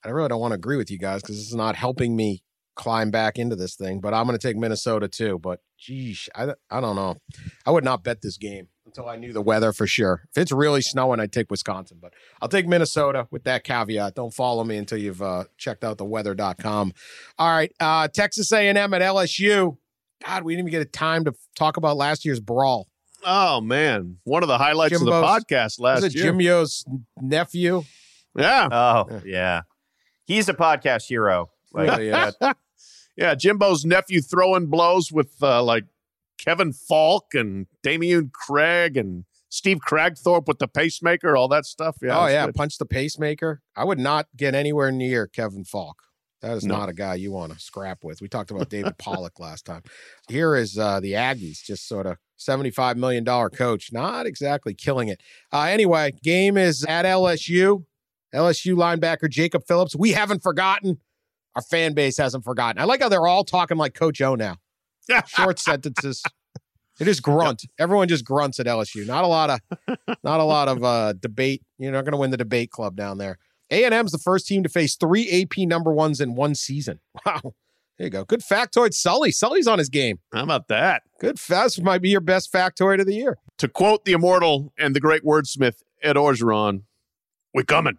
I 0.05 0.09
really 0.09 0.30
don't 0.30 0.39
want 0.39 0.51
to 0.51 0.55
agree 0.55 0.78
with 0.78 0.91
you 0.91 0.99
guys 0.99 1.22
because 1.22 1.38
this 1.38 1.47
is 1.47 1.55
not 1.55 1.76
helping 1.76 2.15
me 2.15 2.43
climb 2.76 3.09
back 3.09 3.38
into 3.38 3.55
this 3.55 3.76
thing. 3.76 3.99
But 3.99 4.13
I'm 4.13 4.26
going 4.28 4.38
to 4.38 4.47
take 4.47 4.55
Minnesota 4.55 5.07
too. 5.07 5.39
But 5.39 5.59
geez, 5.78 6.30
I 6.36 6.53
I 6.70 6.80
don't 6.80 6.95
know. 6.95 7.15
I 7.65 7.72
would 7.72 7.84
not 7.84 8.03
bet 8.03 8.22
this 8.22 8.38
game 8.38 8.68
until 8.86 9.09
I 9.09 9.18
knew 9.18 9.34
the 9.34 9.41
weather 9.41 9.74
for 9.74 9.88
sure. 9.88 10.22
If 10.34 10.41
it's 10.41 10.51
really 10.51 10.82
snowing, 10.82 11.20
I'd 11.20 11.34
take 11.34 11.51
Wisconsin. 11.51 11.97
But 12.01 12.13
I'll 12.41 12.47
take 12.47 12.68
Minnesota 12.68 13.28
with 13.32 13.43
that 13.43 13.63
caveat. 13.63 14.15
Don't 14.15 14.34
follow 14.34 14.63
me 14.63 14.78
until 14.78 14.99
you've 14.99 15.22
uh, 15.22 15.45
checked 15.57 15.84
out 15.84 15.97
the 15.97 16.05
weather.com. 16.05 16.93
All 17.38 17.49
right, 17.49 17.72
uh, 17.80 18.07
Texas 18.07 18.51
A&M 18.51 18.78
at 18.78 19.01
LSU. 19.01 19.78
God, 20.26 20.43
we 20.43 20.53
didn't 20.53 20.68
even 20.68 20.80
get 20.80 20.88
a 20.88 20.89
time 20.89 21.26
to 21.26 21.34
talk 21.55 21.78
about 21.78 21.97
last 21.97 22.26
year's 22.26 22.39
brawl. 22.39 22.88
Oh 23.24 23.61
man, 23.61 24.18
one 24.24 24.43
of 24.43 24.49
the 24.49 24.57
highlights 24.57 24.95
of 24.95 25.05
the 25.05 25.11
podcast 25.11 25.80
last 25.80 26.03
Was 26.03 26.05
it 26.05 26.15
year. 26.15 26.26
Jimbo's 26.32 26.86
nephew? 27.22 27.84
yeah, 28.38 28.70
Oh, 28.72 29.22
yeah. 29.26 29.61
He's 30.26 30.47
a 30.49 30.53
podcast 30.53 31.07
hero. 31.07 31.49
Like, 31.74 31.97
Really 31.97 32.09
yeah. 33.18 33.36
Jimbo's 33.36 33.86
nephew 33.86 34.22
throwing 34.22 34.68
blows 34.68 35.11
with 35.11 35.34
uh, 35.41 35.63
like 35.63 35.86
Kevin 36.38 36.74
Faulk 36.74 37.34
and 37.34 37.68
Damian 37.84 38.30
Craig 38.34 38.97
and 38.97 39.26
Steve 39.49 39.80
Kragthorpe 39.88 40.45
with 40.47 40.59
the 40.59 40.68
pacemaker, 40.68 41.36
all 41.36 41.47
that 41.47 41.65
stuff. 41.65 41.97
Yeah. 42.01 42.20
oh 42.20 42.28
yeah, 42.28 42.45
good. 42.47 42.55
punch 42.55 42.78
the 42.78 42.86
pacemaker. 42.86 43.61
I 43.76 43.84
would 43.86 43.99
not 43.99 44.28
get 44.36 44.53
anywhere 44.53 44.91
near 44.91 45.26
Kevin 45.28 45.63
Faulk. 45.63 45.95
That 46.41 46.55
is 46.57 46.65
No. 46.65 46.78
not 46.78 46.89
a 46.89 46.93
guy 46.93 47.15
you 47.15 47.32
want 47.32 47.53
to 47.53 47.59
scrap 47.59 48.03
with. 48.03 48.22
We 48.22 48.28
talked 48.28 48.51
about 48.51 48.70
David 48.70 48.97
Pollack 48.99 49.39
last 49.39 49.65
time. 49.65 49.82
Here 50.30 50.55
is 50.55 50.78
uh, 50.78 50.99
the 50.99 51.13
Aggies, 51.13 51.63
just 51.63 51.88
sort 51.88 52.05
of 52.05 52.18
seventy-five 52.38 52.98
million 52.98 53.24
dollar 53.24 53.50
coach, 53.50 53.92
not 53.92 54.26
exactly 54.26 54.74
killing 54.74 55.10
it. 55.10 55.22
Uh, 55.52 55.64
anyway, 55.64 56.14
game 56.24 56.58
is 56.58 56.84
at 56.86 57.06
LSU. 57.06 57.84
LSU 58.34 58.76
linebacker 58.76 59.30
Jacob 59.30 59.64
Phillips. 59.68 59.96
We 59.96 60.12
haven't 60.12 60.44
forgotten. 60.44 61.00
Our 61.56 61.62
fan 61.62 61.94
base 61.94 62.18
hasn't 62.18 62.44
forgotten. 62.44 62.80
I 62.80 62.86
like 62.86 63.02
how 63.02 63.10
they're 63.10 63.26
all 63.26 63.44
talking 63.44 63.78
like 63.78 63.94
Coach 63.94 64.22
O 64.22 64.36
now. 64.36 64.58
Yeah. 65.10 65.24
Short 65.28 65.58
sentences. 65.60 66.22
They 67.00 67.06
just 67.06 67.24
grunt. 67.24 67.64
Everyone 67.80 68.08
just 68.08 68.26
grunts 68.26 68.60
at 68.60 68.66
LSU. 68.66 69.06
Not 69.06 69.24
a 69.24 69.28
lot 69.28 69.50
of, 69.50 69.98
not 70.24 70.40
a 70.40 70.44
lot 70.44 70.68
of 70.68 70.84
uh, 70.84 71.14
debate. 71.14 71.64
You're 71.78 71.92
not 71.92 72.06
going 72.06 72.12
to 72.12 72.18
win 72.18 72.32
the 72.32 72.38
debate 72.38 72.72
club 72.72 72.96
down 72.96 73.18
there. 73.18 73.38
A 73.70 73.84
and 73.84 73.94
M's 73.94 74.12
the 74.12 74.18
first 74.18 74.48
team 74.48 74.64
to 74.64 74.70
face 74.70 74.96
three 74.96 75.30
AP 75.42 75.68
number 75.68 75.92
ones 75.92 76.22
in 76.22 76.36
one 76.36 76.56
season. 76.56 77.00
Wow. 77.26 77.54
There 77.98 78.06
you 78.08 78.12
go. 78.12 78.24
Good 78.26 78.41
factoid, 78.41 78.93
Sully. 78.93 79.32
Sully's 79.32 79.68
on 79.68 79.80
his 79.80 79.89
game. 79.89 80.20
How 80.32 80.43
about 80.43 80.68
that? 80.68 81.04
Good. 81.20 81.38
That 81.50 81.80
might 81.82 82.02
be 82.02 82.10
your 82.10 82.22
best 82.22 82.52
factoid 82.54 83.00
of 83.00 83.08
the 83.08 83.16
year. 83.16 83.38
To 83.58 83.68
quote 83.68 84.06
the 84.06 84.12
immortal 84.14 84.72
and 84.78 84.95
the 84.95 85.00
great 85.00 85.24
wordsmith 85.24 85.82
Ed 86.04 86.16
Orgeron, 86.16 86.84
"We 87.56 87.64
coming, 87.64 87.98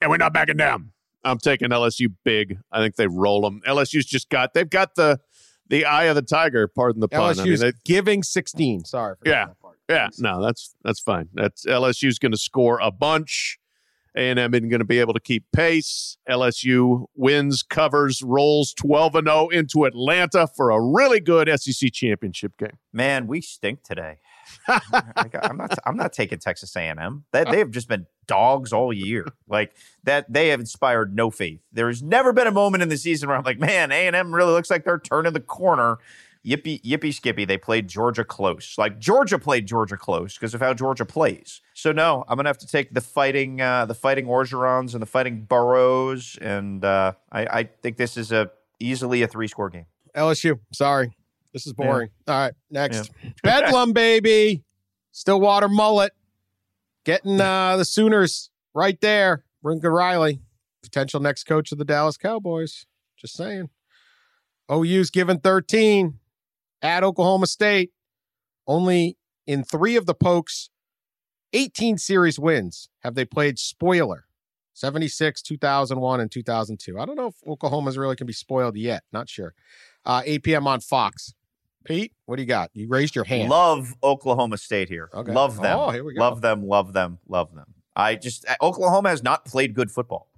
and 0.00 0.10
we're 0.10 0.16
not 0.16 0.32
backing 0.32 0.56
down." 0.56 0.90
I'm 1.22 1.38
taking 1.38 1.68
LSU 1.70 2.08
big. 2.24 2.58
I 2.72 2.80
think 2.80 2.96
they 2.96 3.06
roll 3.06 3.42
them. 3.42 3.62
LSU's 3.66 4.04
just 4.04 4.28
got 4.30 4.52
they've 4.52 4.68
got 4.68 4.96
the 4.96 5.20
the 5.68 5.84
eye 5.84 6.04
of 6.04 6.16
the 6.16 6.22
tiger. 6.22 6.66
Pardon 6.68 7.00
the 7.00 7.08
pun. 7.08 7.20
I 7.38 7.44
mean, 7.44 7.52
LSU's 7.54 7.60
they- 7.60 7.72
giving 7.84 8.22
16. 8.22 8.84
Sorry. 8.84 9.14
For 9.22 9.28
Yeah. 9.28 9.46
that 9.46 9.60
part. 9.60 9.78
Yeah, 9.88 10.08
no, 10.18 10.42
that's 10.42 10.74
that's 10.82 11.00
fine. 11.00 11.28
That's 11.34 11.64
LSU's 11.66 12.18
going 12.18 12.32
to 12.32 12.38
score 12.38 12.78
a 12.80 12.90
bunch. 12.90 13.58
A 14.16 14.30
and 14.30 14.38
M 14.38 14.54
isn't 14.54 14.68
going 14.68 14.80
to 14.80 14.84
be 14.84 15.00
able 15.00 15.14
to 15.14 15.20
keep 15.20 15.44
pace. 15.52 16.16
LSU 16.28 17.06
wins, 17.14 17.62
covers, 17.62 18.22
rolls 18.22 18.72
twelve 18.72 19.14
and 19.14 19.26
zero 19.26 19.48
into 19.48 19.84
Atlanta 19.84 20.46
for 20.46 20.70
a 20.70 20.80
really 20.80 21.20
good 21.20 21.48
SEC 21.60 21.92
championship 21.92 22.56
game. 22.58 22.78
man, 22.92 23.26
we 23.26 23.40
stink 23.40 23.82
today. 23.82 24.18
I'm 24.68 25.56
not. 25.56 25.78
I'm 25.86 25.96
not 25.96 26.12
taking 26.12 26.38
Texas 26.38 26.74
A&M. 26.76 27.24
That 27.32 27.50
they 27.50 27.58
have 27.58 27.70
just 27.70 27.88
been 27.88 28.06
dogs 28.26 28.72
all 28.72 28.92
year. 28.92 29.26
Like 29.48 29.74
that, 30.04 30.32
they 30.32 30.48
have 30.48 30.60
inspired 30.60 31.14
no 31.14 31.30
faith. 31.30 31.60
There 31.72 31.88
has 31.88 32.02
never 32.02 32.32
been 32.32 32.46
a 32.46 32.52
moment 32.52 32.82
in 32.82 32.88
the 32.88 32.96
season 32.96 33.28
where 33.28 33.36
I'm 33.36 33.44
like, 33.44 33.58
man, 33.58 33.90
A&M 33.92 34.34
really 34.34 34.52
looks 34.52 34.70
like 34.70 34.84
they're 34.84 34.98
turning 34.98 35.32
the 35.32 35.40
corner. 35.40 35.98
Yippee, 36.46 36.82
yippee, 36.82 37.14
skippy. 37.14 37.44
They 37.46 37.56
played 37.56 37.88
Georgia 37.88 38.24
close. 38.24 38.74
Like 38.76 38.98
Georgia 38.98 39.38
played 39.38 39.66
Georgia 39.66 39.96
close 39.96 40.34
because 40.34 40.54
of 40.54 40.60
how 40.60 40.74
Georgia 40.74 41.06
plays. 41.06 41.62
So 41.72 41.90
no, 41.90 42.24
I'm 42.28 42.36
gonna 42.36 42.50
have 42.50 42.58
to 42.58 42.66
take 42.66 42.92
the 42.92 43.00
fighting, 43.00 43.60
uh, 43.62 43.86
the 43.86 43.94
fighting 43.94 44.26
Orgerons 44.26 44.92
and 44.92 45.00
the 45.00 45.06
fighting 45.06 45.44
Burrows, 45.44 46.38
and 46.40 46.84
uh, 46.84 47.12
I, 47.32 47.46
I 47.46 47.62
think 47.64 47.96
this 47.96 48.16
is 48.18 48.30
a 48.30 48.50
easily 48.78 49.22
a 49.22 49.28
three 49.28 49.48
score 49.48 49.70
game. 49.70 49.86
LSU. 50.14 50.58
Sorry. 50.72 51.16
This 51.54 51.66
is 51.66 51.72
boring. 51.72 52.10
All 52.26 52.34
right. 52.34 52.54
Next. 52.70 53.10
Bedlam, 53.42 53.92
baby. 53.92 54.64
Stillwater 55.12 55.68
mullet. 55.68 56.12
Getting 57.04 57.40
uh, 57.40 57.76
the 57.76 57.84
Sooners 57.84 58.50
right 58.74 59.00
there. 59.00 59.44
Lincoln 59.62 59.90
Riley, 59.90 60.40
potential 60.82 61.20
next 61.20 61.44
coach 61.44 61.72
of 61.72 61.78
the 61.78 61.84
Dallas 61.84 62.16
Cowboys. 62.18 62.86
Just 63.16 63.34
saying. 63.34 63.70
OU's 64.70 65.10
given 65.10 65.38
13 65.38 66.18
at 66.84 67.02
Oklahoma 67.02 67.48
State. 67.48 67.90
Only 68.66 69.16
in 69.46 69.64
three 69.64 69.96
of 69.96 70.06
the 70.06 70.14
Pokes' 70.14 70.70
18 71.52 71.98
series 71.98 72.38
wins 72.38 72.88
have 73.02 73.14
they 73.14 73.24
played 73.24 73.58
spoiler 73.58 74.26
76, 74.74 75.42
2001, 75.42 76.20
and 76.20 76.30
2002. 76.30 76.98
I 76.98 77.04
don't 77.04 77.16
know 77.16 77.28
if 77.28 77.36
Oklahoma's 77.46 77.96
really 77.96 78.16
can 78.16 78.26
be 78.26 78.32
spoiled 78.32 78.76
yet. 78.76 79.04
Not 79.12 79.28
sure. 79.28 79.54
Uh, 80.04 80.22
8 80.24 80.42
p.m. 80.42 80.66
on 80.66 80.80
Fox. 80.80 81.34
Pete, 81.84 82.12
what 82.24 82.36
do 82.36 82.42
you 82.42 82.48
got? 82.48 82.70
You 82.72 82.88
raised 82.88 83.14
your 83.14 83.24
hand. 83.24 83.50
Love 83.50 83.94
Oklahoma 84.02 84.56
State 84.56 84.88
here. 84.88 85.10
Okay. 85.12 85.32
Love 85.32 85.60
them. 85.60 85.78
Oh, 85.78 85.90
here 85.90 86.02
we 86.02 86.14
go. 86.14 86.20
Love 86.20 86.40
them. 86.40 86.66
Love 86.66 86.92
them. 86.94 87.18
Love 87.28 87.54
them. 87.54 87.66
I 87.94 88.16
just 88.16 88.46
Oklahoma 88.60 89.10
has 89.10 89.22
not 89.22 89.44
played 89.44 89.74
good 89.74 89.90
football. 89.90 90.28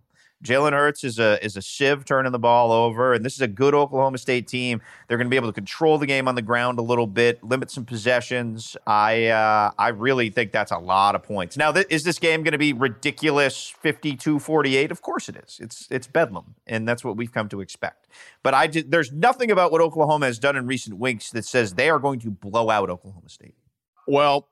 Jalen 0.47 0.73
Hurts 0.73 1.05
is 1.05 1.19
a 1.19 1.45
is 1.45 1.57
a 1.57 1.63
sieve 1.63 2.05
turning 2.05 2.33
the 2.33 2.39
ball 2.39 2.73
over, 2.73 3.13
and 3.13 3.25
this 3.25 3.35
is 3.35 3.41
a 3.41 3.49
good 3.49 3.75
Oklahoma 3.75 4.19
State 4.19 4.47
team. 4.47 4.81
They're 5.09 5.17
going 5.17 5.27
to 5.27 5.31
be 5.31 5.37
able 5.37 5.49
to 5.49 5.53
control 5.53 5.99
the 5.99 6.07
game 6.07 6.29
on 6.29 6.35
the 6.35 6.43
ground 6.43 6.79
a 6.79 6.83
little 6.83 7.07
bit, 7.07 7.43
limit 7.43 7.71
some 7.71 7.85
possessions. 7.85 8.77
I 8.87 9.27
uh, 9.27 9.73
I 9.79 9.89
really 9.89 10.31
think 10.31 10.53
that's 10.53 10.73
a 10.73 10.79
lot 10.79 11.15
of 11.15 11.23
points. 11.23 11.57
Now, 11.57 11.73
th- 11.73 11.87
is 11.91 12.05
this 12.05 12.19
game 12.19 12.43
going 12.43 12.53
to 12.53 12.59
be 12.59 12.73
ridiculous 12.73 13.73
52-48? 13.83 14.91
Of 14.91 15.03
course 15.03 15.29
it 15.29 15.37
is. 15.37 15.59
It's 15.61 15.89
it's 15.91 16.07
bedlam, 16.07 16.55
and 16.67 16.87
that's 16.87 17.05
what 17.05 17.17
we've 17.17 17.33
come 17.33 17.49
to 17.49 17.61
expect. 17.61 18.09
But 18.43 18.55
I 18.55 18.69
ju- 18.69 18.85
there's 18.87 19.13
nothing 19.13 19.51
about 19.51 19.73
what 19.73 19.81
Oklahoma 19.81 20.27
has 20.27 20.39
done 20.39 20.57
in 20.57 20.67
recent 20.67 20.99
weeks 20.99 21.31
that 21.31 21.45
says 21.45 21.75
they 21.75 21.91
are 21.91 21.99
going 21.99 22.21
to 22.21 22.31
blow 22.31 22.71
out 22.71 22.91
Oklahoma 22.91 23.29
State. 23.29 23.55
Well, 24.07 24.49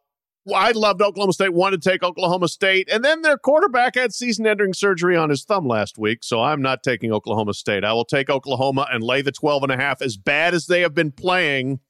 I 0.53 0.72
loved 0.72 1.01
Oklahoma 1.01 1.32
State, 1.32 1.55
wanted 1.55 1.80
to 1.82 1.90
take 1.90 2.03
Oklahoma 2.03 2.49
State, 2.49 2.88
and 2.92 3.03
then 3.03 3.22
their 3.22 3.38
quarterback 3.38 3.95
had 3.95 4.12
season 4.12 4.47
ending 4.47 4.74
surgery 4.74 5.16
on 5.16 5.30
his 5.30 5.45
thumb 5.45 5.66
last 5.66 5.97
week, 5.97 6.18
so 6.22 6.42
I'm 6.42 6.61
not 6.61 6.82
taking 6.82 7.12
Oklahoma 7.12 7.55
State. 7.55 7.82
I 7.82 7.95
will 7.95 8.05
take 8.05 8.28
Oklahoma 8.28 8.86
and 8.92 9.03
lay 9.03 9.22
the 9.22 9.32
12 9.32 9.62
and 9.62 9.72
a 9.72 9.76
half 9.76 10.03
as 10.03 10.18
bad 10.18 10.53
as 10.53 10.66
they 10.66 10.82
have 10.82 10.95
been 10.95 11.12
playing. 11.12 11.80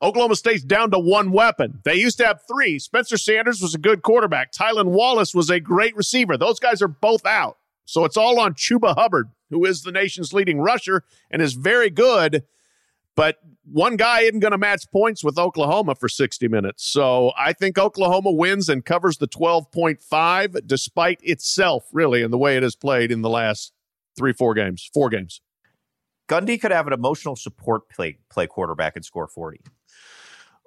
Oklahoma 0.00 0.36
State's 0.36 0.64
down 0.64 0.90
to 0.92 0.98
one 0.98 1.30
weapon. 1.30 1.80
They 1.84 1.96
used 1.96 2.18
to 2.18 2.26
have 2.26 2.40
three. 2.48 2.78
Spencer 2.78 3.18
Sanders 3.18 3.60
was 3.60 3.74
a 3.74 3.78
good 3.78 4.02
quarterback. 4.02 4.52
Tylan 4.52 4.86
Wallace 4.86 5.34
was 5.34 5.50
a 5.50 5.60
great 5.60 5.96
receiver. 5.96 6.36
Those 6.36 6.60
guys 6.60 6.80
are 6.80 6.88
both 6.88 7.26
out. 7.26 7.58
So 7.84 8.04
it's 8.04 8.16
all 8.16 8.38
on 8.38 8.54
Chuba 8.54 8.94
Hubbard, 8.94 9.30
who 9.50 9.64
is 9.64 9.82
the 9.82 9.92
nation's 9.92 10.32
leading 10.32 10.60
rusher 10.60 11.04
and 11.30 11.42
is 11.42 11.54
very 11.54 11.90
good. 11.90 12.44
But 13.18 13.40
one 13.64 13.96
guy 13.96 14.20
isn't 14.20 14.38
going 14.38 14.52
to 14.52 14.58
match 14.58 14.84
points 14.92 15.24
with 15.24 15.38
Oklahoma 15.38 15.96
for 15.96 16.08
60 16.08 16.46
minutes. 16.46 16.84
So 16.84 17.32
I 17.36 17.52
think 17.52 17.76
Oklahoma 17.76 18.30
wins 18.30 18.68
and 18.68 18.84
covers 18.84 19.18
the 19.18 19.26
12.5 19.26 20.64
despite 20.68 21.18
itself, 21.24 21.88
really, 21.92 22.22
in 22.22 22.30
the 22.30 22.38
way 22.38 22.56
it 22.56 22.62
has 22.62 22.76
played 22.76 23.10
in 23.10 23.22
the 23.22 23.28
last 23.28 23.72
three, 24.16 24.32
four 24.32 24.54
games, 24.54 24.88
four 24.94 25.08
games. 25.08 25.40
Gundy 26.28 26.60
could 26.60 26.70
have 26.70 26.86
an 26.86 26.92
emotional 26.92 27.34
support 27.34 27.90
play 27.90 28.18
play 28.30 28.46
quarterback 28.46 28.94
and 28.94 29.04
score 29.04 29.26
40. 29.26 29.62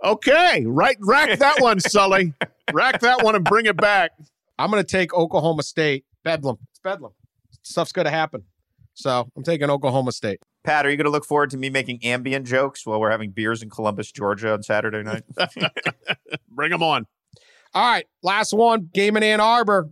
Okay, 0.03 0.65
right, 0.65 0.97
rack 0.99 1.39
that 1.39 1.61
one, 1.61 1.79
Sully. 1.79 2.33
rack 2.73 2.99
that 2.99 3.23
one 3.23 3.35
and 3.35 3.45
bring 3.45 3.65
it 3.65 3.77
back. 3.77 4.11
I'm 4.59 4.69
going 4.71 4.83
to 4.83 4.91
take 4.91 5.13
Oklahoma 5.13 5.63
State. 5.63 6.03
Bedlam. 6.25 6.57
It's 6.71 6.79
Bedlam. 6.79 7.13
Stuff's 7.63 7.93
going 7.93 8.07
to 8.07 8.11
happen. 8.11 8.43
So 8.93 9.31
I'm 9.37 9.43
taking 9.43 9.69
Oklahoma 9.69 10.11
State. 10.11 10.41
Pat, 10.63 10.85
are 10.85 10.91
you 10.91 10.97
going 10.97 11.05
to 11.05 11.11
look 11.11 11.25
forward 11.25 11.49
to 11.51 11.57
me 11.57 11.69
making 11.69 12.03
ambient 12.03 12.45
jokes 12.45 12.85
while 12.85 12.99
we're 12.99 13.09
having 13.09 13.31
beers 13.31 13.63
in 13.63 13.69
Columbus, 13.69 14.11
Georgia 14.11 14.53
on 14.53 14.61
Saturday 14.61 15.01
night? 15.01 15.23
Bring 16.49 16.71
them 16.71 16.83
on. 16.83 17.07
All 17.73 17.89
right, 17.89 18.05
last 18.21 18.53
one. 18.53 18.89
Game 18.93 19.17
in 19.17 19.23
Ann 19.23 19.39
Arbor. 19.39 19.89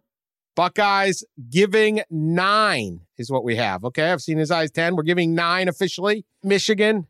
Buckeyes 0.55 1.23
giving 1.49 2.01
nine 2.09 3.01
is 3.17 3.31
what 3.31 3.45
we 3.45 3.55
have. 3.55 3.85
Okay, 3.85 4.11
I've 4.11 4.21
seen 4.21 4.37
his 4.37 4.51
eyes 4.51 4.71
10. 4.71 4.95
We're 4.95 5.03
giving 5.03 5.33
nine 5.33 5.69
officially. 5.69 6.25
Michigan, 6.43 7.07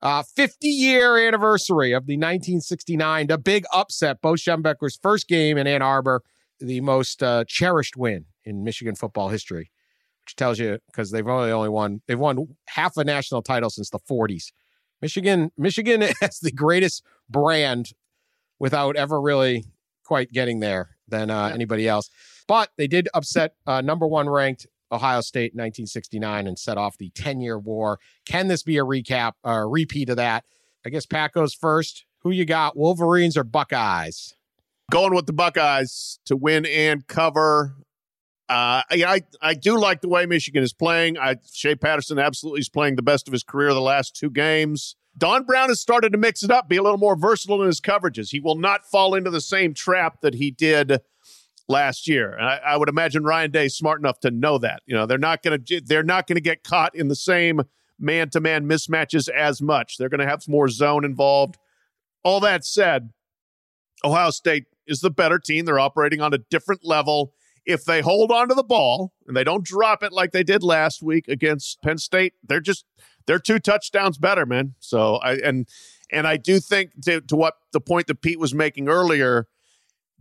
uh, 0.00 0.22
50 0.22 0.66
year 0.66 1.18
anniversary 1.18 1.92
of 1.92 2.06
the 2.06 2.16
1969, 2.16 3.26
the 3.26 3.36
big 3.38 3.64
upset. 3.72 4.22
Bo 4.22 4.32
Schembechler's 4.32 4.98
first 5.02 5.28
game 5.28 5.58
in 5.58 5.66
Ann 5.66 5.82
Arbor, 5.82 6.22
the 6.58 6.80
most 6.80 7.22
uh, 7.22 7.44
cherished 7.46 7.96
win 7.96 8.24
in 8.44 8.64
Michigan 8.64 8.94
football 8.94 9.28
history, 9.28 9.70
which 10.30 10.36
tells 10.36 10.60
you 10.60 10.78
because 10.86 11.10
they've 11.10 11.26
only 11.26 11.50
only 11.50 11.68
won 11.68 12.02
they've 12.06 12.18
won 12.18 12.46
half 12.68 12.96
a 12.96 13.02
national 13.02 13.42
title 13.42 13.68
since 13.68 13.90
the 13.90 13.98
40s. 13.98 14.52
Michigan, 15.02 15.50
Michigan 15.58 16.02
has 16.20 16.38
the 16.38 16.52
greatest 16.52 17.02
brand 17.28 17.92
without 18.60 18.94
ever 18.94 19.20
really 19.20 19.64
quite 20.04 20.30
getting 20.30 20.60
there 20.60 20.90
than 21.08 21.30
uh, 21.30 21.50
anybody 21.52 21.88
else. 21.88 22.10
But 22.46 22.70
they 22.76 22.86
did 22.86 23.08
upset 23.12 23.54
uh, 23.66 23.80
number 23.80 24.06
one 24.06 24.28
ranked 24.28 24.68
Ohio 24.92 25.20
State 25.20 25.52
in 25.52 25.58
1969 25.58 26.46
and 26.46 26.58
set 26.58 26.78
off 26.78 26.96
the 26.98 27.10
10 27.10 27.40
year 27.40 27.58
war. 27.58 27.98
Can 28.24 28.46
this 28.46 28.62
be 28.62 28.76
a 28.78 28.84
recap, 28.84 29.32
uh, 29.44 29.64
repeat 29.66 30.10
of 30.10 30.16
that? 30.16 30.44
I 30.86 30.90
guess 30.90 31.06
Pat 31.06 31.32
goes 31.32 31.54
first. 31.54 32.04
Who 32.22 32.30
you 32.30 32.44
got, 32.44 32.76
Wolverines 32.76 33.36
or 33.36 33.44
Buckeyes? 33.44 34.34
Going 34.92 35.14
with 35.14 35.26
the 35.26 35.32
Buckeyes 35.32 36.20
to 36.26 36.36
win 36.36 36.66
and 36.66 37.06
cover. 37.06 37.76
Uh, 38.50 38.82
I, 38.90 39.22
I 39.40 39.54
do 39.54 39.78
like 39.78 40.00
the 40.00 40.08
way 40.08 40.26
Michigan 40.26 40.64
is 40.64 40.72
playing. 40.72 41.16
I 41.16 41.36
Shea 41.52 41.76
Patterson 41.76 42.18
absolutely 42.18 42.58
is 42.58 42.68
playing 42.68 42.96
the 42.96 43.02
best 43.02 43.28
of 43.28 43.32
his 43.32 43.44
career 43.44 43.72
the 43.72 43.80
last 43.80 44.16
two 44.16 44.28
games. 44.28 44.96
Don 45.16 45.44
Brown 45.44 45.68
has 45.68 45.80
started 45.80 46.10
to 46.10 46.18
mix 46.18 46.42
it 46.42 46.50
up, 46.50 46.68
be 46.68 46.76
a 46.76 46.82
little 46.82 46.98
more 46.98 47.14
versatile 47.14 47.60
in 47.62 47.68
his 47.68 47.80
coverages. 47.80 48.30
He 48.30 48.40
will 48.40 48.56
not 48.56 48.84
fall 48.84 49.14
into 49.14 49.30
the 49.30 49.40
same 49.40 49.72
trap 49.72 50.20
that 50.22 50.34
he 50.34 50.50
did 50.50 51.00
last 51.68 52.08
year. 52.08 52.36
I, 52.40 52.56
I, 52.56 52.76
would 52.76 52.88
imagine 52.88 53.22
Ryan 53.22 53.52
Day 53.52 53.66
is 53.66 53.76
smart 53.76 54.00
enough 54.00 54.18
to 54.20 54.32
know 54.32 54.58
that. 54.58 54.82
You 54.84 54.96
know, 54.96 55.06
they're 55.06 55.16
not 55.16 55.44
going 55.44 55.62
to 55.62 55.80
they're 55.82 56.02
not 56.02 56.26
going 56.26 56.34
to 56.34 56.42
get 56.42 56.64
caught 56.64 56.96
in 56.96 57.06
the 57.06 57.14
same 57.14 57.62
man 58.00 58.30
to 58.30 58.40
man 58.40 58.64
mismatches 58.64 59.28
as 59.28 59.62
much. 59.62 59.96
They're 59.96 60.08
going 60.08 60.20
to 60.20 60.26
have 60.26 60.48
more 60.48 60.68
zone 60.68 61.04
involved. 61.04 61.56
All 62.24 62.40
that 62.40 62.64
said, 62.64 63.10
Ohio 64.04 64.30
State 64.30 64.64
is 64.88 65.02
the 65.02 65.10
better 65.10 65.38
team. 65.38 65.66
They're 65.66 65.78
operating 65.78 66.20
on 66.20 66.34
a 66.34 66.38
different 66.38 66.84
level. 66.84 67.32
If 67.66 67.84
they 67.84 68.00
hold 68.00 68.30
on 68.30 68.48
to 68.48 68.54
the 68.54 68.62
ball 68.62 69.12
and 69.26 69.36
they 69.36 69.44
don't 69.44 69.64
drop 69.64 70.02
it 70.02 70.12
like 70.12 70.32
they 70.32 70.42
did 70.42 70.62
last 70.62 71.02
week 71.02 71.28
against 71.28 71.80
Penn 71.82 71.98
State, 71.98 72.34
they're 72.42 72.60
just 72.60 72.84
they're 73.26 73.38
two 73.38 73.58
touchdowns 73.58 74.18
better, 74.18 74.46
man. 74.46 74.74
So 74.80 75.16
I 75.16 75.34
and 75.34 75.68
and 76.10 76.26
I 76.26 76.36
do 76.36 76.58
think 76.58 77.02
to, 77.04 77.20
to 77.20 77.36
what 77.36 77.54
the 77.72 77.80
point 77.80 78.06
that 78.08 78.22
Pete 78.22 78.40
was 78.40 78.54
making 78.54 78.88
earlier, 78.88 79.46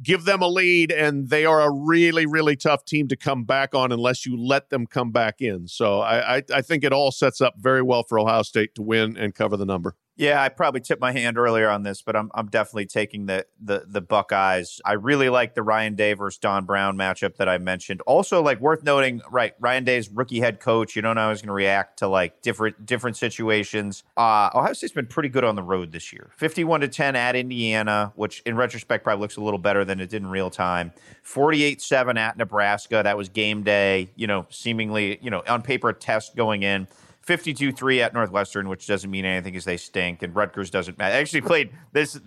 give 0.01 0.25
them 0.25 0.41
a 0.41 0.47
lead, 0.47 0.91
and 0.91 1.29
they 1.29 1.45
are 1.45 1.61
a 1.61 1.71
really, 1.71 2.25
really 2.25 2.55
tough 2.55 2.85
team 2.85 3.07
to 3.07 3.15
come 3.15 3.43
back 3.43 3.73
on 3.73 3.91
unless 3.91 4.25
you 4.25 4.37
let 4.37 4.69
them 4.69 4.85
come 4.85 5.11
back 5.11 5.41
in. 5.41 5.67
So 5.67 6.01
I, 6.01 6.37
I, 6.37 6.43
I 6.55 6.61
think 6.61 6.83
it 6.83 6.93
all 6.93 7.11
sets 7.11 7.41
up 7.41 7.55
very 7.57 7.81
well 7.81 8.03
for 8.03 8.19
Ohio 8.19 8.43
State 8.43 8.75
to 8.75 8.81
win 8.81 9.17
and 9.17 9.33
cover 9.33 9.57
the 9.57 9.65
number. 9.65 9.95
Yeah, 10.19 10.43
I 10.43 10.49
probably 10.49 10.81
tipped 10.81 10.99
my 10.99 11.13
hand 11.13 11.37
earlier 11.37 11.69
on 11.69 11.83
this, 11.83 12.01
but 12.01 12.13
I'm 12.13 12.29
I'm 12.33 12.47
definitely 12.47 12.87
taking 12.87 13.25
the 13.27 13.45
the 13.57 13.85
the 13.87 14.01
Buckeyes. 14.01 14.81
I 14.83 14.93
really 14.93 15.29
like 15.29 15.55
the 15.55 15.63
Ryan 15.63 15.95
Day 15.95 16.11
versus 16.11 16.37
Don 16.37 16.65
Brown 16.65 16.97
matchup 16.97 17.37
that 17.37 17.47
I 17.47 17.57
mentioned. 17.57 18.01
Also, 18.01 18.41
like 18.43 18.59
worth 18.59 18.83
noting, 18.83 19.21
right? 19.31 19.53
Ryan 19.61 19.85
Day's 19.85 20.09
rookie 20.09 20.41
head 20.41 20.59
coach. 20.59 20.97
You 20.97 21.01
don't 21.01 21.15
know 21.15 21.21
how 21.21 21.29
he's 21.29 21.39
going 21.39 21.47
to 21.47 21.53
react 21.53 21.99
to 21.99 22.09
like 22.09 22.41
different 22.41 22.85
different 22.85 23.15
situations. 23.15 24.03
Uh, 24.17 24.49
Ohio 24.53 24.73
State's 24.73 24.91
been 24.91 25.07
pretty 25.07 25.29
good 25.29 25.45
on 25.45 25.55
the 25.55 25.63
road 25.63 25.93
this 25.93 26.11
year. 26.11 26.31
Fifty-one 26.35 26.81
to 26.81 26.89
ten 26.89 27.15
at 27.15 27.37
Indiana, 27.37 28.11
which 28.17 28.41
in 28.45 28.57
retrospect 28.57 29.05
probably 29.05 29.21
looks 29.21 29.37
a 29.37 29.41
little 29.41 29.57
better 29.57 29.85
than 29.85 30.01
it 30.01 30.09
did 30.09 30.21
in 30.21 30.27
real 30.27 30.49
time. 30.49 30.91
Forty-eight-seven 31.23 32.17
at 32.17 32.35
Nebraska. 32.35 32.99
That 33.05 33.15
was 33.15 33.29
game 33.29 33.63
day. 33.63 34.09
You 34.17 34.27
know, 34.27 34.47
seemingly 34.49 35.17
you 35.21 35.29
know 35.29 35.43
on 35.47 35.61
paper 35.61 35.87
a 35.87 35.93
test 35.93 36.35
going 36.35 36.63
in. 36.63 36.89
52-3 37.29 37.99
at 37.99 38.13
Northwestern, 38.13 38.67
which 38.67 38.87
doesn't 38.87 39.09
mean 39.09 39.23
anything 39.23 39.53
because 39.53 39.65
they 39.65 39.77
stink, 39.77 40.23
and 40.23 40.35
Rutgers 40.35 40.71
doesn't 40.71 40.97
matter. 40.97 41.15
Actually 41.15 41.41
played 41.41 41.71
this. 41.91 42.19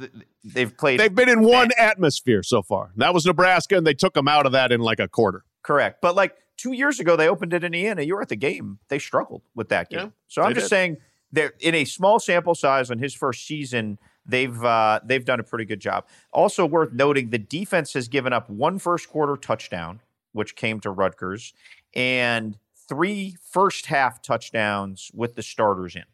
They've 0.45 0.75
played. 0.77 1.01
They've 1.01 1.15
been 1.15 1.29
in 1.29 1.43
one 1.43 1.71
atmosphere 1.77 2.43
so 2.43 2.63
far. 2.63 2.93
That 2.97 3.13
was 3.13 3.27
Nebraska, 3.27 3.77
and 3.77 3.87
they 3.87 3.95
took 3.95 4.15
them 4.15 4.29
out 4.29 4.47
of 4.47 4.53
that 4.53 4.71
in 4.71 4.81
like 4.81 5.01
a 5.01 5.09
quarter. 5.09 5.45
Correct, 5.63 6.01
but 6.01 6.15
like 6.15 6.37
two 6.57 6.73
years 6.73 7.01
ago, 7.01 7.17
they 7.17 7.29
opened 7.29 7.53
at 7.53 7.65
Indiana. 7.65 8.03
You 8.03 8.15
were 8.15 8.23
at 8.23 8.29
the 8.29 8.37
game. 8.37 8.79
They 8.89 8.99
struggled 8.99 9.43
with 9.55 9.69
that 9.71 9.91
game. 9.91 10.01
Yeah, 10.01 10.09
so 10.29 10.43
I'm 10.43 10.55
just 10.55 10.67
did. 10.67 10.71
saying, 10.71 10.97
they're 11.33 11.55
in 11.61 11.75
a 11.75 11.85
small 11.85 12.21
sample 12.21 12.55
size 12.55 12.91
on 12.91 12.99
his 12.99 13.15
first 13.15 13.47
season. 13.47 13.99
They've 14.25 14.63
uh, 14.63 15.01
they've 15.05 15.25
done 15.25 15.41
a 15.41 15.43
pretty 15.43 15.65
good 15.65 15.81
job. 15.81 16.07
Also 16.33 16.65
worth 16.65 16.93
noting, 16.93 17.31
the 17.31 17.39
defense 17.39 17.93
has 17.95 18.07
given 18.07 18.33
up 18.33 18.49
one 18.49 18.79
first 18.79 19.09
quarter 19.09 19.37
touchdown, 19.37 20.01
which 20.33 20.55
came 20.55 20.79
to 20.81 20.91
Rutgers, 20.91 21.53
and 21.95 22.57
three 22.93 23.37
first 23.43 23.87
half 23.87 24.21
touchdowns 24.21 25.11
with 25.15 25.35
the 25.35 25.43
starters 25.43 25.97
in. 25.97 26.05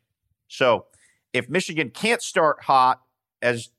So 0.47 0.87
if 1.33 1.49
Michigan 1.49 1.91
can't 1.91 2.23
start 2.23 2.63
hot, 2.63 3.03
as 3.43 3.71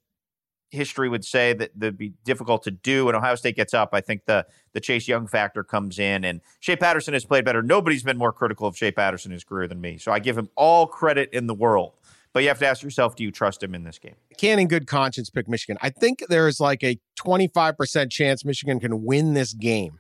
history 0.70 1.08
would 1.08 1.24
say 1.24 1.54
that 1.54 1.72
that'd 1.80 1.98
be 1.98 2.14
difficult 2.26 2.64
to 2.64 2.72
do, 2.72 3.08
and 3.08 3.16
Ohio 3.16 3.36
State 3.36 3.56
gets 3.56 3.74
up, 3.74 3.90
I 3.94 4.02
think 4.02 4.26
the 4.26 4.46
the 4.74 4.82
Chase 4.82 5.08
Young 5.08 5.28
factor 5.28 5.64
comes 5.64 5.98
in, 5.98 6.26
and 6.26 6.42
Shea 6.60 6.76
Patterson 6.76 7.14
has 7.14 7.24
played 7.24 7.46
better. 7.46 7.62
Nobody's 7.62 8.04
been 8.04 8.18
more 8.18 8.34
critical 8.34 8.68
of 8.68 8.76
Shea 8.76 8.92
Patterson 8.92 9.32
in 9.32 9.34
his 9.36 9.46
career 9.46 9.68
than 9.68 9.80
me, 9.80 9.98
so 9.98 10.12
I 10.12 10.20
give 10.20 10.38
him 10.38 10.50
all 10.56 10.86
credit 10.86 11.30
in 11.32 11.48
the 11.48 11.56
world. 11.56 11.94
But 12.34 12.44
you 12.44 12.50
have 12.50 12.60
to 12.60 12.68
ask 12.68 12.84
yourself, 12.84 13.16
do 13.16 13.24
you 13.24 13.32
trust 13.32 13.64
him 13.64 13.74
in 13.74 13.84
this 13.84 13.98
game? 13.98 14.16
Can 14.38 14.60
in 14.60 14.68
good 14.68 14.86
conscience 14.88 15.30
pick 15.30 15.48
Michigan. 15.48 15.78
I 15.82 15.90
think 15.90 16.24
there's 16.30 16.60
like 16.60 16.84
a 16.84 17.00
25% 17.18 18.12
chance 18.12 18.46
Michigan 18.46 18.80
can 18.80 19.04
win 19.04 19.34
this 19.34 19.54
game. 19.54 19.98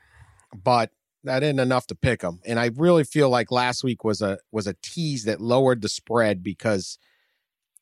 But 0.64 0.92
that 1.30 1.44
isn't 1.44 1.60
enough 1.60 1.86
to 1.88 1.96
pick 1.96 2.22
them. 2.22 2.40
And 2.44 2.60
I 2.60 2.72
really 2.76 3.04
feel 3.04 3.30
like 3.30 3.52
last 3.52 3.84
week 3.84 4.04
was 4.04 4.20
a 4.20 4.40
was 4.52 4.66
a 4.66 4.76
tease 4.82 5.26
that 5.26 5.40
lowered 5.40 5.84
the 5.84 5.90
spread 5.90 6.42
because 6.42 6.98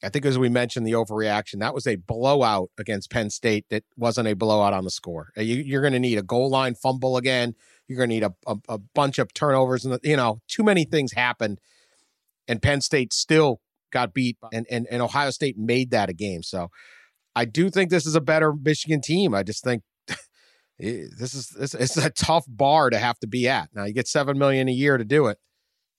I 0.04 0.10
think 0.10 0.26
as 0.26 0.38
we 0.38 0.50
mentioned 0.50 0.86
the 0.86 0.92
overreaction, 0.92 1.60
that 1.60 1.74
was 1.74 1.88
a 1.88 1.96
blowout 1.96 2.72
against 2.78 3.10
Penn 3.10 3.30
State 3.30 3.66
that 3.70 3.86
wasn't 3.96 4.28
a 4.28 4.36
blowout 4.36 4.74
on 4.74 4.84
the 4.84 4.92
score. 4.92 5.32
Uh, 5.38 5.42
you, 5.42 5.78
are 5.78 5.82
going 5.82 5.94
to 5.94 6.00
need 6.00 6.18
a 6.18 6.24
goal 6.24 6.50
line 6.50 6.76
fumble 6.76 7.16
again. 7.16 7.56
You're 7.88 7.98
going 7.98 8.10
to 8.10 8.16
need 8.16 8.24
a, 8.24 8.34
a, 8.46 8.58
a, 8.68 8.78
bunch 8.78 9.18
of 9.18 9.34
turnovers, 9.34 9.86
and 9.86 9.98
you 10.04 10.18
know 10.18 10.42
too 10.50 10.64
many 10.64 10.84
things 10.84 11.14
happened, 11.14 11.62
and 12.50 12.62
Penn 12.62 12.82
State 12.82 13.14
still 13.14 13.62
got 13.92 14.14
beat, 14.14 14.38
and, 14.52 14.68
and 14.70 14.88
and 14.92 15.02
Ohio 15.02 15.30
State 15.30 15.58
made 15.58 15.92
that 15.92 16.10
a 16.10 16.14
game. 16.14 16.44
So 16.44 16.70
I 17.34 17.46
do 17.46 17.70
think 17.70 17.92
this 17.92 18.06
is 18.06 18.16
a 18.16 18.22
better 18.22 18.54
Michigan 18.54 19.00
team. 19.00 19.34
I 19.34 19.44
just 19.44 19.64
think 19.64 19.84
Eh, 20.82 21.06
this 21.18 21.34
is 21.34 21.50
this 21.50 21.74
it's 21.74 21.98
a 21.98 22.10
tough 22.10 22.46
bar 22.48 22.90
to 22.90 22.98
have 22.98 23.20
to 23.20 23.28
be 23.28 23.48
at. 23.48 23.70
Now 23.74 23.86
you 23.86 23.94
get 23.94 24.08
seven 24.08 24.38
million 24.38 24.68
a 24.68 24.72
year 24.72 24.98
to 24.98 25.06
do 25.06 25.28
it. 25.28 25.40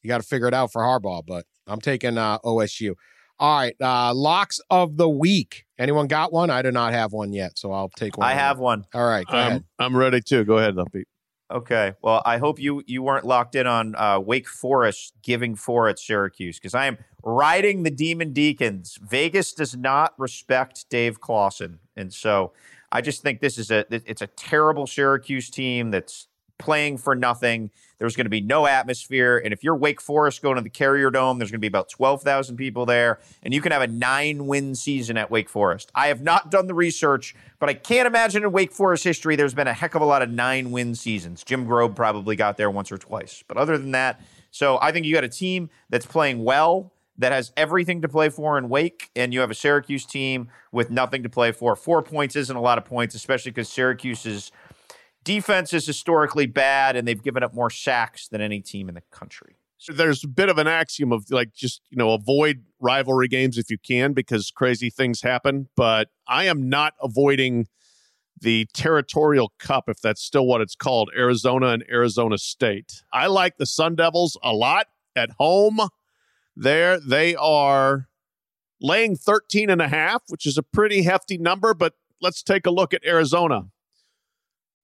You 0.03 0.09
got 0.09 0.20
to 0.20 0.26
figure 0.26 0.47
it 0.47 0.55
out 0.55 0.72
for 0.72 0.83
Harbaugh, 0.83 1.24
but 1.26 1.45
I'm 1.66 1.81
taking 1.81 2.16
uh, 2.16 2.39
OSU. 2.41 2.95
All 3.41 3.57
right, 3.59 3.74
uh, 3.81 4.12
locks 4.14 4.61
of 4.68 4.97
the 4.97 5.09
week. 5.09 5.64
Anyone 5.79 6.09
got 6.09 6.33
one? 6.33 6.51
I 6.51 6.62
do 6.62 6.72
not 6.72 6.93
have 6.93 7.12
one 7.12 7.33
yet, 7.33 7.57
so 7.57 7.72
I'll 7.72 7.89
take 7.91 8.16
one. 8.18 8.26
I 8.26 8.35
have 8.35 8.59
one. 8.59 8.85
All 8.95 9.07
right, 9.07 9.26
go 9.26 9.37
I'm, 9.37 9.47
ahead. 9.47 9.64
I'm 9.79 9.97
ready 9.97 10.20
too. 10.20 10.45
Go 10.45 10.59
ahead, 10.59 10.74
though, 10.74 10.87
Pete. 10.87 11.07
Okay. 11.51 11.95
Well, 12.03 12.20
I 12.26 12.39
hope 12.39 12.59
you 12.61 12.83
you 12.87 13.03
weren't 13.03 13.24
locked 13.24 13.55
in 13.55 13.66
on 13.66 13.95
uh, 13.97 14.20
Wake 14.20 14.49
Forest 14.49 15.14
giving 15.22 15.55
four 15.55 15.89
at 15.89 15.99
Syracuse 15.99 16.59
because 16.59 16.74
I 16.74 16.87
am 16.87 16.99
riding 17.22 17.85
the 17.85 17.91
Demon 17.91 18.33
Deacons. 18.33 18.99
Vegas 19.03 19.53
does 19.53 19.76
not 19.76 20.14
respect 20.18 20.87
Dave 20.91 21.20
Clawson, 21.20 21.79
and 21.97 22.12
so 22.12 22.53
I 22.91 23.01
just 23.01 23.22
think 23.22 23.41
this 23.41 23.59
is 23.59 23.70
a 23.70 23.84
it's 23.91 24.22
a 24.22 24.26
terrible 24.26 24.86
Syracuse 24.86 25.51
team 25.51 25.91
that's 25.91 26.28
playing 26.59 26.99
for 26.99 27.14
nothing. 27.14 27.70
There's 27.99 28.16
going 28.16 28.26
to 28.26 28.30
be 28.30 28.41
no 28.41 28.66
atmosphere, 28.66 29.41
and 29.43 29.53
if 29.53 29.64
you're 29.64 29.76
Wake 29.76 30.01
Forest 30.01 30.43
going 30.43 30.57
to 30.57 30.62
the 30.62 30.70
Carrier 30.70 31.11
Dome, 31.11 31.39
there's 31.39 31.51
going 31.51 31.59
to 31.59 31.62
be 31.62 31.68
about 31.68 31.89
twelve 31.89 32.22
thousand 32.22 32.57
people 32.57 32.86
there, 32.86 33.20
and 33.43 33.53
you 33.53 33.61
can 33.61 33.72
have 33.72 33.82
a 33.82 33.86
nine 33.86 34.47
win 34.47 34.74
season 34.74 35.16
at 35.16 35.30
Wake 35.30 35.49
Forest. 35.49 35.91
I 35.95 36.09
have 36.09 36.22
not 36.22 36.51
done 36.51 36.66
the 36.66 36.74
research, 36.74 37.34
but 37.59 37.68
I 37.68 37.74
can't 37.74 38.07
imagine 38.07 38.43
in 38.43 38.53
Wake 38.53 38.72
Forest 38.72 39.05
history 39.05 39.36
there's 39.36 39.55
been 39.55 39.68
a 39.68 39.72
heck 39.72 39.95
of 39.95 40.03
a 40.03 40.07
lot 40.07 40.22
of 40.22 40.30
nine 40.30 40.70
win 40.70 40.95
seasons. 40.95 41.45
Jim 41.45 41.66
Grobe 41.66 41.97
probably 41.97 42.36
got 42.36 42.57
there 42.57 42.70
once 42.70 42.93
or 42.93 42.99
twice, 42.99 43.43
but 43.49 43.57
other 43.57 43.76
than 43.78 43.93
that, 43.93 44.20
so 44.51 44.78
I 44.80 44.93
think 44.93 45.07
you 45.07 45.14
got 45.14 45.24
a 45.24 45.28
team 45.28 45.70
that's 45.91 46.07
playing 46.07 46.45
well 46.45 46.93
that 47.19 47.33
has 47.33 47.53
everything 47.57 48.03
to 48.03 48.09
play 48.09 48.29
for 48.29 48.57
in 48.57 48.69
Wake, 48.69 49.11
and 49.16 49.35
you 49.35 49.41
have 49.41 49.51
a 49.51 49.55
Syracuse 49.55 50.07
team 50.07 50.49
with 50.73 50.91
nothing 50.91 51.23
to 51.25 51.29
play 51.29 51.53
for. 51.53 51.75
Four 51.77 52.03
points 52.03 52.37
isn't 52.37 52.57
a 52.57 52.61
lot 52.61 52.79
of 52.79 52.85
points, 52.85 53.14
especially 53.14 53.51
because 53.51 53.69
Syracuse's 53.69 54.53
defense 55.25 55.73
is 55.73 55.87
historically 55.87 56.47
bad, 56.47 56.97
and 56.97 57.07
they've 57.07 57.23
given 57.23 57.43
up 57.43 57.53
more 57.55 57.70
sacks 57.70 58.28
than 58.28 58.40
any 58.40 58.61
team 58.61 58.89
in 58.89 58.95
the 58.95 59.03
country. 59.11 59.57
So 59.78 59.93
there's 59.93 60.24
a 60.24 60.28
bit 60.28 60.49
of 60.49 60.59
an 60.59 60.66
axiom 60.66 61.12
of 61.12 61.31
like 61.31 61.53
just 61.55 61.82
you 61.90 61.97
know 61.97 62.12
avoid 62.12 62.65
rivalry 62.81 63.28
games 63.28 63.59
if 63.59 63.70
you 63.70 63.78
can 63.78 64.12
because 64.12 64.51
crazy 64.51 64.90
things 64.90 65.23
happen. 65.23 65.69
But 65.77 66.09
I 66.27 66.45
am 66.45 66.69
not 66.69 66.95
avoiding 67.01 67.66
the 68.40 68.66
territorial 68.73 69.53
cup 69.59 69.89
if 69.89 70.01
that's 70.01 70.23
still 70.23 70.47
what 70.47 70.61
it's 70.61 70.77
called 70.77 71.11
arizona 71.16 71.69
and 71.69 71.85
arizona 71.90 72.39
state 72.39 73.03
i 73.12 73.27
like 73.27 73.57
the 73.57 73.66
sun 73.66 73.95
devils 73.95 74.39
a 74.43 74.53
lot 74.53 74.86
at 75.16 75.31
home 75.39 75.81
there 76.59 76.98
they 76.98 77.36
are 77.36 78.09
laying 78.80 79.16
13 79.16 79.70
and 79.70 79.80
a 79.80 79.89
half, 79.89 80.22
which 80.28 80.44
is 80.44 80.59
a 80.59 80.62
pretty 80.62 81.02
hefty 81.02 81.39
number, 81.39 81.72
but 81.72 81.94
let's 82.20 82.43
take 82.43 82.66
a 82.66 82.70
look 82.70 82.93
at 82.93 83.05
Arizona. 83.05 83.66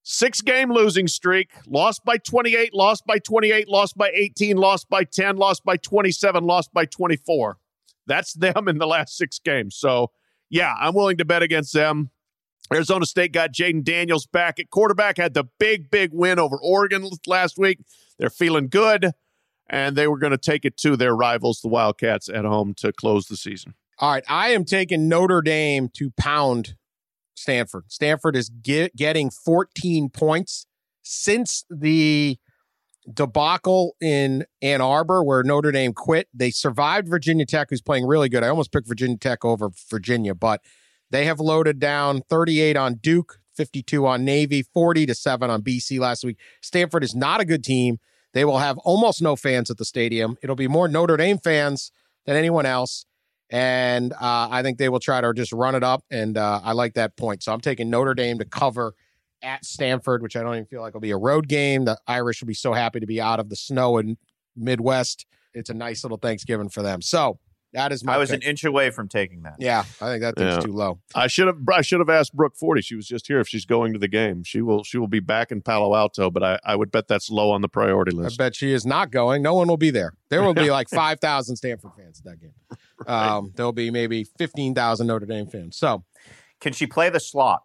Six 0.03 0.41
game 0.41 0.71
losing 0.71 1.09
streak, 1.09 1.51
lost 1.67 2.05
by 2.05 2.19
28, 2.19 2.75
lost 2.75 3.07
by 3.07 3.19
28, 3.19 3.69
lost 3.69 3.97
by 3.97 4.11
18, 4.15 4.57
lost 4.57 4.89
by 4.89 5.05
10, 5.05 5.37
lost 5.37 5.65
by 5.65 5.77
27, 5.77 6.45
lost 6.45 6.73
by 6.73 6.85
24. 6.85 7.59
That's 8.07 8.35
them 8.35 8.69
in 8.69 8.79
the 8.79 8.87
last 8.87 9.17
six 9.17 9.39
games. 9.39 9.77
So, 9.77 10.11
yeah, 10.51 10.75
I'm 10.79 10.95
willing 10.95 11.17
to 11.17 11.25
bet 11.25 11.43
against 11.43 11.73
them. 11.73 12.11
Arizona 12.73 13.07
State 13.07 13.33
got 13.33 13.53
Jayden 13.53 13.83
Daniels 13.83 14.27
back 14.27 14.61
at 14.61 14.71
quarterback, 14.71 15.17
had 15.17 15.35
the 15.35 15.45
big, 15.59 15.91
big 15.91 16.11
win 16.13 16.39
over 16.39 16.59
Oregon 16.63 17.09
last 17.27 17.59
week. 17.59 17.81
They're 18.19 18.31
feeling 18.31 18.69
good 18.69 19.13
and 19.69 19.97
they 19.97 20.07
were 20.07 20.19
going 20.19 20.33
to 20.33 20.39
take 20.39 20.65
it 20.65 20.77
to 20.79 20.97
their 20.97 21.15
rivals, 21.15 21.61
the 21.61 21.69
Wildcats, 21.69 22.29
at 22.29 22.45
home 22.45 22.75
to 22.79 22.93
close 22.93 23.27
the 23.27 23.37
season. 23.37 23.75
All 23.99 24.13
right, 24.13 24.25
I 24.29 24.51
am 24.51 24.65
taking 24.65 25.09
Notre 25.09 25.41
Dame 25.41 25.89
to 25.95 26.11
pound 26.17 26.77
Stanford. 27.35 27.85
Stanford 27.89 28.37
is 28.37 28.49
get, 28.49 28.97
getting 28.97 29.31
14 29.31 30.11
points 30.11 30.67
since 31.03 31.65
the 31.71 32.39
debacle 33.13 33.97
in 34.01 34.45
Ann 34.63 34.81
Arbor, 34.81 35.23
where 35.23 35.43
Notre 35.43 35.73
Dame 35.73 35.93
quit. 35.93 36.29
They 36.33 36.51
survived 36.51 37.09
Virginia 37.09 37.47
Tech, 37.47 37.69
who's 37.71 37.83
playing 37.83 38.07
really 38.07 38.29
good. 38.29 38.43
I 38.43 38.49
almost 38.49 38.73
picked 38.73 38.89
Virginia 38.89 39.17
Tech 39.17 39.45
over 39.45 39.71
Virginia, 39.91 40.35
but 40.35 40.61
they 41.11 41.27
have 41.27 41.39
loaded 41.39 41.79
down 41.79 42.23
38 42.29 42.77
on 42.77 42.95
Duke, 42.95 43.41
52 43.57 44.07
on 44.07 44.25
Navy, 44.25 44.63
40 44.63 45.07
to 45.07 45.15
7 45.15 45.51
on 45.51 45.63
BC 45.63 46.01
last 46.01 46.25
week. 46.25 46.39
Stanford 46.63 47.05
is 47.05 47.15
not 47.15 47.41
a 47.41 47.45
good 47.45 47.63
team. 47.63 47.99
They 48.35 48.45
will 48.45 48.59
have 48.59 48.77
almost 48.79 49.23
no 49.23 49.37
fans 49.37 49.71
at 49.71 49.79
the 49.79 49.85
stadium. 49.85 50.37
It'll 50.43 50.57
be 50.57 50.69
more 50.69 50.89
Notre 50.89 51.17
Dame 51.17 51.39
fans 51.39 51.91
than 52.27 52.37
anyone 52.37 52.67
else. 52.67 53.07
And 53.49 54.13
uh, 54.13 54.49
I 54.51 54.63
think 54.63 54.79
they 54.79 54.89
will 54.89 55.01
try 55.01 55.21
to 55.21 55.33
just 55.33 55.53
run 55.53 55.75
it 55.75 55.85
up. 55.85 56.03
And 56.11 56.37
uh, 56.37 56.61
I 56.63 56.73
like 56.73 56.95
that 56.95 57.17
point. 57.17 57.43
So 57.43 57.53
I'm 57.53 57.61
taking 57.61 57.89
Notre 57.89 58.15
Dame 58.15 58.39
to 58.39 58.45
cover 58.45 58.95
at 59.43 59.65
Stanford, 59.65 60.23
which 60.23 60.37
I 60.37 60.43
don't 60.43 60.55
even 60.55 60.67
feel 60.67 60.81
like 60.81 60.95
will 60.95 61.01
be 61.01 61.13
a 61.13 61.17
road 61.17 61.49
game. 61.49 61.85
The 61.85 61.99
Irish 62.07 62.41
will 62.41 62.49
be 62.49 62.55
so 62.55 62.73
happy 62.73 62.99
to 62.99 63.07
be 63.07 63.21
out 63.21 63.39
of 63.39 63.51
the 63.51 63.57
snow 63.57 63.99
in 63.99 64.17
Midwest. 64.57 65.27
It's 65.53 65.71
a 65.71 65.75
nice 65.75 66.03
little 66.03 66.19
Thanksgiving 66.19 66.69
for 66.69 66.83
them. 66.83 67.03
So 67.03 67.39
that 67.75 67.93
is 67.93 68.03
my 68.03 68.15
I 68.15 68.17
was 68.17 68.31
pick. 68.31 68.43
an 68.43 68.49
inch 68.51 68.65
away 68.65 68.91
from 68.91 69.09
taking 69.09 69.43
that. 69.43 69.57
Yeah, 69.59 69.81
I 70.01 70.07
think 70.11 70.23
that 70.23 70.37
thing's 70.37 70.55
Yeah. 70.55 70.61
too 70.61 70.73
low. 70.73 71.01
I 71.15 71.27
should 71.27 71.47
have 71.47 71.59
I 71.73 71.83
should 71.83 72.01
have 72.01 72.09
asked 72.09 72.35
Brooke 72.35 72.55
Forde. 72.57 72.83
She 72.85 72.95
was 72.97 73.07
just 73.07 73.27
here 73.27 73.39
if 73.41 73.49
she's 73.49 73.67
going 73.67 73.93
to 73.93 73.99
the 73.99 74.09
game. 74.09 74.43
She 74.45 74.63
will 74.63 74.83
she 74.83 74.97
will 74.99 75.07
be 75.09 75.21
back 75.21 75.53
in 75.53 75.61
Palo 75.61 75.95
Alto, 75.95 76.31
but 76.31 76.43
I, 76.43 76.59
I 76.65 76.77
would 76.77 76.91
bet 76.91 77.07
that's 77.09 77.29
low 77.31 77.51
on 77.51 77.61
the 77.61 77.69
priority 77.69 78.13
list. 78.17 78.41
I 78.41 78.45
bet 78.47 78.57
she 78.57 78.73
is 78.73 78.87
not 78.87 79.11
going. 79.11 79.43
No 79.43 79.55
one 79.55 79.69
will 79.69 79.77
be 79.77 79.91
there. 79.91 80.15
There 80.31 80.43
will 80.43 80.55
be 80.55 80.71
like 80.79 80.89
5,000 80.89 81.57
Stanford 81.57 81.91
fans 81.97 82.21
at 82.21 82.25
that 82.33 82.41
game. 82.41 82.55
Um, 83.09 83.53
there'll 83.57 83.73
be 83.73 83.91
maybe 83.91 84.25
15,000 84.39 85.07
Notre 85.09 85.27
Dame 85.27 85.47
fans. 85.49 85.77
So, 85.77 86.05
Can 86.61 86.73
she 86.73 86.87
play 86.87 87.11
the 87.11 87.19
slot? 87.21 87.65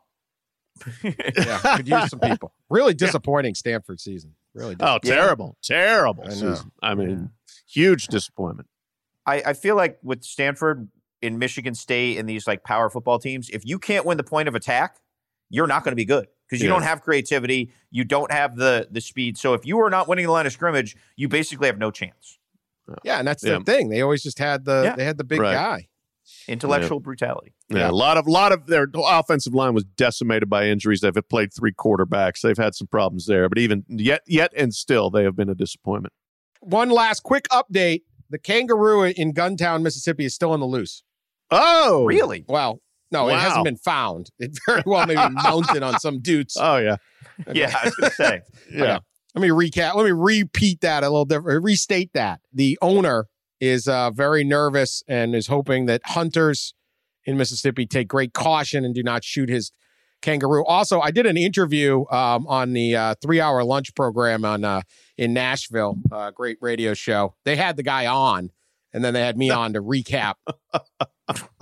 yeah, 1.03 1.75
could 1.77 1.87
use 1.87 2.09
some 2.09 2.19
people. 2.19 2.53
Really 2.69 2.93
disappointing 2.93 3.53
Stanford 3.55 3.99
season. 3.99 4.33
Really. 4.53 4.75
Oh, 4.79 4.97
disappointing. 4.97 5.11
terrible, 5.11 5.57
terrible 5.63 6.23
I 6.25 6.27
know. 6.29 6.33
season. 6.33 6.71
I 6.81 6.95
mean, 6.95 7.29
huge 7.71 8.07
disappointment. 8.07 8.67
I, 9.29 9.49
I 9.49 9.53
feel 9.53 9.75
like 9.75 9.99
with 10.03 10.23
Stanford 10.23 10.89
in 11.21 11.37
Michigan 11.39 11.75
State 11.75 12.17
and 12.17 12.27
these 12.27 12.47
like 12.47 12.63
power 12.63 12.89
football 12.89 13.19
teams, 13.19 13.49
if 13.49 13.65
you 13.65 13.77
can't 13.79 14.05
win 14.05 14.17
the 14.17 14.23
point 14.23 14.47
of 14.47 14.55
attack, 14.55 14.97
you're 15.49 15.67
not 15.67 15.83
going 15.83 15.91
to 15.91 15.95
be 15.95 16.05
good 16.05 16.27
because 16.47 16.61
you 16.61 16.69
Yeah. 16.69 16.75
don't 16.75 16.83
have 16.83 17.01
creativity, 17.01 17.71
you 17.91 18.03
don't 18.03 18.31
have 18.31 18.55
the 18.55 18.87
the 18.89 19.01
speed. 19.01 19.37
So 19.37 19.53
if 19.53 19.65
you 19.65 19.79
are 19.81 19.89
not 19.89 20.07
winning 20.07 20.25
the 20.25 20.31
line 20.31 20.45
of 20.45 20.51
scrimmage, 20.53 20.95
you 21.15 21.27
basically 21.27 21.67
have 21.67 21.77
no 21.77 21.91
chance. 21.91 22.37
Yeah, 23.03 23.19
and 23.19 23.27
that's 23.27 23.43
Yeah. 23.43 23.59
the 23.59 23.63
thing. 23.65 23.89
They 23.89 24.01
always 24.01 24.23
just 24.23 24.39
had 24.39 24.65
the 24.65 24.81
Yeah. 24.85 24.95
they 24.95 25.05
had 25.05 25.17
the 25.17 25.23
big 25.23 25.39
Right. 25.39 25.53
guy. 25.53 25.87
Intellectual 26.47 26.99
brutality. 26.99 27.53
Yeah, 27.69 27.77
Yeah. 27.79 27.89
a 27.89 27.91
lot 27.91 28.17
of 28.17 28.27
lot 28.27 28.51
of 28.51 28.67
their 28.67 28.87
offensive 28.95 29.53
line 29.53 29.73
was 29.73 29.83
decimated 29.83 30.49
by 30.49 30.67
injuries. 30.67 31.01
They've 31.01 31.13
played 31.29 31.53
three 31.53 31.73
quarterbacks. 31.73 32.41
They've 32.41 32.57
had 32.57 32.75
some 32.75 32.87
problems 32.87 33.25
there, 33.25 33.49
but 33.49 33.57
even 33.57 33.83
yet 33.87 34.21
yet 34.27 34.51
and 34.55 34.73
still, 34.73 35.09
they 35.09 35.23
have 35.23 35.35
been 35.35 35.49
a 35.49 35.55
disappointment. 35.55 36.13
One 36.61 36.89
last 36.89 37.23
quick 37.23 37.47
update. 37.51 38.03
The 38.29 38.39
kangaroo 38.39 39.03
in 39.03 39.33
Guntown, 39.33 39.81
Mississippi 39.81 40.25
is 40.25 40.35
still 40.35 40.53
in 40.53 40.59
the 40.59 40.65
loose. 40.67 41.03
Oh, 41.51 42.05
Really? 42.05 42.45
Well, 42.47 42.79
no, 43.11 43.27
it 43.29 43.35
hasn't 43.39 43.65
been 43.65 43.75
found. 43.77 44.29
It 44.37 44.57
very 44.67 44.83
well 44.85 45.07
may 45.07 45.15
be 45.15 45.33
mounted 45.43 45.81
on 45.81 45.99
some 45.99 46.19
dudes. 46.19 46.55
Oh 46.59 46.77
yeah, 46.77 46.97
Yeah, 47.53 47.75
I 47.75 47.85
was 47.85 47.95
going 47.95 48.09
to 48.11 48.15
say. 48.15 48.41
yeah. 48.71 48.99
Let 49.35 49.41
me 49.41 49.49
recap. 49.49 49.95
Let 49.95 50.05
me 50.05 50.11
repeat 50.11 50.81
that 50.81 51.03
a 51.03 51.09
little 51.09 51.25
different. 51.25 51.63
Restate 51.63 52.11
that. 52.13 52.39
The 52.53 52.77
owner 52.81 53.25
is 53.59 53.87
uh, 53.87 54.11
very 54.11 54.43
nervous 54.43 55.03
and 55.07 55.33
is 55.35 55.47
hoping 55.47 55.85
that 55.87 56.01
hunters 56.05 56.73
in 57.25 57.35
Mississippi 57.37 57.85
take 57.85 58.07
great 58.07 58.33
caution 58.33 58.85
and 58.85 58.93
do 58.93 59.03
not 59.03 59.23
shoot 59.23 59.49
his 59.49 59.71
kangaroo. 60.21 60.65
Also, 60.65 60.99
I 60.99 61.11
did 61.11 61.25
an 61.25 61.37
interview 61.37 62.05
um, 62.11 62.47
on 62.47 62.73
the 62.73 62.95
uh, 62.95 63.15
three-hour 63.21 63.63
lunch 63.63 63.93
program 63.95 64.45
on 64.45 64.63
uh, 64.63 64.81
in 65.17 65.33
Nashville. 65.33 65.97
Uh, 66.11 66.31
great 66.31 66.57
radio 66.61 66.93
show. 66.93 67.35
They 67.45 67.55
had 67.55 67.77
the 67.77 67.83
guy 67.83 68.05
on, 68.07 68.51
and 68.93 69.03
then 69.03 69.13
they 69.13 69.21
had 69.21 69.37
me 69.37 69.49
on 69.49 69.73
to 69.73 69.81
recap. 69.81 70.35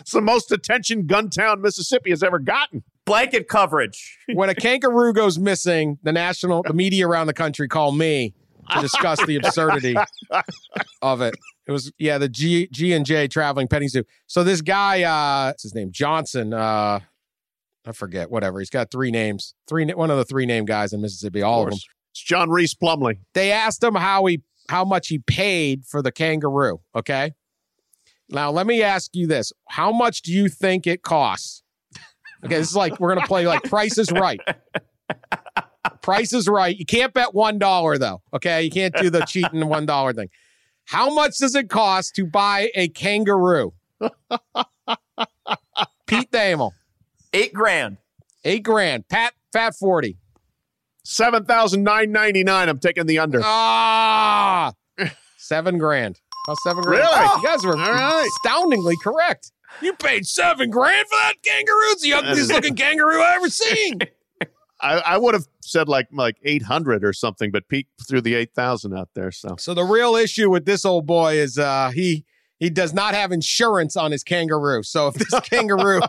It's 0.00 0.12
the 0.12 0.20
most 0.20 0.52
attention 0.52 1.06
Guntown, 1.06 1.60
Mississippi 1.60 2.10
has 2.10 2.22
ever 2.22 2.38
gotten. 2.38 2.84
Blanket 3.04 3.48
coverage. 3.48 4.18
when 4.34 4.48
a 4.48 4.54
kangaroo 4.54 5.12
goes 5.12 5.38
missing, 5.38 5.98
the 6.02 6.12
national, 6.12 6.62
the 6.62 6.74
media 6.74 7.06
around 7.06 7.26
the 7.26 7.34
country 7.34 7.68
call 7.68 7.92
me 7.92 8.34
to 8.70 8.80
discuss 8.80 9.24
the 9.26 9.36
absurdity 9.36 9.96
of 11.02 11.20
it. 11.20 11.34
It 11.66 11.72
was 11.72 11.92
yeah, 11.98 12.18
the 12.18 12.28
G 12.28 12.68
G 12.72 12.92
and 12.92 13.04
J 13.04 13.26
traveling 13.28 13.68
petting 13.68 13.88
zoo. 13.88 14.04
So 14.26 14.44
this 14.44 14.60
guy, 14.60 15.02
uh, 15.02 15.50
what's 15.50 15.64
his 15.64 15.74
name 15.74 15.90
Johnson. 15.92 16.52
Uh, 16.52 17.00
I 17.86 17.92
forget. 17.92 18.30
Whatever. 18.30 18.58
He's 18.58 18.70
got 18.70 18.90
three 18.90 19.10
names. 19.10 19.54
Three. 19.68 19.86
One 19.86 20.10
of 20.10 20.18
the 20.18 20.24
three 20.24 20.46
name 20.46 20.64
guys 20.64 20.92
in 20.92 21.00
Mississippi. 21.00 21.42
All 21.42 21.62
of 21.62 21.70
them. 21.70 21.78
It's 22.10 22.22
John 22.22 22.50
Reese 22.50 22.74
Plumley. 22.74 23.20
They 23.34 23.52
asked 23.52 23.82
him 23.82 23.94
how 23.94 24.24
he 24.26 24.42
how 24.68 24.84
much 24.84 25.08
he 25.08 25.18
paid 25.20 25.84
for 25.86 26.02
the 26.02 26.10
kangaroo. 26.10 26.80
Okay. 26.94 27.32
Now 28.28 28.50
let 28.50 28.66
me 28.66 28.82
ask 28.82 29.14
you 29.14 29.26
this: 29.26 29.52
How 29.68 29.92
much 29.92 30.22
do 30.22 30.32
you 30.32 30.48
think 30.48 30.86
it 30.86 31.02
costs? 31.02 31.62
Okay, 32.44 32.56
this 32.56 32.68
is 32.68 32.76
like 32.76 32.98
we're 33.00 33.14
gonna 33.14 33.26
play 33.26 33.46
like 33.46 33.62
Price 33.64 33.98
is 33.98 34.10
Right. 34.12 34.40
Price 36.02 36.32
is 36.32 36.48
Right. 36.48 36.76
You 36.76 36.84
can't 36.84 37.14
bet 37.14 37.34
one 37.34 37.58
dollar 37.58 37.98
though. 37.98 38.22
Okay, 38.34 38.62
you 38.62 38.70
can't 38.70 38.94
do 38.96 39.10
the 39.10 39.20
cheating 39.26 39.66
one 39.68 39.86
dollar 39.86 40.12
thing. 40.12 40.28
How 40.84 41.12
much 41.12 41.38
does 41.38 41.54
it 41.54 41.68
cost 41.68 42.14
to 42.16 42.26
buy 42.26 42.70
a 42.74 42.88
kangaroo? 42.88 43.72
Pete 46.06 46.30
Thamel, 46.30 46.72
Eight 47.36 47.52
grand. 47.52 47.98
eight 48.44 48.62
grand. 48.62 49.08
Pat 49.08 49.34
Fat 49.52 49.74
Forde. 49.74 50.14
Seven 51.04 51.44
thousand 51.44 51.82
nine 51.84 52.10
ninety 52.12 52.42
nine. 52.42 52.68
I'm 52.68 52.78
taking 52.78 53.06
the 53.06 53.18
under. 53.18 53.40
Ah, 53.44 54.72
seven 55.36 55.78
grand. 55.78 56.20
Cost 56.46 56.60
seven 56.64 56.82
grand. 56.82 57.00
Really? 57.02 57.40
You 57.42 57.42
guys 57.46 57.64
were 57.64 57.76
All 57.76 57.92
right. 57.92 58.26
astoundingly 58.26 58.94
correct. 59.02 59.52
You 59.82 59.92
paid 59.94 60.26
seven 60.26 60.70
grand 60.70 61.06
for 61.08 61.16
that 61.22 61.34
kangaroo. 61.44 61.90
It's 61.90 62.02
the 62.02 62.14
ugliest 62.14 62.50
looking 62.52 62.74
kangaroo 62.76 63.20
I 63.20 63.34
ever 63.36 63.48
seen. 63.50 63.98
I, 64.80 64.98
I 64.98 65.18
would 65.18 65.34
have 65.34 65.46
said 65.60 65.88
like 65.88 66.08
like 66.12 66.36
eight 66.44 66.62
hundred 66.62 67.04
or 67.04 67.12
something, 67.12 67.50
but 67.50 67.68
Pete 67.68 67.88
threw 68.08 68.20
the 68.20 68.34
eight 68.34 68.54
thousand 68.54 68.96
out 68.96 69.10
there. 69.14 69.30
So 69.30 69.56
So 69.58 69.74
the 69.74 69.84
real 69.84 70.16
issue 70.16 70.50
with 70.50 70.64
this 70.64 70.84
old 70.84 71.06
boy 71.06 71.34
is 71.34 71.58
uh 71.58 71.90
he 71.94 72.24
he 72.58 72.70
does 72.70 72.94
not 72.94 73.14
have 73.14 73.32
insurance 73.32 73.96
on 73.96 74.12
his 74.12 74.24
kangaroo. 74.24 74.82
So 74.82 75.08
if 75.08 75.14
this 75.14 75.40
kangaroo 75.50 76.00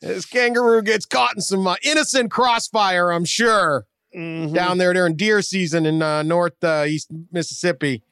this 0.00 0.26
kangaroo 0.26 0.82
gets 0.82 1.06
caught 1.06 1.34
in 1.36 1.40
some 1.40 1.66
uh, 1.66 1.76
innocent 1.84 2.30
crossfire, 2.30 3.12
I'm 3.12 3.24
sure 3.24 3.86
down 4.12 4.78
there 4.78 4.92
during 4.92 5.16
deer 5.16 5.40
season 5.40 5.86
in 5.86 6.02
uh, 6.02 6.22
north 6.22 6.62
uh, 6.62 6.84
east 6.86 7.10
Mississippi, 7.30 8.02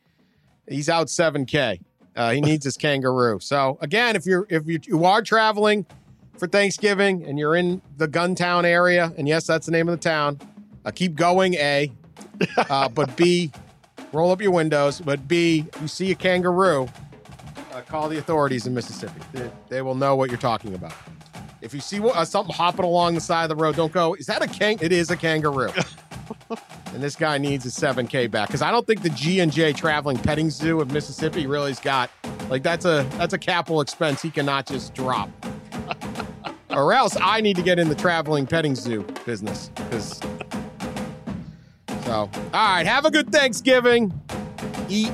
he's 0.68 0.88
out 0.88 1.08
7k. 1.08 1.80
Uh, 2.16 2.32
he 2.32 2.40
needs 2.40 2.64
his 2.64 2.76
kangaroo. 2.76 3.38
So 3.40 3.78
again, 3.80 4.16
if 4.16 4.26
you're 4.26 4.46
if 4.48 4.66
you, 4.66 4.80
you 4.86 5.04
are 5.04 5.22
traveling 5.22 5.86
for 6.38 6.48
Thanksgiving 6.48 7.24
and 7.24 7.38
you're 7.38 7.56
in 7.56 7.82
the 7.98 8.08
Guntown 8.08 8.64
area, 8.64 9.12
and 9.16 9.28
yes, 9.28 9.46
that's 9.46 9.66
the 9.66 9.72
name 9.72 9.88
of 9.88 10.00
the 10.00 10.08
town, 10.08 10.40
uh, 10.84 10.90
keep 10.90 11.14
going. 11.14 11.54
A, 11.54 11.92
uh, 12.56 12.88
but 12.88 13.16
B, 13.16 13.50
roll 14.12 14.30
up 14.30 14.40
your 14.40 14.52
windows. 14.52 15.00
But 15.00 15.26
B, 15.26 15.66
you 15.80 15.88
see 15.88 16.10
a 16.10 16.14
kangaroo, 16.14 16.88
uh, 17.72 17.80
call 17.82 18.08
the 18.08 18.18
authorities 18.18 18.66
in 18.66 18.74
Mississippi. 18.74 19.20
They, 19.32 19.50
they 19.68 19.82
will 19.82 19.94
know 19.94 20.16
what 20.16 20.30
you're 20.30 20.38
talking 20.38 20.74
about. 20.74 20.92
If 21.60 21.74
you 21.74 21.80
see 21.80 22.00
uh, 22.00 22.24
something 22.24 22.54
hopping 22.54 22.84
along 22.84 23.14
the 23.14 23.20
side 23.20 23.50
of 23.50 23.50
the 23.50 23.62
road, 23.62 23.76
don't 23.76 23.92
go. 23.92 24.14
Is 24.14 24.26
that 24.26 24.42
a 24.42 24.46
kang? 24.46 24.78
It 24.80 24.92
is 24.92 25.10
a 25.10 25.16
kangaroo. 25.16 25.70
and 26.94 27.02
this 27.02 27.16
guy 27.16 27.38
needs 27.38 27.66
a 27.66 27.68
7K 27.68 28.30
back 28.30 28.48
because 28.48 28.62
I 28.62 28.70
don't 28.70 28.86
think 28.86 29.02
the 29.02 29.10
G 29.10 29.40
and 29.40 29.52
J 29.52 29.72
traveling 29.72 30.16
petting 30.16 30.50
zoo 30.50 30.80
of 30.80 30.90
Mississippi 30.90 31.46
really's 31.46 31.80
got 31.80 32.10
like 32.48 32.62
that's 32.62 32.84
a 32.84 33.06
that's 33.12 33.34
a 33.34 33.38
capital 33.38 33.80
expense 33.80 34.22
he 34.22 34.30
cannot 34.30 34.66
just 34.66 34.94
drop. 34.94 35.30
or 36.70 36.92
else 36.92 37.16
I 37.20 37.40
need 37.40 37.56
to 37.56 37.62
get 37.62 37.78
in 37.78 37.88
the 37.88 37.94
traveling 37.94 38.46
petting 38.46 38.74
zoo 38.74 39.06
business 39.24 39.70
because. 39.74 40.20
So, 42.10 42.28
all 42.32 42.50
right, 42.52 42.84
have 42.86 43.04
a 43.04 43.10
good 43.12 43.30
Thanksgiving. 43.30 44.12
Eat, 44.88 45.12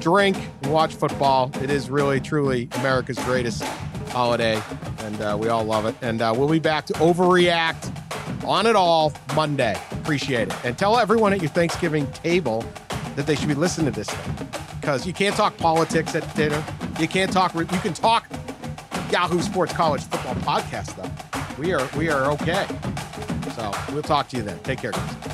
drink, 0.00 0.36
and 0.62 0.72
watch 0.72 0.92
football. 0.92 1.48
It 1.62 1.70
is 1.70 1.88
really, 1.88 2.20
truly 2.20 2.68
America's 2.72 3.20
greatest 3.20 3.62
holiday, 4.08 4.60
and 4.98 5.20
uh, 5.20 5.38
we 5.40 5.46
all 5.46 5.62
love 5.62 5.86
it. 5.86 5.94
And 6.02 6.20
uh, 6.20 6.34
we'll 6.36 6.48
be 6.48 6.58
back 6.58 6.86
to 6.86 6.92
overreact 6.94 7.96
on 8.44 8.66
it 8.66 8.74
all 8.74 9.12
Monday. 9.36 9.80
Appreciate 9.92 10.48
it. 10.48 10.64
And 10.64 10.76
tell 10.76 10.98
everyone 10.98 11.32
at 11.32 11.40
your 11.40 11.50
Thanksgiving 11.52 12.10
table 12.10 12.64
that 13.14 13.28
they 13.28 13.36
should 13.36 13.46
be 13.46 13.54
listening 13.54 13.92
to 13.92 13.92
this 13.92 14.10
thing 14.10 14.48
because 14.80 15.06
you 15.06 15.12
can't 15.12 15.36
talk 15.36 15.56
politics 15.56 16.16
at 16.16 16.34
dinner. 16.34 16.64
You 16.98 17.06
can't 17.06 17.30
talk. 17.30 17.54
You 17.54 17.64
can 17.64 17.94
talk 17.94 18.26
Yahoo 19.08 19.40
Sports 19.40 19.72
College 19.72 20.02
Football 20.02 20.34
Podcast 20.34 20.96
though. 20.96 21.62
We 21.62 21.72
are 21.72 21.88
we 21.96 22.08
are 22.08 22.28
okay. 22.32 22.66
So 23.54 23.70
we'll 23.92 24.02
talk 24.02 24.26
to 24.30 24.36
you 24.36 24.42
then. 24.42 24.58
Take 24.64 24.80
care, 24.80 24.90
guys. 24.90 25.33